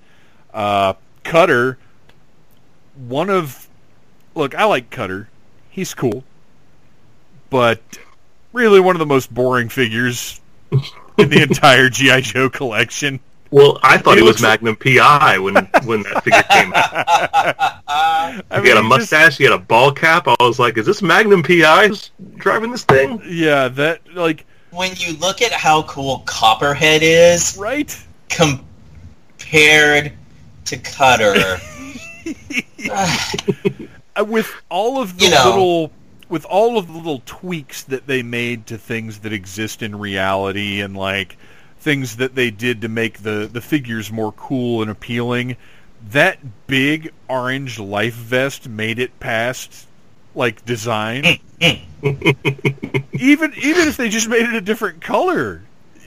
Uh, 0.52 0.92
Cutter, 1.24 1.78
one 3.08 3.30
of 3.30 3.66
look, 4.34 4.54
I 4.54 4.64
like 4.64 4.90
Cutter. 4.90 5.30
He's 5.76 5.92
cool, 5.94 6.24
but 7.50 7.80
really 8.52 8.80
one 8.80 8.96
of 8.96 8.98
the 9.00 9.06
most 9.06 9.32
boring 9.32 9.68
figures 9.68 10.40
in 11.18 11.28
the 11.28 11.42
entire 11.48 11.88
GI 11.90 12.22
Joe 12.22 12.48
collection. 12.50 13.20
Well, 13.50 13.78
I 13.82 13.98
thought 13.98 14.14
He 14.14 14.22
he, 14.22 14.26
was 14.26 14.40
looks- 14.40 14.42
Magnum 14.42 14.74
PI 14.76 15.38
when 15.38 15.54
when 15.84 16.02
that 16.04 16.24
figure 16.24 16.42
came 16.50 16.72
out. 16.74 17.82
I 17.88 18.42
He 18.62 18.68
had 18.68 18.78
a 18.78 18.82
mean, 18.82 18.90
just- 18.90 19.12
mustache. 19.12 19.36
He 19.38 19.44
had 19.44 19.52
a 19.52 19.58
ball 19.58 19.92
cap. 19.92 20.26
I 20.26 20.34
was 20.40 20.58
like, 20.58 20.76
"Is 20.78 20.86
this 20.86 21.00
Magnum 21.02 21.42
PI 21.42 21.90
driving 22.38 22.70
this 22.72 22.84
thing?" 22.84 23.20
yeah, 23.26 23.68
that 23.68 24.00
like 24.14 24.46
When 24.70 24.92
you 24.96 25.12
look 25.18 25.42
at 25.42 25.52
how 25.52 25.82
cool 25.82 26.20
Copperhead 26.26 27.02
is 27.04 27.56
right. 27.58 27.94
compared 28.30 30.12
to 30.64 30.76
Cutter, 30.78 31.60
Uh, 32.90 33.18
with 34.24 34.52
all 34.68 35.00
of 35.00 35.18
the 35.18 35.26
You 35.26 35.30
know. 35.32 35.44
little 35.48 35.92
with 36.28 36.44
all 36.46 36.76
of 36.78 36.88
the 36.88 36.92
little 36.94 37.22
tweaks 37.24 37.84
that 37.84 38.06
they 38.06 38.22
made 38.22 38.66
to 38.66 38.76
things 38.78 39.20
that 39.20 39.32
exist 39.32 39.82
in 39.82 39.96
reality 39.96 40.80
and 40.80 40.96
like 40.96 41.36
things 41.78 42.16
that 42.16 42.34
they 42.34 42.50
did 42.50 42.80
to 42.80 42.88
make 42.88 43.22
the 43.22 43.48
the 43.52 43.60
figures 43.60 44.10
more 44.10 44.32
cool 44.32 44.82
and 44.82 44.90
appealing 44.90 45.56
that 46.10 46.38
big 46.66 47.12
orange 47.28 47.78
life 47.78 48.14
vest 48.14 48.68
made 48.68 48.98
it 48.98 49.18
past 49.20 49.86
like 50.34 50.64
design. 50.64 51.24
Even 51.60 53.52
even 53.56 53.88
if 53.88 53.96
they 53.96 54.08
just 54.08 54.28
made 54.28 54.42
it 54.42 54.54
a 54.54 54.60
different 54.60 55.00
color. 55.00 55.62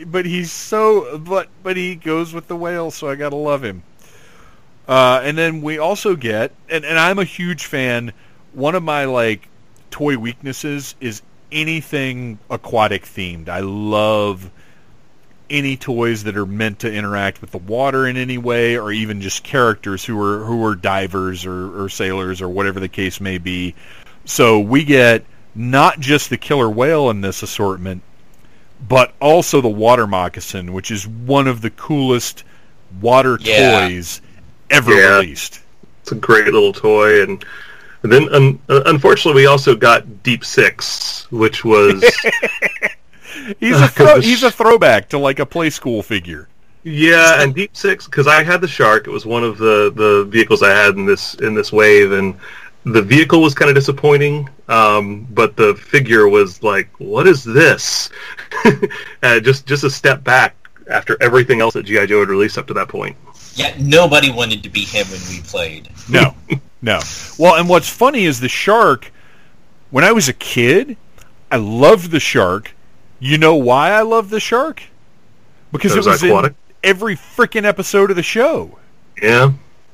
But 0.05 0.25
he's 0.25 0.51
so 0.51 1.17
but 1.17 1.49
but 1.63 1.75
he 1.75 1.95
goes 1.95 2.33
with 2.33 2.47
the 2.47 2.55
whale 2.55 2.89
so 2.91 3.09
i 3.09 3.15
gotta 3.15 3.35
love 3.35 3.63
him 3.63 3.83
uh, 4.89 5.21
and 5.23 5.37
then 5.37 5.61
we 5.61 5.77
also 5.77 6.15
get, 6.15 6.51
and, 6.67 6.83
and 6.83 6.97
I'm 6.97 7.19
a 7.19 7.23
huge 7.23 7.67
fan. 7.67 8.11
One 8.53 8.73
of 8.73 8.81
my 8.81 9.05
like 9.05 9.47
toy 9.91 10.17
weaknesses 10.17 10.95
is 10.99 11.21
anything 11.51 12.39
aquatic 12.49 13.03
themed. 13.03 13.49
I 13.49 13.59
love 13.59 14.49
any 15.47 15.77
toys 15.77 16.23
that 16.23 16.35
are 16.35 16.45
meant 16.47 16.79
to 16.79 16.91
interact 16.91 17.39
with 17.39 17.51
the 17.51 17.59
water 17.59 18.07
in 18.07 18.17
any 18.17 18.39
way, 18.39 18.79
or 18.79 18.91
even 18.91 19.21
just 19.21 19.43
characters 19.43 20.03
who 20.03 20.19
are 20.19 20.43
who 20.43 20.65
are 20.65 20.75
divers 20.75 21.45
or, 21.45 21.83
or 21.83 21.89
sailors 21.89 22.41
or 22.41 22.49
whatever 22.49 22.79
the 22.79 22.89
case 22.89 23.21
may 23.21 23.37
be. 23.37 23.75
So 24.25 24.59
we 24.59 24.83
get 24.85 25.23
not 25.53 25.99
just 25.99 26.31
the 26.31 26.37
killer 26.37 26.69
whale 26.69 27.11
in 27.11 27.21
this 27.21 27.43
assortment, 27.43 28.01
but 28.87 29.13
also 29.21 29.61
the 29.61 29.69
water 29.69 30.07
moccasin, 30.07 30.73
which 30.73 30.89
is 30.89 31.07
one 31.07 31.47
of 31.47 31.61
the 31.61 31.69
coolest 31.69 32.43
water 32.99 33.37
Yeah. 33.39 33.87
toys 33.87 34.21
ever 34.71 34.93
Yeah. 34.93 35.17
released. 35.19 35.59
It's 36.01 36.11
a 36.11 36.15
great 36.15 36.45
little 36.45 36.73
toy, 36.73 37.21
and, 37.23 37.43
and 38.03 38.11
then 38.11 38.29
un, 38.33 38.59
unfortunately 38.69 39.41
we 39.43 39.47
also 39.47 39.75
got 39.75 40.23
Deep 40.23 40.43
Six, 40.45 41.27
which 41.31 41.63
was 41.65 42.03
He's 43.59 43.79
a 43.79 43.87
he's 44.21 44.43
a 44.43 44.51
throwback 44.51 45.09
to 45.09 45.17
like 45.17 45.39
a 45.39 45.45
play 45.45 45.69
school 45.69 46.01
figure. 46.03 46.47
yeah, 46.83 47.41
and 47.41 47.53
Deep 47.53 47.75
Six 47.75 48.05
because 48.05 48.27
I 48.27 48.43
had 48.43 48.61
the 48.61 48.67
shark. 48.67 49.07
It 49.07 49.11
was 49.11 49.25
one 49.25 49.43
of 49.43 49.57
the 49.57 49.91
the 49.95 50.25
vehicles 50.29 50.63
I 50.63 50.71
had 50.71 50.95
in 50.95 51.05
this 51.05 51.35
in 51.35 51.53
this 51.53 51.71
wave, 51.71 52.11
and 52.11 52.35
the 52.85 53.01
vehicle 53.01 53.41
was 53.41 53.53
kind 53.53 53.69
of 53.69 53.75
disappointing, 53.75 54.49
um, 54.67 55.27
but 55.31 55.55
the 55.55 55.75
figure 55.75 56.27
was 56.27 56.63
like, 56.63 56.89
"What 56.99 57.27
is 57.27 57.43
this?" 57.43 58.09
uh, 59.23 59.39
just 59.39 59.65
just 59.67 59.83
a 59.83 59.89
step 59.89 60.23
back 60.23 60.55
after 60.89 61.17
everything 61.21 61.61
else 61.61 61.73
that 61.75 61.83
GI 61.83 62.07
Joe 62.07 62.21
had 62.21 62.29
released 62.29 62.57
up 62.57 62.67
to 62.67 62.73
that 62.75 62.87
point. 62.87 63.15
Yeah, 63.59 63.75
nobody 63.77 64.31
wanted 64.31 64.63
to 64.63 64.69
be 64.69 64.81
him 64.85 65.05
when 65.07 65.19
we 65.29 65.41
played. 65.41 65.89
No, 66.09 66.33
no. 66.81 66.99
Well, 67.37 67.55
and 67.55 67.67
what's 67.67 67.89
funny 67.89 68.23
is 68.25 68.39
the 68.39 68.49
shark. 68.49 69.11
When 69.91 70.03
I 70.03 70.11
was 70.11 70.29
a 70.29 70.33
kid, 70.33 70.97
I 71.51 71.57
loved 71.57 72.11
the 72.11 72.19
shark. 72.19 72.73
You 73.19 73.37
know 73.37 73.55
why 73.55 73.91
I 73.91 74.01
loved 74.01 74.29
the 74.29 74.39
shark? 74.39 74.83
Because 75.71 75.91
It 75.91 75.95
it 75.95 75.97
was 75.97 76.07
was 76.07 76.23
aquatic? 76.23 76.51
in 76.51 76.57
every 76.83 77.15
freaking 77.15 77.65
episode 77.65 78.09
of 78.09 78.15
the 78.15 78.23
show. 78.23 78.79
Yeah, 79.21 79.51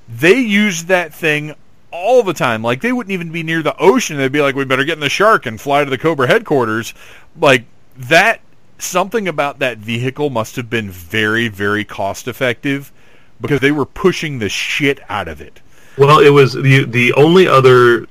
They 0.07 0.37
used 0.39 0.87
that 0.89 1.13
thing 1.13 1.55
all 1.91 2.21
the 2.21 2.33
time. 2.33 2.61
Like 2.61 2.81
they 2.81 2.91
wouldn't 2.93 3.11
even 3.13 3.31
be 3.31 3.41
near 3.41 3.63
the 3.63 3.75
ocean. 3.77 4.17
They'd 4.17 4.31
be 4.31 4.41
like, 4.41 4.53
"We 4.55 4.65
better 4.65 4.83
get 4.83 4.93
in 4.93 4.99
the 4.99 5.09
shark 5.09 5.45
and 5.47 5.59
fly 5.59 5.83
to 5.83 5.89
the 5.89 5.97
Cobra 5.97 6.27
headquarters." 6.27 6.93
Like 7.39 7.65
that. 7.97 8.41
Something 8.77 9.29
about 9.29 9.59
that 9.59 9.77
vehicle 9.77 10.29
must 10.29 10.57
have 10.57 10.69
been 10.69 10.91
very, 10.91 11.47
very 11.47 11.85
cost 11.85 12.27
effective 12.27 12.91
because 13.41 13.59
they 13.59 13.71
were 13.71 13.85
pushing 13.85 14.39
the 14.39 14.49
shit 14.49 14.99
out 15.09 15.27
of 15.27 15.41
it. 15.41 15.61
Well, 15.97 16.19
it 16.19 16.29
was 16.29 16.53
the 16.53 16.85
the 16.85 17.13
only 17.13 17.47
other 17.47 18.07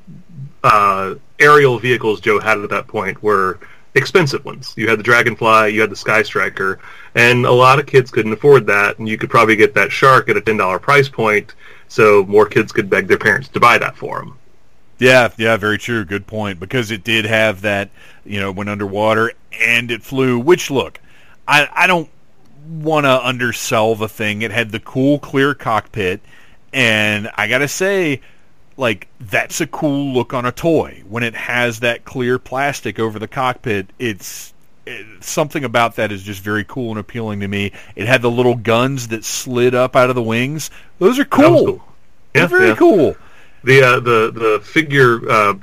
uh, 0.62 1.14
aerial 1.38 1.78
vehicles 1.78 2.20
Joe 2.20 2.40
had 2.40 2.58
at 2.58 2.70
that 2.70 2.86
point 2.86 3.22
were 3.22 3.58
expensive 3.94 4.44
ones. 4.44 4.74
You 4.76 4.88
had 4.88 4.98
the 4.98 5.02
Dragonfly, 5.02 5.68
you 5.68 5.80
had 5.80 5.90
the 5.90 5.96
Sky 5.96 6.22
Striker, 6.22 6.80
and 7.14 7.46
a 7.46 7.52
lot 7.52 7.78
of 7.78 7.86
kids 7.86 8.10
couldn't 8.10 8.32
afford 8.32 8.66
that. 8.66 8.98
And 8.98 9.08
you 9.08 9.18
could 9.18 9.30
probably 9.30 9.56
get 9.56 9.74
that 9.74 9.92
Shark 9.92 10.28
at 10.28 10.36
a 10.36 10.40
ten 10.40 10.56
dollar 10.56 10.78
price 10.78 11.08
point, 11.08 11.54
so 11.88 12.24
more 12.26 12.46
kids 12.46 12.72
could 12.72 12.90
beg 12.90 13.06
their 13.08 13.18
parents 13.18 13.48
to 13.50 13.60
buy 13.60 13.78
that 13.78 13.96
for 13.96 14.18
them. 14.20 14.38
Yeah, 14.98 15.30
yeah, 15.36 15.56
very 15.56 15.78
true. 15.78 16.04
Good 16.04 16.26
point. 16.26 16.60
Because 16.60 16.90
it 16.90 17.04
did 17.04 17.24
have 17.24 17.62
that, 17.62 17.90
you 18.24 18.40
know, 18.40 18.52
went 18.52 18.70
underwater 18.70 19.32
and 19.60 19.90
it 19.90 20.02
flew. 20.02 20.38
Which 20.38 20.70
look, 20.70 21.00
I 21.46 21.68
I 21.72 21.86
don't 21.86 22.08
want 22.66 23.04
to 23.04 23.24
undersell 23.26 23.94
the 23.94 24.08
thing. 24.08 24.42
It 24.42 24.50
had 24.50 24.70
the 24.72 24.80
cool 24.80 25.18
clear 25.18 25.54
cockpit, 25.54 26.20
and 26.72 27.30
I 27.36 27.48
gotta 27.48 27.68
say, 27.68 28.20
like 28.76 29.08
that's 29.20 29.60
a 29.60 29.66
cool 29.66 30.12
look 30.12 30.34
on 30.34 30.44
a 30.46 30.52
toy 30.52 31.02
when 31.08 31.22
it 31.22 31.34
has 31.34 31.80
that 31.80 32.04
clear 32.04 32.38
plastic 32.38 32.98
over 32.98 33.18
the 33.18 33.28
cockpit. 33.28 33.88
It's 33.98 34.52
it, 34.86 35.24
something 35.24 35.64
about 35.64 35.96
that 35.96 36.12
is 36.12 36.22
just 36.22 36.42
very 36.42 36.64
cool 36.64 36.90
and 36.90 36.98
appealing 36.98 37.40
to 37.40 37.48
me. 37.48 37.72
It 37.96 38.06
had 38.06 38.22
the 38.22 38.30
little 38.30 38.54
guns 38.56 39.08
that 39.08 39.24
slid 39.24 39.74
up 39.74 39.96
out 39.96 40.10
of 40.10 40.16
the 40.16 40.22
wings. 40.22 40.70
Those 40.98 41.18
are 41.18 41.24
cool. 41.24 41.64
cool. 41.66 41.84
They're 42.32 42.42
Yeah, 42.42 42.46
very 42.48 42.68
yeah. 42.68 42.74
cool. 42.76 43.16
The 43.62 43.82
uh, 43.82 44.00
the 44.00 44.30
the 44.32 44.60
figure 44.62 45.20
uh, 45.30 45.54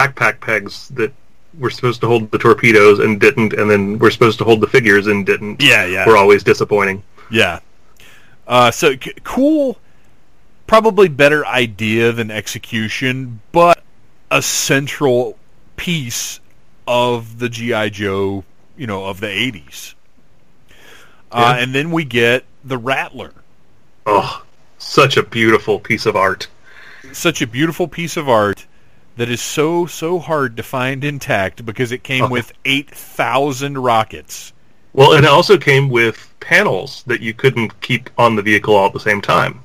backpack 0.00 0.40
pegs 0.40 0.88
that 0.90 1.12
were 1.58 1.70
supposed 1.70 2.00
to 2.02 2.06
hold 2.06 2.30
the 2.30 2.38
torpedoes 2.38 2.98
and 2.98 3.20
didn't, 3.20 3.52
and 3.54 3.70
then 3.70 3.98
we're 3.98 4.10
supposed 4.10 4.38
to 4.38 4.44
hold 4.44 4.60
the 4.60 4.66
figures 4.66 5.06
and 5.06 5.24
didn't. 5.26 5.60
Yeah, 5.62 5.84
yeah. 5.86 6.06
We're 6.06 6.16
always 6.16 6.42
disappointing. 6.42 7.02
Yeah. 7.30 7.60
Uh, 8.46 8.70
so 8.70 8.92
c- 8.92 9.14
cool, 9.24 9.78
probably 10.66 11.08
better 11.08 11.44
idea 11.46 12.12
than 12.12 12.30
execution, 12.30 13.40
but 13.52 13.82
a 14.30 14.42
central 14.42 15.36
piece 15.76 16.40
of 16.86 17.38
the 17.38 17.48
GI 17.48 17.90
Joe, 17.90 18.44
you 18.76 18.86
know, 18.86 19.04
of 19.06 19.20
the 19.20 19.26
'80s. 19.28 19.94
Uh, 21.32 21.54
Yeah. 21.56 21.62
and 21.62 21.74
then 21.74 21.90
we 21.90 22.04
get 22.04 22.44
the 22.64 22.78
Rattler, 22.78 23.32
Oh, 24.06 24.42
such 24.78 25.16
a 25.16 25.22
beautiful 25.22 25.80
piece 25.80 26.06
of 26.06 26.14
art. 26.16 26.46
such 27.12 27.42
a 27.42 27.46
beautiful 27.46 27.88
piece 27.88 28.16
of 28.16 28.28
art 28.28 28.66
that 29.16 29.28
is 29.30 29.40
so 29.40 29.86
so 29.86 30.18
hard 30.18 30.56
to 30.56 30.62
find 30.62 31.02
intact 31.04 31.64
because 31.64 31.92
it 31.92 32.02
came 32.02 32.24
Oh. 32.24 32.28
with 32.28 32.52
eight 32.64 32.90
thousand 32.90 33.78
rockets. 33.78 34.52
Well, 34.92 35.12
and 35.12 35.24
it 35.24 35.30
also 35.30 35.58
came 35.58 35.88
with 35.90 36.32
panels 36.40 37.02
that 37.06 37.20
you 37.20 37.34
couldn't 37.34 37.80
keep 37.80 38.08
on 38.18 38.36
the 38.36 38.42
vehicle 38.42 38.74
all 38.74 38.86
at 38.86 38.92
the 38.94 39.00
same 39.00 39.20
time 39.20 39.60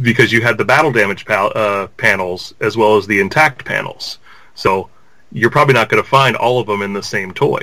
because 0.00 0.32
you 0.32 0.40
had 0.42 0.58
the 0.58 0.64
battle 0.64 0.92
damage 0.92 1.24
pal- 1.24 1.52
uh, 1.54 1.86
panels 1.96 2.54
as 2.60 2.76
well 2.76 2.96
as 2.96 3.06
the 3.06 3.20
intact 3.20 3.64
panels. 3.64 4.18
So 4.54 4.88
you're 5.32 5.50
probably 5.50 5.74
not 5.74 5.88
going 5.88 6.02
to 6.02 6.08
find 6.08 6.36
all 6.36 6.60
of 6.60 6.66
them 6.66 6.82
in 6.82 6.92
the 6.92 7.02
same 7.02 7.32
toy. 7.32 7.62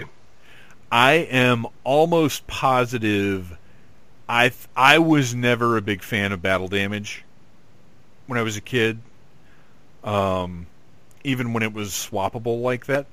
I 0.92 1.14
am 1.14 1.68
almost 1.84 2.48
positive. 2.48 3.58
I 4.30 4.50
th- 4.50 4.68
I 4.76 5.00
was 5.00 5.36
never 5.36 5.78
a 5.78 5.82
big 5.82 6.02
fan 6.02 6.32
of 6.32 6.42
battle 6.42 6.68
damage 6.70 7.24
when 8.26 8.40
I 8.40 8.42
was 8.42 8.56
a 8.58 8.62
kid. 8.62 9.00
Um, 10.04 10.68
even 11.28 11.54
when 11.54 11.62
it 11.62 11.74
was 11.74 11.90
swappable 11.90 12.62
like 12.62 12.86
that, 12.88 13.06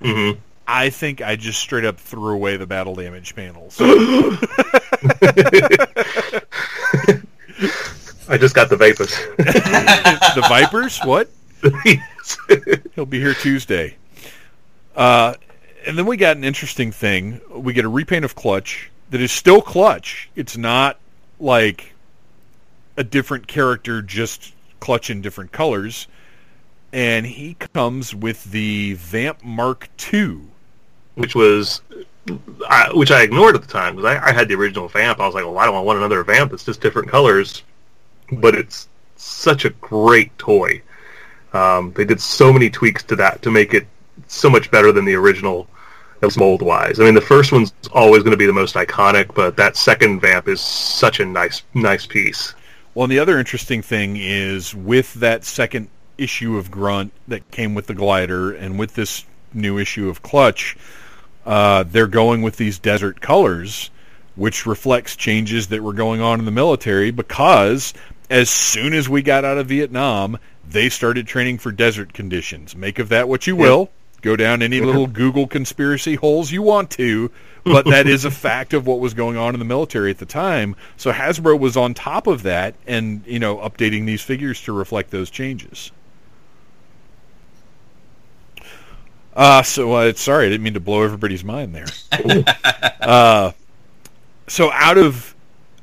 hmm 0.00 0.32
I 0.68 0.90
think 0.90 1.22
I 1.22 1.36
just 1.36 1.60
straight 1.60 1.84
up 1.84 1.98
threw 1.98 2.34
away 2.34 2.56
the 2.56 2.66
battle 2.66 2.96
damage 2.96 3.36
panels. 3.36 3.76
I 8.28 8.36
just 8.36 8.54
got 8.56 8.68
the 8.68 8.76
vipers. 8.76 9.10
the 9.36 10.44
Vipers? 10.48 10.98
What? 11.04 11.30
He'll 12.96 13.06
be 13.06 13.20
here 13.20 13.34
Tuesday. 13.34 13.96
Uh, 14.96 15.34
and 15.86 15.96
then 15.96 16.06
we 16.06 16.16
got 16.16 16.36
an 16.36 16.42
interesting 16.42 16.90
thing. 16.90 17.40
We 17.48 17.72
get 17.72 17.84
a 17.84 17.88
repaint 17.88 18.24
of 18.24 18.34
Clutch 18.34 18.90
that 19.10 19.20
is 19.20 19.30
still 19.30 19.62
Clutch. 19.62 20.28
It's 20.34 20.56
not 20.56 20.98
like 21.38 21.94
a 22.96 23.04
different 23.04 23.46
character, 23.46 24.02
just 24.02 24.52
Clutch 24.80 25.10
in 25.10 25.22
different 25.22 25.52
colors. 25.52 26.08
And 26.92 27.26
he 27.26 27.54
comes 27.54 28.14
with 28.14 28.44
the 28.44 28.94
Vamp 28.94 29.44
Mark 29.44 29.88
II. 30.12 30.40
which 31.16 31.34
was 31.34 31.80
I, 32.68 32.90
which 32.92 33.10
I 33.10 33.22
ignored 33.22 33.56
at 33.56 33.62
the 33.62 33.68
time 33.68 33.96
because 33.96 34.16
I, 34.16 34.28
I 34.28 34.32
had 34.32 34.48
the 34.48 34.54
original 34.54 34.88
vamp. 34.88 35.20
I 35.20 35.26
was 35.26 35.34
like, 35.34 35.44
well, 35.44 35.58
I 35.58 35.66
don't 35.66 35.84
want 35.84 35.98
another 35.98 36.22
vamp. 36.22 36.52
It's 36.52 36.64
just 36.64 36.80
different 36.80 37.08
colors, 37.08 37.62
but 38.30 38.54
it's 38.54 38.88
such 39.16 39.64
a 39.64 39.70
great 39.70 40.36
toy. 40.38 40.82
Um, 41.52 41.92
they 41.96 42.04
did 42.04 42.20
so 42.20 42.52
many 42.52 42.70
tweaks 42.70 43.02
to 43.04 43.16
that 43.16 43.42
to 43.42 43.50
make 43.50 43.74
it 43.74 43.86
so 44.28 44.50
much 44.50 44.70
better 44.70 44.92
than 44.92 45.04
the 45.04 45.14
original, 45.14 45.68
mold 46.36 46.60
wise. 46.60 46.98
I 46.98 47.04
mean, 47.04 47.14
the 47.14 47.20
first 47.20 47.52
one's 47.52 47.72
always 47.92 48.22
going 48.22 48.32
to 48.32 48.36
be 48.36 48.46
the 48.46 48.52
most 48.52 48.74
iconic, 48.74 49.32
but 49.34 49.56
that 49.56 49.76
second 49.76 50.20
vamp 50.20 50.48
is 50.48 50.60
such 50.60 51.20
a 51.20 51.24
nice, 51.24 51.62
nice 51.72 52.04
piece. 52.04 52.54
Well, 52.94 53.06
the 53.06 53.18
other 53.18 53.38
interesting 53.38 53.80
thing 53.80 54.16
is 54.16 54.74
with 54.74 55.14
that 55.14 55.44
second 55.44 55.88
issue 56.18 56.56
of 56.56 56.70
Grunt 56.70 57.12
that 57.28 57.50
came 57.50 57.74
with 57.74 57.86
the 57.86 57.94
glider 57.94 58.52
and 58.52 58.78
with 58.78 58.94
this 58.94 59.24
new 59.52 59.78
issue 59.78 60.08
of 60.08 60.22
Clutch, 60.22 60.76
uh, 61.44 61.84
they're 61.84 62.06
going 62.06 62.42
with 62.42 62.56
these 62.56 62.78
desert 62.78 63.20
colors, 63.20 63.90
which 64.34 64.66
reflects 64.66 65.16
changes 65.16 65.68
that 65.68 65.82
were 65.82 65.92
going 65.92 66.20
on 66.20 66.38
in 66.38 66.44
the 66.44 66.50
military 66.50 67.10
because 67.10 67.94
as 68.28 68.50
soon 68.50 68.92
as 68.92 69.08
we 69.08 69.22
got 69.22 69.44
out 69.44 69.58
of 69.58 69.66
Vietnam, 69.68 70.38
they 70.68 70.88
started 70.88 71.26
training 71.26 71.58
for 71.58 71.70
desert 71.70 72.12
conditions. 72.12 72.74
Make 72.74 72.98
of 72.98 73.10
that 73.10 73.28
what 73.28 73.46
you 73.46 73.56
will. 73.56 73.90
Go 74.22 74.34
down 74.34 74.62
any 74.62 74.80
little 74.80 75.06
Google 75.06 75.46
conspiracy 75.46 76.16
holes 76.16 76.50
you 76.50 76.60
want 76.62 76.90
to, 76.92 77.30
but 77.64 77.84
that 77.84 78.08
is 78.08 78.24
a 78.24 78.30
fact 78.30 78.74
of 78.74 78.84
what 78.84 78.98
was 78.98 79.14
going 79.14 79.36
on 79.36 79.54
in 79.54 79.60
the 79.60 79.64
military 79.64 80.10
at 80.10 80.18
the 80.18 80.26
time. 80.26 80.74
So 80.96 81.12
Hasbro 81.12 81.56
was 81.60 81.76
on 81.76 81.94
top 81.94 82.26
of 82.26 82.42
that 82.42 82.74
and, 82.88 83.22
you 83.26 83.38
know, 83.38 83.58
updating 83.58 84.04
these 84.04 84.22
figures 84.22 84.60
to 84.62 84.72
reflect 84.72 85.10
those 85.10 85.30
changes. 85.30 85.92
Uh, 89.36 89.62
so 89.62 89.92
uh, 89.92 90.12
sorry, 90.14 90.46
I 90.46 90.48
didn't 90.48 90.64
mean 90.64 90.74
to 90.74 90.80
blow 90.80 91.02
everybody's 91.02 91.44
mind 91.44 91.74
there. 91.74 91.86
uh, 93.02 93.52
so 94.48 94.72
out 94.72 94.96
of 94.98 95.34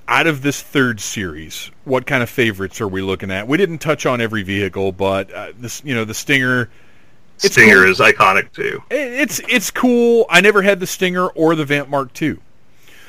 out 0.08 0.26
of 0.28 0.42
this 0.42 0.62
third 0.62 1.00
series, 1.00 1.70
what 1.86 2.06
kind 2.08 2.24
of 2.24 2.30
favorites 2.30 2.82
are 2.82 2.88
we 2.88 3.02
looking 3.02 3.30
at? 3.32 3.48
We 3.48 3.58
didn't 3.58 3.78
touch 3.78 4.06
on 4.06 4.20
every 4.22 4.42
vehicle, 4.44 4.92
but 4.92 5.32
uh, 5.32 5.52
this, 5.60 5.82
you 5.86 5.94
know, 5.96 6.04
the 6.04 6.14
Stinger. 6.14 6.70
Stinger 7.38 7.82
cool. 7.84 7.92
is 7.92 8.00
iconic 8.00 8.52
too. 8.54 8.82
it- 8.90 8.96
It's 9.22 9.40
it's 9.48 9.70
cool. 9.72 10.26
I 10.30 10.42
never 10.42 10.62
had 10.62 10.80
the 10.80 10.88
Stinger 10.88 11.28
or 11.28 11.56
the 11.56 11.66
Vamp 11.66 11.90
Mark 11.90 12.20
II. 12.22 12.38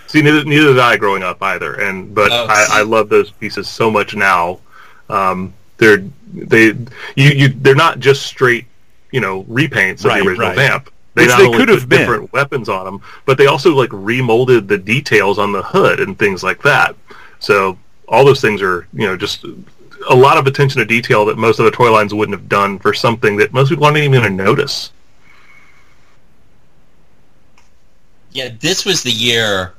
See, 0.08 0.22
neither, 0.22 0.44
neither 0.44 0.68
did 0.68 0.78
I 0.78 0.96
growing 0.96 1.22
up 1.22 1.42
either, 1.42 1.74
and 1.80 2.14
but 2.14 2.30
Oh, 2.32 2.46
I. 2.48 2.66
I 2.70 2.82
love 2.82 3.08
those 3.08 3.30
pieces 3.30 3.68
so 3.68 3.90
much 3.90 4.14
now. 4.14 4.60
Um, 5.08 5.52
they're 5.78 6.04
they 6.32 6.66
you, 7.16 7.30
you 7.30 7.48
they're 7.48 7.74
not 7.74 7.98
just 8.00 8.22
straight 8.26 8.66
you 9.14 9.20
know 9.20 9.44
repaints 9.44 10.00
of 10.00 10.06
Right, 10.06 10.22
the 10.24 10.28
original 10.28 10.48
right. 10.48 10.56
Vamp. 10.56 10.90
They 11.14 11.22
Which 11.22 11.28
not 11.28 11.38
they 11.38 11.46
only 11.46 11.58
could 11.58 11.68
put 11.68 11.78
have 11.80 11.88
been. 11.88 12.00
different 12.00 12.32
weapons 12.32 12.68
on 12.68 12.84
them, 12.84 13.00
but 13.24 13.38
they 13.38 13.46
also 13.46 13.72
like 13.74 13.90
remolded 13.90 14.66
the 14.66 14.76
details 14.76 15.38
on 15.38 15.52
the 15.52 15.62
hood 15.62 16.00
and 16.00 16.18
things 16.18 16.42
like 16.42 16.60
that. 16.62 16.96
So 17.38 17.78
all 18.08 18.24
those 18.24 18.40
things 18.40 18.60
are 18.60 18.88
you 18.92 19.06
know 19.06 19.16
just 19.16 19.44
a 20.10 20.14
lot 20.14 20.36
of 20.36 20.48
attention 20.48 20.80
to 20.80 20.84
detail 20.84 21.24
that 21.26 21.38
most 21.38 21.60
other 21.60 21.70
toy 21.70 21.92
lines 21.92 22.12
wouldn't 22.12 22.36
have 22.36 22.48
done 22.48 22.78
for 22.80 22.92
something 22.92 23.36
that 23.36 23.52
most 23.52 23.68
people 23.68 23.84
aren't 23.84 23.96
even 23.98 24.10
going 24.20 24.24
to 24.36 24.44
notice. 24.44 24.90
Yeah, 28.32 28.48
this 28.58 28.84
was 28.84 29.02
the 29.04 29.12
year. 29.12 29.74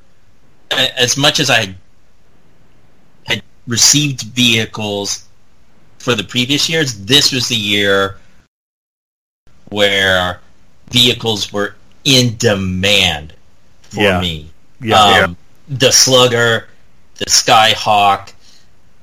As 0.72 1.18
much 1.18 1.42
as 1.42 1.50
I 1.50 1.76
had 3.26 3.44
received 3.68 4.22
vehicles 4.22 5.26
for 6.00 6.16
the 6.16 6.24
previous 6.24 6.70
years, 6.70 7.04
this 7.06 7.34
was 7.34 7.50
the 7.50 7.56
year 7.56 8.18
where 9.70 10.40
vehicles 10.90 11.52
were 11.52 11.76
in 12.04 12.38
demand 12.38 13.34
for 13.82 14.02
Yeah. 14.02 14.22
me. 14.22 14.50
Yeah, 14.82 15.24
um, 15.24 15.38
the 15.68 15.92
Slugger, 15.92 16.68
the 17.18 17.26
Skyhawk. 17.26 18.34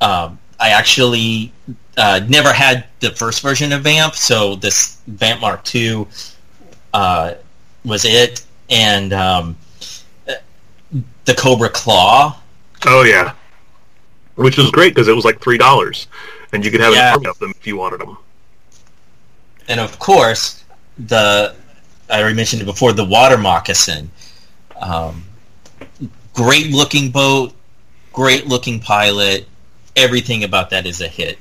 Um, 0.01 0.39
I 0.61 0.71
actually 0.71 1.53
uh, 1.97 2.21
never 2.29 2.53
had 2.53 2.87
the 3.01 3.11
first 3.11 3.41
version 3.43 3.73
of 3.73 3.83
Vamp, 3.83 4.15
so 4.15 4.55
this 4.57 4.99
Vamp 5.07 5.41
Mark 5.41 5.75
II 5.75 6.07
uh, 6.95 7.35
was 7.85 8.05
it, 8.05 8.43
and 8.71 9.13
um, 9.13 9.57
the 11.25 11.35
Cobra 11.35 11.69
Claw. 11.71 12.39
Oh 12.87 13.03
yeah, 13.03 13.33
which 14.37 14.57
was 14.59 14.71
great 14.71 14.95
because 14.95 15.09
it 15.09 15.15
was 15.17 15.25
like 15.25 15.41
three 15.41 15.59
dollars, 15.59 16.07
and 16.53 16.65
you 16.65 16.71
could 16.71 16.81
have 16.81 16.93
Yeah. 16.95 17.09
an 17.09 17.15
army 17.15 17.27
of 17.29 17.39
them 17.39 17.53
if 17.59 17.67
you 17.67 17.77
wanted 17.77 18.01
them. 18.01 18.17
And 19.69 19.81
of 19.81 19.99
course 19.99 20.65
the 20.99 21.55
I 22.11 22.21
already 22.21 22.37
mentioned 22.37 22.63
it 22.63 22.67
before 22.67 22.93
the 22.93 23.05
water 23.05 23.39
moccasin. 23.39 24.11
Um, 24.81 25.25
great 26.35 26.71
looking 26.71 27.11
boat, 27.11 27.55
great 28.13 28.47
looking 28.47 28.81
pilot. 28.81 29.47
Everything 29.97 30.45
about 30.45 30.71
that 30.71 30.87
is 30.87 31.01
a 31.01 31.09
hit. 31.09 31.39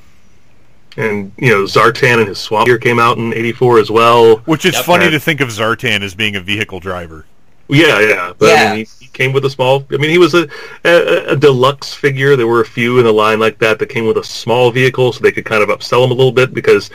And 0.97 1.31
you 1.37 1.49
know, 1.49 1.63
Zartan 1.63 2.19
and 2.19 2.27
his 2.27 2.37
Swamp 2.39 2.67
Gear 2.67 2.77
came 2.77 2.99
out 2.99 3.17
in 3.17 3.33
'84 3.33 3.79
as 3.79 3.89
well. 3.91 4.37
Which 4.45 4.65
is 4.65 4.73
Yep. 4.75 4.85
funny 4.85 5.03
Right. 5.05 5.11
to 5.11 5.19
think 5.19 5.39
of 5.41 5.49
Zartan 5.49 6.01
as 6.01 6.13
being 6.15 6.35
a 6.35 6.41
vehicle 6.41 6.79
driver. 6.79 7.25
Yeah, 7.69 7.99
yeah. 8.01 8.33
But 8.37 8.49
I 8.49 8.53
Yeah. 8.53 8.69
mean, 8.75 8.85
he, 8.99 9.05
he 9.05 9.07
came 9.13 9.31
with 9.31 9.45
a 9.45 9.49
small. 9.49 9.85
I 9.91 9.97
mean, 9.97 10.09
he 10.09 10.17
was 10.17 10.33
a, 10.33 10.47
a 10.83 11.31
a 11.31 11.35
deluxe 11.37 11.93
figure. 11.93 12.35
There 12.35 12.47
were 12.47 12.59
a 12.61 12.65
few 12.65 12.99
in 12.99 13.05
the 13.05 13.13
line 13.13 13.39
like 13.39 13.57
that 13.59 13.79
that 13.79 13.87
came 13.87 14.05
with 14.05 14.17
a 14.17 14.23
small 14.23 14.69
vehicle, 14.71 15.13
so 15.13 15.21
they 15.21 15.31
could 15.31 15.45
kind 15.45 15.63
of 15.63 15.69
upsell 15.69 16.03
him 16.03 16.11
a 16.11 16.13
little 16.13 16.33
bit 16.33 16.53
because 16.53 16.89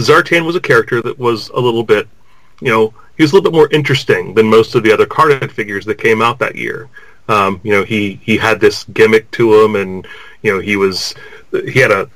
Zartan 0.00 0.44
was 0.44 0.56
a 0.56 0.60
character 0.60 1.02
that 1.02 1.18
was 1.18 1.48
a 1.50 1.60
little 1.60 1.82
bit, 1.84 2.08
you 2.60 2.70
know, 2.70 2.94
he 3.16 3.22
was 3.22 3.32
a 3.32 3.34
little 3.34 3.50
bit 3.50 3.56
more 3.56 3.68
interesting 3.70 4.34
than 4.34 4.48
most 4.48 4.74
of 4.74 4.82
the 4.82 4.92
other 4.92 5.06
carded 5.06 5.52
figures 5.52 5.84
that 5.86 5.96
came 5.96 6.22
out 6.22 6.38
that 6.38 6.56
year. 6.56 6.88
Um, 7.28 7.60
you 7.62 7.72
know, 7.72 7.84
he 7.84 8.14
he 8.22 8.36
had 8.36 8.60
this 8.60 8.84
gimmick 8.84 9.30
to 9.32 9.62
him, 9.62 9.76
and 9.76 10.06
you 10.42 10.52
know, 10.52 10.60
he 10.60 10.76
was 10.76 11.14
he 11.52 11.78
had 11.78 11.92
a 11.92 12.08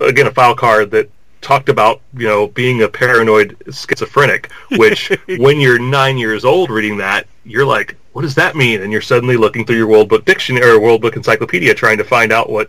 again 0.00 0.26
a 0.26 0.30
file 0.30 0.54
card 0.54 0.90
that 0.90 1.10
talked 1.40 1.68
about 1.68 2.00
you 2.14 2.26
know 2.26 2.48
being 2.48 2.82
a 2.82 2.88
paranoid 2.88 3.56
schizophrenic 3.70 4.50
which 4.72 5.08
when 5.38 5.60
you're 5.60 5.78
nine 5.78 6.18
years 6.18 6.44
old 6.44 6.68
reading 6.68 6.96
that 6.96 7.28
you're 7.44 7.64
like 7.64 7.94
what 8.12 8.22
does 8.22 8.34
that 8.34 8.56
mean 8.56 8.82
and 8.82 8.90
you're 8.90 9.00
suddenly 9.00 9.36
looking 9.36 9.64
through 9.64 9.76
your 9.76 9.86
world 9.86 10.08
book 10.08 10.24
dictionary 10.24 10.68
or 10.68 10.80
world 10.80 11.00
book 11.00 11.14
encyclopedia 11.14 11.72
trying 11.72 11.96
to 11.96 12.02
find 12.02 12.32
out 12.32 12.50
what 12.50 12.68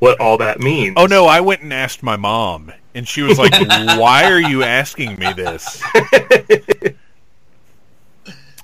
what 0.00 0.18
all 0.20 0.36
that 0.36 0.58
means 0.58 0.94
Oh 0.96 1.06
no, 1.06 1.26
I 1.26 1.40
went 1.40 1.62
and 1.62 1.72
asked 1.72 2.02
my 2.02 2.16
mom, 2.16 2.72
and 2.98 3.08
she 3.08 3.22
was 3.22 3.38
like, 3.38 3.52
"Why 3.98 4.30
are 4.30 4.40
you 4.40 4.62
asking 4.62 5.18
me 5.18 5.32
this?" 5.32 5.82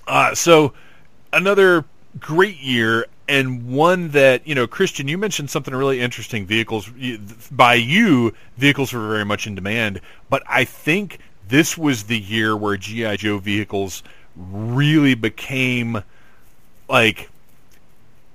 Uh, 0.07 0.35
so 0.35 0.75
another 1.33 1.85
great 2.19 2.61
year 2.61 3.07
and 3.27 3.67
one 3.73 4.11
that 4.11 4.47
you 4.47 4.55
know 4.55 4.67
christian 4.67 5.09
you 5.09 5.17
mentioned 5.17 5.49
something 5.49 5.75
really 5.75 5.99
interesting. 6.01 6.45
Vehicles 6.45 6.91
by 7.51 7.75
you 7.75 8.35
vehicles 8.59 8.93
were 8.93 9.09
very 9.09 9.25
much 9.25 9.47
in 9.47 9.55
demand. 9.55 10.01
But 10.29 10.43
i 10.47 10.65
think 10.65 11.21
this 11.49 11.79
was 11.79 12.05
the 12.05 12.19
year 12.19 12.57
where 12.57 12.77
GI 12.77 13.17
Joe 13.17 13.39
vehicles 13.39 14.03
really 14.37 15.15
became 15.15 16.03
like 16.89 17.31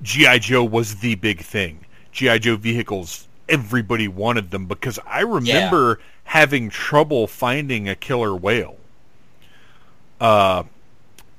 GI 0.02 0.40
Joe 0.40 0.64
was 0.64 0.96
the 0.96 1.16
big 1.16 1.42
thing. 1.42 1.86
GI 2.12 2.40
Joe 2.40 2.56
vehicles, 2.56 3.28
everybody 3.50 4.08
wanted 4.08 4.52
them 4.52 4.66
because 4.66 5.00
I 5.06 5.22
remember 5.22 6.00
having 6.26 6.70
trouble 6.70 7.28
finding 7.28 7.90
a 7.90 7.96
killer 7.96 8.36
whale. 8.36 8.78
Uh, 10.22 10.64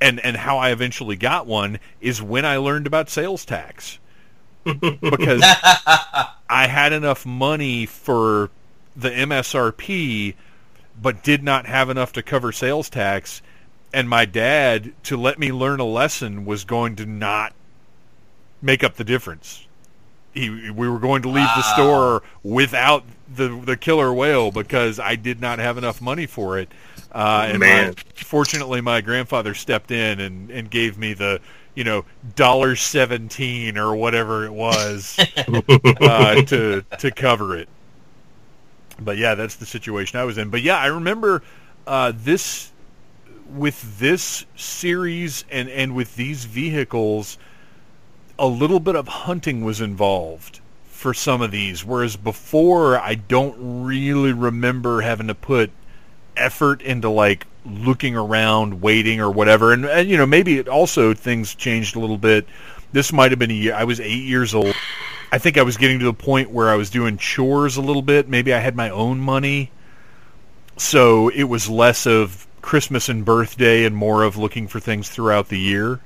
and 0.00 0.18
and 0.20 0.36
how 0.36 0.58
I 0.58 0.70
eventually 0.70 1.16
got 1.16 1.46
one 1.46 1.78
is 2.00 2.22
when 2.22 2.44
I 2.44 2.56
learned 2.56 2.86
about 2.86 3.10
sales 3.10 3.44
tax 3.44 3.98
because 4.64 5.42
I 5.44 6.66
had 6.66 6.92
enough 6.92 7.24
money 7.24 7.86
for 7.86 8.50
the 8.96 9.10
MSRP, 9.10 10.34
but 11.00 11.22
did 11.22 11.42
not 11.42 11.66
have 11.66 11.90
enough 11.90 12.12
to 12.14 12.22
cover 12.22 12.52
sales 12.52 12.90
tax. 12.90 13.42
And 13.92 14.08
my 14.08 14.24
dad, 14.24 14.92
to 15.04 15.16
let 15.16 15.38
me 15.38 15.52
learn 15.52 15.80
a 15.80 15.84
lesson, 15.84 16.44
was 16.44 16.64
going 16.64 16.96
to 16.96 17.06
not 17.06 17.52
make 18.62 18.84
up 18.84 18.96
the 18.96 19.04
difference. 19.04 19.66
He, 20.32 20.70
we 20.70 20.89
were 20.89 20.98
going 20.98 21.23
to 21.23 21.28
leave 21.28 21.47
wow. 21.47 21.55
the 21.57 21.62
store 21.74 22.23
without 22.43 23.05
the 23.35 23.48
the 23.48 23.77
killer 23.77 24.12
whale 24.12 24.51
because 24.51 25.01
I 25.01 25.16
did 25.16 25.40
not 25.40 25.59
have 25.59 25.78
enough 25.78 26.01
money 26.01 26.27
for 26.27 26.59
it. 26.59 26.69
Uh, 27.12 27.48
and 27.51 27.61
my, 27.61 27.93
fortunately, 28.15 28.81
my 28.81 29.01
grandfather 29.01 29.55
stepped 29.55 29.90
in 29.90 30.20
and, 30.20 30.51
and 30.51 30.70
gave 30.70 30.97
me 30.97 31.15
the 31.15 31.40
you 31.74 31.85
know 31.85 32.05
dollar 32.36 32.77
seventeen 32.77 33.77
or 33.77 33.94
whatever 33.97 34.44
it 34.44 34.52
was 34.52 35.19
uh, 36.01 36.43
to 36.43 36.85
to 36.98 37.11
cover 37.11 37.57
it. 37.57 37.69
But 39.01 39.16
yeah, 39.16 39.35
that's 39.35 39.57
the 39.57 39.66
situation 39.66 40.20
I 40.20 40.24
was 40.24 40.39
in. 40.39 40.51
But 40.51 40.62
yeah, 40.62 40.77
I 40.77 40.86
remember 40.86 41.43
uh, 41.86 42.12
this 42.15 42.70
with 43.55 43.98
this 43.98 44.44
series 44.57 45.44
and 45.51 45.69
and 45.69 45.94
with 45.94 46.15
these 46.16 46.44
vehicles, 46.44 47.39
a 48.40 48.46
little 48.46 48.80
bit 48.80 48.96
of 48.96 49.06
hunting 49.06 49.62
was 49.62 49.82
involved 49.82 50.60
for 50.86 51.12
some 51.12 51.42
of 51.42 51.50
these, 51.50 51.84
whereas 51.84 52.16
before 52.16 52.98
I 52.98 53.14
don't 53.14 53.84
really 53.84 54.32
remember 54.32 55.02
having 55.02 55.28
to 55.28 55.34
put 55.34 55.70
effort 56.38 56.80
into 56.80 57.10
like 57.10 57.46
looking 57.66 58.16
around, 58.16 58.80
waiting 58.80 59.20
or 59.20 59.30
whatever. 59.30 59.74
And, 59.74 59.84
and 59.84 60.08
you 60.08 60.16
know, 60.16 60.24
maybe 60.24 60.58
it 60.58 60.68
also 60.68 61.12
things 61.12 61.54
changed 61.54 61.96
a 61.96 62.00
little 62.00 62.16
bit. 62.16 62.46
This 62.92 63.12
might 63.12 63.30
have 63.30 63.38
been 63.38 63.50
a 63.50 63.54
year. 63.54 63.74
I 63.74 63.84
was 63.84 64.00
eight 64.00 64.24
years 64.24 64.54
old. 64.54 64.74
I 65.30 65.36
think 65.36 65.58
I 65.58 65.62
was 65.62 65.76
getting 65.76 65.98
to 65.98 66.06
the 66.06 66.14
point 66.14 66.50
where 66.50 66.70
I 66.70 66.76
was 66.76 66.88
doing 66.88 67.18
chores 67.18 67.76
a 67.76 67.82
little 67.82 68.02
bit. 68.02 68.26
Maybe 68.26 68.54
I 68.54 68.58
had 68.58 68.74
my 68.74 68.88
own 68.88 69.20
money, 69.20 69.70
so 70.78 71.28
it 71.28 71.44
was 71.44 71.68
less 71.68 72.06
of 72.06 72.46
Christmas 72.62 73.10
and 73.10 73.22
birthday 73.22 73.84
and 73.84 73.94
more 73.94 74.24
of 74.24 74.38
looking 74.38 74.66
for 74.66 74.80
things 74.80 75.10
throughout 75.10 75.48
the 75.48 75.58
year. 75.58 76.00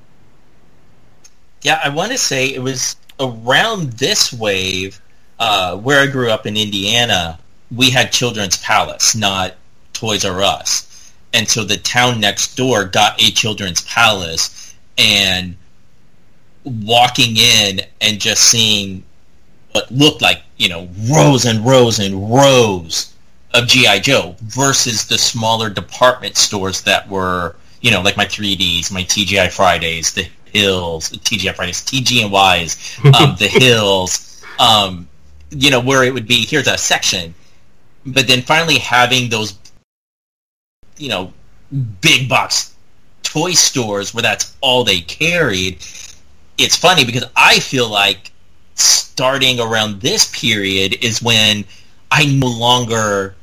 Yeah, 1.64 1.80
I 1.82 1.88
want 1.88 2.12
to 2.12 2.18
say 2.18 2.48
it 2.48 2.62
was 2.62 2.94
around 3.18 3.94
this 3.94 4.32
wave 4.32 5.00
uh, 5.38 5.76
where 5.78 6.02
I 6.02 6.06
grew 6.06 6.30
up 6.30 6.46
in 6.46 6.58
Indiana. 6.58 7.38
We 7.74 7.90
had 7.90 8.12
Children's 8.12 8.58
Palace, 8.58 9.16
not 9.16 9.54
Toys 9.94 10.26
R 10.26 10.42
Us. 10.42 11.12
And 11.32 11.48
so 11.48 11.64
the 11.64 11.78
town 11.78 12.20
next 12.20 12.54
door 12.56 12.84
got 12.84 13.20
a 13.20 13.32
children's 13.32 13.80
palace 13.82 14.74
and 14.98 15.56
walking 16.64 17.38
in 17.38 17.80
and 18.00 18.20
just 18.20 18.42
seeing 18.42 19.02
what 19.72 19.90
looked 19.90 20.20
like, 20.20 20.42
you 20.58 20.68
know, 20.68 20.88
rows 21.10 21.46
and 21.46 21.64
rows 21.66 21.98
and 21.98 22.30
rows 22.30 23.12
of 23.54 23.66
G.I. 23.66 24.00
Joe 24.00 24.36
versus 24.42 25.06
the 25.06 25.18
smaller 25.18 25.70
department 25.70 26.36
stores 26.36 26.82
that 26.82 27.08
were, 27.08 27.56
you 27.80 27.90
know, 27.90 28.02
like 28.02 28.18
my 28.18 28.26
3Ds, 28.26 28.92
my 28.92 29.02
TGI 29.02 29.50
Fridays, 29.50 30.12
the 30.12 30.28
Hills, 30.54 31.10
TGI 31.10 31.54
Fridays, 31.54 31.82
TG 31.82 32.24
and 32.24 32.32
Ys, 32.62 32.98
um, 33.20 33.36
the 33.38 33.48
Hills, 33.48 34.42
um, 34.58 35.08
you 35.50 35.70
know, 35.70 35.80
where 35.80 36.04
it 36.04 36.14
would 36.14 36.26
be, 36.26 36.46
here's 36.46 36.68
a 36.68 36.78
section. 36.78 37.34
But 38.06 38.26
then 38.28 38.42
finally 38.42 38.78
having 38.78 39.30
those 39.30 39.58
you 40.96 41.08
know, 41.08 41.32
big 42.00 42.28
box 42.28 42.74
toy 43.22 43.52
stores 43.52 44.14
where 44.14 44.22
that's 44.22 44.54
all 44.60 44.84
they 44.84 45.00
carried. 45.00 45.78
It's 46.58 46.76
funny 46.76 47.04
because 47.04 47.24
I 47.36 47.58
feel 47.58 47.88
like 47.88 48.30
starting 48.74 49.60
around 49.60 50.00
this 50.00 50.30
period 50.38 51.04
is 51.04 51.22
when 51.22 51.64
I 52.10 52.26
no 52.26 52.46
longer 52.46 53.34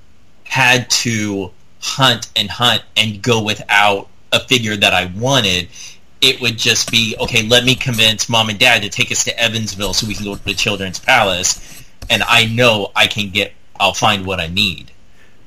had 0.44 0.90
to 0.90 1.52
hunt 1.82 2.30
and 2.36 2.50
hunt 2.50 2.84
and 2.96 3.22
go 3.22 3.42
without 3.42 4.08
a 4.32 4.40
figure 4.40 4.78
that 4.78 4.94
I 4.94 5.12
wanted. 5.18 5.68
It 6.22 6.40
would 6.40 6.58
just 6.58 6.92
be, 6.92 7.16
okay, 7.20 7.48
let 7.48 7.66
me 7.66 7.76
convince 7.76 8.30
mom 8.30 8.50
and 8.50 8.60
dad 8.60 8.84
to 8.84 8.90
take 8.90 9.12
us 9.12 9.24
to 9.24 9.40
Evansville 9.40 9.94
so 9.94 10.08
we 10.08 10.14
can 10.14 10.26
go 10.26 10.36
to 10.36 10.44
the 10.44 10.54
Children's 10.54 11.00
Palace. 11.00 11.84
And 12.10 12.24
I 12.24 12.46
know 12.46 12.92
I 12.96 13.08
can 13.08 13.32
get, 13.32 13.54
I'll 13.80 13.94
find 13.94 14.26
what 14.26 14.40
I 14.40 14.48
need. 14.48 14.92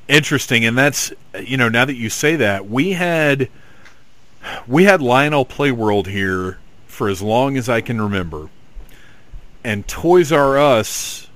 Interesting. 0.09 0.65
And 0.65 0.77
that's 0.77 1.13
you 1.41 1.57
know, 1.57 1.69
now 1.69 1.85
that 1.85 1.97
you 1.97 2.11
say 2.11 2.37
that, 2.37 2.69
we 2.69 2.93
had 2.93 3.49
we 4.67 4.85
had 4.85 5.01
Lionel 5.01 5.45
Playworld 5.45 6.07
here 6.07 6.59
for 6.87 7.09
as 7.09 7.23
long 7.23 7.57
as 7.57 7.69
I 7.69 7.81
can 7.81 8.01
remember. 8.01 8.49
And 9.63 9.87
Toys 9.89 10.31
R 10.31 10.59
Us 10.59 11.29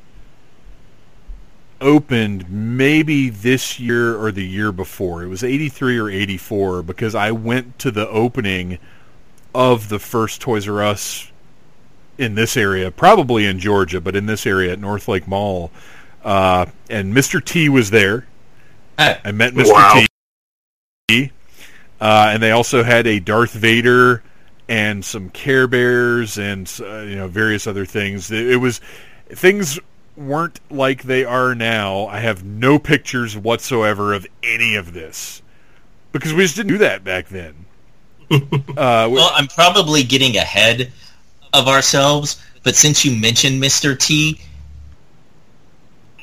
opened 1.81 2.51
maybe 2.51 3.31
this 3.31 3.79
year 3.79 4.21
or 4.21 4.33
the 4.33 4.45
year 4.45 4.73
before. 4.73 5.23
It 5.23 5.29
was 5.29 5.45
83 5.45 5.99
or 5.99 6.11
84 6.11 6.83
because 6.83 7.15
I 7.15 7.31
went 7.31 7.79
to 7.79 7.91
the 7.91 8.09
opening 8.09 8.79
of 9.59 9.89
the 9.89 9.99
first 9.99 10.41
Toys 10.41 10.69
R 10.69 10.81
Us 10.85 11.33
in 12.17 12.37
this 12.37 12.57
area, 12.57 12.93
probably 12.93 13.45
in 13.45 13.59
Georgia, 13.59 14.01
but 14.01 14.15
in 14.15 14.27
this 14.27 14.47
area 14.47 14.73
at 14.73 14.79
North 14.79 15.09
Lake 15.09 15.27
Mall. 15.27 15.73
Uh, 16.23 16.67
and 16.89 17.13
Mr. 17.13 17.45
T 17.45 17.69
was 17.69 17.91
there. 17.91 18.27
I 18.97 19.33
met 19.33 19.55
Mr. 19.55 19.73
Wow. 19.73 20.05
T. 21.09 21.33
Uh, 22.01 22.31
and 22.33 22.43
they 22.43 22.53
also 22.53 22.85
had 22.85 23.09
a 23.09 23.19
Darth 23.19 23.53
Vader 23.53 24.23
and 24.69 25.05
some 25.05 25.29
Care 25.31 25.67
Bears 25.67 26.39
and 26.39 26.73
uh, 26.81 27.01
you 27.01 27.17
know 27.17 27.27
various 27.27 27.67
other 27.67 27.85
things. 27.85 28.31
It, 28.31 28.51
it, 28.51 28.57
was 28.57 28.81
things 29.29 29.81
weren't 30.17 30.61
like 30.71 31.03
they 31.03 31.25
are 31.25 31.57
now. 31.57 32.07
I 32.07 32.21
have 32.21 32.45
no 32.45 32.79
pictures 32.79 33.37
whatsoever 33.37 34.15
of 34.15 34.27
any 34.43 34.77
of 34.77 34.93
this 34.93 35.43
because 36.13 36.33
we 36.33 36.43
just 36.43 36.55
didn't 36.55 36.71
do 36.71 36.79
that 36.79 37.03
back 37.03 37.29
then. 37.29 37.67
uh, 38.77 39.09
well, 39.11 39.31
I'm 39.35 39.47
probably 39.49 40.03
getting 40.03 40.37
ahead 40.37 40.93
of 41.53 41.69
ourselves, 41.69 42.43
but 42.63 42.77
since 42.77 43.05
you 43.05 43.17
mentioned 43.17 43.63
Mr. 43.63 43.99
T, 43.99 44.41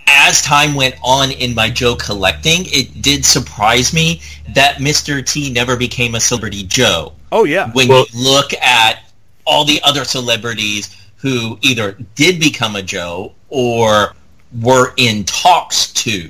as 0.08 0.42
time 0.42 0.76
went 0.76 0.96
on 1.04 1.32
in 1.32 1.56
my 1.56 1.70
Joe 1.70 1.96
collecting, 1.96 2.66
it 2.66 3.02
did 3.02 3.26
surprise 3.26 3.94
me 3.94 4.22
that 4.54 4.78
Mr. 4.78 5.26
T 5.26 5.52
never 5.52 5.76
became 5.76 6.16
a 6.16 6.20
celebrity 6.20 6.64
Joe. 6.64 7.14
Oh 7.32 7.44
yeah. 7.44 7.72
When 7.72 7.88
well, 7.88 8.06
you 8.12 8.24
look 8.24 8.54
at 8.54 9.12
all 9.46 9.66
the 9.66 9.82
other 9.84 10.04
celebrities 10.04 10.96
who 11.18 11.58
either 11.62 11.98
did 12.16 12.40
become 12.40 12.76
a 12.76 12.82
Joe 12.82 13.34
or 13.50 14.14
were 14.62 14.94
in 14.98 15.24
talks 15.24 15.92
to 15.94 16.30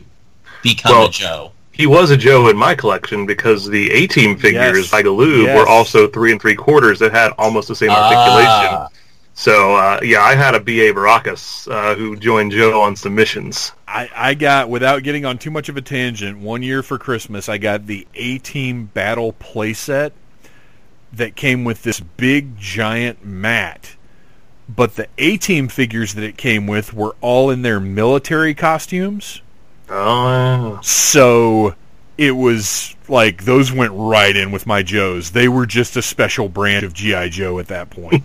become 0.61 0.91
well, 0.93 1.07
a 1.07 1.11
Joe. 1.11 1.51
He 1.75 1.87
was 1.87 2.09
a 2.09 2.15
Joe 2.17 2.47
in 2.47 2.55
my 2.55 2.73
collection 2.73 3.25
because 3.25 3.67
the 3.67 3.91
A 3.91 4.07
Team 4.07 4.37
figures 4.37 4.77
yes. 4.77 4.91
by 4.91 5.03
Galoob 5.03 5.43
yes. 5.43 5.57
were 5.57 5.67
also 5.67 6.07
three 6.07 6.31
and 6.31 6.39
three 6.39 6.55
quarters 6.55 6.99
that 6.99 7.11
had 7.11 7.33
almost 7.37 7.67
the 7.67 7.75
same 7.75 7.89
articulation. 7.89 8.47
Ah. 8.47 8.89
So 9.33 9.75
uh, 9.75 9.99
yeah, 10.01 10.21
I 10.21 10.35
had 10.35 10.55
a 10.55 10.61
BA 10.61 10.93
Baracus 10.93 11.69
uh, 11.69 11.95
who 11.95 12.15
joined 12.15 12.53
Joe 12.53 12.81
on 12.81 12.95
some 12.95 13.13
missions. 13.13 13.73
I, 13.85 14.09
I 14.15 14.33
got 14.33 14.69
without 14.69 15.03
getting 15.03 15.25
on 15.25 15.37
too 15.37 15.51
much 15.51 15.67
of 15.67 15.75
a 15.75 15.81
tangent. 15.81 16.39
One 16.39 16.63
year 16.63 16.81
for 16.81 16.97
Christmas, 16.97 17.49
I 17.49 17.57
got 17.57 17.87
the 17.87 18.07
A 18.15 18.37
Team 18.37 18.85
Battle 18.93 19.33
playset 19.33 20.11
that 21.11 21.35
came 21.35 21.65
with 21.65 21.83
this 21.83 21.99
big 21.99 22.57
giant 22.57 23.25
mat. 23.25 23.95
But 24.69 24.95
the 24.95 25.09
A 25.17 25.35
Team 25.35 25.67
figures 25.67 26.13
that 26.13 26.23
it 26.23 26.37
came 26.37 26.65
with 26.67 26.93
were 26.93 27.15
all 27.19 27.49
in 27.49 27.61
their 27.61 27.81
military 27.81 28.53
costumes. 28.53 29.41
Oh. 29.89 30.79
So 30.81 31.75
it 32.17 32.31
was 32.31 32.95
like 33.07 33.45
those 33.45 33.71
went 33.71 33.93
right 33.93 34.35
in 34.35 34.51
with 34.51 34.65
my 34.65 34.83
Joes. 34.83 35.31
They 35.31 35.47
were 35.47 35.65
just 35.65 35.95
a 35.97 36.01
special 36.01 36.49
brand 36.49 36.85
of 36.85 36.93
GI 36.93 37.29
Joe 37.29 37.59
at 37.59 37.67
that 37.67 37.89
point. 37.89 38.23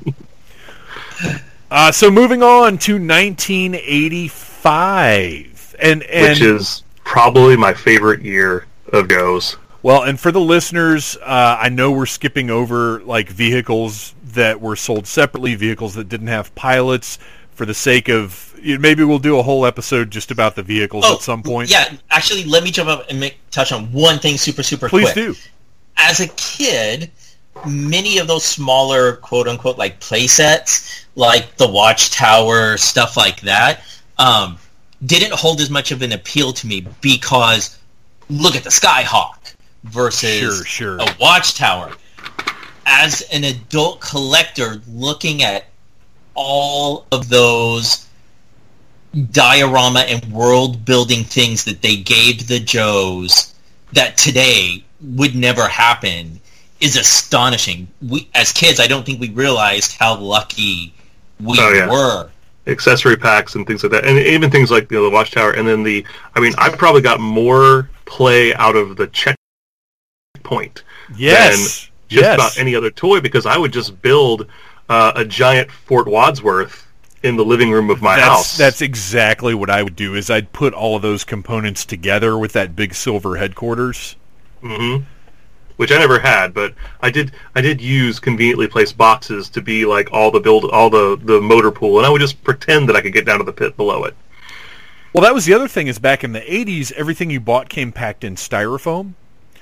Uh, 1.71 1.93
so 1.93 2.11
moving 2.11 2.43
on 2.43 2.79
to 2.79 2.95
1985, 2.95 5.77
and, 5.79 6.03
and 6.03 6.31
which 6.31 6.41
is 6.41 6.83
probably 7.05 7.57
my 7.57 7.73
favorite 7.73 8.23
year 8.23 8.67
of 8.93 9.09
Joes. 9.09 9.57
Well, 9.81 10.03
and 10.03 10.19
for 10.19 10.33
the 10.33 10.41
listeners, 10.41 11.17
uh, 11.23 11.59
I 11.61 11.69
know 11.69 11.93
we're 11.93 12.07
skipping 12.07 12.51
over 12.51 13.01
like 13.03 13.29
vehicles 13.29 14.17
that 14.33 14.61
were 14.61 14.75
sold 14.75 15.07
separately, 15.07 15.55
vehicles 15.55 15.95
that 15.95 16.09
didn't 16.09 16.27
have 16.27 16.53
pilots, 16.57 17.21
for 17.53 17.67
the 17.67 17.75
sake 17.75 18.09
of 18.09 18.50
maybe 18.63 19.05
we'll 19.05 19.19
do 19.19 19.39
a 19.39 19.43
whole 19.43 19.67
episode 19.67 20.11
just 20.11 20.31
about 20.31 20.55
the 20.57 20.63
vehicles 20.63 21.05
at 21.05 21.21
some 21.21 21.43
point. 21.43 21.71
Oh, 21.71 21.79
Yeah, 21.79 21.97
actually, 22.11 22.45
let 22.45 22.63
me 22.63 22.71
jump 22.71 22.89
up 22.89 23.07
and 23.11 23.21
make, 23.21 23.39
touch 23.51 23.73
on 23.73 23.93
one 23.93 24.19
thing 24.19 24.37
super, 24.37 24.63
super 24.63 24.89
please 24.89 25.13
quick. 25.13 25.15
do. 25.15 25.35
As 25.97 26.21
a 26.21 26.29
kid, 26.29 27.11
many 27.67 28.19
of 28.19 28.27
those 28.27 28.45
smaller 28.45 29.17
quote 29.17 29.49
unquote 29.49 29.79
like 29.79 30.01
play 30.01 30.27
sets, 30.27 31.05
like 31.15 31.57
the 31.57 31.69
Watchtower, 31.69 32.77
stuff 32.79 33.17
like 33.17 33.41
that, 33.43 33.83
um, 34.19 34.59
didn't 35.05 35.33
hold 35.33 35.61
as 35.61 35.71
much 35.71 35.93
of 35.93 36.03
an 36.03 36.13
appeal 36.13 36.53
to 36.53 36.67
me 36.67 36.87
because 37.01 37.79
look 38.29 38.55
at 38.57 38.65
the 38.65 38.71
Skyhawk 38.71 39.55
versus 39.85 40.65
Sure, 40.65 40.65
sure. 40.65 40.99
a 40.99 41.17
Watchtower. 41.21 41.93
As 42.87 43.23
an 43.33 43.45
adult 43.45 44.01
collector, 44.01 44.81
looking 44.89 45.43
at 45.43 45.67
all 46.35 47.07
of 47.13 47.29
those 47.29 48.07
diorama 49.33 50.01
and 50.01 50.25
world 50.33 50.85
building 50.85 51.25
things 51.25 51.65
that 51.65 51.83
they 51.83 51.97
gave 51.97 52.47
the 52.47 52.61
Joes 52.61 53.55
that 53.93 54.17
today 54.17 54.85
would 55.01 55.35
never 55.35 55.67
happen 55.67 56.41
is 56.81 56.97
astonishing. 56.97 57.89
We 58.07 58.29
as 58.35 58.53
kids 58.53 58.79
I 58.81 58.87
don't 58.87 59.05
think 59.05 59.21
we 59.21 59.31
realized 59.31 59.97
how 59.99 60.17
lucky 60.17 60.95
we 61.41 61.59
Oh, 61.61 61.73
yeah. 61.73 61.89
were. 61.91 62.31
accessory 62.67 63.17
packs 63.17 63.55
and 63.57 63.67
things 63.67 63.83
like 63.83 63.93
that, 63.93 64.07
and 64.07 64.19
even 64.19 64.51
things 64.51 64.71
like 64.71 64.91
you 64.91 64.99
know, 64.99 65.05
the 65.05 65.11
Watchtower, 65.11 65.53
and 65.53 65.67
then 65.67 65.83
the. 65.83 66.05
I 66.37 66.41
mean, 66.41 66.53
I 66.59 66.69
probably 66.71 67.01
got 67.03 67.19
more 67.21 67.91
play 68.05 68.55
out 68.55 68.77
of 68.77 68.97
the 68.97 69.09
checkpoint 69.09 70.83
Yes. 71.17 71.51
than 71.51 71.59
just 72.09 72.23
yes. 72.23 72.35
about 72.35 72.59
any 72.59 72.75
other 72.77 72.91
toy 72.91 73.21
because 73.21 73.45
I 73.47 73.57
would 73.59 73.73
just 73.73 74.01
build 74.03 74.47
uh, 74.89 75.13
a 75.17 75.25
giant 75.25 75.71
Fort 75.71 76.07
Wadsworth 76.07 76.87
in 77.23 77.37
the 77.37 77.45
living 77.45 77.71
room 77.71 77.91
of 77.91 78.01
my 78.01 78.17
that's, 78.17 78.29
house. 78.29 78.57
That's 78.57 78.81
exactly 78.83 79.55
what 79.55 79.71
I 79.71 79.83
would 79.83 79.97
do. 79.97 80.15
Is 80.15 80.31
I'd 80.31 80.53
put 80.53 80.73
all 80.73 80.97
of 80.97 81.03
those 81.03 81.25
components 81.25 81.85
together 81.85 82.39
with 82.39 82.53
that 82.53 82.75
big 82.75 82.95
silver 82.95 83.37
headquarters. 83.37 84.17
hmm 84.63 84.99
Which 85.77 85.93
I 85.93 85.99
never 85.99 86.19
had, 86.19 86.55
but 86.55 86.75
I 87.01 87.11
did. 87.11 87.33
I 87.55 87.61
did 87.61 87.81
use 87.81 88.19
conveniently 88.21 88.69
placed 88.69 88.97
boxes 88.97 89.49
to 89.51 89.61
be 89.63 89.85
like 89.85 90.13
all 90.13 90.31
the 90.31 90.41
build, 90.41 90.65
all 90.71 90.91
the 90.91 91.19
the 91.23 91.41
motor 91.41 91.71
pool, 91.71 91.99
and 91.99 92.07
I 92.07 92.11
would 92.11 92.21
just 92.21 92.43
pretend 92.43 92.89
that 92.89 92.97
I 92.97 93.01
could 93.01 93.13
get 93.13 93.27
down 93.27 93.39
to 93.39 93.45
the 93.45 93.53
pit 93.53 93.77
below 93.77 94.05
it. 94.05 94.15
Well, 95.13 95.23
that 95.23 95.35
was 95.35 95.45
the 95.45 95.55
other 95.55 95.69
thing. 95.69 95.89
Is 95.89 95.99
back 95.99 96.23
in 96.25 96.33
the 96.33 96.41
'80s, 96.41 96.93
everything 96.93 97.31
you 97.31 97.41
bought 97.41 97.69
came 97.69 97.93
packed 97.93 98.25
in 98.25 98.37
styrofoam. 98.37 99.15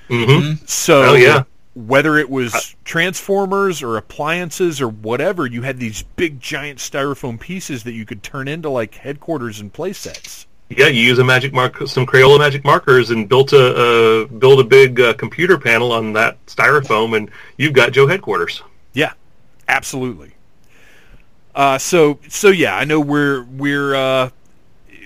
hmm 0.09 0.53
So 0.67 1.11
Oh, 1.11 1.15
yeah. 1.15 1.45
Whether 1.87 2.19
it 2.19 2.29
was 2.29 2.75
transformers 2.85 3.85
or 3.85 3.97
appliances 3.97 4.81
or 4.81 4.89
whatever, 4.89 5.47
you 5.47 5.63
had 5.63 5.79
these 5.79 6.03
big 6.03 6.41
giant 6.41 6.81
styrofoam 6.81 7.39
pieces 7.39 7.85
that 7.85 7.93
you 7.93 8.05
could 8.05 8.25
turn 8.25 8.49
into 8.49 8.69
like 8.69 8.97
headquarters 8.97 9.61
and 9.61 9.73
play 9.73 9.93
sets. 9.93 10.49
Yeah, 10.71 10.89
you 10.89 11.01
use 11.01 11.21
a 11.21 11.25
magic 11.25 11.53
mark, 11.53 11.79
some 11.87 12.05
Crayola 12.05 12.39
magic 12.41 12.65
markers, 12.65 13.11
and 13.11 13.29
built 13.29 13.53
a 13.53 13.75
uh, 13.75 14.25
build 14.27 14.61
a 14.61 14.65
big 14.65 15.01
uh, 15.01 15.15
computer 15.15 15.57
panel 15.57 15.93
on 15.93 16.13
that 16.15 16.45
styrofoam, 16.47 17.17
and 17.17 17.31
you've 17.57 17.73
got 17.73 17.93
Joe 17.93 18.09
headquarters. 18.09 18.63
Yeah, 18.93 19.13
absolutely. 19.69 20.33
Uh, 21.55 21.79
so 21.79 22.19
so 22.29 22.49
yeah, 22.49 22.77
I 22.77 22.85
know 22.85 23.01
we're 23.01 23.45
we're 23.45 23.95
uh, 23.95 24.31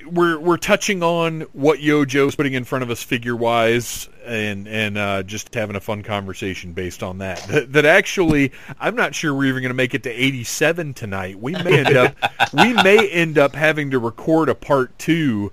we're 0.06 0.38
we're 0.38 0.56
touching 0.56 1.02
on 1.02 1.42
what 1.52 1.78
YoJoe's 1.78 2.34
putting 2.34 2.54
in 2.54 2.64
front 2.64 2.82
of 2.82 2.90
us 2.90 3.02
figure 3.02 3.36
wise, 3.36 4.08
and 4.24 4.68
and 4.68 4.98
uh, 4.98 5.22
just 5.22 5.54
having 5.54 5.76
a 5.76 5.80
fun 5.80 6.02
conversation 6.02 6.72
based 6.72 7.02
on 7.02 7.18
that. 7.18 7.46
That, 7.52 7.72
that 7.72 7.84
actually, 7.84 8.52
I'm 8.80 8.94
not 8.94 9.14
sure 9.14 9.34
we're 9.34 9.48
even 9.50 9.62
going 9.62 9.70
to 9.70 9.74
make 9.74 9.94
it 9.94 10.04
to 10.04 10.10
87 10.10 10.94
tonight. 10.94 11.38
We 11.38 11.52
may 11.52 11.84
end 11.84 11.96
up 11.96 12.16
we 12.54 12.72
may 12.72 13.08
end 13.08 13.36
up 13.36 13.54
having 13.54 13.90
to 13.90 13.98
record 13.98 14.48
a 14.48 14.54
part 14.54 14.98
two 14.98 15.52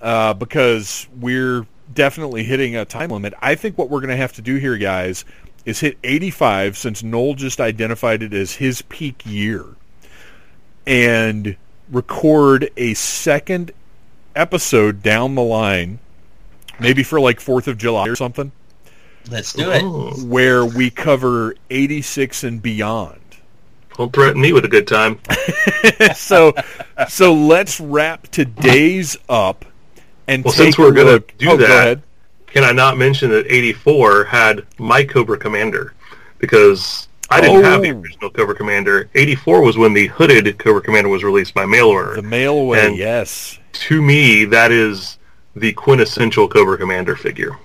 uh, 0.00 0.34
because 0.34 1.08
we're 1.18 1.66
definitely 1.92 2.44
hitting 2.44 2.76
a 2.76 2.84
time 2.84 3.10
limit. 3.10 3.34
I 3.40 3.54
think 3.56 3.76
what 3.76 3.90
we're 3.90 4.00
going 4.00 4.10
to 4.10 4.16
have 4.16 4.34
to 4.34 4.42
do 4.42 4.56
here, 4.56 4.76
guys, 4.76 5.24
is 5.64 5.80
hit 5.80 5.98
85 6.04 6.76
since 6.76 7.02
Noel 7.02 7.34
just 7.34 7.60
identified 7.60 8.22
it 8.22 8.32
as 8.32 8.54
his 8.54 8.82
peak 8.82 9.22
year 9.26 9.64
and 10.86 11.56
record 11.90 12.70
a 12.76 12.94
second 12.94 13.72
episode 14.34 15.02
down 15.02 15.34
the 15.34 15.42
line, 15.42 15.98
maybe 16.80 17.02
for 17.02 17.20
like 17.20 17.38
4th 17.38 17.66
of 17.66 17.78
July 17.78 18.08
or 18.08 18.16
something, 18.16 18.52
Let's 19.30 19.52
do 19.52 19.70
it. 19.70 19.82
Oh, 19.84 20.12
where 20.24 20.64
we 20.64 20.88
cover 20.90 21.54
86 21.68 22.42
and 22.42 22.62
beyond. 22.62 23.20
don't 23.96 24.12
threaten 24.12 24.40
me 24.40 24.52
with 24.52 24.64
a 24.64 24.68
good 24.68 24.88
time. 24.88 25.20
so 26.14 26.54
so 27.08 27.32
let's 27.34 27.80
wrap 27.80 28.28
today's 28.28 29.16
up 29.28 29.64
and 30.26 30.42
Well, 30.44 30.52
take 30.54 30.62
since 30.64 30.78
we're 30.78 30.88
a 30.90 30.94
gonna 30.94 31.10
look- 31.12 31.36
do 31.38 31.50
oh, 31.50 31.56
that, 31.58 31.70
ahead. 31.70 32.02
Can 32.46 32.64
I 32.64 32.72
not 32.72 32.96
mention 32.98 33.30
that 33.30 33.46
'84 33.52 34.24
had 34.24 34.66
my 34.78 35.04
Cobra 35.04 35.36
Commander 35.38 35.92
because 36.38 37.06
I 37.28 37.40
didn't 37.42 37.62
have 37.62 37.82
the 37.82 37.90
Oh. 37.92 38.00
original 38.00 38.30
Cobra 38.30 38.54
Commander. 38.56 39.08
'84 39.14 39.60
was 39.62 39.76
when 39.78 39.92
the 39.92 40.06
hooded 40.08 40.58
Cobra 40.58 40.80
Commander 40.80 41.10
was 41.10 41.22
released 41.22 41.52
by 41.54 41.66
mail 41.66 41.86
order. 41.88 42.14
The 42.16 42.22
mail 42.22 42.54
away, 42.54 42.86
And- 42.86 42.96
yes. 42.96 43.58
to 43.72 44.00
me, 44.02 44.46
that 44.46 44.72
is 44.72 45.18
the 45.54 45.72
quintessential 45.72 46.48
Cobra 46.48 46.78
Commander 46.78 47.16
figure. 47.16 47.58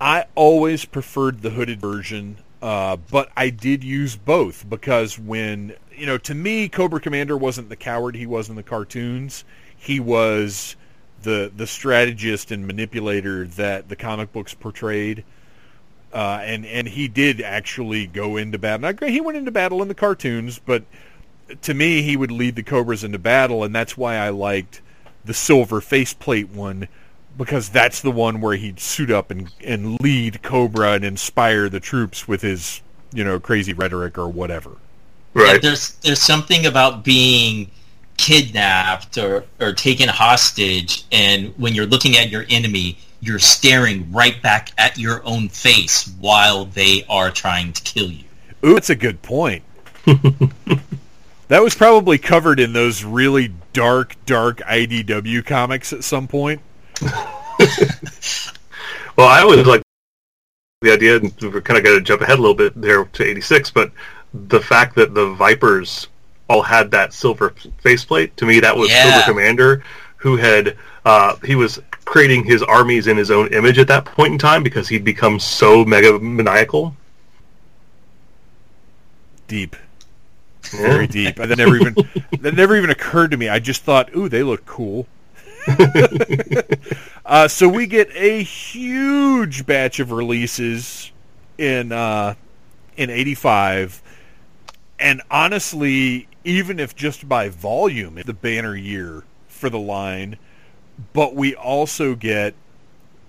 I 0.00 0.26
always 0.34 0.84
preferred 0.84 1.42
the 1.42 1.50
hooded 1.50 1.80
version, 1.80 2.38
uh, 2.62 2.96
but 2.96 3.30
I 3.36 3.50
did 3.50 3.82
use 3.82 4.16
both 4.16 4.68
because 4.68 5.18
when 5.18 5.74
you 5.98 6.06
know, 6.06 6.18
to 6.18 6.34
me, 6.34 6.68
Cobra 6.68 7.00
Commander 7.00 7.36
wasn't 7.36 7.68
the 7.68 7.76
coward 7.76 8.14
he 8.14 8.26
was 8.26 8.48
in 8.48 8.54
the 8.54 8.62
cartoons. 8.62 9.44
He 9.76 9.98
was 9.98 10.76
the 11.22 11.50
the 11.54 11.66
strategist 11.66 12.52
and 12.52 12.66
manipulator 12.66 13.46
that 13.46 13.88
the 13.88 13.96
comic 13.96 14.32
books 14.32 14.54
portrayed. 14.54 15.24
Uh, 16.12 16.40
and 16.42 16.64
and 16.64 16.88
he 16.88 17.08
did 17.08 17.40
actually 17.40 18.06
go 18.06 18.36
into 18.36 18.58
battle. 18.58 18.92
Now, 18.92 19.06
he 19.06 19.20
went 19.20 19.36
into 19.36 19.50
battle 19.50 19.82
in 19.82 19.88
the 19.88 19.94
cartoons, 19.94 20.60
but 20.64 20.84
to 21.62 21.74
me, 21.74 22.02
he 22.02 22.16
would 22.16 22.30
lead 22.30 22.56
the 22.56 22.62
Cobras 22.62 23.04
into 23.04 23.18
battle, 23.18 23.64
and 23.64 23.74
that's 23.74 23.96
why 23.96 24.16
I 24.16 24.30
liked 24.30 24.80
the 25.28 25.34
silver 25.34 25.80
faceplate 25.80 26.48
one 26.48 26.88
because 27.36 27.68
that's 27.68 28.00
the 28.00 28.10
one 28.10 28.40
where 28.40 28.56
he'd 28.56 28.80
suit 28.80 29.10
up 29.12 29.30
and 29.30 29.48
and 29.64 30.00
lead 30.00 30.42
Cobra 30.42 30.92
and 30.94 31.04
inspire 31.04 31.68
the 31.68 31.78
troops 31.78 32.26
with 32.26 32.42
his 32.42 32.80
you 33.12 33.22
know 33.22 33.38
crazy 33.38 33.72
rhetoric 33.72 34.18
or 34.18 34.26
whatever. 34.28 34.70
Yeah, 35.36 35.42
Right. 35.42 35.62
there's 35.62 35.92
there's 36.02 36.20
something 36.20 36.66
about 36.66 37.04
being 37.04 37.70
kidnapped 38.16 39.16
or, 39.16 39.44
or 39.60 39.72
taken 39.72 40.08
hostage 40.08 41.04
and 41.12 41.54
when 41.56 41.72
you're 41.74 41.86
looking 41.86 42.16
at 42.16 42.30
your 42.30 42.44
enemy 42.50 42.98
you're 43.20 43.38
staring 43.38 44.10
right 44.12 44.42
back 44.42 44.70
at 44.76 44.98
your 44.98 45.24
own 45.24 45.48
face 45.48 46.12
while 46.20 46.64
they 46.64 47.04
are 47.08 47.30
trying 47.30 47.72
to 47.72 47.82
kill 47.82 48.10
you 48.10 48.24
Ooh, 48.64 48.74
that's 48.74 48.90
a 48.90 48.96
good 48.96 49.22
point. 49.22 49.62
that 51.48 51.62
was 51.62 51.74
probably 51.76 52.18
covered 52.18 52.58
in 52.60 52.72
those 52.72 53.04
really 53.04 53.52
dark, 53.78 54.16
dark 54.26 54.58
IDW 54.58 55.46
comics 55.46 55.92
at 55.92 56.02
some 56.02 56.26
point. 56.26 56.60
Well, 59.16 59.26
I 59.26 59.40
always 59.40 59.66
like 59.66 59.82
the 60.80 60.92
idea, 60.92 61.16
and 61.16 61.34
we're 61.42 61.60
kind 61.60 61.76
of 61.76 61.82
going 61.84 61.98
to 61.98 62.00
jump 62.00 62.22
ahead 62.22 62.38
a 62.38 62.40
little 62.40 62.54
bit 62.54 62.80
there 62.80 63.04
to 63.04 63.24
'86, 63.24 63.72
but 63.72 63.90
the 64.32 64.60
fact 64.60 64.94
that 64.94 65.12
the 65.12 65.34
Vipers 65.34 66.06
all 66.48 66.62
had 66.62 66.92
that 66.92 67.12
silver 67.12 67.52
faceplate 67.82 68.36
to 68.36 68.46
me, 68.46 68.60
that 68.60 68.76
was 68.76 68.90
Yeah. 68.90 69.10
Silver 69.10 69.32
Commander, 69.32 69.82
who 70.18 70.36
had 70.36 70.76
uh, 71.04 71.34
he 71.44 71.56
was 71.56 71.80
creating 72.04 72.44
his 72.44 72.62
armies 72.62 73.08
in 73.08 73.16
his 73.16 73.32
own 73.32 73.52
image 73.52 73.78
at 73.80 73.88
that 73.88 74.04
point 74.04 74.34
in 74.34 74.38
time 74.38 74.62
because 74.62 74.86
he'd 74.88 75.02
become 75.04 75.40
so 75.40 75.84
mega 75.84 76.16
maniacal. 76.20 76.94
Deep, 79.48 79.74
Yeah. 79.74 79.87
very 80.76 81.06
deep. 81.06 81.36
That 81.36 81.56
never 81.56 81.76
even 81.76 81.94
that 82.40 82.54
never 82.54 82.76
even 82.76 82.90
occurred 82.90 83.30
to 83.32 83.36
me. 83.36 83.48
I 83.48 83.58
just 83.58 83.82
thought, 83.82 84.14
ooh, 84.16 84.28
they 84.28 84.42
look 84.42 84.64
cool. 84.66 85.06
uh, 87.26 87.48
so 87.48 87.68
we 87.68 87.86
get 87.86 88.08
a 88.14 88.42
huge 88.42 89.66
batch 89.66 90.00
of 90.00 90.10
releases 90.12 91.12
in 91.58 91.92
uh, 91.92 92.34
in 92.96 93.10
'85, 93.10 94.02
and 94.98 95.22
honestly, 95.30 96.28
even 96.44 96.80
if 96.80 96.96
just 96.96 97.28
by 97.28 97.48
volume, 97.48 98.18
it's 98.18 98.26
the 98.26 98.34
banner 98.34 98.74
year 98.74 99.24
for 99.46 99.68
the 99.68 99.78
line. 99.78 100.38
But 101.12 101.34
we 101.34 101.54
also 101.54 102.14
get 102.14 102.54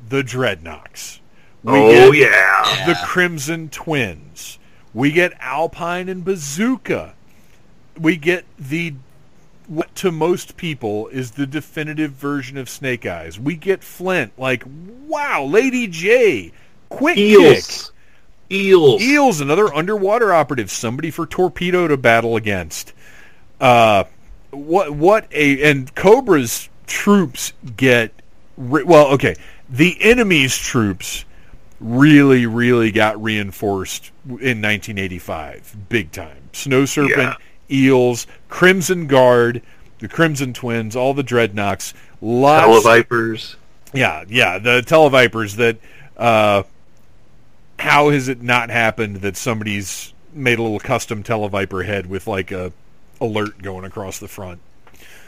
the 0.07 0.23
Dreadnoks. 0.23 1.19
We 1.63 1.73
oh 1.73 2.11
get 2.11 2.31
yeah. 2.31 2.85
the 2.85 2.97
Crimson 3.05 3.69
Twins. 3.69 4.59
We 4.93 5.11
get 5.11 5.33
Alpine 5.39 6.09
and 6.09 6.23
Bazooka. 6.23 7.13
We 7.99 8.17
get 8.17 8.45
the 8.57 8.93
what 9.67 9.93
to 9.95 10.11
most 10.11 10.57
people 10.57 11.07
is 11.09 11.31
the 11.31 11.45
definitive 11.45 12.11
version 12.11 12.57
of 12.57 12.69
Snake 12.69 13.05
Eyes. 13.05 13.39
We 13.39 13.55
get 13.55 13.83
Flint. 13.83 14.33
Like, 14.37 14.63
wow, 15.05 15.43
Lady 15.43 15.87
Jaye, 15.87 16.51
quick 16.89 17.17
Eels. 17.17 17.91
Eels. 18.51 18.99
kick. 18.99 19.07
Eels, 19.07 19.41
another 19.41 19.71
underwater 19.73 20.33
operative, 20.33 20.71
somebody 20.71 21.11
for 21.11 21.27
Torpedo 21.27 21.87
to 21.87 21.97
battle 21.97 22.35
against. 22.35 22.93
Uh, 23.61 24.05
what 24.51 24.91
what 24.91 25.27
a 25.31 25.69
and 25.69 25.93
Cobra's 25.93 26.69
troops 26.87 27.53
get 27.77 28.11
well. 28.57 29.07
Okay, 29.13 29.35
the 29.69 30.01
enemy's 30.01 30.57
troops 30.57 31.25
really 31.79 32.45
really 32.45 32.91
got 32.91 33.21
reinforced 33.21 34.11
in 34.25 34.61
1985, 34.61 35.77
big 35.87 36.11
time. 36.11 36.49
Snow 36.53 36.85
Serpent, 36.85 37.17
yeah. 37.17 37.35
Eels, 37.71 38.27
Crimson 38.47 39.07
Guard, 39.07 39.61
the 39.99 40.07
Crimson 40.07 40.53
Twins, 40.53 40.95
all 40.95 41.13
the 41.13 41.23
Dreadnoks, 41.23 41.93
lots. 42.21 42.65
Televipers. 42.65 43.55
Yeah, 43.93 44.23
yeah, 44.27 44.59
the 44.59 44.81
Televipers 44.81 45.55
that. 45.57 45.77
Uh, 46.17 46.63
how 47.79 48.09
has 48.09 48.27
it 48.27 48.41
not 48.41 48.69
happened 48.69 49.17
that 49.17 49.37
somebody's 49.37 50.13
made 50.33 50.59
a 50.59 50.61
little 50.61 50.79
custom 50.79 51.23
Televiper 51.23 51.85
head 51.85 52.07
with 52.07 52.27
like 52.27 52.51
a 52.51 52.73
alert 53.21 53.61
going 53.61 53.85
across 53.85 54.19
the 54.19 54.27
front? 54.27 54.59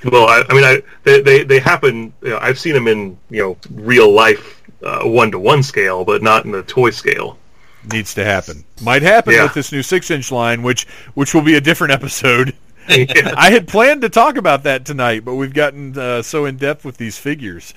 Well, 0.04 0.28
I, 0.28 0.44
I 0.50 0.54
mean, 0.54 0.64
I, 0.64 0.82
they, 1.04 1.22
they 1.22 1.44
they 1.44 1.60
happen. 1.60 2.14
You 2.22 2.32
know, 2.32 2.40
I've 2.40 2.60
seen 2.60 2.74
them 2.74 2.88
in 2.88 3.18
you 3.30 3.42
know 3.42 3.58
real 3.72 4.12
life 4.12 4.62
one 4.82 5.32
to 5.32 5.40
one 5.40 5.64
scale, 5.64 6.04
but 6.04 6.22
not 6.22 6.46
in 6.46 6.52
the 6.52 6.64
toy 6.64 6.90
scale. 6.90 7.38
Needs 7.84 8.14
to 8.16 8.24
happen. 8.24 8.64
Might 8.82 9.02
happen 9.02 9.34
yeah. 9.34 9.44
with 9.44 9.54
this 9.54 9.72
new 9.72 9.82
six 9.82 10.12
inch 10.12 10.32
line, 10.32 10.62
which 10.62 10.86
which 11.14 11.34
will 11.34 11.42
be 11.42 11.56
a 11.56 11.62
different 11.62 11.94
episode. 12.00 12.56
yeah. 12.90 13.34
I 13.38 13.52
had 13.52 13.68
planned 13.68 14.02
to 14.02 14.10
talk 14.10 14.38
about 14.38 14.64
that 14.64 14.86
tonight, 14.86 15.24
but 15.24 15.36
we've 15.36 15.54
gotten 15.54 15.98
uh, 15.98 16.22
so 16.22 16.46
in 16.46 16.58
depth 16.58 16.84
with 16.84 16.98
these 16.98 17.18
figures 17.18 17.74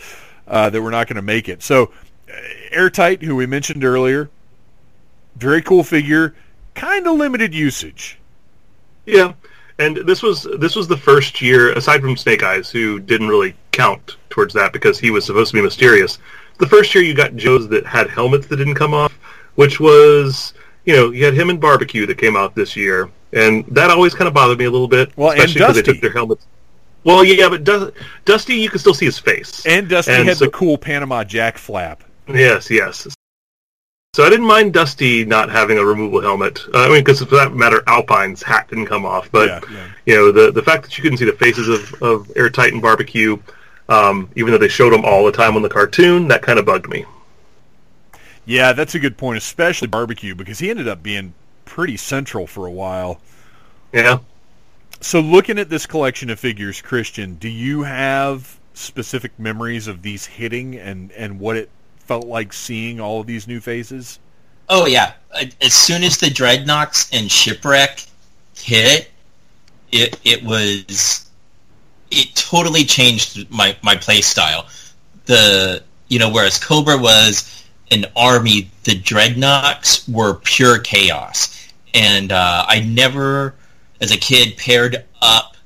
uh, 0.46 0.70
that 0.70 0.82
we're 0.82 0.90
not 0.90 1.06
going 1.06 1.16
to 1.16 1.22
make 1.22 1.48
it. 1.48 1.62
So, 1.62 1.92
uh, 2.28 2.32
Airtight, 2.70 3.22
who 3.22 3.36
we 3.36 3.46
mentioned 3.46 3.84
earlier, 3.84 4.30
very 5.36 5.62
cool 5.62 5.84
figure, 5.84 6.34
kind 6.74 7.06
of 7.06 7.16
limited 7.16 7.54
usage. 7.54 8.18
Yeah, 9.06 9.34
and 9.78 9.96
this 9.98 10.22
was 10.22 10.46
this 10.58 10.76
was 10.76 10.88
the 10.88 10.96
first 10.96 11.40
year, 11.40 11.72
aside 11.72 12.00
from 12.00 12.16
Snake 12.16 12.42
Eyes, 12.42 12.70
who 12.70 13.00
didn't 13.00 13.28
really 13.28 13.54
count 13.72 14.16
towards 14.30 14.54
that 14.54 14.72
because 14.72 14.98
he 14.98 15.10
was 15.10 15.24
supposed 15.24 15.50
to 15.50 15.56
be 15.56 15.62
mysterious. 15.62 16.18
The 16.58 16.66
first 16.66 16.94
year 16.94 17.02
you 17.02 17.14
got 17.14 17.36
Joes 17.36 17.68
that 17.68 17.84
had 17.84 18.08
helmets 18.08 18.46
that 18.46 18.56
didn't 18.56 18.76
come 18.76 18.94
off, 18.94 19.18
which 19.56 19.80
was 19.80 20.54
you 20.84 20.94
know 20.94 21.10
you 21.10 21.24
had 21.24 21.34
him 21.34 21.50
and 21.50 21.60
Barbecue 21.60 22.06
that 22.06 22.18
came 22.18 22.36
out 22.36 22.54
this 22.54 22.76
year, 22.76 23.10
and 23.32 23.64
that 23.66 23.90
always 23.90 24.14
kind 24.14 24.28
of 24.28 24.34
bothered 24.34 24.58
me 24.58 24.64
a 24.64 24.70
little 24.70 24.88
bit, 24.88 25.16
well, 25.16 25.30
especially 25.30 25.54
because 25.54 25.76
they 25.76 25.82
took 25.82 26.00
their 26.00 26.12
helmets. 26.12 26.46
Well, 27.04 27.22
yeah, 27.22 27.50
but 27.50 27.64
Dusty, 28.24 28.54
you 28.54 28.70
can 28.70 28.78
still 28.78 28.94
see 28.94 29.04
his 29.04 29.18
face, 29.18 29.66
and 29.66 29.88
Dusty 29.88 30.12
and 30.12 30.26
had 30.26 30.38
so, 30.38 30.46
the 30.46 30.50
cool 30.50 30.78
Panama 30.78 31.22
Jack 31.22 31.58
flap. 31.58 32.02
Yes, 32.28 32.70
yes. 32.70 33.06
So 34.14 34.22
I 34.22 34.30
didn't 34.30 34.46
mind 34.46 34.72
Dusty 34.72 35.24
not 35.24 35.50
having 35.50 35.76
a 35.76 35.84
removable 35.84 36.20
helmet. 36.20 36.60
Uh, 36.72 36.84
I 36.84 36.88
mean, 36.88 37.00
because 37.00 37.20
for 37.20 37.34
that 37.34 37.52
matter, 37.52 37.82
Alpine's 37.88 38.44
hat 38.44 38.68
didn't 38.68 38.86
come 38.86 39.04
off. 39.04 39.28
But 39.32 39.48
yeah, 39.48 39.60
yeah. 39.72 39.88
you 40.06 40.14
know, 40.14 40.32
the 40.32 40.52
the 40.52 40.62
fact 40.62 40.84
that 40.84 40.96
you 40.96 41.02
couldn't 41.02 41.18
see 41.18 41.24
the 41.24 41.32
faces 41.32 41.68
of 41.68 42.02
of 42.02 42.30
Airtight 42.36 42.72
and 42.72 42.80
Barbecue, 42.80 43.36
um, 43.88 44.30
even 44.36 44.52
though 44.52 44.58
they 44.58 44.68
showed 44.68 44.92
them 44.92 45.04
all 45.04 45.24
the 45.24 45.32
time 45.32 45.56
on 45.56 45.62
the 45.62 45.68
cartoon, 45.68 46.28
that 46.28 46.42
kind 46.42 46.60
of 46.60 46.64
bugged 46.64 46.88
me. 46.88 47.04
Yeah, 48.46 48.72
that's 48.72 48.94
a 48.94 48.98
good 48.98 49.16
point, 49.16 49.38
especially 49.38 49.88
Barbecue, 49.88 50.34
because 50.34 50.58
he 50.58 50.70
ended 50.70 50.88
up 50.88 51.02
being 51.02 51.34
pretty 51.64 51.96
central 51.96 52.46
for 52.46 52.66
a 52.66 52.70
while. 52.70 53.20
Yeah. 53.92 54.18
So, 55.00 55.20
looking 55.20 55.58
at 55.58 55.70
this 55.70 55.86
collection 55.86 56.30
of 56.30 56.38
figures, 56.38 56.80
Christian, 56.80 57.34
do 57.34 57.48
you 57.48 57.82
have 57.82 58.58
specific 58.74 59.38
memories 59.38 59.86
of 59.86 60.02
these 60.02 60.26
hitting 60.26 60.76
and 60.76 61.12
and 61.12 61.38
what 61.38 61.56
it 61.56 61.70
felt 61.98 62.26
like 62.26 62.52
seeing 62.52 63.00
all 63.00 63.20
of 63.20 63.26
these 63.26 63.46
new 63.46 63.60
faces? 63.60 64.18
Oh 64.68 64.86
yeah! 64.86 65.12
As 65.60 65.74
soon 65.74 66.02
as 66.02 66.18
the 66.18 66.26
Dreadnoks 66.26 67.10
and 67.12 67.30
Shipwreck 67.30 68.04
hit, 68.56 69.10
it 69.92 70.18
it 70.24 70.42
was 70.42 71.28
it 72.10 72.34
totally 72.34 72.84
changed 72.84 73.50
my 73.50 73.76
my 73.82 73.96
play 73.96 74.20
style. 74.20 74.66
The 75.26 75.82
you 76.08 76.18
know 76.18 76.30
whereas 76.30 76.58
Cobra 76.58 76.96
was 76.96 77.63
an 77.90 78.06
army, 78.16 78.70
the 78.84 78.92
Dreadnoks 78.92 80.08
were 80.08 80.34
pure 80.34 80.78
chaos, 80.78 81.68
and 81.92 82.32
uh, 82.32 82.64
I 82.66 82.80
never, 82.80 83.54
as 84.00 84.10
a 84.10 84.16
kid, 84.16 84.56
paired 84.56 85.04
up 85.22 85.56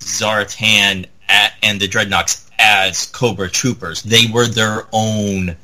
Zartan 0.00 1.06
at, 1.28 1.54
and 1.62 1.80
the 1.80 1.88
Dreadnoks 1.88 2.48
as 2.58 3.06
Cobra 3.06 3.50
troopers. 3.50 4.02
They 4.02 4.26
were 4.32 4.46
their 4.46 4.86
own 4.92 5.56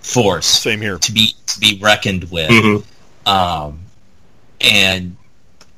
force. 0.00 0.46
Same 0.46 0.80
here. 0.80 0.98
To 0.98 1.12
be 1.12 1.34
to 1.46 1.60
be 1.60 1.78
reckoned 1.80 2.30
with. 2.30 2.50
Mm-hmm. 2.50 3.28
Um, 3.28 3.80
and 4.60 5.16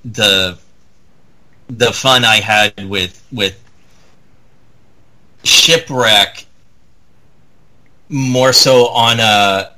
the 0.05 0.59
the 1.69 1.93
fun 1.93 2.25
I 2.25 2.37
had 2.37 2.89
with 2.89 3.25
with 3.33 3.59
shipwreck 5.45 6.47
more 8.13 8.53
so 8.53 8.89
on 8.89 9.19
uh 9.19 9.71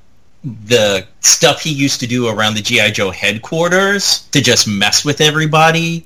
the 0.67 1.07
stuff 1.21 1.63
he 1.63 1.73
used 1.73 2.01
to 2.01 2.07
do 2.07 2.29
around 2.29 2.55
the 2.55 2.61
GI 2.61 2.91
Joe 2.91 3.11
headquarters 3.11 4.29
to 4.33 4.43
just 4.43 4.69
mess 4.69 5.05
with 5.05 5.23
everybody 5.23 6.05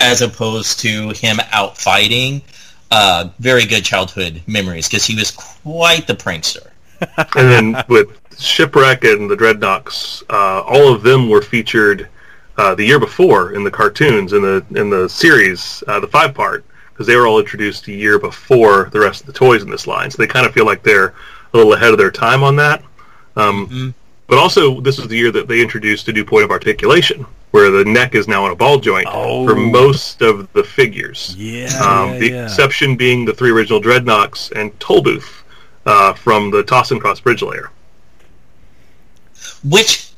as 0.00 0.20
opposed 0.20 0.80
to 0.80 1.10
him 1.10 1.38
out 1.52 1.78
fighting. 1.78 2.42
Uh, 2.90 3.30
very 3.38 3.64
good 3.64 3.84
childhood 3.84 4.42
memories 4.46 4.88
because 4.88 5.04
he 5.04 5.14
was 5.14 5.30
quite 5.30 6.06
the 6.06 6.14
prankster. 6.14 6.70
And 7.36 7.74
then 7.74 7.84
with 7.88 8.18
Shipwreck 8.38 9.04
and 9.04 9.30
the 9.30 9.36
Dreadnoks, 9.36 10.22
uh, 10.30 10.62
all 10.62 10.92
of 10.92 11.02
them 11.02 11.28
were 11.28 11.42
featured 11.42 12.08
uh, 12.56 12.74
the 12.74 12.84
year 12.84 12.98
before 12.98 13.52
in 13.52 13.64
the 13.64 13.70
cartoons 13.70 14.32
in 14.32 14.42
the 14.42 14.64
in 14.74 14.88
the 14.88 15.08
series, 15.08 15.84
uh, 15.88 16.00
the 16.00 16.06
five 16.06 16.34
part, 16.34 16.64
because 16.96 17.06
they 17.06 17.14
were 17.14 17.26
all 17.26 17.38
introduced 17.38 17.86
a 17.88 17.92
year 17.92 18.18
before 18.18 18.88
the 18.90 18.98
rest 18.98 19.20
of 19.20 19.26
the 19.26 19.32
toys 19.34 19.62
in 19.62 19.68
this 19.68 19.86
line. 19.86 20.10
So 20.10 20.16
they 20.16 20.26
kind 20.26 20.46
of 20.46 20.54
feel 20.54 20.64
like 20.64 20.82
they're 20.82 21.08
a 21.52 21.56
little 21.56 21.74
ahead 21.74 21.90
of 21.90 21.98
their 21.98 22.10
time 22.10 22.42
on 22.42 22.56
that. 22.56 22.82
Um, 23.36 23.66
mm-hmm. 23.66 23.90
But 24.28 24.38
also, 24.38 24.80
this 24.80 24.98
is 24.98 25.06
the 25.06 25.16
year 25.16 25.30
that 25.30 25.46
they 25.46 25.60
introduced 25.60 26.08
a 26.08 26.12
new 26.12 26.24
point 26.24 26.44
of 26.44 26.50
articulation, 26.50 27.26
where 27.50 27.70
the 27.70 27.84
neck 27.84 28.14
is 28.14 28.26
now 28.26 28.46
on 28.46 28.50
a 28.50 28.56
ball 28.56 28.78
joint 28.78 29.06
oh. 29.10 29.46
for 29.46 29.54
most 29.54 30.22
of 30.22 30.50
the 30.54 30.64
figures. 30.64 31.34
Yeah, 31.36 31.66
um, 31.84 32.14
yeah 32.14 32.18
the 32.18 32.30
yeah. 32.30 32.44
exception 32.44 32.96
being 32.96 33.26
the 33.26 33.34
three 33.34 33.50
original 33.50 33.80
Dreadnoks 33.80 34.52
and 34.52 34.76
Tollbooth 34.78 35.42
uh, 35.84 36.14
from 36.14 36.50
the 36.50 36.62
Toss 36.62 36.92
and 36.92 37.00
Cross 37.00 37.20
Bridge 37.20 37.42
layer. 37.42 37.70
Which 39.62 40.12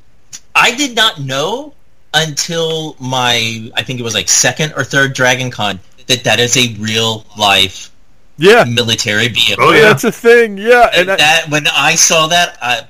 I 0.55 0.76
did 0.76 0.94
not 0.94 1.20
know 1.20 1.74
until 2.14 2.94
my, 3.00 3.70
I 3.74 3.82
think 3.82 3.98
it 3.98 4.05
was 4.05 4.14
like 4.14 4.28
second 4.28 4.74
or 4.76 4.84
third 4.84 5.12
Dragon 5.12 5.50
Con, 5.50 5.80
that 6.09 6.24
that 6.24 6.40
is 6.40 6.56
a 6.56 6.74
real 6.80 7.24
life 7.39 7.90
yeah. 8.39 8.64
military 8.64 9.28
vehicle. 9.28 9.64
Oh, 9.64 9.72
yeah. 9.72 9.82
That's 9.82 10.05
a 10.05 10.12
thing, 10.12 10.59
yeah. 10.59 10.90
And, 10.94 11.10
and 11.10 11.20
that, 11.20 11.47
when 11.48 11.66
I 11.68 11.94
saw 11.94 12.26
that, 12.28 12.56
I, 12.62 12.86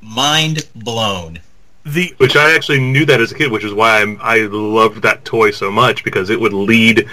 mind 0.00 0.68
blown. 0.74 1.40
The, 1.84 2.14
which 2.18 2.36
I 2.36 2.54
actually 2.54 2.80
knew 2.80 3.06
that 3.06 3.20
as 3.20 3.32
a 3.32 3.34
kid, 3.34 3.50
which 3.50 3.64
is 3.64 3.72
why 3.72 4.02
I'm, 4.02 4.18
I 4.20 4.40
loved 4.40 5.02
that 5.02 5.24
toy 5.24 5.50
so 5.50 5.70
much 5.70 6.04
because 6.04 6.28
it 6.28 6.38
would 6.38 6.52
lead 6.52 7.08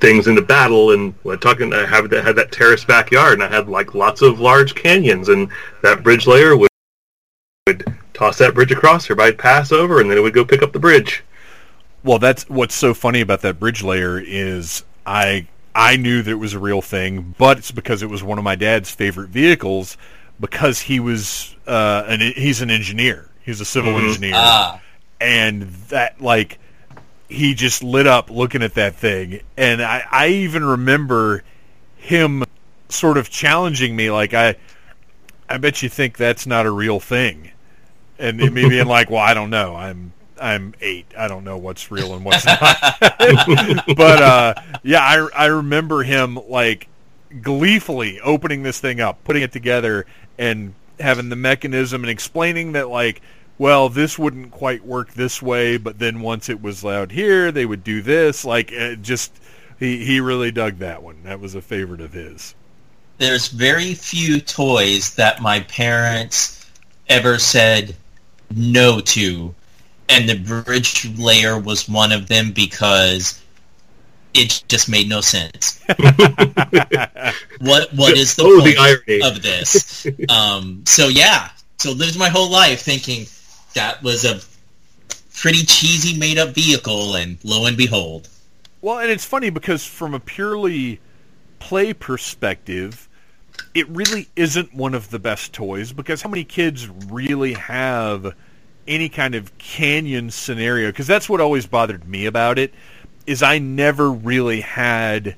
things 0.00 0.28
into 0.28 0.40
battle 0.40 0.92
and 0.92 1.12
when 1.24 1.38
talking 1.40 1.74
I 1.74 1.84
have 1.84 2.08
that 2.10 2.24
had 2.24 2.36
that 2.36 2.52
terrace 2.52 2.84
backyard 2.84 3.34
and 3.34 3.42
I 3.42 3.48
had 3.48 3.68
like 3.68 3.96
lots 3.96 4.22
of 4.22 4.38
large 4.38 4.76
canyons 4.76 5.28
and 5.28 5.48
that 5.82 6.04
bridge 6.04 6.24
layer 6.24 6.56
would 6.56 6.68
would 7.66 7.84
toss 8.14 8.38
that 8.38 8.54
bridge 8.54 8.70
across 8.70 9.06
everybody'd 9.06 9.38
pass 9.38 9.72
over 9.72 10.00
and 10.00 10.08
then 10.08 10.16
it 10.16 10.20
would 10.20 10.34
go 10.34 10.44
pick 10.44 10.62
up 10.62 10.72
the 10.72 10.78
bridge. 10.78 11.24
Well 12.02 12.18
that's 12.18 12.48
what's 12.48 12.74
so 12.74 12.94
funny 12.94 13.20
about 13.20 13.42
that 13.42 13.58
bridge 13.58 13.82
layer 13.82 14.18
is 14.18 14.84
I 15.06 15.48
I 15.74 15.96
knew 15.96 16.22
that 16.22 16.30
it 16.30 16.34
was 16.34 16.54
a 16.54 16.58
real 16.58 16.82
thing, 16.82 17.34
but 17.38 17.58
it's 17.58 17.70
because 17.70 18.02
it 18.02 18.10
was 18.10 18.22
one 18.22 18.38
of 18.38 18.44
my 18.44 18.56
dad's 18.56 18.90
favorite 18.90 19.30
vehicles 19.30 19.96
because 20.40 20.80
he 20.80 21.00
was 21.00 21.54
uh 21.66 22.04
an 22.06 22.20
he's 22.20 22.60
an 22.60 22.70
engineer. 22.70 23.28
He's 23.42 23.60
a 23.60 23.64
civil 23.64 23.92
mm-hmm. 23.92 24.06
engineer. 24.06 24.32
Ah. 24.34 24.80
And 25.20 25.62
that 25.88 26.20
like 26.20 26.58
he 27.28 27.54
just 27.54 27.82
lit 27.82 28.06
up 28.06 28.30
looking 28.30 28.62
at 28.62 28.74
that 28.74 28.94
thing. 28.96 29.40
And 29.56 29.82
I, 29.82 30.04
I 30.10 30.28
even 30.28 30.64
remember 30.64 31.44
him 31.96 32.44
sort 32.88 33.18
of 33.18 33.28
challenging 33.28 33.94
me 33.94 34.10
like 34.10 34.34
I 34.34 34.56
I 35.48 35.58
bet 35.58 35.82
you 35.82 35.88
think 35.88 36.16
that's 36.16 36.46
not 36.46 36.66
a 36.66 36.70
real 36.70 37.00
thing. 37.00 37.52
And 38.18 38.38
me 38.38 38.68
being 38.68 38.86
like, 38.86 39.10
Well, 39.10 39.20
I 39.20 39.34
don't 39.34 39.50
know. 39.50 39.76
I'm 39.76 40.12
I'm 40.40 40.74
eight. 40.80 41.06
I 41.16 41.28
don't 41.28 41.44
know 41.44 41.58
what's 41.58 41.90
real 41.90 42.14
and 42.14 42.24
what's 42.24 42.44
not. 42.46 42.60
but 43.96 44.22
uh 44.22 44.54
yeah, 44.82 45.00
I 45.00 45.28
I 45.34 45.46
remember 45.46 46.02
him 46.02 46.38
like 46.48 46.88
gleefully 47.42 48.20
opening 48.20 48.62
this 48.62 48.80
thing 48.80 49.00
up, 49.00 49.22
putting 49.24 49.42
it 49.42 49.52
together 49.52 50.06
and 50.38 50.74
having 51.00 51.28
the 51.28 51.36
mechanism 51.36 52.02
and 52.02 52.10
explaining 52.10 52.72
that 52.72 52.88
like 52.88 53.22
well, 53.58 53.88
this 53.88 54.16
wouldn't 54.18 54.52
quite 54.52 54.84
work 54.84 55.12
this 55.12 55.42
way, 55.42 55.76
but 55.76 55.98
then 55.98 56.20
once 56.20 56.48
it 56.48 56.62
was 56.62 56.84
loud 56.84 57.10
here, 57.10 57.50
they 57.50 57.66
would 57.66 57.82
do 57.82 58.00
this. 58.00 58.44
Like, 58.44 58.70
it 58.70 59.02
just 59.02 59.32
he 59.78 60.04
he 60.04 60.20
really 60.20 60.52
dug 60.52 60.78
that 60.78 61.02
one. 61.02 61.24
That 61.24 61.40
was 61.40 61.54
a 61.54 61.60
favorite 61.60 62.00
of 62.00 62.12
his. 62.12 62.54
There's 63.18 63.48
very 63.48 63.94
few 63.94 64.40
toys 64.40 65.14
that 65.16 65.42
my 65.42 65.60
parents 65.60 66.66
ever 67.08 67.38
said 67.38 67.96
no 68.54 69.00
to, 69.00 69.54
and 70.08 70.28
the 70.28 70.38
bridge 70.38 71.08
layer 71.18 71.58
was 71.58 71.88
one 71.88 72.12
of 72.12 72.28
them 72.28 72.52
because 72.52 73.42
it 74.34 74.62
just 74.68 74.88
made 74.88 75.08
no 75.08 75.20
sense. 75.20 75.80
what 77.60 77.92
what 77.94 78.16
is 78.16 78.36
the 78.36 78.44
Oh, 78.44 78.60
point 78.60 78.76
the 79.06 79.22
of 79.22 79.42
this? 79.42 80.10
Um, 80.28 80.84
so 80.86 81.08
yeah, 81.08 81.50
so 81.78 81.92
lived 81.92 82.18
my 82.18 82.28
whole 82.28 82.50
life 82.50 82.82
thinking 82.82 83.26
that 83.74 84.02
was 84.02 84.24
a 84.24 84.40
pretty 85.34 85.64
cheesy 85.64 86.18
made 86.18 86.38
up 86.38 86.50
vehicle, 86.50 87.16
and 87.16 87.38
lo 87.44 87.66
and 87.66 87.76
behold, 87.76 88.28
Well, 88.80 88.98
and 88.98 89.10
it's 89.10 89.24
funny 89.24 89.50
because 89.50 89.84
from 89.86 90.14
a 90.14 90.20
purely 90.20 91.00
play 91.58 91.92
perspective, 91.94 93.08
it 93.74 93.88
really 93.88 94.28
isn't 94.36 94.74
one 94.74 94.94
of 94.94 95.10
the 95.10 95.18
best 95.18 95.52
toys 95.52 95.92
because 95.92 96.22
how 96.22 96.30
many 96.30 96.44
kids 96.44 96.88
really 96.88 97.54
have 97.54 98.34
any 98.88 99.08
kind 99.08 99.34
of 99.36 99.56
canyon 99.58 100.30
scenario? 100.30 100.88
Because 100.88 101.06
that's 101.06 101.28
what 101.28 101.40
always 101.40 101.66
bothered 101.66 102.08
me 102.08 102.26
about 102.26 102.58
it 102.58 102.74
is 103.26 103.42
I 103.42 103.58
never 103.58 104.10
really 104.10 104.62
had. 104.62 105.36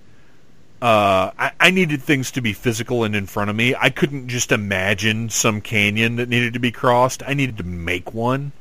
Uh, 0.80 1.30
I, 1.38 1.52
I 1.60 1.70
needed 1.72 2.00
things 2.00 2.30
to 2.30 2.40
be 2.40 2.54
physical 2.54 3.04
and 3.04 3.14
in 3.14 3.26
front 3.26 3.50
of 3.50 3.56
me. 3.56 3.74
I 3.74 3.90
couldn't 3.90 4.28
just 4.28 4.50
imagine 4.50 5.28
some 5.28 5.60
canyon 5.60 6.16
that 6.16 6.28
needed 6.30 6.54
to 6.54 6.60
be 6.60 6.72
crossed. 6.72 7.22
I 7.26 7.34
needed 7.34 7.58
to 7.58 7.64
make 7.64 8.14
one, 8.14 8.52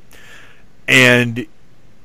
and 0.86 1.46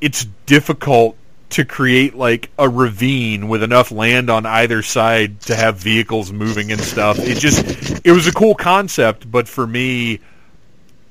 it's 0.01 0.27
difficult 0.47 1.17
to 1.51 1.65
create 1.65 2.15
like 2.15 2.51
a 2.59 2.69
ravine 2.69 3.49
with 3.49 3.63
enough 3.63 3.91
land 3.91 4.29
on 4.29 4.45
either 4.45 4.83
side 4.83 5.41
to 5.41 5.57
have 5.57 5.77
vehicles 5.77 6.33
moving 6.33 6.71
and 6.71 6.81
stuff. 6.81 7.19
It 7.19 7.39
just 7.39 8.05
it 8.05 8.13
was 8.13 8.27
a 8.27 8.33
cool 8.33 8.55
concept, 8.55 9.31
but 9.31 9.49
for 9.49 9.67
me 9.67 10.21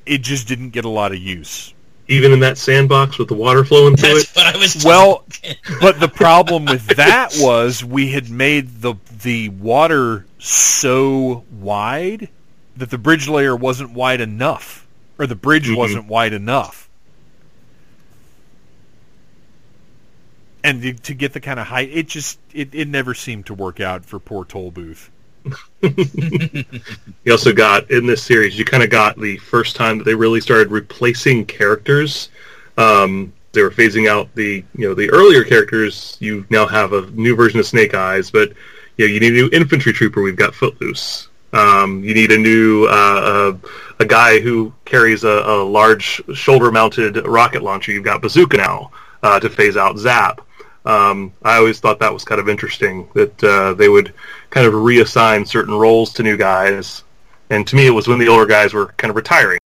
it 0.06 0.20
just 0.22 0.48
didn't 0.48 0.70
get 0.72 0.86
a 0.86 0.90
lot 0.90 1.12
of 1.12 1.18
use. 1.20 1.74
Even 2.10 2.34
in 2.34 2.42
that 2.42 2.58
sandbox 2.58 3.18
with 3.18 3.30
the 3.30 3.34
water 3.34 3.64
flowing 3.64 3.96
through 3.96 4.16
that's 4.16 4.32
it. 4.32 4.36
what 4.36 4.56
I 4.56 4.58
was. 4.58 4.84
Well, 4.84 5.26
but 5.82 6.00
the 6.02 6.10
problem 6.10 6.66
with 6.66 6.86
that 6.98 7.34
was 7.38 7.84
we 7.84 8.10
had 8.12 8.30
made 8.30 8.82
the 8.82 8.96
the 9.24 9.50
water 9.50 10.26
so 10.38 11.46
wide 11.60 12.28
that 12.76 12.90
the 12.90 12.98
bridge 12.98 13.30
layer 13.30 13.56
wasn't 13.56 13.92
wide 13.92 14.20
enough 14.20 14.86
or 15.18 15.28
the 15.28 15.36
bridge 15.36 15.70
Mhm. 15.70 15.78
wasn't 15.78 16.08
wide 16.08 16.34
enough. 16.34 16.90
And 20.64 20.82
to- 20.82 20.94
to 20.94 21.14
get 21.14 21.34
the 21.34 21.40
kind 21.40 21.60
of 21.60 21.68
height, 21.68 21.90
it 21.92 22.08
just 22.08 22.40
it, 22.54 22.70
it 22.74 22.88
never 22.88 23.14
seemed 23.14 23.46
to 23.48 23.54
work 23.54 23.80
out 23.80 24.06
for 24.06 24.20
poor 24.20 24.44
Toll 24.46 24.72
Booth. 24.72 25.10
You 27.26 27.32
also 27.32 27.53
got 27.53 27.90
in 27.90 28.06
this 28.06 28.22
series, 28.22 28.57
you 28.57 28.65
kind 28.65 28.84
of 28.84 28.90
got 28.90 29.18
the 29.18 29.38
first 29.38 29.76
time 29.76 29.98
that 29.98 30.03
they 30.03 30.15
really 30.15 30.41
started 30.41 30.72
replacing 30.72 31.45
characters. 31.45 32.30
Um, 32.78 33.32
they 33.53 33.61
were 33.61 33.72
phasing 33.72 34.10
out 34.10 34.34
the 34.36 34.64
you 34.76 34.88
know 34.88 34.94
the 34.94 35.10
earlier 35.10 35.44
characters. 35.44 36.18
You 36.20 36.45
now 36.49 36.68
have 36.68 36.91
a 36.94 37.10
new 37.11 37.36
version 37.36 37.60
of 37.60 37.65
Snake 37.65 37.94
Eyes, 37.94 38.30
but 38.30 38.49
you 38.98 39.07
know 39.07 39.14
you 39.14 39.20
need 39.20 39.34
a 39.34 39.36
new 39.36 39.49
infantry 39.53 39.94
trooper. 39.94 40.22
We've 40.22 40.36
got 40.36 40.53
Footloose. 40.53 41.30
Um, 41.53 42.03
you 42.03 42.14
need 42.14 42.32
a 42.32 42.38
new 42.38 42.86
uh, 42.86 43.56
a, 43.99 44.03
a 44.03 44.06
guy 44.06 44.40
who 44.40 44.74
carries 44.86 45.24
a, 45.24 45.44
a 45.45 45.64
large 45.64 46.22
shoulder-mounted 46.34 47.26
rocket 47.28 47.61
launcher. 47.61 47.91
You've 47.91 48.03
got 48.03 48.22
Bazooka 48.22 48.57
now 48.57 48.91
uh, 49.22 49.40
to 49.40 49.49
phase 49.49 49.78
out 49.78 49.98
Zap. 49.98 50.41
Um, 50.86 51.32
I 51.44 51.57
always 51.57 51.80
thought 51.80 51.99
that 51.99 52.11
was 52.11 52.26
kind 52.26 52.41
of 52.41 52.49
interesting 52.49 53.07
that 53.14 53.44
uh, 53.44 53.74
they 53.76 53.88
would 53.88 54.14
kind 54.54 54.68
of 54.68 54.74
reassign 54.74 55.48
certain 55.48 55.74
roles 55.74 56.14
to 56.14 56.22
new 56.24 56.38
guys. 56.38 57.04
And 57.50 57.66
to 57.68 57.76
me, 57.76 57.88
it 57.88 57.92
was 57.92 58.08
when 58.08 58.20
the 58.20 58.28
older 58.28 58.46
guys 58.46 58.72
were 58.74 58.88
kind 58.98 59.10
of 59.10 59.16
retiring. 59.16 59.60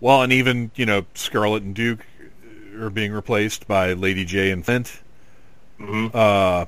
Well, 0.00 0.22
and 0.22 0.32
even 0.32 0.70
you 0.74 0.86
know 0.86 1.04
Scarlett 1.14 1.62
and 1.62 1.74
Duke 1.74 2.00
are 2.78 2.90
being 2.90 3.12
replaced 3.12 3.66
by 3.68 3.92
Lady 3.92 4.24
Jaye 4.26 4.52
and 4.52 4.64
Flint. 4.64 5.00
Mm-hmm. 5.80 6.08
Uh, 6.16 6.64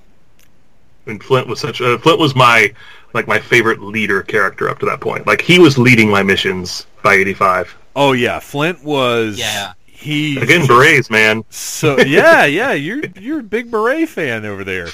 And 1.06 1.22
Flint 1.22 1.46
was 1.48 1.60
such 1.60 1.80
a 1.80 1.98
Flint 1.98 2.18
was 2.18 2.34
my 2.34 2.72
like 3.12 3.26
my 3.26 3.38
favorite 3.38 3.80
leader 3.82 4.22
character 4.22 4.68
up 4.68 4.78
to 4.80 4.86
that 4.86 5.00
point. 5.00 5.26
Like 5.26 5.40
he 5.40 5.58
was 5.58 5.76
leading 5.78 6.08
my 6.10 6.22
missions 6.22 6.86
by 7.02 7.14
eighty 7.14 7.34
five. 7.34 7.74
oh 7.96 8.12
yeah, 8.12 8.38
Flint 8.38 8.82
was 8.84 9.38
Yeah. 9.38 9.72
he 9.86 10.38
Again, 10.38 10.66
berets, 10.66 11.10
man. 11.10 11.44
So 11.50 11.98
yeah, 11.98 12.44
yeah, 12.44 12.72
you're 12.72 13.04
you're 13.18 13.40
a 13.40 13.44
big 13.44 13.70
beret 13.70 14.08
fan 14.08 14.44
over 14.46 14.62
there. 14.64 14.88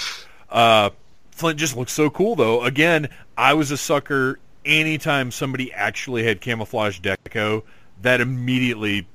Uh, 0.51 0.90
Flint 1.40 1.58
just 1.58 1.76
looks 1.76 1.92
so 1.92 2.10
cool 2.10 2.36
though. 2.36 2.62
Again, 2.62 3.08
I 3.36 3.54
was 3.54 3.70
a 3.70 3.76
sucker. 3.76 4.38
Anytime 4.64 5.30
somebody 5.30 5.72
actually 5.72 6.22
had 6.22 6.42
camouflage 6.42 7.00
deco, 7.00 7.62
that 8.02 8.20
immediately 8.20 9.08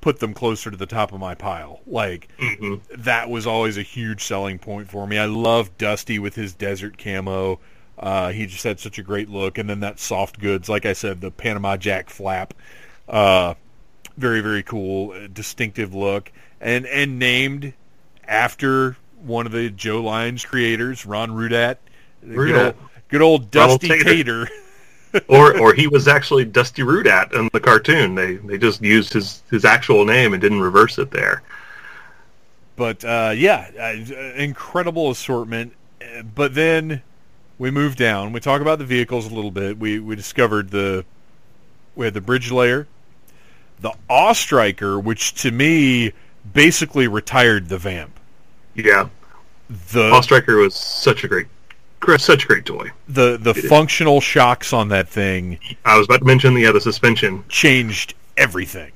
put 0.00 0.18
them 0.18 0.34
closer 0.34 0.70
to 0.70 0.76
the 0.76 0.86
top 0.86 1.12
of 1.12 1.20
my 1.20 1.34
pile. 1.34 1.80
Like 1.86 2.28
hmm 2.38 2.76
that 2.96 3.30
was 3.30 3.46
always 3.46 3.78
a 3.78 3.82
huge 3.82 4.24
selling 4.24 4.58
point 4.58 4.90
for 4.90 5.06
me. 5.06 5.18
I 5.18 5.26
love 5.26 5.78
Dusty 5.78 6.18
with 6.18 6.34
his 6.34 6.52
desert 6.52 6.98
camo. 6.98 7.60
Uh, 7.96 8.30
he 8.30 8.46
just 8.46 8.64
had 8.64 8.78
such 8.78 8.98
a 8.98 9.02
great 9.02 9.28
look, 9.28 9.58
and 9.58 9.68
then 9.68 9.80
that 9.80 9.98
soft 9.98 10.38
goods, 10.38 10.68
like 10.68 10.86
I 10.86 10.92
said, 10.92 11.20
the 11.20 11.32
Panama 11.32 11.76
Jack 11.76 12.10
flap, 12.10 12.54
uh, 13.08 13.54
very 14.16 14.40
very 14.40 14.62
cool, 14.64 15.12
uh, 15.12 15.28
distinctive 15.32 15.94
look, 15.94 16.32
and 16.60 16.86
and 16.86 17.18
named 17.18 17.72
after 18.24 18.96
one 19.22 19.46
of 19.46 19.52
the 19.52 19.70
Joe 19.70 20.02
Lyons 20.02 20.44
creators, 20.44 21.06
Ron 21.06 21.30
Rudat, 21.30 21.76
good 22.22 22.54
old, 22.54 22.74
good 23.08 23.22
old 23.22 23.50
Dusty 23.50 23.88
Tadur. 23.88 24.04
Tater. 24.04 24.48
or 25.28 25.58
or 25.58 25.74
he 25.74 25.86
was 25.86 26.06
actually 26.06 26.44
Dusty 26.44 26.82
Rudat 26.82 27.32
in 27.32 27.48
the 27.52 27.60
cartoon. 27.60 28.14
They 28.14 28.34
they 28.34 28.58
just 28.58 28.82
used 28.82 29.12
his 29.12 29.42
his 29.50 29.64
actual 29.64 30.04
name 30.04 30.32
and 30.32 30.40
didn't 30.40 30.60
reverse 30.60 30.98
it 30.98 31.10
there. 31.10 31.42
But 32.76 33.04
uh, 33.04 33.32
yeah, 33.34 33.70
uh, 33.78 34.14
incredible 34.36 35.10
assortment. 35.10 35.72
But 36.34 36.54
then 36.54 37.02
we 37.58 37.70
move 37.70 37.96
down. 37.96 38.32
We 38.32 38.40
talk 38.40 38.60
about 38.60 38.78
the 38.78 38.84
vehicles 38.84 39.26
a 39.26 39.34
little 39.34 39.50
bit. 39.50 39.78
We 39.78 39.98
we 39.98 40.14
discovered 40.14 40.70
the 40.70 41.04
we 41.96 42.04
had 42.04 42.14
the 42.14 42.20
bridge 42.20 42.52
layer, 42.52 42.86
the 43.80 43.92
AWE 44.08 44.34
Striker, 44.34 44.98
which 45.00 45.34
to 45.42 45.50
me 45.50 46.12
basically 46.52 47.08
retired 47.08 47.68
the 47.68 47.78
Vamp. 47.78 48.17
Yeah, 48.78 49.08
The 49.92 50.12
AWE 50.12 50.22
Striker 50.22 50.56
was 50.56 50.74
such 50.74 51.24
a 51.24 51.28
great 51.28 51.46
such 52.18 52.44
a 52.44 52.46
great 52.46 52.64
toy. 52.64 52.90
the 53.08 53.36
the 53.36 53.52
functional 53.52 54.20
shocks 54.20 54.72
on 54.72 54.88
that 54.88 55.08
thing 55.08 55.58
I 55.84 55.98
was 55.98 56.06
about 56.06 56.20
to 56.20 56.24
mention 56.24 56.54
the 56.54 56.64
other 56.64 56.80
suspension. 56.80 57.44
changed 57.48 58.14
everything. 58.36 58.92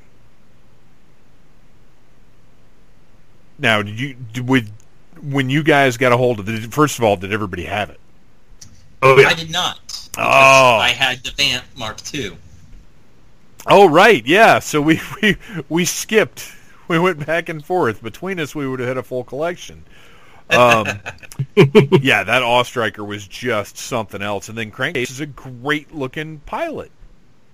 Now, 3.58 3.82
did 3.82 3.98
you 3.98 4.14
did, 4.32 4.48
with 4.48 4.72
when 5.20 5.50
you 5.50 5.62
guys 5.62 5.96
got 5.96 6.12
a 6.12 6.16
hold 6.16 6.40
of 6.40 6.48
it? 6.48 6.72
First 6.72 6.98
of 6.98 7.04
all, 7.04 7.16
did 7.16 7.32
everybody 7.32 7.64
have 7.64 7.90
it? 7.90 8.00
Oh 9.02 9.18
yeah, 9.18 9.28
I 9.28 9.34
did 9.34 9.50
not. 9.50 10.08
Oh. 10.16 10.76
I 10.78 10.90
had 10.90 11.22
the 11.24 11.32
Vamp 11.32 11.64
Mark 11.76 11.98
II. 12.14 12.36
Oh 13.66 13.88
right, 13.88 14.24
yeah. 14.26 14.58
So 14.58 14.80
we 14.80 15.00
we 15.22 15.36
we 15.68 15.84
skipped. 15.84 16.52
We 16.92 16.98
went 16.98 17.24
back 17.24 17.48
and 17.48 17.64
forth. 17.64 18.02
Between 18.02 18.38
us, 18.38 18.54
we 18.54 18.68
would 18.68 18.78
have 18.78 18.86
had 18.86 18.98
a 18.98 19.02
full 19.02 19.24
collection. 19.24 19.82
Um, 20.50 20.86
yeah, 21.56 22.22
that 22.22 22.42
AWE 22.42 22.64
Striker 22.64 23.02
was 23.02 23.26
just 23.26 23.78
something 23.78 24.20
else. 24.20 24.50
And 24.50 24.58
then 24.58 24.70
Crankcase 24.70 25.08
is 25.08 25.20
a 25.20 25.24
great 25.24 25.94
looking 25.94 26.40
pilot. 26.40 26.90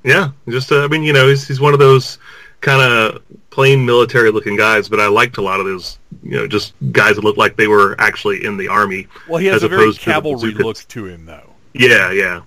Yeah, 0.03 0.33
just 0.49 0.73
uh, 0.73 0.83
I 0.83 0.89
mean, 0.89 1.05
you 1.05 1.13
know, 1.13 1.29
he's 1.29 1.47
he's 1.47 1.61
one 1.61 1.73
of 1.73 1.79
those 1.79 2.19
kind 2.63 2.83
of 2.83 3.23
plain 3.51 3.87
military 3.87 4.33
looking 4.33 4.57
guys, 4.57 4.89
but 4.89 4.99
I 4.99 5.07
liked 5.07 5.37
a 5.37 5.43
lot 5.43 5.61
of 5.61 5.67
those, 5.67 6.01
you 6.25 6.33
know, 6.33 6.49
just 6.49 6.75
guys 6.91 7.15
that 7.15 7.23
looked 7.23 7.39
like 7.39 7.57
they 7.57 7.69
were 7.69 7.95
actually 8.01 8.45
in 8.45 8.57
the 8.57 8.67
army. 8.67 9.07
Well, 9.29 9.39
he 9.39 9.47
has 9.47 9.59
As 9.59 9.63
a 9.63 9.69
very 9.69 9.93
to 9.93 10.01
cavalry 10.01 10.51
look 10.51 10.79
to 10.79 11.07
him, 11.07 11.27
though. 11.27 11.51
Yeah, 11.75 12.11
yeah. 12.11 12.41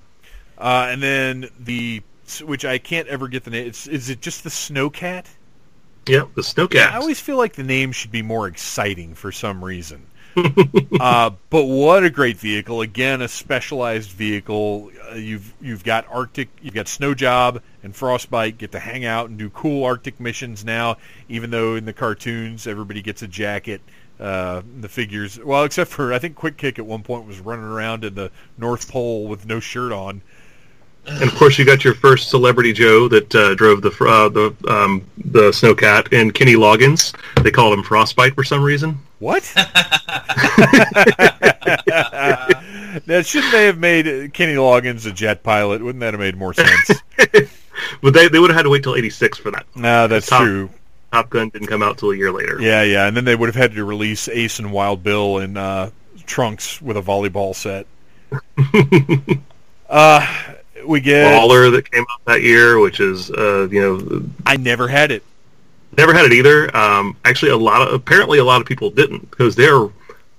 Uh, 0.58 0.88
and 0.90 1.02
then 1.02 1.50
the 1.58 2.04
which 2.44 2.66
I 2.66 2.80
can't 2.80 3.08
ever 3.08 3.30
get 3.30 3.46
the 3.46 3.52
name. 3.52 3.68
It's, 3.68 3.88
is 3.88 4.10
it 4.10 4.20
just 4.20 4.44
the 4.44 4.50
Snowcat? 4.50 5.28
Yeah, 6.08 6.24
the 6.36 6.42
Snowcat. 6.42 6.92
I 6.92 6.98
always 6.98 7.20
feel 7.20 7.38
like 7.38 7.54
the 7.54 7.64
name 7.64 7.92
should 7.92 8.12
be 8.12 8.22
more 8.22 8.48
exciting 8.48 9.14
for 9.14 9.32
some 9.32 9.64
reason. 9.64 10.08
uh, 11.00 11.32
but 11.50 11.66
what 11.66 12.04
a 12.04 12.10
great 12.10 12.38
vehicle! 12.38 12.82
Again, 12.82 13.22
a 13.22 13.28
specialized 13.28 14.12
vehicle. 14.12 14.90
Uh, 15.12 15.16
you've 15.16 15.54
you've 15.62 15.84
got 15.84 16.08
Arctic, 16.10 16.50
you've 16.62 16.74
got 16.74 16.88
Snow 16.88 17.14
Job 17.14 17.62
and 17.84 17.94
Frostbite 17.94 18.58
get 18.58 18.72
to 18.72 18.80
hang 18.80 19.04
out 19.04 19.30
and 19.30 19.38
do 19.38 19.50
cool 19.50 19.84
Arctic 19.84 20.20
missions 20.20 20.64
now. 20.64 20.98
Even 21.28 21.50
though 21.50 21.76
in 21.76 21.86
the 21.86 21.94
cartoons 21.94 22.66
everybody 22.66 23.02
gets 23.02 23.22
a 23.22 23.28
jacket, 23.28 23.82
uh, 24.22 24.62
the 24.80 24.88
figures. 24.88 25.38
Well, 25.38 25.64
except 25.66 25.92
for 25.92 26.14
I 26.14 26.20
think 26.20 26.36
Quick 26.36 26.56
Kick 26.56 26.80
at 26.80 26.86
one 26.86 27.04
point 27.04 27.28
was 27.28 27.40
running 27.40 27.66
around 27.66 28.06
in 28.06 28.16
the 28.16 28.32
North 28.58 28.90
Pole 28.90 29.28
with 29.28 29.46
no 29.46 29.60
shirt 29.60 29.92
on. 29.92 30.22
And 31.08 31.24
of 31.24 31.36
course, 31.36 31.58
you 31.58 31.66
got 31.66 31.84
your 31.84 31.94
first 31.94 32.30
celebrity 32.30 32.74
Joe 32.74 33.08
that 33.08 33.34
uh, 33.36 33.56
drove 33.56 33.82
the 33.82 33.90
uh, 33.90 34.30
the 34.30 34.56
um, 34.68 35.04
the 35.18 35.52
Snowcat, 35.52 36.12
and 36.18 36.34
Kenny 36.34 36.54
Loggins. 36.54 37.16
They 37.44 37.52
called 37.52 37.78
him 37.78 37.84
Frostbite 37.84 38.36
for 38.36 38.44
some 38.44 38.62
reason. 38.62 39.00
What? 39.20 39.44
that 43.06 43.24
shouldn't 43.26 43.52
they 43.52 43.66
have 43.66 43.78
made 43.78 44.34
Kenny 44.34 44.56
Loggins 44.56 45.06
a 45.06 45.12
jet 45.12 45.44
pilot? 45.44 45.82
Wouldn't 45.82 46.00
that 46.02 46.14
have 46.14 46.20
made 46.20 46.38
more 46.38 46.54
sense? 46.54 46.92
But 48.02 48.14
they 48.14 48.28
they 48.28 48.40
would 48.40 48.50
have 48.50 48.58
had 48.58 48.64
to 48.64 48.70
wait 48.70 48.84
till 48.84 48.96
'86 48.96 49.38
for 49.38 49.52
that. 49.52 49.66
no, 49.76 50.08
that's 50.08 50.28
Tom- 50.28 50.44
true. 50.44 50.70
Top 51.12 51.30
Gun 51.30 51.50
didn't 51.50 51.68
come 51.68 51.84
out 51.84 51.98
till 51.98 52.12
a 52.12 52.16
year 52.16 52.32
later. 52.32 52.62
Yeah, 52.62 52.84
yeah, 52.84 53.06
and 53.08 53.18
then 53.18 53.26
they 53.26 53.36
would 53.36 53.48
have 53.48 53.56
had 53.56 53.74
to 53.74 53.84
release 53.84 54.30
Ace 54.30 54.60
and 54.60 54.72
Wild 54.72 55.04
Bill 55.04 55.40
in 55.40 55.58
uh, 55.58 55.90
trunks 56.26 56.82
with 56.82 56.96
a 56.96 57.02
volleyball 57.02 57.54
set. 57.54 57.86
uh, 59.90 60.54
we 60.86 61.02
get 61.02 61.32
Mauler 61.32 61.70
that 61.72 61.90
came 61.92 62.06
out 62.12 62.26
that 62.26 62.42
year, 62.42 62.80
which 62.80 63.00
is 63.00 63.32
uh, 63.32 63.68
you 63.72 63.82
know 63.82 64.24
I 64.46 64.58
never 64.58 64.88
had 64.88 65.12
it. 65.12 65.24
never 65.98 66.14
had 66.14 66.26
it 66.26 66.34
either. 66.34 66.76
Um, 66.76 67.18
actually, 67.26 67.52
a 67.52 67.58
lot 67.58 67.88
of 67.88 67.94
apparently 67.94 68.40
a 68.40 68.44
lot 68.44 68.62
of 68.62 68.68
people 68.68 68.90
didn't 68.90 69.30
because 69.30 69.56
they're 69.56 69.88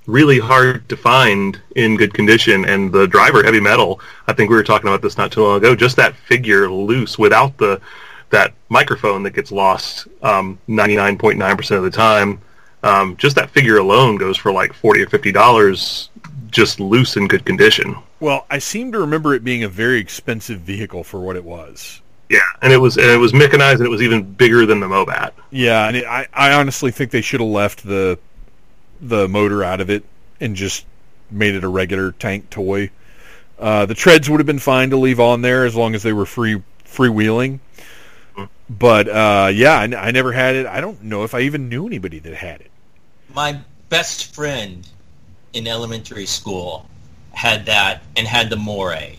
really 0.07 0.39
hard 0.39 0.89
to 0.89 0.97
find 0.97 1.61
in 1.77 1.97
good 1.97 2.13
condition. 2.13 2.65
And 2.65 2.93
the 2.93 3.07
driver, 3.07 3.43
heavy 3.43 3.61
metal, 3.61 4.01
I 4.27 4.33
think 4.33 4.51
we 4.51 4.57
were 4.57 4.65
talking 4.65 4.89
about 4.89 5.01
this 5.01 5.17
not 5.17 5.31
too 5.31 5.45
long 5.45 5.59
ago. 5.59 5.77
Just 5.77 5.97
that 5.97 6.17
figure 6.17 6.69
loose 6.71 7.19
without 7.19 7.57
the 7.59 7.81
that 8.31 8.55
microphone 8.69 9.23
that 9.23 9.33
gets 9.33 9.53
lost 9.53 10.09
ninety 10.67 10.97
nine 10.97 11.19
point 11.19 11.39
nine 11.39 11.57
percent 11.57 11.79
of 11.79 11.85
the 11.85 11.91
time. 11.91 12.41
Um, 12.83 13.17
just 13.17 13.37
that 13.37 13.51
figure 13.51 13.77
alone 13.79 14.17
goes 14.17 14.37
for 14.37 14.51
like 14.51 14.73
forty 14.73 15.03
or 15.03 15.09
fifty 15.09 15.31
dollars, 15.31 16.09
just 16.51 16.81
loose 16.81 17.17
in 17.17 17.29
good 17.29 17.45
condition. 17.45 17.95
Well, 18.23 18.47
I 18.49 18.61
seem 18.61 18.93
to 18.93 19.01
remember 19.01 19.35
it 19.35 19.43
being 19.43 19.65
a 19.65 19.69
very 19.69 19.99
expensive 19.99 20.61
vehicle 20.61 21.03
for 21.03 21.19
what 21.19 21.35
it 21.35 21.43
was. 21.43 22.01
Yeah, 22.29 22.39
and 22.63 22.73
it 22.73 22.77
was 22.77 22.97
and 22.97 23.11
it 23.11 23.17
was 23.17 23.35
mechanized, 23.35 23.81
and 23.81 23.87
it 23.89 23.91
was 23.91 24.01
even 24.01 24.23
bigger 24.23 24.65
than 24.65 24.79
the 24.79 24.87
Mobat. 24.87 25.33
Yeah, 25.51 25.89
and 25.89 25.97
it, 25.97 26.05
I, 26.05 26.29
I 26.33 26.53
honestly 26.53 26.93
think 26.93 27.11
they 27.11 27.21
should 27.21 27.41
have 27.41 27.51
left 27.51 27.83
the 27.83 28.21
the 29.01 29.27
motor 29.27 29.65
out 29.65 29.81
of 29.81 29.91
it 29.91 30.05
and 30.41 30.55
just 30.55 30.87
made 31.33 31.57
it 31.57 31.65
a 31.65 31.69
regular 31.69 32.13
tank 32.13 32.49
toy. 32.49 32.91
Uh, 33.59 33.87
the 33.87 33.95
treads 33.95 34.31
would 34.31 34.39
have 34.39 34.47
been 34.47 34.61
fine 34.61 34.91
to 34.91 34.97
leave 34.97 35.19
on 35.19 35.43
there 35.43 35.67
as 35.67 35.75
long 35.75 35.97
as 35.97 36.05
they 36.05 36.13
were 36.13 36.25
free 36.25 36.63
freewheeling. 36.87 37.59
But 38.71 39.09
uh, 39.09 39.51
yeah, 39.53 39.81
I, 39.81 39.83
n- 39.83 39.95
I 39.95 40.13
never 40.13 40.31
had 40.31 40.55
it. 40.55 40.67
I 40.67 40.81
don't 40.81 41.03
know 41.03 41.25
if 41.25 41.35
I 41.35 41.41
even 41.41 41.69
knew 41.69 41.89
anybody 41.89 42.21
that 42.21 42.35
had 42.35 42.61
it. 42.61 42.71
My 43.35 43.59
best 43.89 44.33
friend 44.33 44.89
in 45.53 45.67
elementary 45.67 46.27
school 46.27 46.87
had 47.33 47.67
that 47.67 48.03
and 48.17 48.27
had 48.27 48.51
the 48.51 48.57
Moray. 48.57 49.17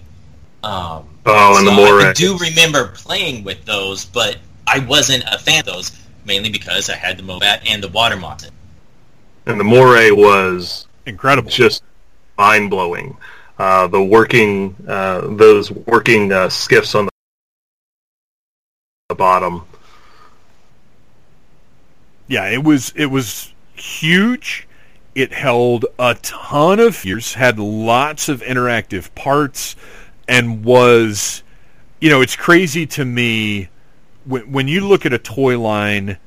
Um, 0.63 1.07
Oh, 1.25 1.57
and 1.57 1.65
the 1.65 1.71
so 1.71 1.77
Moray. 1.77 2.05
I 2.09 2.13
do 2.13 2.37
remember 2.37 2.89
playing 2.89 3.43
with 3.45 3.63
those, 3.65 4.03
but 4.05 4.37
I 4.67 4.79
wasn't 4.79 5.23
a 5.31 5.37
fan 5.39 5.59
of 5.61 5.65
those 5.65 5.91
mainly 6.25 6.49
because 6.49 6.89
I 6.89 6.95
had 6.95 7.17
the 7.17 7.23
Mobat 7.23 7.61
and 7.65 7.81
the 7.83 7.87
Water 7.87 8.17
Moccasin. 8.17 8.51
And 9.45 9.57
the 9.59 9.63
Moray 9.63 10.11
was 10.11 10.85
Incredible. 11.05 11.49
just 11.49 11.83
mind 12.37 12.69
blowing. 12.69 13.17
Uh, 13.57 13.87
the 13.87 14.01
working, 14.03 14.75
uh, 14.87 15.21
those 15.35 15.71
working 15.71 16.31
uh, 16.33 16.49
skiffs 16.49 16.93
on 16.95 17.07
the 19.09 19.15
bottom. 19.15 19.63
Yeah, 22.27 22.49
it 22.49 22.63
was 22.63 22.91
it 22.95 23.05
was 23.07 23.53
huge. 23.75 24.67
It 25.15 25.31
held 25.31 25.85
a 25.99 26.15
ton 26.15 26.79
of 26.79 26.95
fears, 26.95 27.33
had 27.33 27.59
lots 27.59 28.29
of 28.29 28.41
interactive 28.41 29.13
parts, 29.13 29.75
and 30.27 30.63
was, 30.63 31.43
you 31.99 32.09
know, 32.09 32.21
it's 32.21 32.35
crazy 32.35 32.85
to 32.87 33.05
me 33.05 33.69
when 34.25 34.51
when 34.51 34.67
you 34.67 34.87
look 34.87 35.05
at 35.05 35.13
a 35.13 35.19
toy 35.19 35.59
line 35.59 36.17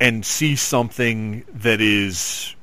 and 0.00 0.26
see 0.26 0.56
something 0.56 1.44
that 1.54 1.80
is, 1.80 2.56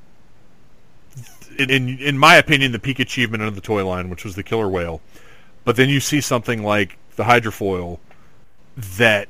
in 1.58 1.70
in, 1.70 2.00
in 2.00 2.18
my 2.18 2.36
opinion, 2.36 2.72
the 2.74 2.80
peak 2.80 3.00
achievement 3.00 3.44
of 3.44 3.56
the 3.56 3.62
toy 3.62 3.86
line, 3.88 4.10
which 4.10 4.26
was 4.26 4.36
the 4.36 4.44
killer 4.44 4.68
whale, 4.68 5.02
but 5.64 5.76
then 5.76 5.88
you 5.88 6.00
see 6.00 6.20
something 6.20 6.64
like 6.64 6.98
the 7.16 7.24
hydrofoil 7.24 8.00
that 8.98 9.28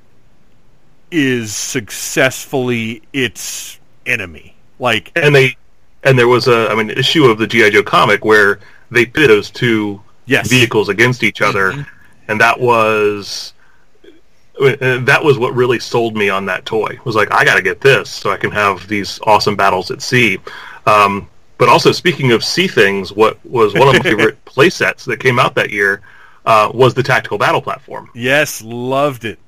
is 1.11 1.55
successfully 1.55 3.01
its 3.13 3.79
enemy. 4.05 4.55
Like, 4.79 5.11
And 5.15 5.35
they, 5.35 5.57
and 6.03 6.17
there 6.17 6.27
was 6.27 6.47
a, 6.47 6.69
I 6.69 6.75
mean, 6.75 6.89
issue 6.91 7.25
of 7.25 7.37
the 7.37 7.47
GI 7.47 7.71
Joe 7.71 7.83
comic 7.83 8.23
where 8.25 8.59
they 8.91 9.05
pit 9.05 9.27
those 9.29 9.49
two 9.51 10.01
yes, 10.25 10.49
vehicles 10.49 10.89
against 10.89 11.23
each 11.23 11.41
other, 11.41 11.85
and 12.27 12.39
that 12.41 12.59
was. 12.59 13.53
uh, 14.61 14.99
That 14.99 15.23
was 15.23 15.37
what 15.37 15.53
really 15.55 15.79
sold 15.79 16.15
me 16.15 16.29
on 16.29 16.45
that 16.47 16.65
toy. 16.65 16.97
Was 17.05 17.15
like 17.15 17.31
I 17.33 17.45
got 17.45 17.55
to 17.55 17.61
get 17.61 17.81
this 17.81 18.09
so 18.09 18.31
I 18.31 18.37
can 18.37 18.51
have 18.51 18.87
these 18.87 19.19
awesome 19.25 19.55
battles 19.55 19.91
at 19.91 20.01
sea. 20.01 20.37
Um, 20.85 21.27
but 21.57 21.67
also, 21.69 21.91
speaking 21.91 22.31
of 22.31 22.43
sea 22.43 22.67
things, 22.67 23.11
what 23.11 23.43
was 23.45 23.73
one 23.73 23.87
of 23.89 23.93
my 23.95 23.99
favorite 23.99 24.43
play 24.45 24.69
sets 24.69 25.05
that 25.05 25.19
came 25.19 25.39
out 25.39 25.55
that 25.55 25.69
year 25.71 26.01
uh, 26.45 26.71
was 26.73 26.93
the 26.93 27.03
tactical 27.03 27.37
battle 27.37 27.61
platform. 27.61 28.09
yes, 28.15 28.61
loved 28.63 29.25
it. 29.25 29.39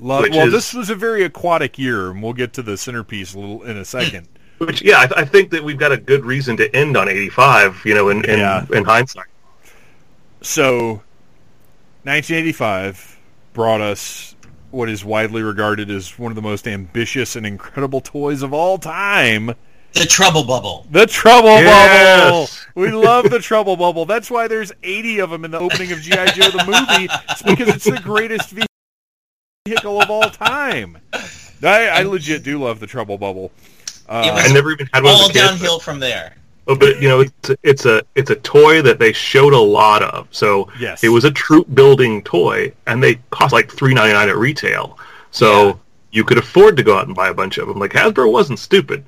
Loved. 0.00 0.24
Which 0.24 0.32
Well, 0.32 0.46
is- 0.48 0.52
this 0.52 0.74
was 0.74 0.90
a 0.90 0.94
very 0.96 1.22
aquatic 1.22 1.78
year, 1.78 2.10
and 2.10 2.22
we'll 2.22 2.32
get 2.34 2.52
to 2.54 2.62
the 2.62 2.76
centerpiece 2.76 3.32
a 3.34 3.38
little 3.38 3.62
in 3.62 3.76
a 3.78 3.84
second. 3.84 4.28
Which, 4.58 4.82
yeah, 4.82 4.98
I, 5.14 5.20
I 5.20 5.24
think 5.24 5.50
that 5.50 5.62
we've 5.62 5.78
got 5.78 5.92
a 5.92 5.96
good 5.96 6.24
reason 6.24 6.56
to 6.58 6.74
end 6.74 6.96
on 6.96 7.08
85, 7.08 7.82
you 7.84 7.94
know, 7.94 8.08
in, 8.08 8.24
in, 8.24 8.38
Yeah. 8.38 8.64
in 8.72 8.84
hindsight. 8.84 9.26
so, 10.40 11.02
1985 12.04 13.18
brought 13.52 13.80
us 13.80 14.34
what 14.70 14.88
is 14.88 15.04
widely 15.04 15.42
regarded 15.42 15.90
as 15.90 16.18
one 16.18 16.30
of 16.32 16.36
the 16.36 16.42
most 16.42 16.66
ambitious 16.68 17.36
and 17.36 17.46
incredible 17.46 18.00
toys 18.00 18.42
of 18.42 18.52
all 18.54 18.78
time. 18.78 19.54
The 19.92 20.04
Trouble 20.06 20.44
Bubble. 20.44 20.86
The 20.90 21.06
Trouble 21.06 21.48
Yes! 21.48 22.64
Bubble. 22.74 22.82
We 22.82 22.90
love 22.92 23.30
the 23.30 23.38
Trouble 23.38 23.76
Bubble. 23.76 24.04
That's 24.04 24.30
why 24.30 24.46
there's 24.46 24.72
80 24.82 25.20
of 25.20 25.30
them 25.30 25.44
in 25.44 25.50
the 25.50 25.58
opening 25.58 25.92
of 25.92 26.00
GI 26.00 26.32
Joe 26.34 26.50
the 26.50 26.64
movie. 26.66 27.08
It's 27.30 27.42
because 27.42 27.68
it's 27.68 27.84
the 27.84 28.00
greatest 28.02 28.54
vehicle 29.66 30.00
of 30.02 30.10
all 30.10 30.28
time. 30.30 30.98
I, 31.62 31.88
I 31.88 32.02
legit 32.02 32.42
do 32.42 32.62
love 32.62 32.80
the 32.80 32.86
Trouble 32.86 33.16
Bubble. 33.16 33.50
It 34.08 34.12
Uh, 34.12 34.32
I 34.36 34.52
never 34.52 34.70
even 34.72 34.88
had 34.92 35.02
one 35.02 35.12
as 35.14 35.20
all 35.20 35.30
a 35.30 35.32
kid. 35.32 35.38
downhill 35.40 35.78
from 35.80 35.98
there. 36.00 36.34
Oh, 36.68 36.74
but 36.74 37.00
you 37.00 37.08
know, 37.08 37.20
it's 37.20 37.50
a, 37.50 37.56
it's 37.62 37.86
a 37.86 38.02
it's 38.16 38.30
a 38.30 38.34
toy 38.36 38.82
that 38.82 38.98
they 38.98 39.12
showed 39.12 39.52
a 39.52 39.58
lot 39.58 40.02
of. 40.02 40.26
So 40.32 40.68
Yes. 40.80 41.04
it 41.04 41.08
was 41.10 41.24
a 41.24 41.30
troop 41.30 41.72
building 41.74 42.22
toy, 42.22 42.72
and 42.86 43.02
they 43.02 43.16
cost 43.30 43.52
like 43.52 43.70
three 43.70 43.94
ninety 43.94 44.12
nine 44.14 44.28
at 44.28 44.36
retail. 44.36 44.98
So 45.30 45.66
Yeah. 45.68 45.74
you 46.12 46.24
could 46.24 46.38
afford 46.38 46.76
to 46.78 46.82
go 46.82 46.96
out 46.98 47.06
and 47.06 47.14
buy 47.14 47.28
a 47.28 47.34
bunch 47.34 47.58
of 47.58 47.68
them. 47.68 47.78
Like 47.78 47.92
Hasbro 47.92 48.30
wasn't 48.32 48.58
stupid. 48.58 49.04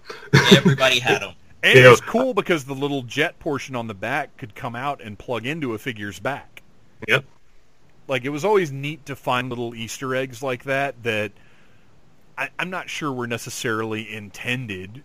Everybody 0.57 0.99
had 1.01 1.23
them. 1.23 1.33
and 1.65 1.75
you 1.77 1.83
know- 1.83 1.93
it's 1.93 2.01
cool 2.01 2.33
because 2.35 2.65
the 2.65 2.75
little 2.75 3.03
jet 3.03 3.39
portion 3.41 3.75
on 3.75 3.89
the 3.89 3.95
back 3.95 4.37
could 4.37 4.55
come 4.55 4.77
out 4.77 5.01
and 5.01 5.19
plug 5.19 5.45
into 5.45 5.75
a 5.75 5.79
figure's 5.79 6.21
back. 6.21 6.63
Yep. 7.09 7.25
like 8.09 8.25
it 8.25 8.31
was 8.31 8.45
always 8.45 8.71
neat 8.73 9.05
to 9.07 9.15
find 9.17 9.49
little 9.51 9.75
Easter 9.75 10.15
eggs 10.15 10.43
like 10.43 10.65
that 10.65 11.03
that 11.03 11.33
I, 12.39 12.51
I'm 12.59 12.71
not 12.71 12.89
sure 12.89 13.13
were 13.13 13.27
necessarily 13.27 14.11
intended 14.15 15.03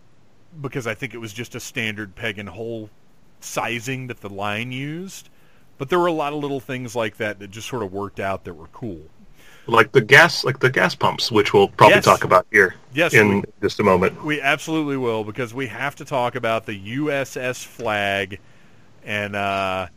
because 0.61 0.85
I 0.85 0.93
think 0.93 1.13
it 1.15 1.17
was 1.17 1.33
just 1.33 1.55
a 1.55 1.59
standard 1.59 2.15
peg 2.15 2.37
and 2.37 2.47
hole 2.47 2.91
sizing 3.39 4.07
that 4.07 4.21
the 4.21 4.29
line 4.29 4.71
used. 4.71 5.29
But 5.79 5.89
there 5.89 5.97
were 5.99 6.07
a 6.07 6.11
lot 6.13 6.31
of 6.33 6.39
little 6.39 6.59
things 6.59 6.95
like 6.95 7.17
that 7.17 7.39
that 7.39 7.49
just 7.49 7.67
sort 7.67 7.81
of 7.81 7.91
worked 7.91 8.19
out 8.19 8.43
that 8.45 8.53
were 8.53 8.67
cool. 8.67 9.01
Like 9.65 9.93
the 9.93 10.01
gas, 10.01 10.43
like 10.43 10.59
the 10.59 10.69
gas 10.69 10.93
pumps, 10.93 11.31
which 11.31 11.53
we'll 11.53 11.69
probably 11.69 11.95
Yes. 11.95 12.05
talk 12.05 12.23
about 12.23 12.45
here 12.51 12.75
Yes, 12.93 13.13
in 13.13 13.37
we- 13.41 13.43
just 13.61 13.79
a 13.79 13.83
moment. 13.83 14.23
We 14.23 14.39
absolutely 14.41 14.97
will 14.97 15.23
because 15.23 15.53
we 15.53 15.67
have 15.67 15.95
to 15.95 16.05
talk 16.05 16.35
about 16.35 16.65
the 16.67 16.75
USS 16.97 17.63
Flagg. 17.65 18.39
And 19.03 19.35
uh, 19.35 19.87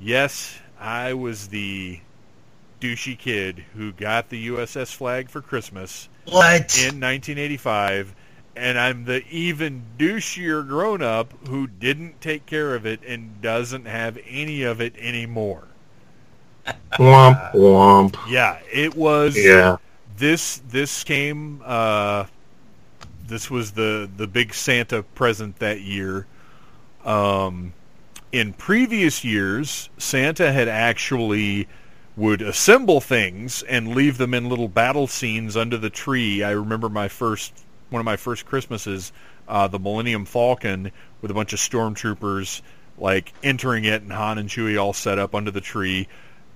yes, 0.00 0.58
I 0.80 1.14
was 1.14 1.48
the 1.48 2.00
douchey 2.80 3.16
kid 3.18 3.64
who 3.74 3.92
got 3.92 4.30
the 4.30 4.48
USS 4.48 4.92
Flagg 4.94 5.28
for 5.30 5.40
Christmas 5.42 6.08
What? 6.30 6.76
in 6.76 7.00
1985. 7.00 8.14
And 8.56 8.78
I'm 8.78 9.04
the 9.04 9.24
even 9.28 9.84
douchier 9.98 10.66
grown 10.66 11.00
up 11.02 11.32
who 11.46 11.66
didn't 11.66 12.20
take 12.20 12.46
care 12.46 12.74
of 12.74 12.84
it 12.86 13.00
and 13.06 13.40
doesn't 13.40 13.86
have 13.86 14.18
any 14.28 14.62
of 14.62 14.80
it 14.80 14.94
anymore. 14.98 15.68
Womp 16.98 17.52
womp. 17.54 18.16
Yeah, 18.24 18.58
it 18.72 18.94
was 18.94 19.36
Yeah. 19.36 19.76
this 20.16 20.60
this 20.68 21.04
came 21.04 21.62
uh 21.64 22.24
this 23.26 23.50
was 23.50 23.72
the 23.72 24.10
the 24.16 24.26
big 24.26 24.54
Santa 24.54 25.02
present 25.02 25.58
that 25.60 25.80
year. 25.80 26.26
Um 27.04 27.74
in 28.32 28.52
previous 28.52 29.24
years, 29.24 29.88
Santa 29.98 30.52
had 30.52 30.68
actually 30.68 31.68
would 32.18 32.42
assemble 32.42 33.00
things 33.00 33.62
and 33.62 33.94
leave 33.94 34.18
them 34.18 34.34
in 34.34 34.48
little 34.48 34.66
battle 34.66 35.06
scenes 35.06 35.56
under 35.56 35.78
the 35.78 35.88
tree. 35.88 36.42
I 36.42 36.50
remember 36.50 36.88
my 36.88 37.06
first 37.06 37.52
one 37.90 38.00
of 38.00 38.04
my 38.04 38.16
first 38.16 38.44
Christmases, 38.44 39.12
uh, 39.46 39.68
the 39.68 39.78
Millennium 39.78 40.26
Falcon 40.26 40.92
with 41.22 41.30
a 41.30 41.34
bunch 41.34 41.52
of 41.52 41.58
stormtroopers 41.58 42.60
like 42.98 43.32
entering 43.42 43.84
it 43.84 44.02
and 44.02 44.12
Han 44.12 44.36
and 44.36 44.48
Chewie 44.48 44.78
all 44.78 44.92
set 44.92 45.18
up 45.18 45.34
under 45.34 45.50
the 45.50 45.60
tree. 45.60 46.08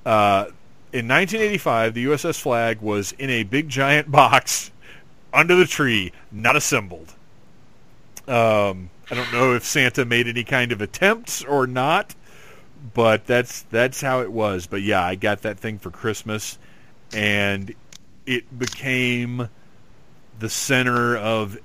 Uh, 0.04 0.46
in 0.92 1.08
1985, 1.08 1.94
the 1.94 2.04
USS 2.06 2.40
Flagg 2.40 2.80
was 2.80 3.12
in 3.12 3.30
a 3.30 3.44
big 3.44 3.68
giant 3.68 4.10
box 4.10 4.72
under 5.32 5.54
the 5.54 5.64
tree, 5.64 6.12
not 6.32 6.56
assembled. 6.56 7.14
Um, 8.28 8.90
I 9.10 9.14
don't 9.14 9.32
know 9.32 9.54
if 9.54 9.64
Santa 9.64 10.04
made 10.04 10.26
any 10.26 10.44
kind 10.44 10.72
of 10.72 10.80
attempts 10.80 11.42
or 11.44 11.66
not, 11.66 12.14
but 12.94 13.26
that's 13.26 13.62
that's 13.62 14.00
how 14.00 14.20
it 14.22 14.32
was. 14.32 14.66
But 14.66 14.82
yeah, 14.82 15.02
I 15.02 15.14
got 15.14 15.42
that 15.42 15.58
thing 15.58 15.78
for 15.78 15.90
Christmas, 15.90 16.58
and 17.12 17.74
it 18.26 18.58
became 18.58 19.48
the 20.38 20.48
center 20.48 21.16
of 21.16 21.58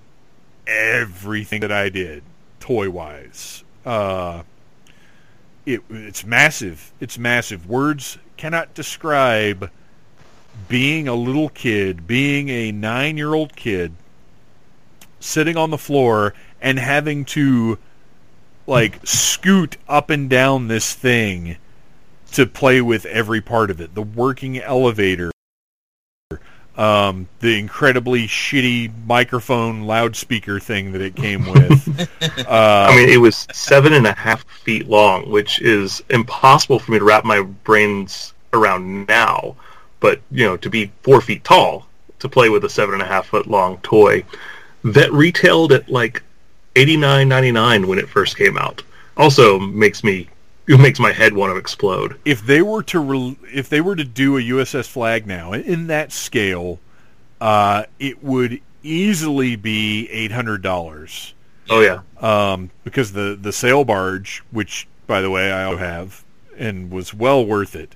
everything 0.65 1.61
that 1.61 1.72
I 1.72 1.89
did, 1.89 2.23
toy 2.60 2.89
wise. 2.89 3.64
Uh, 3.85 4.44
it, 5.65 5.81
it's 5.89 6.26
massive. 6.26 6.91
It's 6.99 7.18
massive. 7.18 7.68
Words 7.68 8.18
cannot 8.38 8.73
describe 8.73 9.72
being 10.68 11.07
a 11.07 11.15
little 11.15 11.49
kid, 11.49 12.07
being 12.07 12.49
a 12.49 12.72
nine 12.72 13.18
year 13.18 13.34
old 13.34 13.56
kid, 13.56 13.94
sitting 15.19 15.57
on 15.57 15.72
the 15.72 15.77
floor 15.77 16.34
and 16.61 16.80
having 16.80 17.26
to 17.26 17.77
like 18.68 18.99
scoot 19.06 19.77
up 19.88 20.10
and 20.10 20.30
down 20.30 20.68
this 20.68 20.94
thing 20.94 21.57
to 22.34 22.45
play 22.45 22.81
with 22.81 23.06
every 23.06 23.41
part 23.41 23.72
of 23.72 23.81
it. 23.81 23.95
The 23.95 24.02
working 24.02 24.60
elevator, 24.60 25.31
um, 26.76 27.27
the 27.39 27.57
incredibly 27.57 28.27
shitty 28.27 28.91
microphone 29.07 29.84
loudspeaker 29.84 30.60
thing 30.60 30.91
that 30.91 31.02
it 31.02 31.15
came 31.15 31.49
with. 31.49 32.10
uh, 32.22 32.45
I 32.89 32.95
mean, 32.95 33.10
it 33.10 33.18
was 33.18 33.48
seven 33.52 33.94
and 33.94 34.06
a 34.06 34.14
half 34.14 34.44
feet 34.44 34.88
long, 34.88 35.31
which 35.31 35.61
is 35.61 36.03
impossible 36.10 36.80
for 36.80 36.91
me 36.91 36.99
to 36.99 37.06
wrap 37.06 37.23
my 37.23 37.41
brains 37.41 38.34
around 38.53 39.07
now. 39.07 39.56
But 39.99 40.22
you 40.30 40.45
know, 40.45 40.57
to 40.57 40.69
be 40.69 40.91
four 41.02 41.22
feet 41.22 41.44
tall 41.44 41.88
to 42.19 42.30
play 42.30 42.49
with 42.49 42.65
a 42.65 42.69
seven 42.69 42.94
and 42.94 43.03
a 43.03 43.07
half 43.07 43.27
foot 43.27 43.48
long 43.48 43.77
toy 43.80 44.23
that 44.84 45.11
retailed 45.11 45.72
at 45.72 45.89
like 45.89 46.22
eighty 46.78 46.98
nine 46.98 47.28
ninety 47.28 47.52
nine 47.52 47.88
when 47.88 47.99
it 47.99 48.08
first 48.08 48.38
came 48.38 48.58
out 48.58 48.84
also 49.18 49.60
makes 49.60 50.04
me 50.04 50.30
it 50.68 50.80
makes 50.80 50.99
my 50.99 51.14
head 51.14 51.34
want 51.34 51.54
to 51.54 51.58
explode. 51.58 52.20
if 52.26 52.41
they 52.45 52.62
were 52.62 52.84
to 52.84 52.99
re- 52.99 53.38
if 53.54 53.70
they 53.70 53.82
were 53.82 53.95
to 53.95 54.04
do 54.04 54.38
a 54.38 54.41
USS 54.41 54.88
Flagg 54.88 55.26
now 55.26 55.54
in 55.54 55.88
that 55.88 56.12
scale, 56.12 56.80
uh, 57.40 57.84
it 57.99 58.22
would 58.22 58.60
easily 58.84 59.56
be 59.56 60.10
eight 60.10 60.32
hundred 60.32 60.62
dollars. 60.62 61.34
Oh 61.70 61.82
yeah, 61.82 62.02
um, 62.20 62.70
because 62.84 63.14
the 63.14 63.38
the 63.41 63.54
sail 63.54 63.84
barge, 63.86 64.44
which 64.52 64.88
by 65.08 65.22
the 65.22 65.30
way 65.30 65.52
I 65.52 65.64
also 65.64 65.78
have 65.78 66.24
and 66.58 66.91
was 66.91 67.14
well 67.14 67.45
worth 67.45 67.76
it, 67.76 67.95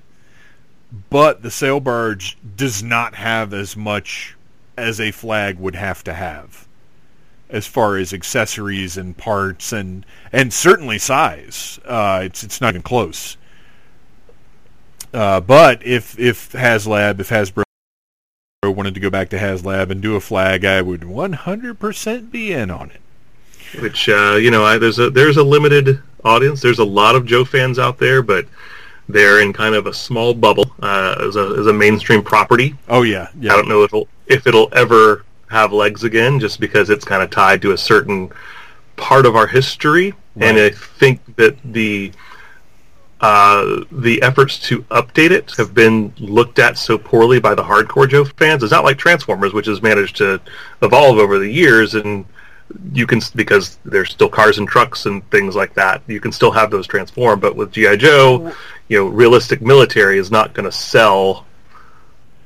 but 1.10 1.42
the 1.42 1.52
sail 1.52 1.80
barge 1.80 2.38
does 2.56 2.82
not 2.82 3.16
have 3.16 3.54
as 3.54 3.76
much 3.76 4.36
as 4.78 5.00
a 5.00 5.12
Flagg 5.12 5.60
would 5.60 5.76
have 5.76 6.04
to 6.06 6.14
have, 6.14 6.68
as 7.52 7.68
far 7.68 7.98
as 7.98 8.14
accessories 8.14 8.98
and 8.98 9.16
parts 9.18 9.74
and 9.74 10.06
and 10.32 10.54
certainly 10.54 10.98
size. 10.98 11.80
Uh, 11.86 12.22
it's 12.24 12.44
it's 12.44 12.62
not 12.62 12.70
even 12.70 12.82
close. 12.82 13.38
Uh, 15.14 15.42
but 15.42 15.86
if 15.86 16.18
if 16.18 16.52
HasLab, 16.54 17.20
if 17.20 17.30
Hasbro 17.30 17.64
wanted 18.64 18.94
to 18.94 19.00
go 19.00 19.10
back 19.10 19.30
to 19.30 19.38
HasLab 19.38 19.92
and 19.92 20.02
do 20.02 20.16
a 20.16 20.22
Flagg, 20.22 20.64
I 20.64 20.82
would 20.82 21.02
100% 21.02 22.32
be 22.32 22.54
in 22.54 22.72
on 22.72 22.92
it. 22.92 23.82
which 23.82 24.08
uh, 24.08 24.36
you 24.36 24.52
know, 24.52 24.64
I, 24.64 24.78
there's 24.78 25.00
a 25.00 25.10
there's 25.10 25.38
a 25.38 25.44
limited 25.44 26.02
audience. 26.24 26.62
There's 26.62 26.80
a 26.80 26.86
lot 26.86 27.16
of 27.16 27.26
Joe 27.26 27.44
fans 27.44 27.80
out 27.80 27.98
there, 27.98 28.22
but 28.22 28.46
they're 29.10 29.42
in 29.42 29.52
kind 29.52 29.76
of 29.76 29.88
a 29.88 29.94
small 29.94 30.34
bubble 30.34 30.72
uh, 30.82 31.16
as 31.28 31.36
a 31.36 31.56
as 31.60 31.68
a 31.68 31.74
mainstream 31.74 32.24
property. 32.24 32.76
Oh 32.88 33.02
yeah, 33.02 33.28
yeah. 33.40 33.52
I 33.52 33.56
don't 33.58 33.68
know 33.68 33.84
if 33.84 33.94
it'll 33.94 34.08
if 34.28 34.48
it'll 34.48 34.70
ever 34.72 35.26
have 35.52 35.74
legs 35.74 36.04
again, 36.04 36.40
just 36.40 36.60
because 36.60 36.90
it's 36.90 37.06
kind 37.06 37.22
of 37.22 37.30
tied 37.30 37.62
to 37.62 37.74
a 37.74 37.78
certain 37.78 38.32
part 38.96 39.26
of 39.26 39.36
our 39.36 39.48
history, 39.48 40.14
and 40.38 40.58
I 40.58 40.70
think 40.70 41.36
that 41.36 41.58
the 41.64 42.12
uh, 43.20 43.84
the 43.92 44.20
efforts 44.24 44.58
to 44.58 44.82
update 44.84 45.30
it 45.30 45.52
have 45.52 45.76
been 45.76 46.12
looked 46.18 46.58
at 46.58 46.76
so 46.78 46.98
poorly 46.98 47.40
by 47.40 47.54
the 47.54 47.64
hardcore 47.64 48.10
Joe 48.10 48.26
fans. 48.26 48.64
It's 48.64 48.72
not 48.72 48.84
like 48.84 48.98
Transformers, 48.98 49.54
which 49.54 49.68
has 49.68 49.82
managed 49.82 50.16
to 50.18 50.42
evolve 50.82 51.18
over 51.18 51.38
the 51.38 51.50
years, 51.50 51.94
and 51.94 52.26
you 52.94 53.06
can 53.06 53.22
because 53.36 53.78
there's 53.86 54.10
still 54.10 54.30
cars 54.30 54.58
and 54.58 54.68
trucks 54.68 55.06
and 55.06 55.30
things 55.30 55.56
like 55.56 55.74
that. 55.76 56.02
You 56.08 56.20
can 56.20 56.32
still 56.32 56.52
have 56.52 56.72
those 56.72 56.88
transform, 56.88 57.40
but 57.40 57.56
with 57.56 57.72
GI 57.72 57.98
Joe, 57.98 58.54
you 58.88 58.98
know, 58.98 59.08
realistic 59.08 59.62
military 59.62 60.18
is 60.18 60.32
not 60.32 60.54
going 60.54 60.66
to 60.66 60.72
sell 60.72 61.46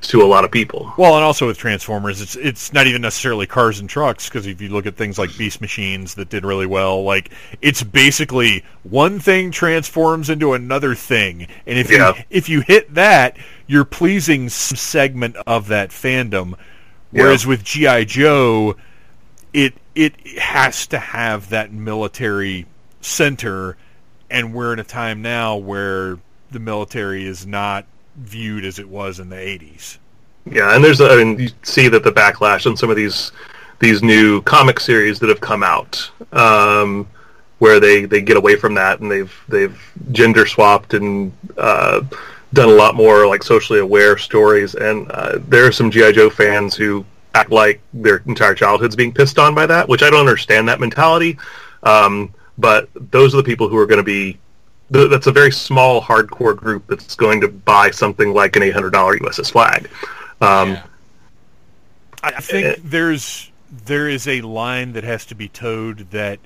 to 0.07 0.21
a 0.21 0.25
lot 0.25 0.43
of 0.45 0.51
people. 0.51 0.93
Well, 0.97 1.15
and 1.15 1.23
also 1.23 1.47
with 1.47 1.57
Transformers, 1.57 2.21
it's 2.21 2.35
it's 2.35 2.73
not 2.73 2.87
even 2.87 3.01
necessarily 3.01 3.47
cars 3.47 3.79
and 3.79 3.89
trucks 3.89 4.27
because 4.29 4.47
if 4.47 4.61
you 4.61 4.69
look 4.69 4.85
at 4.85 4.95
things 4.95 5.17
like 5.17 5.35
Beast 5.37 5.61
Machines 5.61 6.15
that 6.15 6.29
did 6.29 6.45
really 6.45 6.65
well, 6.65 7.03
like 7.03 7.31
it's 7.61 7.83
basically 7.83 8.63
one 8.83 9.19
thing 9.19 9.51
transforms 9.51 10.29
into 10.29 10.53
another 10.53 10.95
thing, 10.95 11.47
and 11.65 11.79
if 11.79 11.91
Yeah. 11.91 12.15
you 12.15 12.23
if 12.29 12.49
you 12.49 12.61
hit 12.61 12.93
that, 12.93 13.37
you're 13.67 13.85
pleasing 13.85 14.49
some 14.49 14.77
segment 14.77 15.35
of 15.47 15.67
that 15.69 15.89
fandom. 15.89 16.55
Whereas 17.11 17.47
with 17.47 17.63
GI 17.63 18.05
Joe, 18.05 18.75
it 19.53 19.73
it 19.95 20.15
has 20.37 20.87
to 20.87 20.99
have 20.99 21.49
that 21.49 21.71
military 21.71 22.65
center, 23.01 23.77
and 24.29 24.53
we're 24.53 24.73
in 24.73 24.79
a 24.79 24.83
time 24.83 25.21
now 25.21 25.55
where 25.55 26.17
the 26.51 26.59
military 26.59 27.25
is 27.25 27.45
not 27.47 27.85
viewed 28.15 28.65
as 28.65 28.79
it 28.79 28.87
was 28.87 29.19
in 29.19 29.29
the 29.29 29.35
80s. 29.35 29.97
Yeah, 30.45 30.75
and 30.75 30.83
there's 30.83 31.01
I 31.01 31.15
mean, 31.15 31.39
you 31.39 31.49
see 31.63 31.87
that 31.87 32.03
the 32.03 32.11
backlash 32.11 32.67
on 32.67 32.77
some 32.77 32.89
of 32.89 32.95
these 32.95 33.31
these 33.79 34.01
new 34.01 34.41
comic 34.43 34.79
series 34.79 35.19
that 35.19 35.29
have 35.29 35.41
come 35.41 35.63
out, 35.63 36.09
um, 36.31 37.07
where 37.59 37.79
they, 37.79 38.05
they 38.05 38.21
get 38.21 38.37
away 38.37 38.55
from 38.55 38.73
that 38.75 38.99
and 38.99 39.09
they've 39.09 39.33
they've 39.49 39.79
gender 40.11 40.45
swapped 40.45 40.93
and 40.93 41.31
uh, 41.57 42.01
done 42.53 42.69
a 42.69 42.73
lot 42.73 42.95
more 42.95 43.27
like 43.27 43.43
socially 43.43 43.79
aware 43.79 44.17
stories. 44.17 44.75
And 44.75 45.11
uh, 45.11 45.39
there 45.47 45.65
are 45.65 45.71
some 45.71 45.91
GI 45.91 46.13
Joe 46.13 46.29
fans 46.29 46.75
who 46.75 47.05
act 47.33 47.51
like 47.51 47.81
their 47.93 48.17
entire 48.25 48.55
childhood's 48.55 48.95
being 48.95 49.13
pissed 49.13 49.37
on 49.37 49.53
by 49.53 49.65
that, 49.65 49.89
which 49.89 50.03
I 50.03 50.09
don't 50.09 50.21
understand 50.21 50.67
that 50.69 50.79
mentality. 50.79 51.37
Um, 51.83 52.33
but 52.57 52.89
those 53.11 53.33
are 53.33 53.37
the 53.37 53.43
people 53.43 53.67
who 53.67 53.77
are 53.77 53.85
going 53.85 53.99
to 53.99 54.03
be. 54.03 54.39
Th- 54.93 55.09
That's 55.09 55.27
a 55.27 55.31
very 55.31 55.51
small 55.51 56.01
hardcore 56.01 56.55
group 56.55 56.85
that's 56.87 57.15
going 57.15 57.41
to 57.41 57.47
buy 57.47 57.91
something 57.91 58.33
like 58.33 58.55
an 58.55 58.63
eight 58.63 58.73
hundred 58.73 58.91
dollar 58.91 59.17
USS 59.17 59.51
Flagg. 59.51 59.89
Um, 60.41 60.73
Yeah. 60.73 60.83
I 62.23 62.27
I 62.37 62.41
think 62.41 62.79
there's 62.83 63.51
there 63.85 64.07
is 64.09 64.27
a 64.27 64.41
line 64.41 64.93
that 64.93 65.03
has 65.03 65.25
to 65.27 65.35
be 65.35 65.47
towed 65.47 66.11
that 66.11 66.39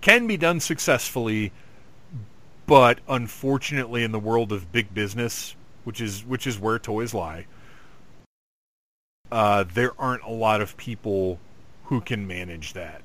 can 0.00 0.26
be 0.26 0.36
done 0.36 0.60
successfully, 0.60 1.52
but 2.66 2.98
unfortunately, 3.08 4.02
in 4.02 4.12
the 4.12 4.18
world 4.18 4.52
of 4.52 4.72
big 4.72 4.92
business, 4.92 5.54
which 5.84 6.00
is 6.00 6.24
which 6.24 6.46
is 6.46 6.58
where 6.58 6.78
toys 6.78 7.14
lie, 7.14 7.46
uh, 9.30 9.64
there 9.72 9.92
aren't 9.98 10.22
a 10.22 10.30
lot 10.30 10.60
of 10.60 10.76
people 10.76 11.38
who 11.84 12.00
can 12.00 12.26
manage 12.26 12.72
that. 12.72 13.02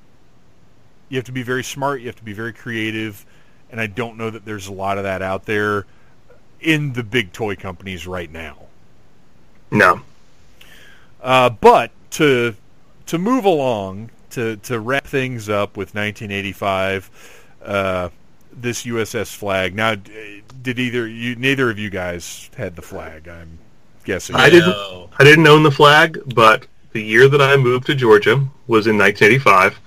You 1.10 1.18
have 1.18 1.26
to 1.26 1.32
be 1.32 1.44
very 1.44 1.64
smart. 1.64 2.02
You 2.02 2.08
have 2.08 2.16
to 2.18 2.24
be 2.24 2.34
very 2.34 2.52
creative, 2.54 3.26
and 3.72 3.82
I 3.82 3.88
don't 3.88 4.18
know 4.18 4.30
that 4.30 4.46
there's 4.46 4.68
a 4.68 4.74
lot 4.74 4.98
of 4.98 5.04
that 5.04 5.22
out 5.22 5.46
there 5.46 5.86
in 6.62 6.94
the 6.94 7.04
big 7.04 7.34
toy 7.34 7.56
companies 7.56 8.08
right 8.08 8.32
now. 8.32 8.58
No. 9.72 10.02
Uh, 11.22 11.50
but 11.50 11.92
to 12.12 12.56
to 13.08 13.18
move 13.18 13.46
along 13.46 14.12
to 14.32 14.58
to 14.58 14.80
wrap 14.80 15.06
things 15.06 15.50
up 15.50 15.78
with 15.78 15.96
1985, 15.96 17.46
uh, 17.64 18.10
this 18.54 18.86
USS 18.86 19.36
Flagg. 19.36 19.76
Now, 19.76 19.96
did 19.96 20.80
either 20.80 21.08
you? 21.08 21.36
Neither 21.36 21.70
of 21.70 21.80
you 21.80 21.90
guys 21.90 22.50
had 22.56 22.76
the 22.76 22.82
flag. 22.82 23.28
I'm 23.28 23.58
guessing. 24.04 24.36
I 24.36 24.50
didn't. 24.50 24.76
I 25.20 25.24
didn't 25.24 25.48
own 25.48 25.64
the 25.64 25.72
flag, 25.72 26.22
but 26.34 26.68
the 26.92 27.02
year 27.02 27.28
that 27.28 27.42
I 27.42 27.56
moved 27.58 27.86
to 27.88 27.96
Georgia 27.96 28.36
was 28.68 28.88
in 28.88 28.98
1985. 28.98 29.80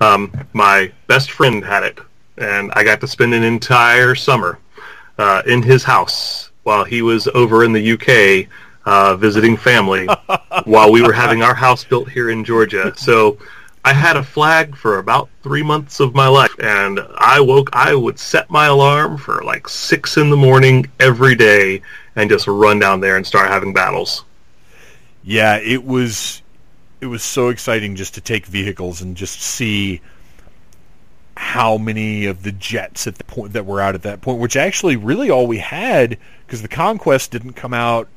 Um, 0.00 0.32
my 0.52 0.92
best 1.06 1.30
friend 1.30 1.64
had 1.64 1.84
it, 1.84 1.98
and 2.38 2.72
I 2.74 2.84
got 2.84 3.00
to 3.00 3.08
spend 3.08 3.34
an 3.34 3.42
entire 3.42 4.14
summer 4.14 4.58
uh, 5.18 5.42
in 5.46 5.62
his 5.62 5.84
house 5.84 6.50
while 6.62 6.84
he 6.84 7.02
was 7.02 7.28
over 7.28 7.64
in 7.64 7.72
the 7.72 7.92
UK 7.92 8.48
uh, 8.84 9.16
visiting 9.16 9.56
family 9.56 10.06
while 10.64 10.90
we 10.90 11.02
were 11.02 11.12
having 11.12 11.42
our 11.42 11.54
house 11.54 11.84
built 11.84 12.08
here 12.08 12.30
in 12.30 12.44
Georgia. 12.44 12.92
So 12.96 13.38
I 13.84 13.92
had 13.92 14.16
a 14.16 14.22
Flagg 14.22 14.76
for 14.76 14.98
about 14.98 15.28
three 15.42 15.62
months 15.62 15.98
of 15.98 16.14
my 16.14 16.28
life, 16.28 16.54
and 16.60 17.00
I 17.18 17.40
woke. 17.40 17.70
I 17.72 17.94
would 17.94 18.18
set 18.18 18.48
my 18.48 18.66
alarm 18.66 19.18
for 19.18 19.42
like 19.42 19.68
six 19.68 20.16
in 20.16 20.30
the 20.30 20.36
morning 20.36 20.86
every 21.00 21.34
day 21.34 21.82
and 22.14 22.30
just 22.30 22.46
run 22.46 22.78
down 22.78 23.00
there 23.00 23.16
and 23.16 23.26
start 23.26 23.48
having 23.48 23.72
battles. 23.72 24.24
Yeah, 25.24 25.56
it 25.56 25.84
was 25.84 26.42
it 27.00 27.06
was 27.06 27.24
so 27.24 27.48
exciting 27.48 27.96
just 27.96 28.14
to 28.14 28.20
take 28.20 28.46
vehicles 28.46 29.02
and 29.02 29.16
just 29.16 29.40
see 29.40 30.00
how 31.36 31.78
many 31.78 32.26
of 32.26 32.42
the 32.42 32.52
jets 32.52 33.06
at 33.06 33.16
the 33.16 33.24
point 33.24 33.54
that 33.54 33.64
were 33.66 33.80
out 33.80 33.94
at 33.94 34.02
that 34.02 34.20
point, 34.20 34.38
which 34.38 34.56
actually 34.56 34.96
really 34.96 35.30
all 35.30 35.46
we 35.46 35.58
had 35.58 36.18
because 36.46 36.62
the 36.62 36.68
Conquest 36.68 37.30
didn't 37.30 37.54
come 37.54 37.72
out. 37.72 38.08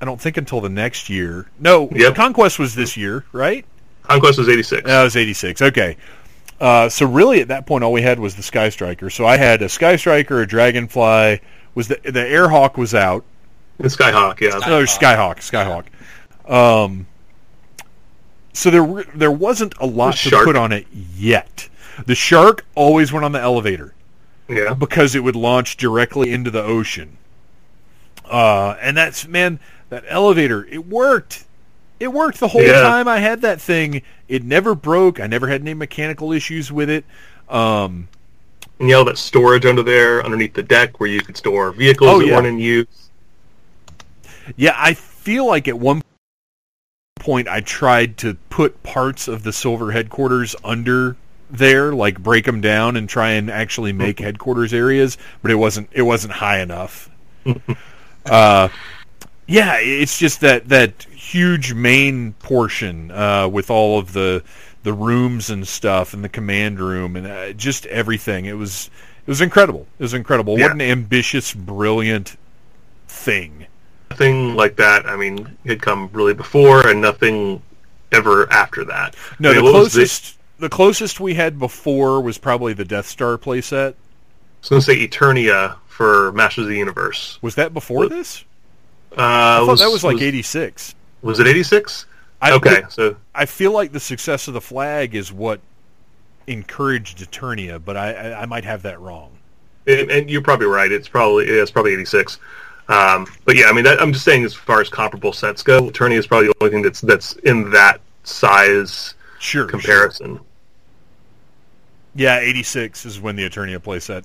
I 0.00 0.04
don't 0.04 0.20
think 0.20 0.36
until 0.36 0.60
the 0.60 0.68
next 0.68 1.08
year. 1.08 1.48
No, 1.58 1.88
Yep. 1.92 2.14
Conquest 2.14 2.58
was 2.58 2.74
this 2.74 2.96
year, 2.96 3.24
right? 3.32 3.64
Conquest 4.02 4.38
was 4.38 4.48
86. 4.48 4.86
That 4.86 5.02
was 5.02 5.16
86. 5.16 5.62
Okay. 5.62 5.96
Uh, 6.60 6.88
so 6.88 7.06
really 7.06 7.40
at 7.40 7.48
that 7.48 7.66
point 7.66 7.82
all 7.82 7.92
we 7.92 8.02
had 8.02 8.20
was 8.20 8.36
the 8.36 8.42
Sky 8.42 8.68
Striker. 8.68 9.10
So 9.10 9.26
I 9.26 9.36
had 9.36 9.62
a 9.62 9.68
Sky 9.68 9.96
Striker, 9.96 10.40
a 10.42 10.46
Dragonfly, 10.46 11.40
was 11.74 11.88
the 11.88 11.98
the 12.04 12.20
Airhawk 12.20 12.76
was 12.76 12.94
out. 12.94 13.24
And 13.78 13.88
Skyhawk, 13.88 14.40
yeah. 14.40 14.58
No, 14.68 14.82
Skyhawk, 14.84 15.38
Skyhawk. 15.38 15.86
Um, 16.48 17.06
so 18.52 18.70
there 18.70 19.04
there 19.14 19.32
wasn't 19.32 19.74
a 19.80 19.86
lot 19.86 20.14
to 20.16 20.30
put 20.44 20.54
on 20.56 20.70
it 20.70 20.86
yet. 20.92 21.68
The 22.06 22.14
shark 22.14 22.64
always 22.74 23.12
went 23.12 23.24
on 23.24 23.32
the 23.32 23.40
elevator 23.40 23.94
Yeah. 24.48 24.74
because 24.74 25.14
it 25.14 25.20
would 25.20 25.36
launch 25.36 25.76
directly 25.76 26.32
into 26.32 26.50
the 26.50 26.62
ocean. 26.62 27.16
Uh, 28.28 28.76
and 28.80 28.96
that's 28.96 29.26
man, 29.26 29.60
that 29.90 30.04
elevator 30.08 30.66
it 30.70 30.86
worked. 30.86 31.44
It 32.00 32.08
worked 32.12 32.40
the 32.40 32.48
whole 32.48 32.62
Yeah. 32.62 32.80
time 32.80 33.06
I 33.06 33.18
had 33.20 33.42
that 33.42 33.60
thing. 33.60 34.02
It 34.28 34.42
never 34.42 34.74
broke. 34.74 35.20
I 35.20 35.26
never 35.26 35.48
had 35.48 35.60
any 35.60 35.74
mechanical 35.74 36.32
issues 36.32 36.72
with 36.72 36.90
it. 36.90 37.04
Um, 37.48 38.08
And 38.80 38.88
you 38.88 38.94
know 38.96 39.04
that 39.04 39.18
storage 39.18 39.64
under 39.66 39.82
there, 39.84 40.24
underneath 40.24 40.54
the 40.54 40.62
deck, 40.62 40.98
where 40.98 41.08
you 41.08 41.20
could 41.20 41.36
store 41.36 41.70
vehicles 41.70 42.10
Oh, 42.10 42.18
that 42.18 42.26
yeah. 42.26 42.34
weren't 42.34 42.46
in 42.48 42.58
use. 42.58 42.86
Yeah, 44.56 44.74
I 44.76 44.94
feel 44.94 45.46
like 45.46 45.68
at 45.68 45.78
one 45.78 46.02
point 47.20 47.46
I 47.48 47.60
tried 47.60 48.16
to 48.18 48.34
put 48.50 48.82
parts 48.82 49.28
of 49.28 49.42
the 49.44 49.52
Silver 49.52 49.92
headquarters 49.92 50.56
under 50.64 51.16
there, 51.56 51.92
like 51.92 52.22
break 52.22 52.44
them 52.44 52.60
down 52.60 52.96
and 52.96 53.08
try 53.08 53.30
and 53.32 53.50
actually 53.50 53.92
make 53.92 54.20
headquarters 54.20 54.72
areas, 54.72 55.18
but 55.42 55.50
it 55.50 55.56
wasn't 55.56 55.88
it 55.92 56.02
wasn't 56.02 56.32
high 56.32 56.60
enough. 56.60 57.10
uh, 58.26 58.68
yeah, 59.46 59.76
it's 59.78 60.18
just 60.18 60.40
that 60.40 60.68
that 60.68 61.02
huge 61.04 61.74
main 61.74 62.32
portion 62.34 63.10
uh, 63.10 63.48
with 63.48 63.70
all 63.70 63.98
of 63.98 64.12
the 64.12 64.42
the 64.82 64.92
rooms 64.92 65.50
and 65.50 65.66
stuff 65.66 66.14
and 66.14 66.22
the 66.22 66.28
command 66.28 66.78
room 66.78 67.16
and 67.16 67.26
uh, 67.26 67.52
just 67.52 67.86
everything. 67.86 68.44
It 68.44 68.56
was 68.56 68.90
it 69.26 69.30
was 69.30 69.40
incredible. 69.40 69.86
It 69.98 70.02
was 70.02 70.14
incredible. 70.14 70.58
Yeah. 70.58 70.66
What 70.66 70.72
an 70.72 70.82
ambitious, 70.82 71.52
brilliant 71.52 72.36
thing. 73.08 73.66
Nothing 74.10 74.54
like 74.54 74.76
that. 74.76 75.06
I 75.06 75.16
mean, 75.16 75.56
had 75.66 75.82
come 75.82 76.10
really 76.12 76.34
before, 76.34 76.86
and 76.86 77.00
nothing 77.00 77.62
ever 78.12 78.50
after 78.52 78.84
that. 78.84 79.16
No, 79.38 79.50
I 79.50 79.54
mean, 79.54 79.64
the 79.64 79.70
closest 79.70 80.33
the 80.58 80.68
closest 80.68 81.20
we 81.20 81.34
had 81.34 81.58
before 81.58 82.20
was 82.20 82.38
probably 82.38 82.72
the 82.72 82.84
Death 82.84 83.06
Star 83.06 83.36
playset. 83.38 83.94
I 83.94 83.94
was 84.60 84.68
going 84.70 84.80
to 84.80 84.86
say 84.86 85.06
Eternia 85.06 85.76
for 85.88 86.32
Masters 86.32 86.64
of 86.64 86.70
the 86.70 86.78
Universe. 86.78 87.38
Was 87.42 87.54
that 87.56 87.74
before 87.74 88.08
this? 88.08 88.44
Uh, 89.12 89.62
I 89.62 89.66
thought 89.66 89.78
that 89.78 89.90
was 89.90 90.02
like 90.02 90.20
eighty 90.20 90.42
six. 90.42 90.94
Was 91.22 91.38
it 91.38 91.46
eighty 91.46 91.62
six? 91.62 92.06
I, 92.42 92.52
Okay, 92.52 92.82
so 92.88 93.16
I 93.34 93.46
feel 93.46 93.72
like 93.72 93.92
the 93.92 94.00
success 94.00 94.48
of 94.48 94.54
the 94.54 94.60
Flagg 94.60 95.14
is 95.14 95.32
what 95.32 95.60
encouraged 96.46 97.18
Eternia, 97.18 97.82
but 97.82 97.96
I, 97.96 98.12
I, 98.12 98.42
I 98.42 98.46
might 98.46 98.64
have 98.64 98.82
that 98.82 99.00
wrong. 99.00 99.30
and, 99.86 100.10
and 100.10 100.30
you're 100.30 100.42
probably 100.42 100.66
right. 100.66 100.90
It's 100.90 101.08
probably 101.08 101.46
yeah, 101.46 101.62
it's 101.62 101.70
probably 101.70 101.92
eighty 101.92 102.04
six. 102.04 102.38
Um, 102.88 103.26
but 103.44 103.56
yeah, 103.56 103.66
I 103.66 103.72
mean, 103.72 103.84
that, 103.84 104.00
I'm 104.02 104.12
just 104.12 104.24
saying 104.24 104.44
as 104.44 104.52
far 104.54 104.80
as 104.80 104.88
comparable 104.90 105.32
sets 105.32 105.62
go, 105.62 105.88
Eternia 105.88 106.18
is 106.18 106.26
probably 106.26 106.48
the 106.48 106.54
only 106.60 106.72
thing 106.72 106.82
that's 106.82 107.00
that's 107.00 107.34
in 107.36 107.70
that 107.70 108.00
size 108.24 109.14
Sure. 109.44 109.64
sure. 109.64 109.68
comparison. 109.68 110.40
Yeah, 112.14 112.38
eighty 112.38 112.62
six 112.62 113.04
is 113.04 113.20
when 113.20 113.36
the 113.36 113.48
Eternia 113.48 113.78
playset. 113.78 114.24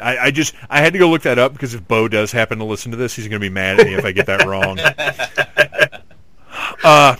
I, 0.00 0.18
I 0.18 0.30
just 0.30 0.54
I 0.68 0.80
had 0.80 0.92
to 0.94 0.98
go 0.98 1.08
look 1.08 1.22
that 1.22 1.38
up 1.38 1.52
because 1.52 1.74
if 1.74 1.86
Bo 1.86 2.08
does 2.08 2.32
happen 2.32 2.58
to 2.58 2.64
listen 2.64 2.90
to 2.90 2.96
this, 2.96 3.14
he's 3.14 3.28
going 3.28 3.40
to 3.40 3.44
be 3.44 3.50
mad 3.50 3.78
at 3.78 3.86
me 3.86 3.94
if 3.94 4.04
I 4.04 4.10
get 4.10 4.26
that 4.26 4.44
wrong. 4.46 4.80
uh, 6.84 7.16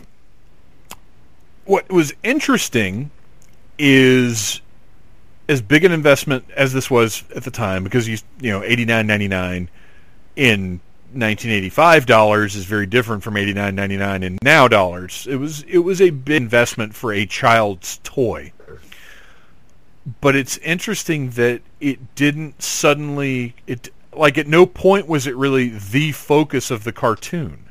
what 1.67 1.91
was 1.93 2.15
interesting 2.25 3.11
is 3.79 4.61
as 5.49 5.63
big 5.63 5.85
an 5.85 5.93
investment 5.93 6.45
as 6.57 6.73
this 6.73 6.91
was 6.91 7.23
at 7.37 7.45
the 7.45 7.51
time 7.51 7.85
because 7.85 8.09
you 8.09 8.19
you 8.41 8.51
know 8.51 8.65
eighty 8.65 8.85
nine 8.85 9.07
ninety 9.07 9.29
nine 9.29 9.69
in 10.35 10.81
1985 11.13 12.07
dollars 12.07 12.57
is 12.57 12.65
very 12.65 12.87
different 12.87 13.23
from 13.23 13.35
89.99 13.35 14.23
in 14.23 14.39
now 14.43 14.69
dollars. 14.69 15.27
It 15.29 15.37
was 15.37 15.63
it 15.65 15.79
was 15.79 16.01
a 16.01 16.11
big 16.11 16.37
investment 16.37 16.95
for 16.95 17.13
a 17.13 17.27
child's 17.27 17.99
toy. 18.03 18.53
But 20.21 20.35
it's 20.35 20.57
interesting 20.59 21.31
that 21.31 21.61
it 21.81 22.15
didn't 22.15 22.63
suddenly 22.63 23.55
it 23.67 23.89
like 24.13 24.39
at 24.39 24.47
no 24.47 24.67
point 24.67 25.07
was 25.07 25.27
it 25.27 25.37
really 25.37 25.69
the 25.69 26.13
focus 26.13 26.71
of 26.71 26.85
the 26.85 26.93
cartoon. 26.93 27.65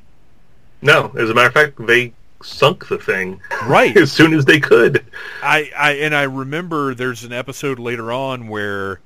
No, 0.82 1.12
as 1.18 1.30
a 1.30 1.34
matter 1.34 1.48
of 1.48 1.54
fact, 1.54 1.86
they 1.86 2.14
sunk 2.42 2.88
the 2.88 2.98
thing 2.98 3.42
Right. 3.66 3.96
as 3.98 4.12
soon 4.12 4.34
as 4.34 4.46
they 4.46 4.60
could. 4.60 5.06
I, 5.44 5.72
I 5.78 5.92
and 5.94 6.16
I 6.16 6.24
remember 6.24 6.94
there's 6.94 7.24
an 7.24 7.34
episode 7.34 7.80
later 7.80 8.12
on 8.12 8.48
where 8.48 9.02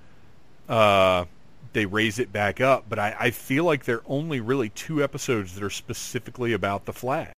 uh, 0.70 1.26
they 1.74 1.86
raise 1.86 2.20
it 2.20 2.32
back 2.32 2.62
up, 2.62 2.86
but 2.88 3.00
I, 3.00 3.16
I 3.20 3.32
feel 3.32 3.64
like 3.64 3.86
there 3.86 3.98
are 3.98 4.04
only 4.08 4.40
really 4.40 4.70
two 4.70 5.04
episodes 5.04 5.56
that 5.56 5.64
are 5.64 5.70
specifically 5.70 6.54
about 6.54 6.86
the 6.86 6.94
Flagg. 6.94 7.34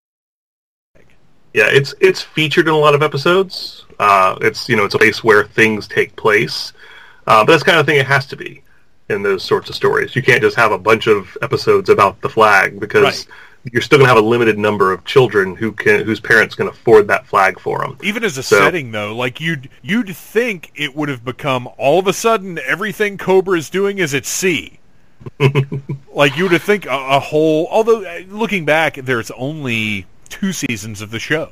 Yeah, 1.54 1.68
it's 1.70 1.96
it's 2.02 2.22
featured 2.22 2.68
in 2.68 2.74
a 2.74 2.78
lot 2.78 2.96
of 2.96 3.02
episodes. 3.02 3.86
Uh, 3.98 4.38
it's 4.42 4.68
you 4.68 4.76
know 4.76 4.84
it's 4.84 4.96
a 4.96 4.98
place 4.98 5.24
where 5.24 5.46
things 5.46 5.88
take 5.88 6.14
place, 6.18 6.74
uh, 7.28 7.46
but 7.46 7.54
that's 7.54 7.64
the 7.64 7.70
kind 7.70 7.80
of 7.80 7.86
thing 7.86 7.98
it 7.98 8.06
has 8.06 8.26
to 8.28 8.36
be 8.36 8.62
in 9.10 9.24
those 9.24 9.44
sorts 9.44 9.70
of 9.70 9.76
stories. 9.76 10.16
You 10.16 10.22
can't 10.22 10.42
just 10.42 10.58
have 10.58 10.72
a 10.72 10.78
bunch 10.78 11.08
of 11.08 11.38
episodes 11.42 11.90
about 11.90 12.20
the 12.22 12.30
Flagg 12.30 12.80
because 12.80 13.04
Right. 13.04 13.28
You're 13.72 13.82
still 13.82 13.98
going 13.98 14.06
to 14.08 14.14
have 14.14 14.24
a 14.24 14.28
limited 14.28 14.58
number 14.60 14.92
of 14.92 15.04
children 15.06 15.56
who 15.56 15.72
can 15.72 16.06
whose 16.06 16.20
parents 16.20 16.54
can 16.56 16.68
afford 16.68 17.08
that 17.08 17.26
Flagg 17.26 17.60
for 17.60 17.80
them. 17.80 17.98
Even 18.04 18.24
as 18.24 18.38
a 18.38 18.44
So- 18.44 18.58
setting, 18.60 18.92
though, 18.92 19.16
like 19.16 19.42
you'd 19.42 19.70
you'd 19.82 20.16
think 20.16 20.72
it 20.76 20.96
would 20.96 21.10
have 21.10 21.26
become 21.26 21.68
all 21.78 22.00
of 22.00 22.08
a 22.08 22.14
sudden 22.14 22.60
everything 22.60 23.18
Cobra 23.18 23.58
is 23.58 23.70
doing 23.70 23.98
is 23.98 24.14
at 24.14 24.26
sea. 24.26 24.80
like 26.14 26.38
you 26.38 26.48
would 26.48 26.62
think 26.62 26.86
a, 26.86 26.90
a 26.90 27.20
whole. 27.20 27.68
Although 27.72 28.04
uh, 28.06 28.22
looking 28.30 28.66
back, 28.66 28.96
there's 28.96 29.32
only 29.32 30.06
two 30.30 30.54
seasons 30.54 31.02
of 31.02 31.12
the 31.12 31.20
show. 31.20 31.52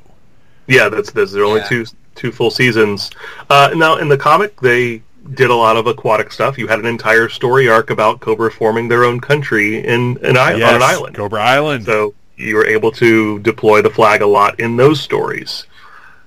Yeah, 0.66 0.88
that's 0.88 1.10
there's 1.12 1.32
there 1.32 1.42
are 1.42 1.46
only 1.46 1.60
Yeah. 1.60 1.68
two 1.68 1.86
two 2.14 2.30
full 2.32 2.50
seasons. 2.50 3.10
Uh, 3.50 3.70
now 3.74 3.96
in 3.96 4.08
the 4.08 4.16
comic, 4.16 4.60
they 4.60 5.02
did 5.32 5.50
a 5.50 5.54
lot 5.54 5.76
of 5.76 5.86
aquatic 5.86 6.30
stuff. 6.32 6.58
You 6.58 6.66
had 6.68 6.78
an 6.78 6.86
entire 6.86 7.28
story 7.28 7.68
arc 7.68 7.90
about 7.90 8.20
Cobra 8.20 8.50
forming 8.50 8.88
their 8.88 9.04
own 9.04 9.20
country 9.20 9.78
in 9.78 10.18
an 10.22 10.36
island 10.36 10.62
on 10.64 10.74
an 10.76 10.82
island. 10.82 11.16
Cobra 11.16 11.42
Island. 11.42 11.84
So 11.86 12.14
you 12.36 12.56
were 12.56 12.66
able 12.66 12.90
to 12.92 13.38
deploy 13.40 13.80
the 13.80 13.90
Flagg 13.90 14.20
a 14.22 14.26
lot 14.26 14.60
in 14.60 14.76
those 14.76 15.00
stories. 15.00 15.66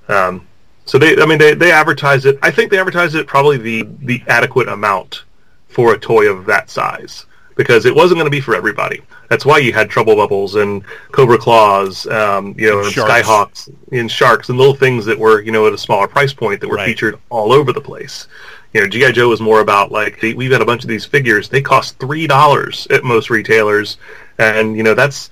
Um, 0.08 0.48
so 0.86 0.98
they, 0.98 1.22
I 1.22 1.26
mean, 1.26 1.38
they, 1.38 1.54
they 1.54 1.72
advertise 1.72 2.26
it. 2.26 2.40
I 2.42 2.50
think 2.50 2.72
they 2.72 2.80
advertise 2.80 3.14
it 3.14 3.28
probably 3.28 3.58
the, 3.58 3.88
the 4.00 4.24
adequate 4.28 4.70
amount 4.70 5.24
for 5.68 5.94
a 5.94 6.00
toy 6.00 6.30
of 6.32 6.46
that 6.46 6.70
size 6.70 7.26
because 7.56 7.86
it 7.86 7.94
wasn't 7.94 8.18
going 8.18 8.26
to 8.26 8.32
be 8.32 8.40
for 8.40 8.56
everybody. 8.56 9.02
That's 9.30 9.46
why 9.46 9.58
you 9.58 9.74
had 9.74 9.90
Trubble 9.90 10.16
Bubbles 10.16 10.56
and 10.56 10.84
Cobra 11.12 11.38
Claws, 11.38 12.08
um, 12.08 12.56
you 12.58 12.70
know, 12.70 12.78
And 12.78 12.88
and 12.88 12.96
Skyhawks 12.96 13.70
and 13.92 14.10
Sharks 14.10 14.48
and 14.48 14.58
little 14.58 14.76
things 14.76 15.06
that 15.06 15.20
were, 15.20 15.42
you 15.42 15.52
know, 15.52 15.68
at 15.68 15.74
a 15.74 15.78
smaller 15.78 16.08
price 16.08 16.32
point 16.34 16.62
that 16.62 16.70
were 16.70 16.78
Right. 16.78 16.86
featured 16.86 17.20
all 17.30 17.52
over 17.52 17.74
the 17.74 17.82
place. 17.82 18.28
You 18.74 18.82
know, 18.82 18.88
G.I. 18.88 19.12
Joe 19.12 19.30
was 19.30 19.42
more 19.42 19.62
about 19.62 19.92
like, 19.92 20.22
we've 20.22 20.52
got 20.52 20.62
a 20.62 20.66
bunch 20.66 20.84
of 20.84 20.90
these 20.90 21.06
figures. 21.06 21.50
They 21.50 21.62
cost 21.62 21.98
$3 22.00 22.92
at 22.92 23.04
most 23.04 23.30
retailers. 23.30 23.98
And, 24.38 24.76
you 24.76 24.84
know, 24.84 24.94
that's, 24.94 25.30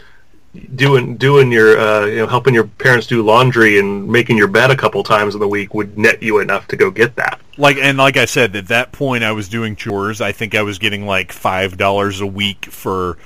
doing 0.76 1.18
doing 1.18 1.52
your 1.52 1.78
uh, 1.78 2.06
you 2.06 2.18
know 2.18 2.28
helping 2.28 2.53
your 2.53 2.66
parents 2.66 3.07
do 3.07 3.22
laundry 3.24 3.80
and 3.80 4.07
making 4.07 4.38
your 4.38 4.48
bed 4.48 4.72
a 4.72 4.78
couple 4.78 5.03
times 5.03 5.34
in 5.34 5.40
the 5.40 5.48
week 5.48 5.74
would 5.74 5.98
net 5.98 6.22
you 6.22 6.40
enough 6.40 6.68
to 6.68 6.76
go 6.76 6.90
get 6.90 7.16
that. 7.16 7.40
like 7.57 7.78
and 7.78 7.98
like 7.98 8.18
I 8.18 8.26
said, 8.26 8.56
at 8.56 8.68
that 8.68 8.91
point 8.91 9.24
I 9.24 9.32
was 9.32 9.49
doing 9.49 9.76
chores. 9.76 10.22
I 10.22 10.32
think 10.32 10.56
I 10.56 10.62
was 10.62 10.80
getting 10.80 11.06
like 11.06 11.32
five 11.32 11.78
dollars 11.78 12.22
a 12.22 12.28
week 12.28 12.66
for 12.66 13.18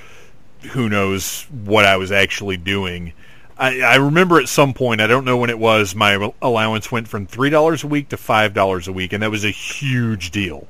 who 0.71 0.89
knows 0.89 1.43
what 1.51 1.85
I 1.85 1.97
was 1.97 2.11
actually 2.11 2.57
doing. 2.57 3.13
I, 3.59 3.81
I 3.81 3.95
remember 3.97 4.39
at 4.39 4.47
some 4.47 4.73
point, 4.73 5.01
I 5.01 5.07
don't 5.07 5.25
know 5.25 5.37
when 5.37 5.49
it 5.49 5.59
was, 5.59 5.93
my 5.93 6.31
allowance 6.41 6.91
went 6.91 7.07
from 7.09 7.27
three 7.27 7.49
dollars 7.49 7.83
a 7.83 7.87
week 7.87 8.09
to 8.09 8.17
five 8.17 8.53
dollars 8.53 8.87
a 8.87 8.93
week, 8.93 9.11
and 9.13 9.21
that 9.21 9.29
was 9.31 9.43
a 9.43 9.51
huge 9.51 10.31
deal. 10.31 10.65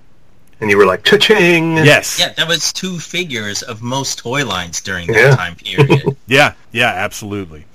And 0.61 0.69
you 0.69 0.75
were 0.77 0.85
like, 0.85 1.03
cha-ching! 1.05 1.77
Yes, 1.77 2.19
Yeah, 2.19 2.33
that 2.33 2.47
was 2.47 2.73
two 2.73 2.99
figures 2.99 3.61
of 3.61 3.81
most 3.81 4.17
toy 4.19 4.45
lines 4.45 4.81
during 4.81 5.07
that 5.07 5.15
Yeah. 5.15 5.35
time 5.35 5.55
period. 5.55 6.17
Yeah, 6.27 6.53
yeah, 6.73 6.89
absolutely. 6.89 7.65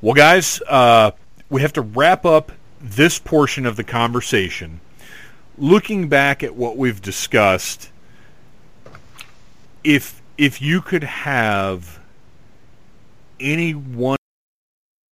Well, 0.00 0.14
guys, 0.14 0.62
uh, 0.68 1.10
we 1.48 1.62
have 1.62 1.72
to 1.72 1.80
wrap 1.80 2.24
up 2.24 2.52
this 2.80 3.18
portion 3.18 3.66
of 3.66 3.74
the 3.76 3.82
conversation. 3.84 4.80
Looking 5.58 6.08
back 6.08 6.44
at 6.44 6.54
what 6.54 6.76
we've 6.76 7.02
discussed, 7.02 7.90
if 9.82 10.22
if 10.38 10.62
you 10.62 10.80
could 10.80 11.04
have 11.04 11.98
any 13.40 13.72
one 13.74 14.16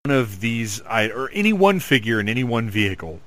of 0.04 0.40
these, 0.40 0.80
or 0.80 1.30
any 1.32 1.52
one 1.52 1.80
figure 1.80 2.20
in 2.20 2.28
any 2.28 2.44
one 2.44 2.70
vehicle, 2.70 3.20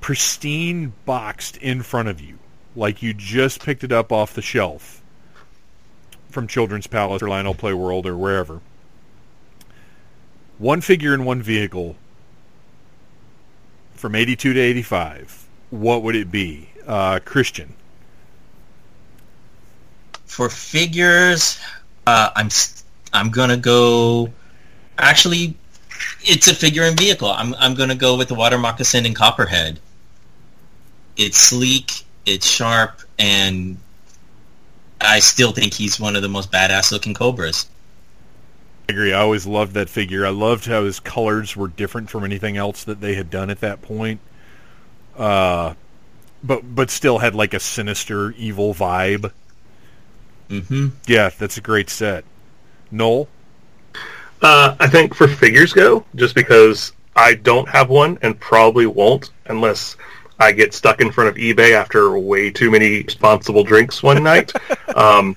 pristine 0.00 0.92
boxed 1.04 1.56
in 1.58 1.82
front 1.82 2.08
of 2.08 2.20
you, 2.20 2.38
like 2.74 3.02
you 3.02 3.14
just 3.14 3.64
picked 3.64 3.84
it 3.84 3.92
up 3.92 4.12
off 4.12 4.34
the 4.34 4.42
shelf 4.42 5.02
from 6.30 6.46
Children's 6.46 6.86
Palace 6.86 7.22
or 7.22 7.28
Lionel 7.28 7.54
Play 7.54 7.72
World 7.72 8.06
or 8.06 8.16
wherever. 8.16 8.60
One 10.58 10.80
figure 10.80 11.14
in 11.14 11.24
one 11.24 11.42
vehicle 11.42 11.96
from 13.94 14.14
82 14.14 14.54
to 14.54 14.60
85. 14.60 15.46
What 15.70 16.02
would 16.02 16.16
it 16.16 16.30
be? 16.30 16.68
Uh, 16.86 17.20
Christian. 17.24 17.74
For 20.24 20.48
figures, 20.48 21.58
uh, 22.06 22.30
I'm 22.36 22.48
I'm 23.12 23.30
gonna 23.30 23.56
go. 23.56 24.30
Actually, 24.98 25.56
it's 26.22 26.48
a 26.48 26.54
figure 26.54 26.82
and 26.82 26.98
vehicle. 26.98 27.28
I'm 27.30 27.54
I'm 27.54 27.74
going 27.74 27.88
to 27.88 27.94
go 27.94 28.16
with 28.16 28.28
the 28.28 28.34
water 28.34 28.58
moccasin 28.58 29.06
and 29.06 29.14
copperhead. 29.14 29.78
It's 31.16 31.38
sleek, 31.38 32.04
it's 32.24 32.46
sharp, 32.46 33.00
and 33.18 33.78
I 35.00 35.20
still 35.20 35.52
think 35.52 35.74
he's 35.74 35.98
one 35.98 36.16
of 36.16 36.22
the 36.22 36.28
most 36.28 36.50
badass 36.50 36.92
looking 36.92 37.14
cobras. 37.14 37.66
I 38.88 38.92
agree. 38.92 39.12
I 39.12 39.20
always 39.20 39.46
loved 39.46 39.74
that 39.74 39.88
figure. 39.88 40.26
I 40.26 40.30
loved 40.30 40.66
how 40.66 40.84
his 40.84 41.00
colors 41.00 41.56
were 41.56 41.68
different 41.68 42.10
from 42.10 42.24
anything 42.24 42.56
else 42.56 42.84
that 42.84 43.00
they 43.00 43.14
had 43.14 43.30
done 43.30 43.50
at 43.50 43.60
that 43.60 43.82
point. 43.82 44.20
Uh, 45.16 45.74
but 46.42 46.74
but 46.74 46.90
still 46.90 47.18
had 47.18 47.34
like 47.34 47.54
a 47.54 47.60
sinister, 47.60 48.32
evil 48.32 48.74
vibe. 48.74 49.32
Mm-hmm. 50.48 50.88
Yeah, 51.06 51.30
that's 51.30 51.56
a 51.56 51.60
great 51.60 51.90
set. 51.90 52.24
Noel. 52.90 53.28
Uh, 54.42 54.76
I 54.78 54.86
think 54.86 55.14
for 55.14 55.28
figures 55.28 55.72
go, 55.72 56.04
just 56.14 56.34
because 56.34 56.92
I 57.14 57.34
don't 57.34 57.68
have 57.68 57.88
one 57.88 58.18
and 58.22 58.38
probably 58.38 58.86
won't 58.86 59.30
unless 59.46 59.96
I 60.38 60.52
get 60.52 60.74
stuck 60.74 61.00
in 61.00 61.10
front 61.10 61.30
of 61.30 61.36
eBay 61.36 61.72
after 61.72 62.18
way 62.18 62.50
too 62.50 62.70
many 62.70 63.02
responsible 63.02 63.64
drinks 63.64 64.02
one 64.02 64.22
night. 64.22 64.52
um, 64.96 65.36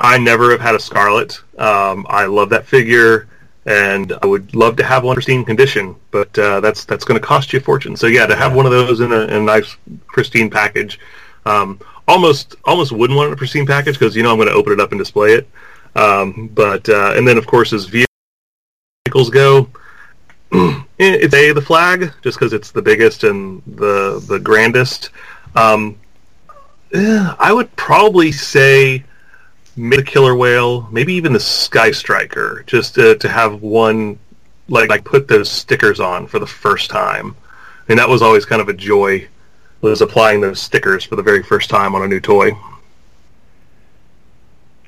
I 0.00 0.18
never 0.18 0.50
have 0.50 0.60
had 0.60 0.74
a 0.74 0.80
Scarlett. 0.80 1.40
Um, 1.58 2.06
I 2.08 2.26
love 2.26 2.50
that 2.50 2.66
figure, 2.66 3.28
and 3.66 4.12
I 4.20 4.26
would 4.26 4.54
love 4.54 4.74
to 4.76 4.84
have 4.84 5.04
one 5.04 5.12
in 5.12 5.14
pristine 5.14 5.44
condition, 5.44 5.94
but 6.10 6.36
uh, 6.36 6.58
that's 6.60 6.84
that's 6.84 7.04
going 7.04 7.20
to 7.20 7.24
cost 7.24 7.52
you 7.52 7.60
a 7.60 7.62
fortune. 7.62 7.96
So 7.96 8.08
yeah, 8.08 8.26
to 8.26 8.34
have 8.34 8.54
one 8.54 8.66
of 8.66 8.72
those 8.72 9.00
in 9.00 9.12
a, 9.12 9.20
in 9.20 9.34
a 9.34 9.40
nice 9.40 9.76
pristine 10.08 10.50
package, 10.50 10.98
um, 11.46 11.78
almost 12.08 12.56
almost 12.64 12.90
wouldn't 12.90 13.16
want 13.16 13.28
it 13.28 13.28
in 13.28 13.34
a 13.34 13.36
pristine 13.36 13.66
package 13.66 13.96
because 13.96 14.16
you 14.16 14.24
know 14.24 14.32
I'm 14.32 14.38
going 14.38 14.48
to 14.48 14.54
open 14.54 14.72
it 14.72 14.80
up 14.80 14.90
and 14.90 14.98
display 14.98 15.34
it. 15.34 15.48
Um, 15.94 16.50
but 16.52 16.88
uh, 16.88 17.12
and 17.14 17.28
then 17.28 17.38
of 17.38 17.46
course 17.46 17.72
as 17.72 17.86
vehicles 19.12 19.30
go, 19.30 19.68
it's 20.98 21.34
a 21.34 21.52
the 21.52 21.60
Flagg 21.60 22.12
just 22.22 22.38
because 22.38 22.52
it's 22.52 22.70
the 22.70 22.82
biggest 22.82 23.24
and 23.24 23.62
the 23.66 24.22
the 24.26 24.38
grandest. 24.38 25.10
Um, 25.54 25.98
yeah, 26.92 27.34
I 27.38 27.52
would 27.52 27.74
probably 27.76 28.32
say 28.32 29.04
maybe 29.76 29.96
the 29.96 30.10
killer 30.10 30.34
whale, 30.34 30.88
maybe 30.90 31.14
even 31.14 31.32
the 31.32 31.40
sky 31.40 31.90
striker, 31.90 32.64
just 32.66 32.94
to, 32.94 33.16
to 33.16 33.28
have 33.28 33.62
one 33.62 34.18
like 34.68 34.88
like 34.88 35.04
put 35.04 35.28
those 35.28 35.50
stickers 35.50 36.00
on 36.00 36.26
for 36.26 36.38
the 36.38 36.46
first 36.46 36.90
time. 36.90 37.36
And 37.88 37.98
that 37.98 38.08
was 38.08 38.22
always 38.22 38.44
kind 38.46 38.62
of 38.62 38.68
a 38.68 38.74
joy 38.74 39.28
was 39.82 40.00
applying 40.00 40.40
those 40.40 40.60
stickers 40.60 41.04
for 41.04 41.16
the 41.16 41.22
very 41.22 41.42
first 41.42 41.68
time 41.68 41.94
on 41.94 42.02
a 42.02 42.08
new 42.08 42.20
toy. 42.20 42.52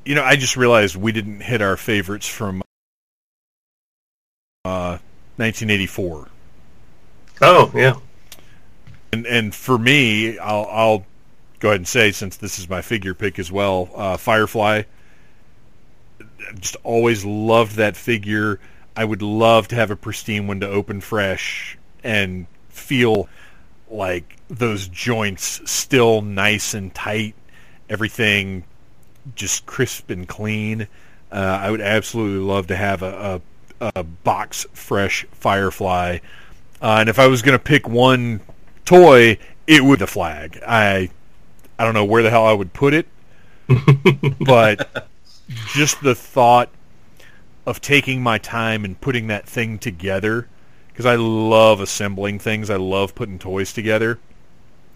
You 0.04 0.14
know, 0.14 0.22
I 0.22 0.36
just 0.36 0.56
realized 0.56 0.94
we 0.96 1.12
didn't 1.12 1.40
hit 1.40 1.60
our 1.60 1.76
favorites 1.76 2.28
from 2.28 2.63
uh, 4.64 4.98
1984. 5.36 6.28
Oh 7.42 7.70
yeah, 7.74 7.96
and 9.12 9.26
and 9.26 9.54
for 9.54 9.76
me, 9.78 10.38
I'll, 10.38 10.66
I'll 10.70 11.06
go 11.58 11.68
ahead 11.68 11.80
and 11.80 11.88
say 11.88 12.12
since 12.12 12.36
this 12.36 12.58
is 12.58 12.68
my 12.68 12.80
figure 12.80 13.14
pick 13.14 13.38
as 13.38 13.52
well, 13.52 13.90
uh, 13.94 14.16
Firefly. 14.16 14.82
Just 16.58 16.76
always 16.82 17.24
loved 17.24 17.76
that 17.76 17.96
figure. 17.96 18.60
I 18.96 19.04
would 19.04 19.22
love 19.22 19.68
to 19.68 19.74
have 19.74 19.90
a 19.90 19.96
pristine 19.96 20.46
one 20.46 20.60
to 20.60 20.68
open 20.68 21.00
fresh 21.00 21.76
and 22.02 22.46
feel 22.68 23.28
like 23.90 24.36
those 24.48 24.88
joints 24.88 25.60
still 25.70 26.22
nice 26.22 26.74
and 26.74 26.94
tight. 26.94 27.34
Everything 27.88 28.64
just 29.34 29.66
crisp 29.66 30.10
and 30.10 30.28
clean. 30.28 30.86
Uh, 31.32 31.58
I 31.62 31.70
would 31.70 31.80
absolutely 31.80 32.44
love 32.44 32.68
to 32.68 32.76
have 32.76 33.02
a, 33.02 33.06
a, 33.06 33.40
a 33.94 34.02
box 34.02 34.66
fresh 34.72 35.26
Firefly. 35.32 36.18
Uh, 36.80 36.96
and 37.00 37.08
if 37.08 37.18
I 37.18 37.26
was 37.26 37.42
going 37.42 37.58
to 37.58 37.62
pick 37.62 37.88
one 37.88 38.40
toy, 38.84 39.38
it 39.66 39.84
would 39.84 39.98
the 39.98 40.06
Flagg. 40.06 40.60
I 40.66 41.10
I 41.78 41.84
don't 41.84 41.94
know 41.94 42.04
where 42.04 42.22
the 42.22 42.30
hell 42.30 42.46
I 42.46 42.52
would 42.52 42.72
put 42.72 42.94
it, 42.94 43.06
but 44.40 45.08
just 45.68 46.02
the 46.02 46.14
thought 46.14 46.70
of 47.66 47.80
taking 47.80 48.22
my 48.22 48.38
time 48.38 48.84
and 48.84 49.00
putting 49.00 49.28
that 49.28 49.48
thing 49.48 49.78
together 49.78 50.48
because 50.88 51.06
I 51.06 51.16
love 51.16 51.80
assembling 51.80 52.38
things. 52.38 52.70
I 52.70 52.76
love 52.76 53.14
putting 53.14 53.38
toys 53.38 53.72
together. 53.72 54.18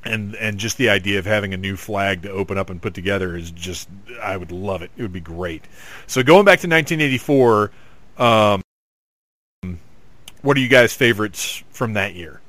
And 0.04 0.36
and 0.36 0.58
just 0.58 0.78
the 0.78 0.90
idea 0.90 1.18
of 1.18 1.26
having 1.26 1.52
a 1.52 1.56
new 1.56 1.76
Flagg 1.76 2.22
to 2.22 2.30
open 2.30 2.56
up 2.56 2.70
and 2.70 2.80
put 2.80 2.94
together 2.94 3.36
is 3.36 3.50
just 3.50 3.88
I 4.22 4.36
would 4.36 4.52
love 4.52 4.82
it. 4.82 4.92
It 4.96 5.02
would 5.02 5.12
be 5.12 5.20
great. 5.20 5.64
So 6.06 6.22
going 6.22 6.44
back 6.44 6.60
to 6.60 6.68
1984, 6.68 7.72
um, 8.18 8.62
what 10.42 10.56
are 10.56 10.60
you 10.60 10.68
guys' 10.68 10.92
favorites 10.92 11.62
from 11.70 11.94
that 11.94 12.14
year? 12.14 12.40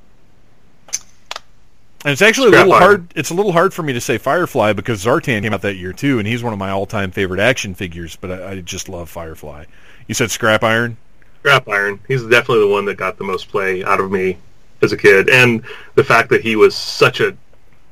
And 2.05 2.13
it's 2.13 2.21
actually 2.21 2.49
Scrap 2.49 2.65
a 2.65 2.69
little 2.69 2.73
Iron. 2.73 2.83
hard. 2.83 3.13
It's 3.15 3.29
a 3.29 3.33
little 3.33 3.51
hard 3.51 3.73
for 3.73 3.83
me 3.83 3.91
to 3.93 3.99
say 4.01 4.17
Firefly 4.17 4.71
because 4.73 5.03
Zartan 5.03 5.41
came 5.41 5.53
out 5.53 5.61
that 5.63 5.75
year 5.75 5.91
too, 5.91 6.17
and 6.17 6.25
he's 6.27 6.41
one 6.41 6.53
of 6.53 6.59
my 6.59 6.69
all-time 6.69 7.11
favorite 7.11 7.41
action 7.41 7.73
figures. 7.73 8.15
But 8.15 8.31
I, 8.31 8.51
I 8.51 8.61
just 8.61 8.87
love 8.87 9.09
Firefly. 9.09 9.65
You 10.07 10.15
said 10.15 10.31
Scrap 10.31 10.63
Iron. 10.63 10.95
Scrap 11.41 11.67
Iron. 11.67 11.99
He's 12.07 12.23
definitely 12.23 12.61
the 12.61 12.71
one 12.71 12.85
that 12.85 12.95
got 12.95 13.17
the 13.17 13.25
most 13.25 13.49
play 13.49 13.83
out 13.83 13.99
of 13.99 14.11
me 14.11 14.37
as 14.81 14.93
a 14.93 14.97
kid, 14.97 15.29
and 15.29 15.63
the 15.95 16.03
fact 16.03 16.29
that 16.29 16.41
he 16.41 16.55
was 16.55 16.73
such 16.73 17.19
a 17.19 17.35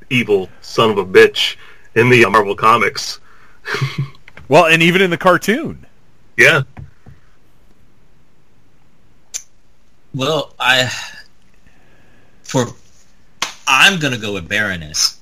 evil 0.10 0.48
son 0.61 0.90
of 0.90 0.98
a 0.98 1.06
bitch 1.06 1.57
in 1.95 2.10
the 2.10 2.26
Marvel 2.30 2.56
comics. 2.56 3.19
Well, 4.49 4.68
and 4.68 4.82
even 4.82 5.02
in 5.02 5.10
the 5.10 5.18
cartoon. 5.18 5.86
Yeah, 6.38 6.61
Well, 10.18 10.52
I 10.60 10.91
for 12.41 12.65
I'm 13.68 13.99
gonna 13.99 14.18
go 14.18 14.34
with 14.34 14.49
Baroness. 14.49 15.19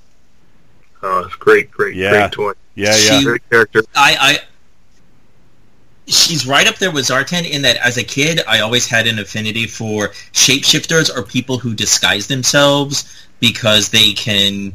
Oh, 1.03 1.19
it's 1.25 1.35
great, 1.35 1.69
great, 1.69 1.95
Yeah. 1.95 2.11
great 2.11 2.31
toy. 2.31 2.53
Yeah, 2.75 2.93
She- 2.95 3.13
yeah. 3.13 3.23
Great 3.23 3.49
character. 3.49 3.83
I, 3.93 4.15
I 4.19 4.39
she's 6.07 6.47
right 6.47 6.65
up 6.65 6.77
there 6.77 6.91
with 6.91 7.05
Zartan 7.07 7.49
in 7.49 7.63
that 7.63 7.75
as 7.77 7.97
a 7.97 8.03
kid 8.03 8.41
I 8.47 8.59
always 8.61 8.87
had 8.87 9.05
an 9.07 9.19
affinity 9.19 9.67
for 9.67 10.09
shapeshifters 10.33 11.09
or 11.13 11.23
people 11.23 11.57
who 11.57 11.73
disguise 11.73 12.27
themselves 12.27 13.27
because 13.41 13.89
they 13.89 14.13
can 14.13 14.73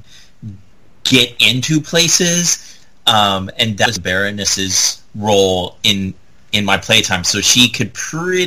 get 1.04 1.34
into 1.40 1.80
places. 1.80 2.78
Um, 3.06 3.50
and 3.58 3.78
that 3.78 3.86
was 3.86 3.98
Baroness's 3.98 5.00
role 5.14 5.78
in 5.82 6.12
in 6.52 6.66
my 6.66 6.76
playtime. 6.76 7.24
So 7.24 7.40
she 7.40 7.70
could 7.70 7.94
pretty 7.94 8.46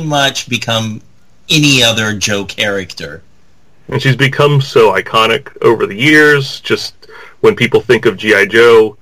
much 0.00 0.48
become 0.48 1.02
any 1.50 1.82
other 1.82 2.16
Joe 2.16 2.44
character. 2.44 3.22
And 3.88 4.00
she's 4.00 4.16
become 4.16 4.60
so 4.60 4.92
iconic 4.92 5.54
over 5.62 5.86
the 5.86 5.96
years. 5.96 6.60
Just 6.60 6.94
when 7.40 7.54
people 7.54 7.80
think 7.80 8.06
of 8.06 8.16
GI 8.16 8.46
Joe, 8.46 8.96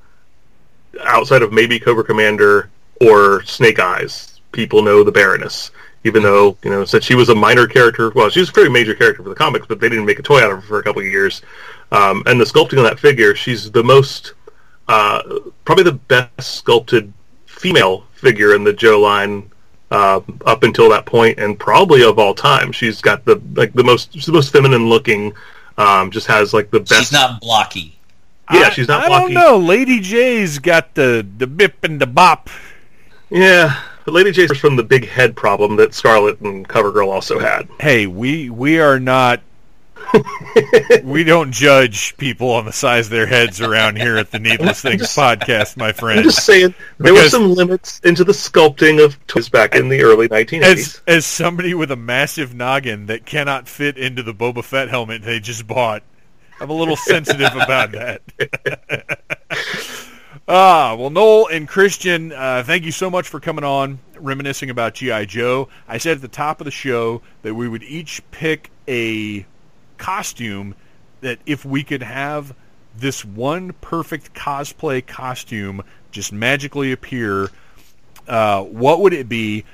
outside 1.05 1.43
of 1.43 1.53
maybe 1.53 1.79
Cobra 1.79 2.05
Commander 2.05 2.71
or 3.01 3.43
Snake 3.45 3.79
Eyes, 3.79 4.41
people 4.53 4.83
know 4.83 5.05
the 5.05 5.13
Baroness. 5.13 5.71
Even 6.03 6.23
though 6.23 6.57
you 6.65 6.71
know, 6.71 6.85
since 6.85 7.05
she 7.05 7.15
was 7.15 7.29
a 7.29 7.35
minor 7.35 7.67
character, 7.67 8.11
well, 8.11 8.31
she 8.31 8.41
was 8.41 8.49
a 8.49 8.53
very 8.53 8.71
major 8.71 8.95
character 8.95 9.23
for 9.23 9.29
the 9.29 9.35
comics, 9.35 9.67
but 9.67 9.81
they 9.81 9.89
didn't 9.89 10.07
make 10.07 10.19
a 10.19 10.23
toy 10.23 10.43
out 10.43 10.51
of 10.51 10.57
her 10.57 10.63
for 10.63 10.79
a 10.79 10.83
couple 10.83 11.03
of 11.03 11.07
years. 11.07 11.43
Um, 11.93 12.23
and 12.27 12.41
the 12.41 12.45
sculpting 12.45 12.79
on 12.79 12.85
that 12.85 12.99
figure, 12.99 13.35
she's 13.35 13.71
the 13.71 13.85
most, 13.85 14.33
uh, 14.89 15.23
probably 15.65 15.85
the 15.85 15.93
best 15.93 16.57
sculpted 16.57 17.13
female 17.45 18.05
figure 18.15 18.55
in 18.55 18.65
the 18.65 18.73
Joe 18.73 18.99
line 19.01 19.51
uh, 19.91 20.21
up 20.47 20.63
until 20.63 20.89
that 20.91 21.07
point, 21.07 21.39
and 21.39 21.59
probably 21.59 22.03
of 22.03 22.19
all 22.19 22.35
time. 22.35 22.73
She's 22.73 23.01
got 23.01 23.25
the 23.25 23.41
like 23.55 23.73
the 23.73 23.85
most 23.85 24.13
she's 24.13 24.27
the 24.27 24.33
most 24.33 24.53
feminine 24.53 24.89
looking. 24.89 25.33
Um, 25.79 26.11
just 26.11 26.27
has 26.27 26.53
like 26.53 26.71
the 26.71 26.81
best. 26.81 26.95
She's 26.95 27.13
not 27.13 27.41
blocky. 27.41 27.97
Yeah, 28.53 28.61
I- 28.63 28.71
she's 28.71 28.89
not 28.89 29.05
I 29.05 29.09
don't 29.09 29.33
blocky. 29.33 29.35
know. 29.35 29.59
Lady 29.59 30.01
Jaye's 30.01 30.59
got 30.59 30.95
the 30.95 31.27
the 31.39 31.47
bip 31.47 31.83
and 31.85 32.01
the 32.01 32.07
bop. 32.07 32.51
Yeah, 33.31 33.81
but 34.05 34.13
Lady 34.15 34.31
Jaye's 34.33 34.51
is 34.51 34.59
from 34.59 34.77
the 34.77 34.83
big 34.83 35.07
head 35.09 35.37
problem 35.37 35.77
that 35.77 35.95
Scarlett 35.95 36.41
and 36.41 36.69
CoverGirl 36.69 37.07
also 37.09 37.39
had. 37.39 37.69
Hey, 37.79 38.07
we 38.07 38.51
we 38.51 38.81
are 38.81 38.99
not. 39.01 39.41
We 41.05 41.25
don't 41.25 41.53
judge 41.53 42.17
people 42.17 42.51
on 42.51 42.65
the 42.65 42.73
size 42.73 43.07
of 43.07 43.11
their 43.11 43.27
heads 43.27 43.61
around 43.61 43.97
here 43.97 44.17
at 44.17 44.31
the 44.31 44.39
Needless 44.39 44.83
Things 44.83 45.03
podcast, 45.03 45.77
my 45.77 45.93
friends. 45.93 46.19
I'm 46.19 46.25
just 46.25 46.45
saying 46.45 46.75
there 46.99 47.15
were 47.15 47.29
some 47.29 47.55
limits 47.55 48.01
into 48.01 48.25
the 48.25 48.33
sculpting 48.33 49.05
of 49.05 49.25
toys 49.27 49.49
back 49.49 49.75
in 49.75 49.89
the 49.89 50.03
early 50.03 50.29
1980s. 50.29 50.63
As 50.63 51.03
as 51.07 51.27
somebody 51.27 51.75
with 51.75 51.91
a 51.91 51.97
massive 51.97 52.55
noggin 52.55 53.07
that 53.07 53.27
cannot 53.27 53.69
fit 53.69 53.97
into 53.97 54.23
the 54.23 54.35
Boba 54.35 54.65
Fett 54.65 54.89
helmet 54.89 55.23
they 55.23 55.41
just 55.41 55.67
bought, 55.67 56.03
I'm 56.61 56.71
a 56.71 56.75
little 56.75 56.97
sensitive 56.97 57.55
about 57.55 57.93
that. 57.93 58.23
ah, 60.49 60.95
well, 60.95 61.11
Noel 61.11 61.49
and 61.49 61.69
Christian, 61.69 62.33
uh, 62.33 62.63
thank 62.65 62.85
you 62.85 62.93
so 62.93 63.11
much 63.11 63.29
for 63.29 63.41
coming 63.41 63.65
on, 63.65 63.99
reminiscing 64.19 64.71
about 64.71 64.95
GI 64.95 65.27
Joe. 65.27 65.69
I 65.89 65.99
said 65.99 66.17
at 66.17 66.23
the 66.23 66.29
top 66.29 66.61
of 66.61 66.65
the 66.65 66.71
show 66.71 67.23
that 67.43 67.55
we 67.55 67.69
would 67.69 67.83
each 67.83 68.23
pick 68.31 68.71
a 68.87 69.47
costume 70.01 70.75
that 71.21 71.39
if 71.47 71.65
we 71.65 71.85
could 71.85 72.03
have 72.03 72.55
this 72.97 73.25
one 73.25 73.73
perfect 73.81 74.35
cosplay 74.35 75.07
costume 75.07 75.83
just 76.11 76.33
magically 76.33 76.91
appear, 76.91 77.51
uh, 78.27 78.63
what 78.63 79.01
would 79.01 79.13
it 79.13 79.29
be? 79.29 79.65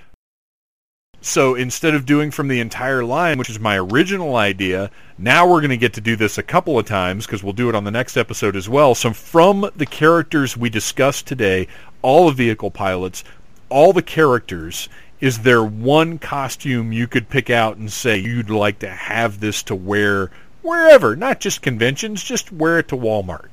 So 1.22 1.54
instead 1.54 1.94
of 1.94 2.06
doing 2.06 2.30
from 2.30 2.48
the 2.48 2.60
entire 2.60 3.04
line, 3.04 3.38
which 3.38 3.50
is 3.50 3.58
my 3.58 3.78
original 3.78 4.36
idea, 4.36 4.90
now 5.18 5.48
we're 5.48 5.60
going 5.60 5.70
to 5.70 5.76
get 5.76 5.94
to 5.94 6.00
do 6.00 6.14
this 6.14 6.38
a 6.38 6.42
couple 6.42 6.78
of 6.78 6.86
times 6.86 7.26
because 7.26 7.42
we'll 7.42 7.52
do 7.52 7.68
it 7.68 7.74
on 7.74 7.84
the 7.84 7.90
next 7.90 8.16
episode 8.16 8.54
as 8.54 8.68
well. 8.68 8.94
So 8.94 9.12
from 9.12 9.70
the 9.74 9.86
characters 9.86 10.56
we 10.56 10.70
discussed 10.70 11.26
today, 11.26 11.68
all 12.02 12.26
the 12.26 12.34
vehicle 12.34 12.70
pilots, 12.70 13.24
all 13.68 13.92
the 13.92 14.02
characters, 14.02 14.88
is 15.20 15.40
there 15.40 15.64
one 15.64 16.18
costume 16.18 16.92
you 16.92 17.06
could 17.06 17.28
pick 17.28 17.50
out 17.50 17.76
and 17.76 17.90
say 17.90 18.18
you'd 18.18 18.50
like 18.50 18.78
to 18.80 18.90
have 18.90 19.40
this 19.40 19.62
to 19.64 19.74
wear 19.74 20.30
wherever, 20.62 21.16
not 21.16 21.40
just 21.40 21.62
conventions, 21.62 22.22
just 22.22 22.52
wear 22.52 22.78
it 22.78 22.88
to 22.88 22.96
Walmart? 22.96 23.48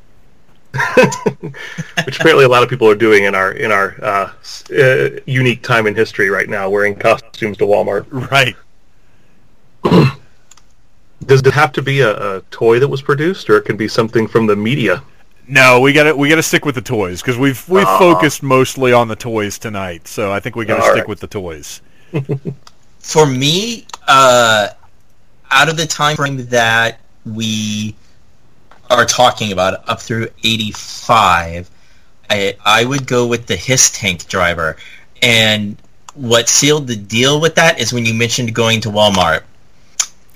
which 2.05 2.19
apparently 2.19 2.45
a 2.45 2.49
lot 2.49 2.63
of 2.63 2.69
people 2.69 2.89
are 2.89 2.95
doing 2.95 3.25
in 3.25 3.35
our 3.35 3.51
in 3.51 3.71
our 3.71 3.95
uh, 4.03 4.31
uh, 4.75 5.09
unique 5.27 5.61
time 5.61 5.85
in 5.85 5.93
history 5.93 6.31
right 6.31 6.49
now, 6.49 6.67
wearing 6.67 6.95
costumes 6.95 7.57
to 7.57 7.65
Walmart. 7.65 8.07
Right. 8.09 8.55
Does 11.25 11.41
it 11.41 11.53
have 11.53 11.71
to 11.73 11.81
be 11.83 12.01
a, 12.01 12.37
a, 12.37 12.41
toy 12.49 12.79
that 12.79 12.87
was 12.87 13.03
produced, 13.03 13.49
or 13.49 13.57
it 13.57 13.65
can 13.65 13.77
be 13.77 13.87
something 13.87 14.27
from 14.27 14.47
the 14.47 14.55
media? 14.55 15.03
No, 15.47 15.81
we 15.81 15.93
got 15.93 16.03
to 16.03 16.15
we 16.15 16.29
got 16.29 16.35
to 16.35 16.43
stick 16.43 16.65
with 16.65 16.75
the 16.75 16.81
toys 16.81 17.21
because 17.21 17.37
we've 17.37 17.67
we've 17.67 17.85
uh, 17.85 17.99
focused 17.99 18.43
mostly 18.43 18.93
on 18.93 19.07
the 19.07 19.15
toys 19.15 19.59
tonight. 19.59 20.07
So 20.07 20.31
I 20.31 20.39
think 20.39 20.55
we 20.55 20.65
got 20.65 20.77
to 20.77 20.83
stick 20.83 20.95
right. 20.95 21.07
with 21.07 21.19
the 21.19 21.27
toys. 21.27 21.81
For 22.99 23.25
me, 23.25 23.85
uh, 24.07 24.69
out 25.51 25.69
of 25.69 25.77
the 25.77 25.85
time 25.85 26.15
frame 26.15 26.45
that 26.47 26.99
we 27.25 27.95
are 28.89 29.05
talking 29.05 29.51
about 29.51 29.87
up 29.89 30.01
through 30.01 30.29
85, 30.43 31.69
I, 32.29 32.55
I 32.65 32.85
would 32.85 33.07
go 33.07 33.27
with 33.27 33.47
the 33.47 33.55
HISS 33.55 33.91
tank 33.91 34.27
driver. 34.27 34.77
And 35.21 35.77
what 36.15 36.49
sealed 36.49 36.87
the 36.87 36.95
deal 36.95 37.39
with 37.39 37.55
that 37.55 37.79
is 37.79 37.93
when 37.93 38.05
you 38.05 38.13
mentioned 38.13 38.53
going 38.53 38.81
to 38.81 38.89
Walmart. 38.89 39.43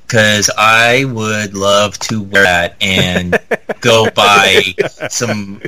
Because 0.08 0.50
I 0.58 1.04
would 1.04 1.54
love 1.54 2.00
to 2.00 2.22
wear 2.22 2.44
that 2.44 2.82
and 2.82 3.38
go 3.82 4.10
buy 4.12 4.74
some 5.10 5.62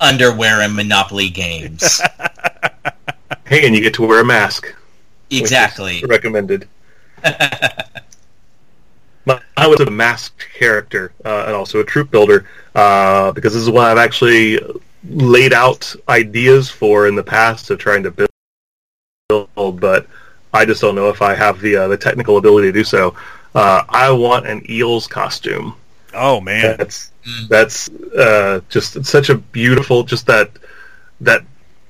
underwear 0.00 0.60
and 0.60 0.74
Monopoly 0.74 1.28
games. 1.28 2.00
Hey, 3.44 3.66
and 3.66 3.74
you 3.74 3.82
get 3.82 3.94
to 3.94 4.06
wear 4.06 4.20
a 4.20 4.24
mask. 4.24 4.72
Exactly. 5.28 6.02
Recommended. 6.06 6.68
I 7.24 7.84
was 9.66 9.80
a 9.80 9.90
masked 9.90 10.46
character 10.54 11.12
uh, 11.24 11.44
and 11.46 11.54
also 11.54 11.80
a 11.80 11.84
troop 11.84 12.10
builder 12.10 12.48
uh, 12.74 13.32
because 13.32 13.52
this 13.52 13.62
is 13.62 13.68
what 13.68 13.84
I've 13.84 13.98
actually 13.98 14.58
laid 15.08 15.52
out 15.52 15.94
ideas 16.08 16.70
for 16.70 17.06
in 17.06 17.14
the 17.14 17.22
past 17.22 17.70
of 17.70 17.78
trying 17.78 18.02
to 18.04 18.28
build, 19.28 19.80
but 19.80 20.06
I 20.52 20.64
just 20.64 20.80
don't 20.80 20.94
know 20.94 21.08
if 21.08 21.22
I 21.22 21.34
have 21.34 21.60
the 21.60 21.76
uh, 21.76 21.88
the 21.88 21.96
technical 21.96 22.36
ability 22.36 22.68
to 22.68 22.72
do 22.72 22.84
so. 22.84 23.14
Uh, 23.54 23.84
I 23.88 24.10
want 24.10 24.46
an 24.46 24.64
eels 24.70 25.06
costume. 25.06 25.74
Oh 26.14 26.40
man, 26.40 26.76
that's 26.76 27.10
that's 27.48 27.88
uh, 27.88 28.60
just 28.68 29.04
such 29.04 29.30
a 29.30 29.36
beautiful, 29.36 30.02
just 30.02 30.26
that 30.26 30.50
that 31.20 31.44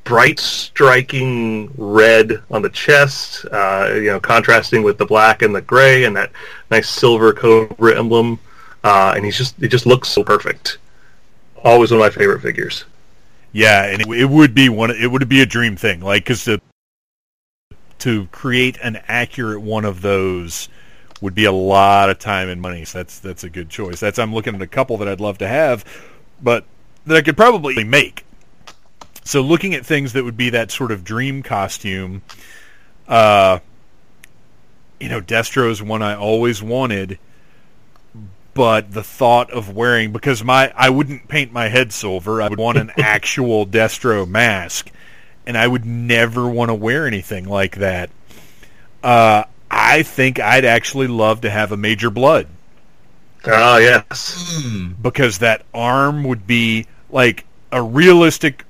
bright, 0.05 0.39
striking 0.39 1.73
red 1.77 2.43
on 2.51 2.63
the 2.63 2.69
chest, 2.71 3.45
uh, 3.53 3.91
you 3.95 4.07
know, 4.07 4.21
contrasting 4.21 4.83
with 4.83 4.99
the 4.99 5.07
black 5.07 5.43
and 5.43 5.55
the 5.55 5.63
gray, 5.63 6.05
and 6.05 6.17
that 6.17 6.31
nice 6.71 6.89
silver 6.89 7.33
cobra 7.33 7.99
emblem. 7.99 8.39
Uh, 8.85 9.13
and 9.15 9.25
he's 9.25 9.37
just 9.37 9.57
he 9.57 9.69
just 9.69 9.87
looks 9.87 10.09
so 10.09 10.23
perfect. 10.25 10.79
Always 11.65 11.91
one 11.91 12.01
of 12.01 12.05
my 12.05 12.11
favorite 12.11 12.43
figures. 12.43 12.85
Yeah, 13.53 13.85
and 13.85 14.03
it, 14.03 14.09
it 14.09 14.25
would 14.25 14.55
be 14.55 14.69
one. 14.69 14.91
It 14.91 15.11
would 15.11 15.29
be 15.29 15.43
a 15.43 15.47
dream 15.47 15.77
thing, 15.77 16.01
like 16.01 16.25
because 16.25 16.45
to 16.45 16.61
to 18.03 18.27
create 18.27 18.79
an 18.83 19.01
accurate 19.09 19.61
one 19.61 19.85
of 19.85 20.03
those 20.03 20.69
would 21.21 21.35
be 21.35 21.45
a 21.45 21.53
lot 21.53 22.11
of 22.11 22.19
time 22.19 22.49
and 22.49 22.61
money. 22.61 22.85
So 22.85 22.99
that's 22.99 23.19
that's 23.19 23.45
a 23.45 23.51
good 23.51 23.69
choice. 23.69 24.01
That's 24.01 24.19
I'm 24.19 24.35
looking 24.35 24.55
at 24.55 24.63
a 24.63 24.67
couple 24.67 24.97
that 24.99 25.09
I'd 25.09 25.21
love 25.21 25.39
to 25.39 25.49
have, 25.49 25.85
but 26.43 26.65
that 27.07 27.17
I 27.17 27.23
could 27.23 27.37
probably 27.37 27.83
make 27.85 28.25
so 29.25 29.41
looking 29.41 29.75
at 29.75 29.87
things 29.87 30.15
that 30.15 30.25
would 30.25 30.37
be 30.37 30.51
that 30.51 30.71
sort 30.71 30.91
of 30.91 31.05
dream 31.05 31.43
costume, 31.43 32.23
uh, 33.07 33.61
you 34.99 35.09
know, 35.09 35.21
Destro 35.21 35.71
is 35.71 35.83
one 35.83 36.03
I 36.03 36.15
always 36.17 36.63
wanted, 36.63 37.19
but 38.55 38.93
the 38.93 39.03
thought 39.03 39.51
of 39.51 39.75
wearing 39.75 40.13
because 40.13 40.43
my 40.43 40.73
I 40.77 40.91
wouldn't 40.91 41.29
paint 41.29 41.53
my 41.53 41.69
head 41.69 41.93
silver. 41.93 42.43
I 42.43 42.49
would 42.49 42.59
want 42.59 42.79
an 42.79 42.93
actual 42.99 43.67
Destro 43.67 44.29
mask, 44.29 44.91
and 45.47 45.57
I 45.57 45.67
would 45.67 45.85
never 45.85 46.49
want 46.49 46.71
to 46.71 46.75
wear 46.75 47.07
anything 47.07 47.45
like 47.45 47.77
that. 47.77 48.11
Uh, 49.03 49.45
I 49.71 50.03
think 50.03 50.39
I'd 50.39 50.65
actually 50.65 51.09
love 51.09 51.43
to 51.43 51.51
have 51.51 51.73
a 51.73 51.77
Major 51.77 52.11
Bludd. 52.11 52.47
Oh 53.45 53.79
yes, 53.79 54.63
because 55.01 55.39
that 55.39 55.65
arm 55.75 56.25
would 56.25 56.47
be 56.47 56.87
like 57.11 57.45
a 57.73 57.83
realistic 57.83 58.65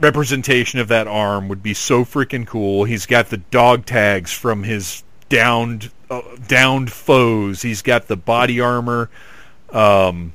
representation 0.00 0.78
of 0.78 0.88
that 0.88 1.08
arm 1.08 1.48
would 1.48 1.62
be 1.62 1.74
so 1.74 2.04
freaking 2.04 2.46
cool. 2.46 2.84
He's 2.84 3.06
got 3.06 3.30
the 3.30 3.38
dog 3.38 3.86
tags 3.86 4.32
from 4.32 4.62
his 4.62 5.02
downed 5.28 5.90
uh, 6.10 6.22
downed 6.46 6.92
foes. 6.92 7.62
He's 7.62 7.82
got 7.82 8.06
the 8.06 8.16
body 8.16 8.60
armor. 8.60 9.10
Um, 9.70 10.32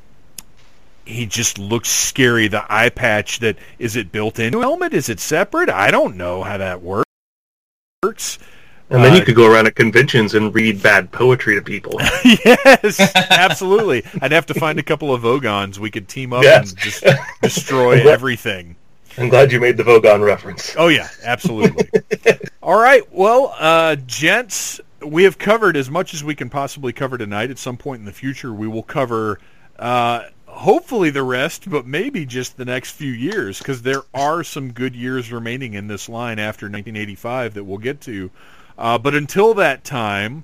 he 1.06 1.26
just 1.26 1.57
looks 1.57 1.90
scary. 1.90 2.48
The 2.48 2.65
eye 2.69 2.90
patch 2.90 3.40
that 3.40 3.57
is 3.80 3.95
it 3.95 4.11
built 4.11 4.40
into 4.40 4.61
helmet? 4.61 4.94
Is 4.94 5.10
it 5.10 5.19
separate? 5.19 5.69
I 5.69 5.91
don't 5.91 6.18
know 6.18 6.44
how 6.44 6.57
that 6.57 6.82
works. 6.82 7.06
And 8.91 9.06
then 9.06 9.14
uh, 9.14 9.15
you 9.15 9.22
could 9.23 9.36
go 9.36 9.49
around 9.49 9.68
at 9.68 9.76
conventions 9.76 10.34
and 10.34 10.53
read 10.53 10.84
bad 10.84 11.11
poetry 11.14 11.56
to 11.56 11.61
people. 11.61 11.94
yes, 12.26 12.99
absolutely. 13.15 14.03
I'd 14.22 14.34
have 14.34 14.48
to 14.48 14.53
find 14.53 14.80
a 14.80 14.84
couple 14.84 15.14
of 15.14 15.22
Vogons. 15.22 15.78
We 15.78 15.90
could 15.90 16.10
team 16.10 16.34
up 16.34 16.44
yes. 16.44 16.72
and 16.72 16.80
just 16.80 17.06
destroy 17.41 18.02
everything. 18.10 18.76
I'm 19.18 19.30
glad 19.30 19.52
you 19.52 19.60
made 19.60 19.78
the 19.78 19.84
Vogon 19.84 20.23
reference. 20.26 20.76
Oh 20.78 20.90
yeah, 20.90 21.07
absolutely. 21.23 21.90
All 22.64 22.80
right, 22.80 23.03
well, 23.14 23.56
uh, 23.57 23.95
gents, 23.95 24.82
we 25.06 25.23
have 25.23 25.38
covered 25.38 25.78
as 25.78 25.90
much 25.90 26.14
as 26.14 26.23
we 26.23 26.36
can 26.36 26.49
possibly 26.49 26.94
cover 26.94 27.18
tonight. 27.18 27.49
At 27.49 27.57
some 27.57 27.78
point 27.78 27.99
in 27.99 28.06
the 28.06 28.11
future, 28.11 28.53
we 28.53 28.68
will 28.68 28.84
cover. 28.84 29.40
Uh, 29.78 30.26
hopefully 30.52 31.10
the 31.10 31.23
rest, 31.23 31.69
but 31.69 31.86
maybe 31.86 32.26
just 32.26 32.57
the 32.57 32.65
next 32.65 32.91
few 32.91 33.11
years, 33.11 33.60
because 33.60 33.82
there 33.82 34.03
are 34.14 34.44
some 34.44 34.72
good 34.72 34.95
years 34.95 35.32
remaining 35.32 35.73
in 35.73 35.88
this 35.88 36.07
line 36.07 36.40
after 36.40 36.65
1985 36.65 37.56
that 37.56 37.64
we'll 37.64 37.78
get 37.78 38.02
to. 38.02 38.30
Uh, 38.78 38.98
but 38.98 39.15
until 39.15 39.53
that 39.53 39.84
time, 39.84 40.44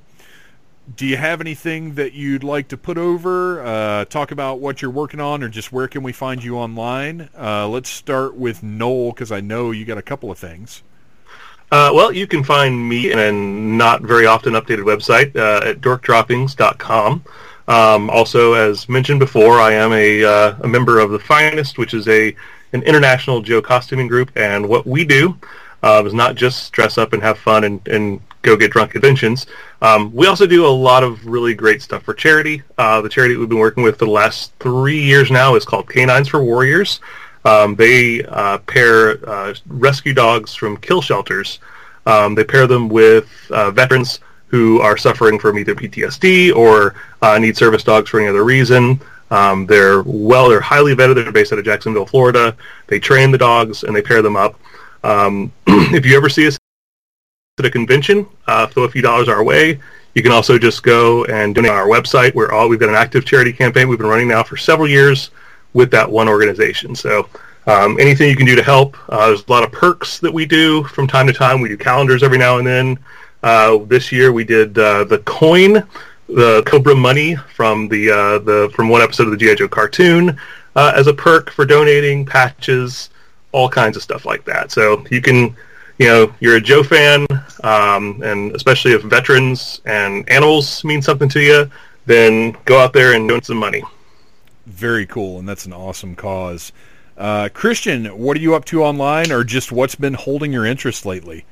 do 0.96 1.06
you 1.06 1.18
have 1.18 1.42
anything 1.42 1.96
that 1.96 2.14
you'd 2.14 2.44
like 2.44 2.70
to 2.70 2.78
put 2.78 2.98
over, 2.98 3.62
uh, 3.62 4.06
talk 4.06 4.32
about 4.32 4.60
what 4.60 4.82
you're 4.82 4.92
working 4.92 5.20
on, 5.20 5.44
or 5.44 5.50
just 5.50 5.72
where 5.72 5.88
can 5.88 6.02
we 6.02 6.14
find 6.14 6.44
you 6.44 6.58
online? 6.58 7.30
Uh, 7.38 7.68
let's 7.68 7.90
start 7.90 8.36
with 8.36 8.64
Noel, 8.64 9.12
because 9.12 9.32
I 9.32 9.42
know 9.42 9.72
you 9.72 9.86
got 9.86 9.98
a 9.98 10.04
couple 10.04 10.32
of 10.32 10.38
things. 10.38 10.84
Uh, 11.70 11.92
well, 11.94 12.14
you 12.14 12.26
can 12.26 12.44
find 12.44 12.88
me 12.88 13.12
in 13.12 13.20
a 13.20 13.32
not 13.32 14.02
very 14.02 14.26
often 14.26 14.54
updated 14.54 14.84
website 14.86 15.36
uh, 15.36 15.70
at 15.70 15.82
dorkdroppings.com. 15.82 17.24
Um, 17.68 18.10
also, 18.10 18.54
as 18.54 18.88
mentioned 18.88 19.20
before, 19.20 19.60
I 19.60 19.74
am 19.74 19.92
a, 19.94 20.24
uh, 20.24 20.56
a 20.62 20.68
member 20.68 21.00
of 21.00 21.12
the 21.12 21.20
Finest, 21.20 21.78
which 21.78 21.94
is 21.94 22.08
a 22.08 22.36
an 22.74 22.84
international 22.84 23.42
Joe 23.42 23.62
costuming 23.62 24.08
group, 24.08 24.30
and 24.36 24.68
what 24.68 24.86
we 24.86 25.06
do 25.06 25.38
uh, 25.84 26.04
is 26.06 26.14
not 26.14 26.36
just 26.36 26.74
dress 26.74 26.98
up 26.98 27.14
and 27.14 27.22
have 27.24 27.38
fun 27.38 27.64
and, 27.64 27.88
and 27.88 28.22
go 28.42 28.58
get 28.58 28.72
drunk 28.72 28.92
conventions. 28.92 29.46
Um, 29.82 30.14
we 30.14 30.28
also 30.28 30.46
do 30.46 30.66
a 30.66 30.68
lot 30.68 31.04
of 31.04 31.26
really 31.26 31.54
great 31.54 31.82
stuff 31.82 32.04
for 32.04 32.14
charity. 32.14 32.64
Uh, 32.78 33.02
the 33.02 33.10
charity 33.10 33.38
we've 33.38 33.50
been 33.50 33.58
working 33.58 33.84
with 33.84 34.00
for 34.00 34.06
the 34.06 34.12
last 34.12 34.54
three 34.60 35.02
years 35.02 35.32
now 35.32 35.56
is 35.56 35.66
called 35.66 35.88
K9s 35.88 36.30
for 36.30 36.44
Warriors. 36.44 37.00
Um, 37.46 37.76
they 37.76 38.24
uh, 38.26 38.58
pair 38.60 39.30
uh, 39.30 39.54
rescue 39.68 40.14
dogs 40.14 40.54
from 40.54 40.78
kill 40.78 41.02
shelters. 41.02 41.60
Um, 42.06 42.36
they 42.36 42.44
pair 42.44 42.68
them 42.68 42.90
with 42.90 43.30
uh, 43.52 43.72
veterans 43.72 44.20
who 44.48 44.80
are 44.80 44.98
suffering 44.98 45.40
from 45.40 45.60
either 45.60 45.76
PTSD 45.76 46.56
or 46.56 46.96
uh, 47.22 47.38
need 47.38 47.58
service 47.58 47.84
dogs 47.84 48.10
for 48.10 48.20
any 48.20 48.30
other 48.30 48.44
reason. 48.44 49.00
Um, 49.30 49.66
they're 49.66 50.04
well, 50.04 50.50
they're 50.50 50.62
highly 50.62 50.96
vetted. 50.96 51.16
They're 51.16 51.32
based 51.32 51.52
out 51.52 51.60
of 51.60 51.66
Jacksonville, 51.66 52.06
Florida. 52.06 52.56
They 52.88 53.00
train 53.00 53.32
the 53.32 53.38
dogs 53.38 53.84
and 53.84 53.96
they 53.96 54.02
pair 54.02 54.22
them 54.22 54.38
up. 54.38 54.60
Um, 55.04 55.52
if 55.68 56.06
you 56.06 56.16
ever 56.16 56.30
see 56.30 56.48
us 56.48 56.58
at 57.60 57.66
a 57.66 57.70
convention, 57.70 58.28
uh, 58.48 58.68
throw 58.68 58.84
a 58.84 58.90
few 58.90 59.02
dollars 59.02 59.28
our 59.28 59.44
way. 59.44 59.80
You 60.16 60.24
can 60.24 60.32
also 60.32 60.58
just 60.58 60.82
go 60.82 61.26
and 61.26 61.54
donate 61.54 61.72
on 61.72 61.78
our 61.78 61.88
website. 61.88 62.34
We're 62.34 62.52
all 62.52 62.70
we've 62.70 62.80
got 62.80 62.90
an 62.90 62.96
active 62.96 63.26
charity 63.26 63.54
campaign 63.54 63.88
we've 63.88 64.00
been 64.00 64.08
running 64.08 64.28
now 64.28 64.44
for 64.44 64.58
several 64.58 64.88
years 64.88 65.30
with 65.74 65.92
that 65.92 66.10
one 66.10 66.28
organization. 66.28 66.96
So 66.96 67.30
um, 67.68 68.00
anything 68.00 68.30
you 68.30 68.36
can 68.36 68.46
do 68.46 68.56
to 68.56 68.64
help. 68.64 68.98
Uh, 69.10 69.28
there's 69.28 69.46
a 69.46 69.52
lot 69.52 69.64
of 69.64 69.72
perks 69.72 70.20
that 70.20 70.34
we 70.34 70.46
do 70.46 70.84
from 70.86 71.06
time 71.06 71.28
to 71.28 71.34
time. 71.34 71.62
We 71.62 71.70
do 71.70 71.78
calendars 71.78 72.24
every 72.24 72.38
now 72.38 72.58
and 72.58 72.66
then. 72.66 72.98
Uh, 73.44 73.78
this 73.86 74.12
year 74.12 74.32
we 74.32 74.44
did 74.44 74.78
uh, 74.78 75.04
the 75.04 75.20
coin, 75.20 75.84
the 76.28 76.64
Cobra 76.66 76.96
money 76.96 77.36
from 77.36 77.88
the 77.88 78.12
uh, 78.12 78.40
the 78.40 78.72
from 78.74 78.90
one 78.90 79.02
episode 79.02 79.24
of 79.28 79.32
the 79.32 79.38
GI 79.38 79.56
Joe 79.56 79.68
cartoon 79.68 80.38
uh, 80.76 80.94
as 80.96 81.08
a 81.08 81.14
perk 81.14 81.50
for 81.50 81.66
donating 81.66 82.26
patches 82.26 83.10
all 83.52 83.70
kinds 83.70 83.96
of 83.98 84.04
stuff 84.04 84.26
like 84.26 84.44
that. 84.46 84.72
So 84.72 85.06
you 85.10 85.22
can, 85.22 85.56
you 85.98 86.08
know, 86.08 86.34
you're 86.40 86.58
a 86.58 86.62
Joe 86.62 86.84
fan, 86.84 87.26
Um, 87.64 88.22
and 88.22 88.56
especially 88.56 88.92
if 88.92 89.02
veterans 89.04 89.82
and 89.86 90.30
animals 90.30 90.84
mean 90.84 91.02
something 91.02 91.30
to 91.30 91.40
you, 91.40 91.72
then 92.06 92.56
go 92.66 92.80
out 92.80 92.94
there 92.94 93.14
and 93.14 93.28
donate 93.28 93.46
some 93.46 93.58
money. 93.58 93.84
Very 94.66 95.06
cool, 95.06 95.40
and 95.40 95.48
that's 95.48 95.66
an 95.66 95.74
awesome 95.74 96.16
cause. 96.16 96.72
Uh, 97.18 97.50
Christian, 97.52 98.06
what 98.06 98.38
are 98.38 98.40
you 98.40 98.54
up 98.54 98.66
to 98.66 98.84
online, 98.84 99.32
or 99.32 99.44
just 99.44 99.72
what's 99.72 99.96
been 99.96 100.14
holding 100.14 100.54
your 100.54 100.66
interest 100.66 101.06
lately? 101.06 101.46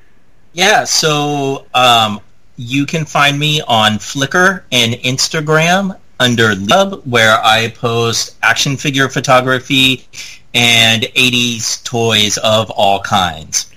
Yeah, 0.56 0.84
so 0.84 1.66
um, 1.74 2.18
you 2.56 2.86
can 2.86 3.04
find 3.04 3.38
me 3.38 3.60
on 3.60 3.98
Flickr 3.98 4.62
and 4.72 4.94
Instagram 4.94 5.98
under 6.18 6.54
Lub, 6.54 7.02
where 7.04 7.38
I 7.44 7.68
post 7.68 8.36
action 8.42 8.78
figure 8.78 9.10
photography 9.10 10.06
and 10.54 11.02
80s 11.02 11.84
toys 11.84 12.38
of 12.38 12.70
all 12.70 13.00
kinds. 13.00 13.70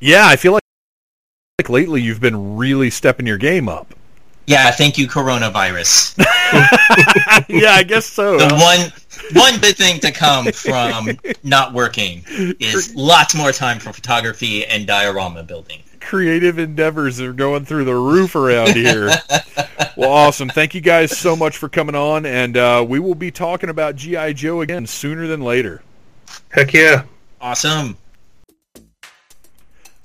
Yeah, 0.00 0.26
I 0.26 0.36
feel 0.36 0.52
like, 0.52 0.62
like 1.60 1.68
lately 1.68 2.00
you've 2.00 2.20
been 2.22 2.56
really 2.56 2.88
stepping 2.88 3.26
your 3.26 3.36
game 3.36 3.68
up. 3.68 3.94
Yeah, 4.46 4.70
thank 4.70 4.96
you, 4.96 5.08
coronavirus. 5.08 6.16
yeah, 7.50 7.72
I 7.72 7.82
guess 7.82 8.06
so. 8.06 8.38
The 8.38 8.54
one 8.54 8.90
one 9.34 9.60
big 9.60 9.76
thing 9.76 10.00
to 10.00 10.10
come 10.10 10.46
from 10.52 11.18
not 11.42 11.74
working 11.74 12.24
is 12.28 12.94
lots 12.94 13.34
more 13.34 13.52
time 13.52 13.78
for 13.78 13.92
photography 13.92 14.64
and 14.64 14.86
diorama 14.86 15.42
building. 15.42 15.82
Creative 16.00 16.58
endeavors 16.58 17.20
are 17.20 17.32
going 17.32 17.64
through 17.64 17.84
the 17.84 17.94
roof 17.94 18.34
around 18.34 18.74
here. 18.74 19.10
well, 19.96 20.10
awesome. 20.10 20.48
Thank 20.48 20.74
you 20.74 20.80
guys 20.80 21.16
so 21.16 21.36
much 21.36 21.56
for 21.56 21.68
coming 21.68 21.94
on, 21.94 22.26
and 22.26 22.56
uh, 22.56 22.84
we 22.88 22.98
will 22.98 23.14
be 23.14 23.30
talking 23.30 23.70
about 23.70 23.96
G.I. 23.96 24.32
Joe 24.34 24.60
again 24.60 24.86
sooner 24.86 25.26
than 25.26 25.40
later. 25.40 25.82
Heck 26.50 26.72
yeah. 26.72 27.04
Awesome. 27.40 27.96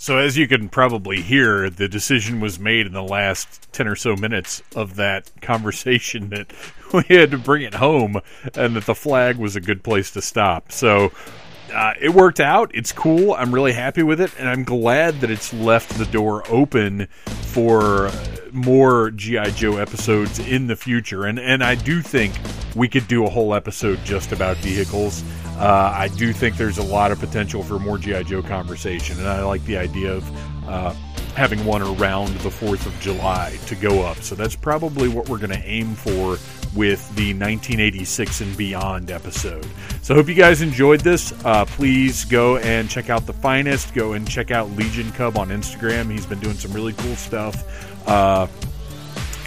So, 0.04 0.18
as 0.18 0.38
you 0.38 0.50
can 0.50 0.68
probably 0.68 1.22
hear, 1.22 1.70
the 1.70 1.88
decision 1.88 2.42
was 2.42 2.60
made 2.60 2.86
in 2.86 2.92
the 2.92 3.02
last 3.02 3.72
10 3.72 3.88
or 3.88 3.96
so 3.96 4.18
minutes 4.18 4.62
of 4.76 4.98
that 4.98 5.32
conversation 5.42 6.28
that 6.30 6.52
we 6.94 7.04
had 7.16 7.32
to 7.32 7.38
bring 7.38 7.62
it 7.62 7.76
home 7.76 8.20
and 8.54 8.76
that 8.76 8.86
the 8.86 8.96
Flagg 8.96 9.38
was 9.38 9.56
a 9.56 9.62
good 9.62 9.82
place 9.82 10.12
to 10.12 10.22
stop. 10.22 10.74
So, 10.74 11.14
uh, 11.74 11.94
it 12.00 12.10
worked 12.10 12.40
out. 12.40 12.72
It's 12.74 12.92
cool. 12.92 13.34
I'm 13.34 13.54
really 13.54 13.74
happy 13.74 14.04
with 14.04 14.22
it, 14.22 14.32
and 14.38 14.48
I'm 14.48 14.64
glad 14.64 15.22
that 15.22 15.30
it's 15.30 15.54
left 15.54 15.98
the 15.98 16.06
door 16.06 16.44
open 16.50 17.08
for 17.26 18.12
more 18.52 19.12
GI 19.12 19.52
Joe 19.52 19.78
episodes 19.78 20.40
in 20.40 20.68
the 20.68 20.76
future. 20.76 21.26
And 21.26 21.40
and 21.40 21.64
I 21.64 21.76
do 21.76 22.02
think 22.02 22.34
we 22.76 22.88
could 22.88 23.08
do 23.08 23.26
a 23.26 23.30
whole 23.30 23.54
episode 23.54 24.00
just 24.04 24.32
about 24.32 24.58
vehicles. 24.58 25.24
Uh, 25.58 25.94
I 25.96 26.08
do 26.10 26.34
think 26.34 26.58
there's 26.58 26.78
a 26.78 26.84
lot 26.84 27.12
of 27.12 27.20
potential 27.20 27.64
for 27.64 27.80
more 27.80 27.98
GI 27.98 28.26
Joe 28.26 28.42
conversation, 28.42 29.20
and 29.20 29.28
I 29.28 29.44
like 29.44 29.64
the 29.66 29.78
idea 29.78 30.14
of. 30.14 30.68
Uh, 30.68 30.94
having 31.36 31.64
one 31.66 31.82
around 31.82 32.36
the 32.38 32.50
4th 32.50 32.86
of 32.86 33.00
July 33.00 33.58
to 33.68 33.76
go 33.76 34.04
up. 34.04 34.18
So 34.18 34.36
that's 34.36 34.56
probably 34.56 35.08
what 35.08 35.30
we're 35.30 35.40
going 35.40 35.52
to 35.52 35.66
aim 35.66 35.96
for 35.96 36.38
with 36.76 37.08
the 37.16 37.34
1986 37.34 38.42
and 38.42 38.58
beyond 38.58 39.12
episode. 39.12 39.68
So 40.02 40.14
I 40.14 40.18
hope 40.18 40.28
you 40.28 40.36
guys 40.36 40.62
enjoyed 40.62 41.02
this. 41.02 41.34
Uh, 41.46 41.66
please 41.66 42.26
go 42.26 42.58
and 42.58 42.90
check 42.90 43.10
out 43.10 43.26
The 43.26 43.34
Finest. 43.34 43.94
Go 43.94 44.14
and 44.14 44.28
check 44.30 44.52
out 44.52 44.70
Legion 44.72 45.12
Cub 45.12 45.38
on 45.38 45.50
Instagram. 45.50 46.12
He's 46.12 46.26
been 46.26 46.40
doing 46.40 46.56
some 46.56 46.74
really 46.74 46.94
cool 46.94 47.16
stuff. 47.16 48.08
Uh, 48.08 48.48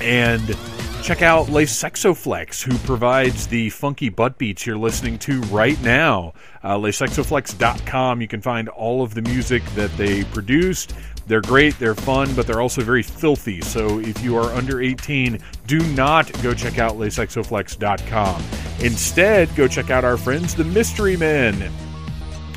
and 0.00 0.56
check 1.02 1.22
out 1.22 1.48
Les 1.48 1.66
Sexoflex, 1.66 2.62
who 2.62 2.76
provides 2.78 3.46
the 3.46 3.70
funky 3.70 4.08
butt 4.08 4.38
beats 4.38 4.66
you're 4.66 4.76
listening 4.76 5.18
to 5.20 5.40
right 5.42 5.80
now. 5.82 6.32
Uh, 6.62 6.76
LesSexoflex.com. 6.76 8.20
You 8.20 8.28
can 8.28 8.40
find 8.40 8.68
all 8.68 9.02
of 9.02 9.14
the 9.14 9.22
music 9.22 9.64
that 9.76 9.96
they 9.96 10.24
produced. 10.24 10.94
They're 11.26 11.40
great, 11.40 11.78
they're 11.78 11.94
fun, 11.94 12.32
but 12.34 12.46
they're 12.46 12.60
also 12.60 12.82
very 12.82 13.02
filthy. 13.02 13.60
So 13.60 13.98
if 13.98 14.22
you 14.22 14.36
are 14.36 14.52
under 14.54 14.80
18, 14.80 15.38
do 15.66 15.80
not 15.94 16.30
go 16.42 16.54
check 16.54 16.78
out 16.78 16.94
LesSexoflex.com. 16.94 18.42
Instead, 18.80 19.54
go 19.56 19.66
check 19.66 19.90
out 19.90 20.04
our 20.04 20.16
friends, 20.16 20.54
the 20.54 20.64
Mystery 20.64 21.16
Men. 21.16 21.72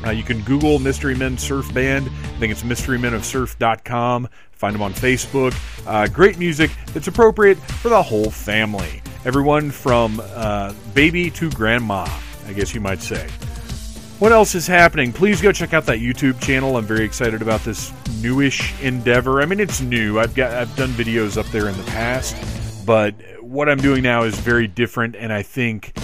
Uh, 0.04 0.10
you 0.10 0.22
can 0.22 0.40
Google 0.42 0.78
Mystery 0.78 1.14
Men 1.14 1.36
Surf 1.36 1.72
Band. 1.74 2.06
I 2.06 2.38
think 2.38 2.52
it's 2.52 2.62
mysterymenofsurf.com. 2.62 4.28
Find 4.52 4.74
them 4.74 4.82
on 4.82 4.92
Facebook. 4.92 5.54
Uh, 5.86 6.06
great 6.06 6.38
music 6.38 6.70
that's 6.92 7.08
appropriate 7.08 7.58
for 7.58 7.88
the 7.88 8.02
whole 8.02 8.30
family. 8.30 9.02
Everyone 9.24 9.70
from 9.70 10.22
uh, 10.34 10.72
baby 10.94 11.30
to 11.32 11.50
grandma, 11.50 12.06
I 12.46 12.52
guess 12.52 12.74
you 12.74 12.80
might 12.80 13.02
say. 13.02 13.28
What 14.20 14.32
else 14.32 14.54
is 14.54 14.66
happening? 14.66 15.14
Please 15.14 15.40
go 15.40 15.50
check 15.50 15.72
out 15.72 15.86
that 15.86 16.00
YouTube 16.00 16.42
channel. 16.42 16.76
I'm 16.76 16.84
very 16.84 17.06
excited 17.06 17.40
about 17.40 17.64
this 17.64 17.90
newish 18.20 18.78
endeavor. 18.82 19.40
I 19.40 19.46
mean, 19.46 19.60
it's 19.60 19.80
new. 19.80 20.20
I've 20.20 20.34
got 20.34 20.52
I've 20.52 20.76
done 20.76 20.90
videos 20.90 21.38
up 21.38 21.46
there 21.46 21.70
in 21.70 21.76
the 21.78 21.84
past, 21.84 22.36
but 22.84 23.14
what 23.40 23.70
I'm 23.70 23.78
doing 23.78 24.02
now 24.02 24.24
is 24.24 24.38
very 24.38 24.66
different, 24.66 25.16
and 25.16 25.32
I 25.32 25.40
think 25.40 25.96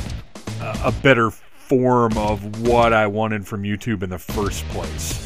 a 0.62 0.94
better 1.02 1.30
form 1.30 2.16
of 2.16 2.66
what 2.66 2.94
I 2.94 3.06
wanted 3.06 3.46
from 3.46 3.64
YouTube 3.64 4.02
in 4.02 4.08
the 4.08 4.18
first 4.18 4.66
place. 4.68 5.22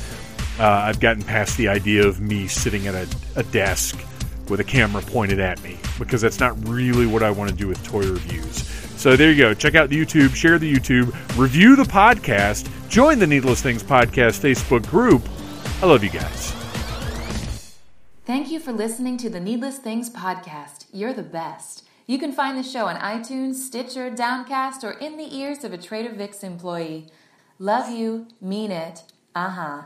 Uh, 0.58 0.66
I've 0.66 0.98
gotten 0.98 1.22
past 1.22 1.56
the 1.58 1.68
idea 1.68 2.04
of 2.04 2.20
me 2.20 2.48
sitting 2.48 2.88
at 2.88 2.96
a, 2.96 3.08
a 3.36 3.44
desk 3.44 4.04
with 4.48 4.58
a 4.58 4.64
camera 4.64 5.00
pointed 5.02 5.38
at 5.38 5.62
me 5.62 5.78
because 5.96 6.22
that's 6.22 6.40
not 6.40 6.58
really 6.68 7.06
what 7.06 7.22
I 7.22 7.30
want 7.30 7.50
to 7.50 7.56
do 7.56 7.68
with 7.68 7.80
toy 7.84 8.00
reviews. 8.00 8.79
So 9.00 9.16
there 9.16 9.30
you 9.30 9.38
go. 9.38 9.54
Check 9.54 9.76
out 9.76 9.88
the 9.88 9.96
YouTube, 9.96 10.34
share 10.34 10.58
the 10.58 10.70
YouTube, 10.70 11.06
review 11.38 11.74
the 11.74 11.84
podcast, 11.84 12.68
join 12.90 13.18
the 13.18 13.26
Needless 13.26 13.62
Things 13.62 13.82
Podcast 13.82 14.40
Facebook 14.40 14.86
group. 14.90 15.26
I 15.82 15.86
love 15.86 16.04
you 16.04 16.10
guys. 16.10 16.50
Thank 18.26 18.50
you 18.50 18.60
for 18.60 18.72
listening 18.74 19.16
to 19.16 19.30
the 19.30 19.40
Needless 19.40 19.78
Things 19.78 20.10
Podcast. 20.10 20.84
You're 20.92 21.14
the 21.14 21.22
best. 21.22 21.88
You 22.06 22.18
can 22.18 22.30
find 22.30 22.58
the 22.58 22.62
show 22.62 22.88
on 22.88 22.96
iTunes, 22.96 23.54
Stitcher, 23.54 24.10
Downcast, 24.10 24.84
or 24.84 24.90
in 24.90 25.16
the 25.16 25.34
ears 25.34 25.64
of 25.64 25.72
a 25.72 25.78
Trader 25.78 26.12
Vic's 26.12 26.42
employee. 26.42 27.06
Love 27.58 27.88
you, 27.88 28.28
mean 28.38 28.70
it. 28.70 29.04
Uh 29.34 29.48
huh. 29.48 29.82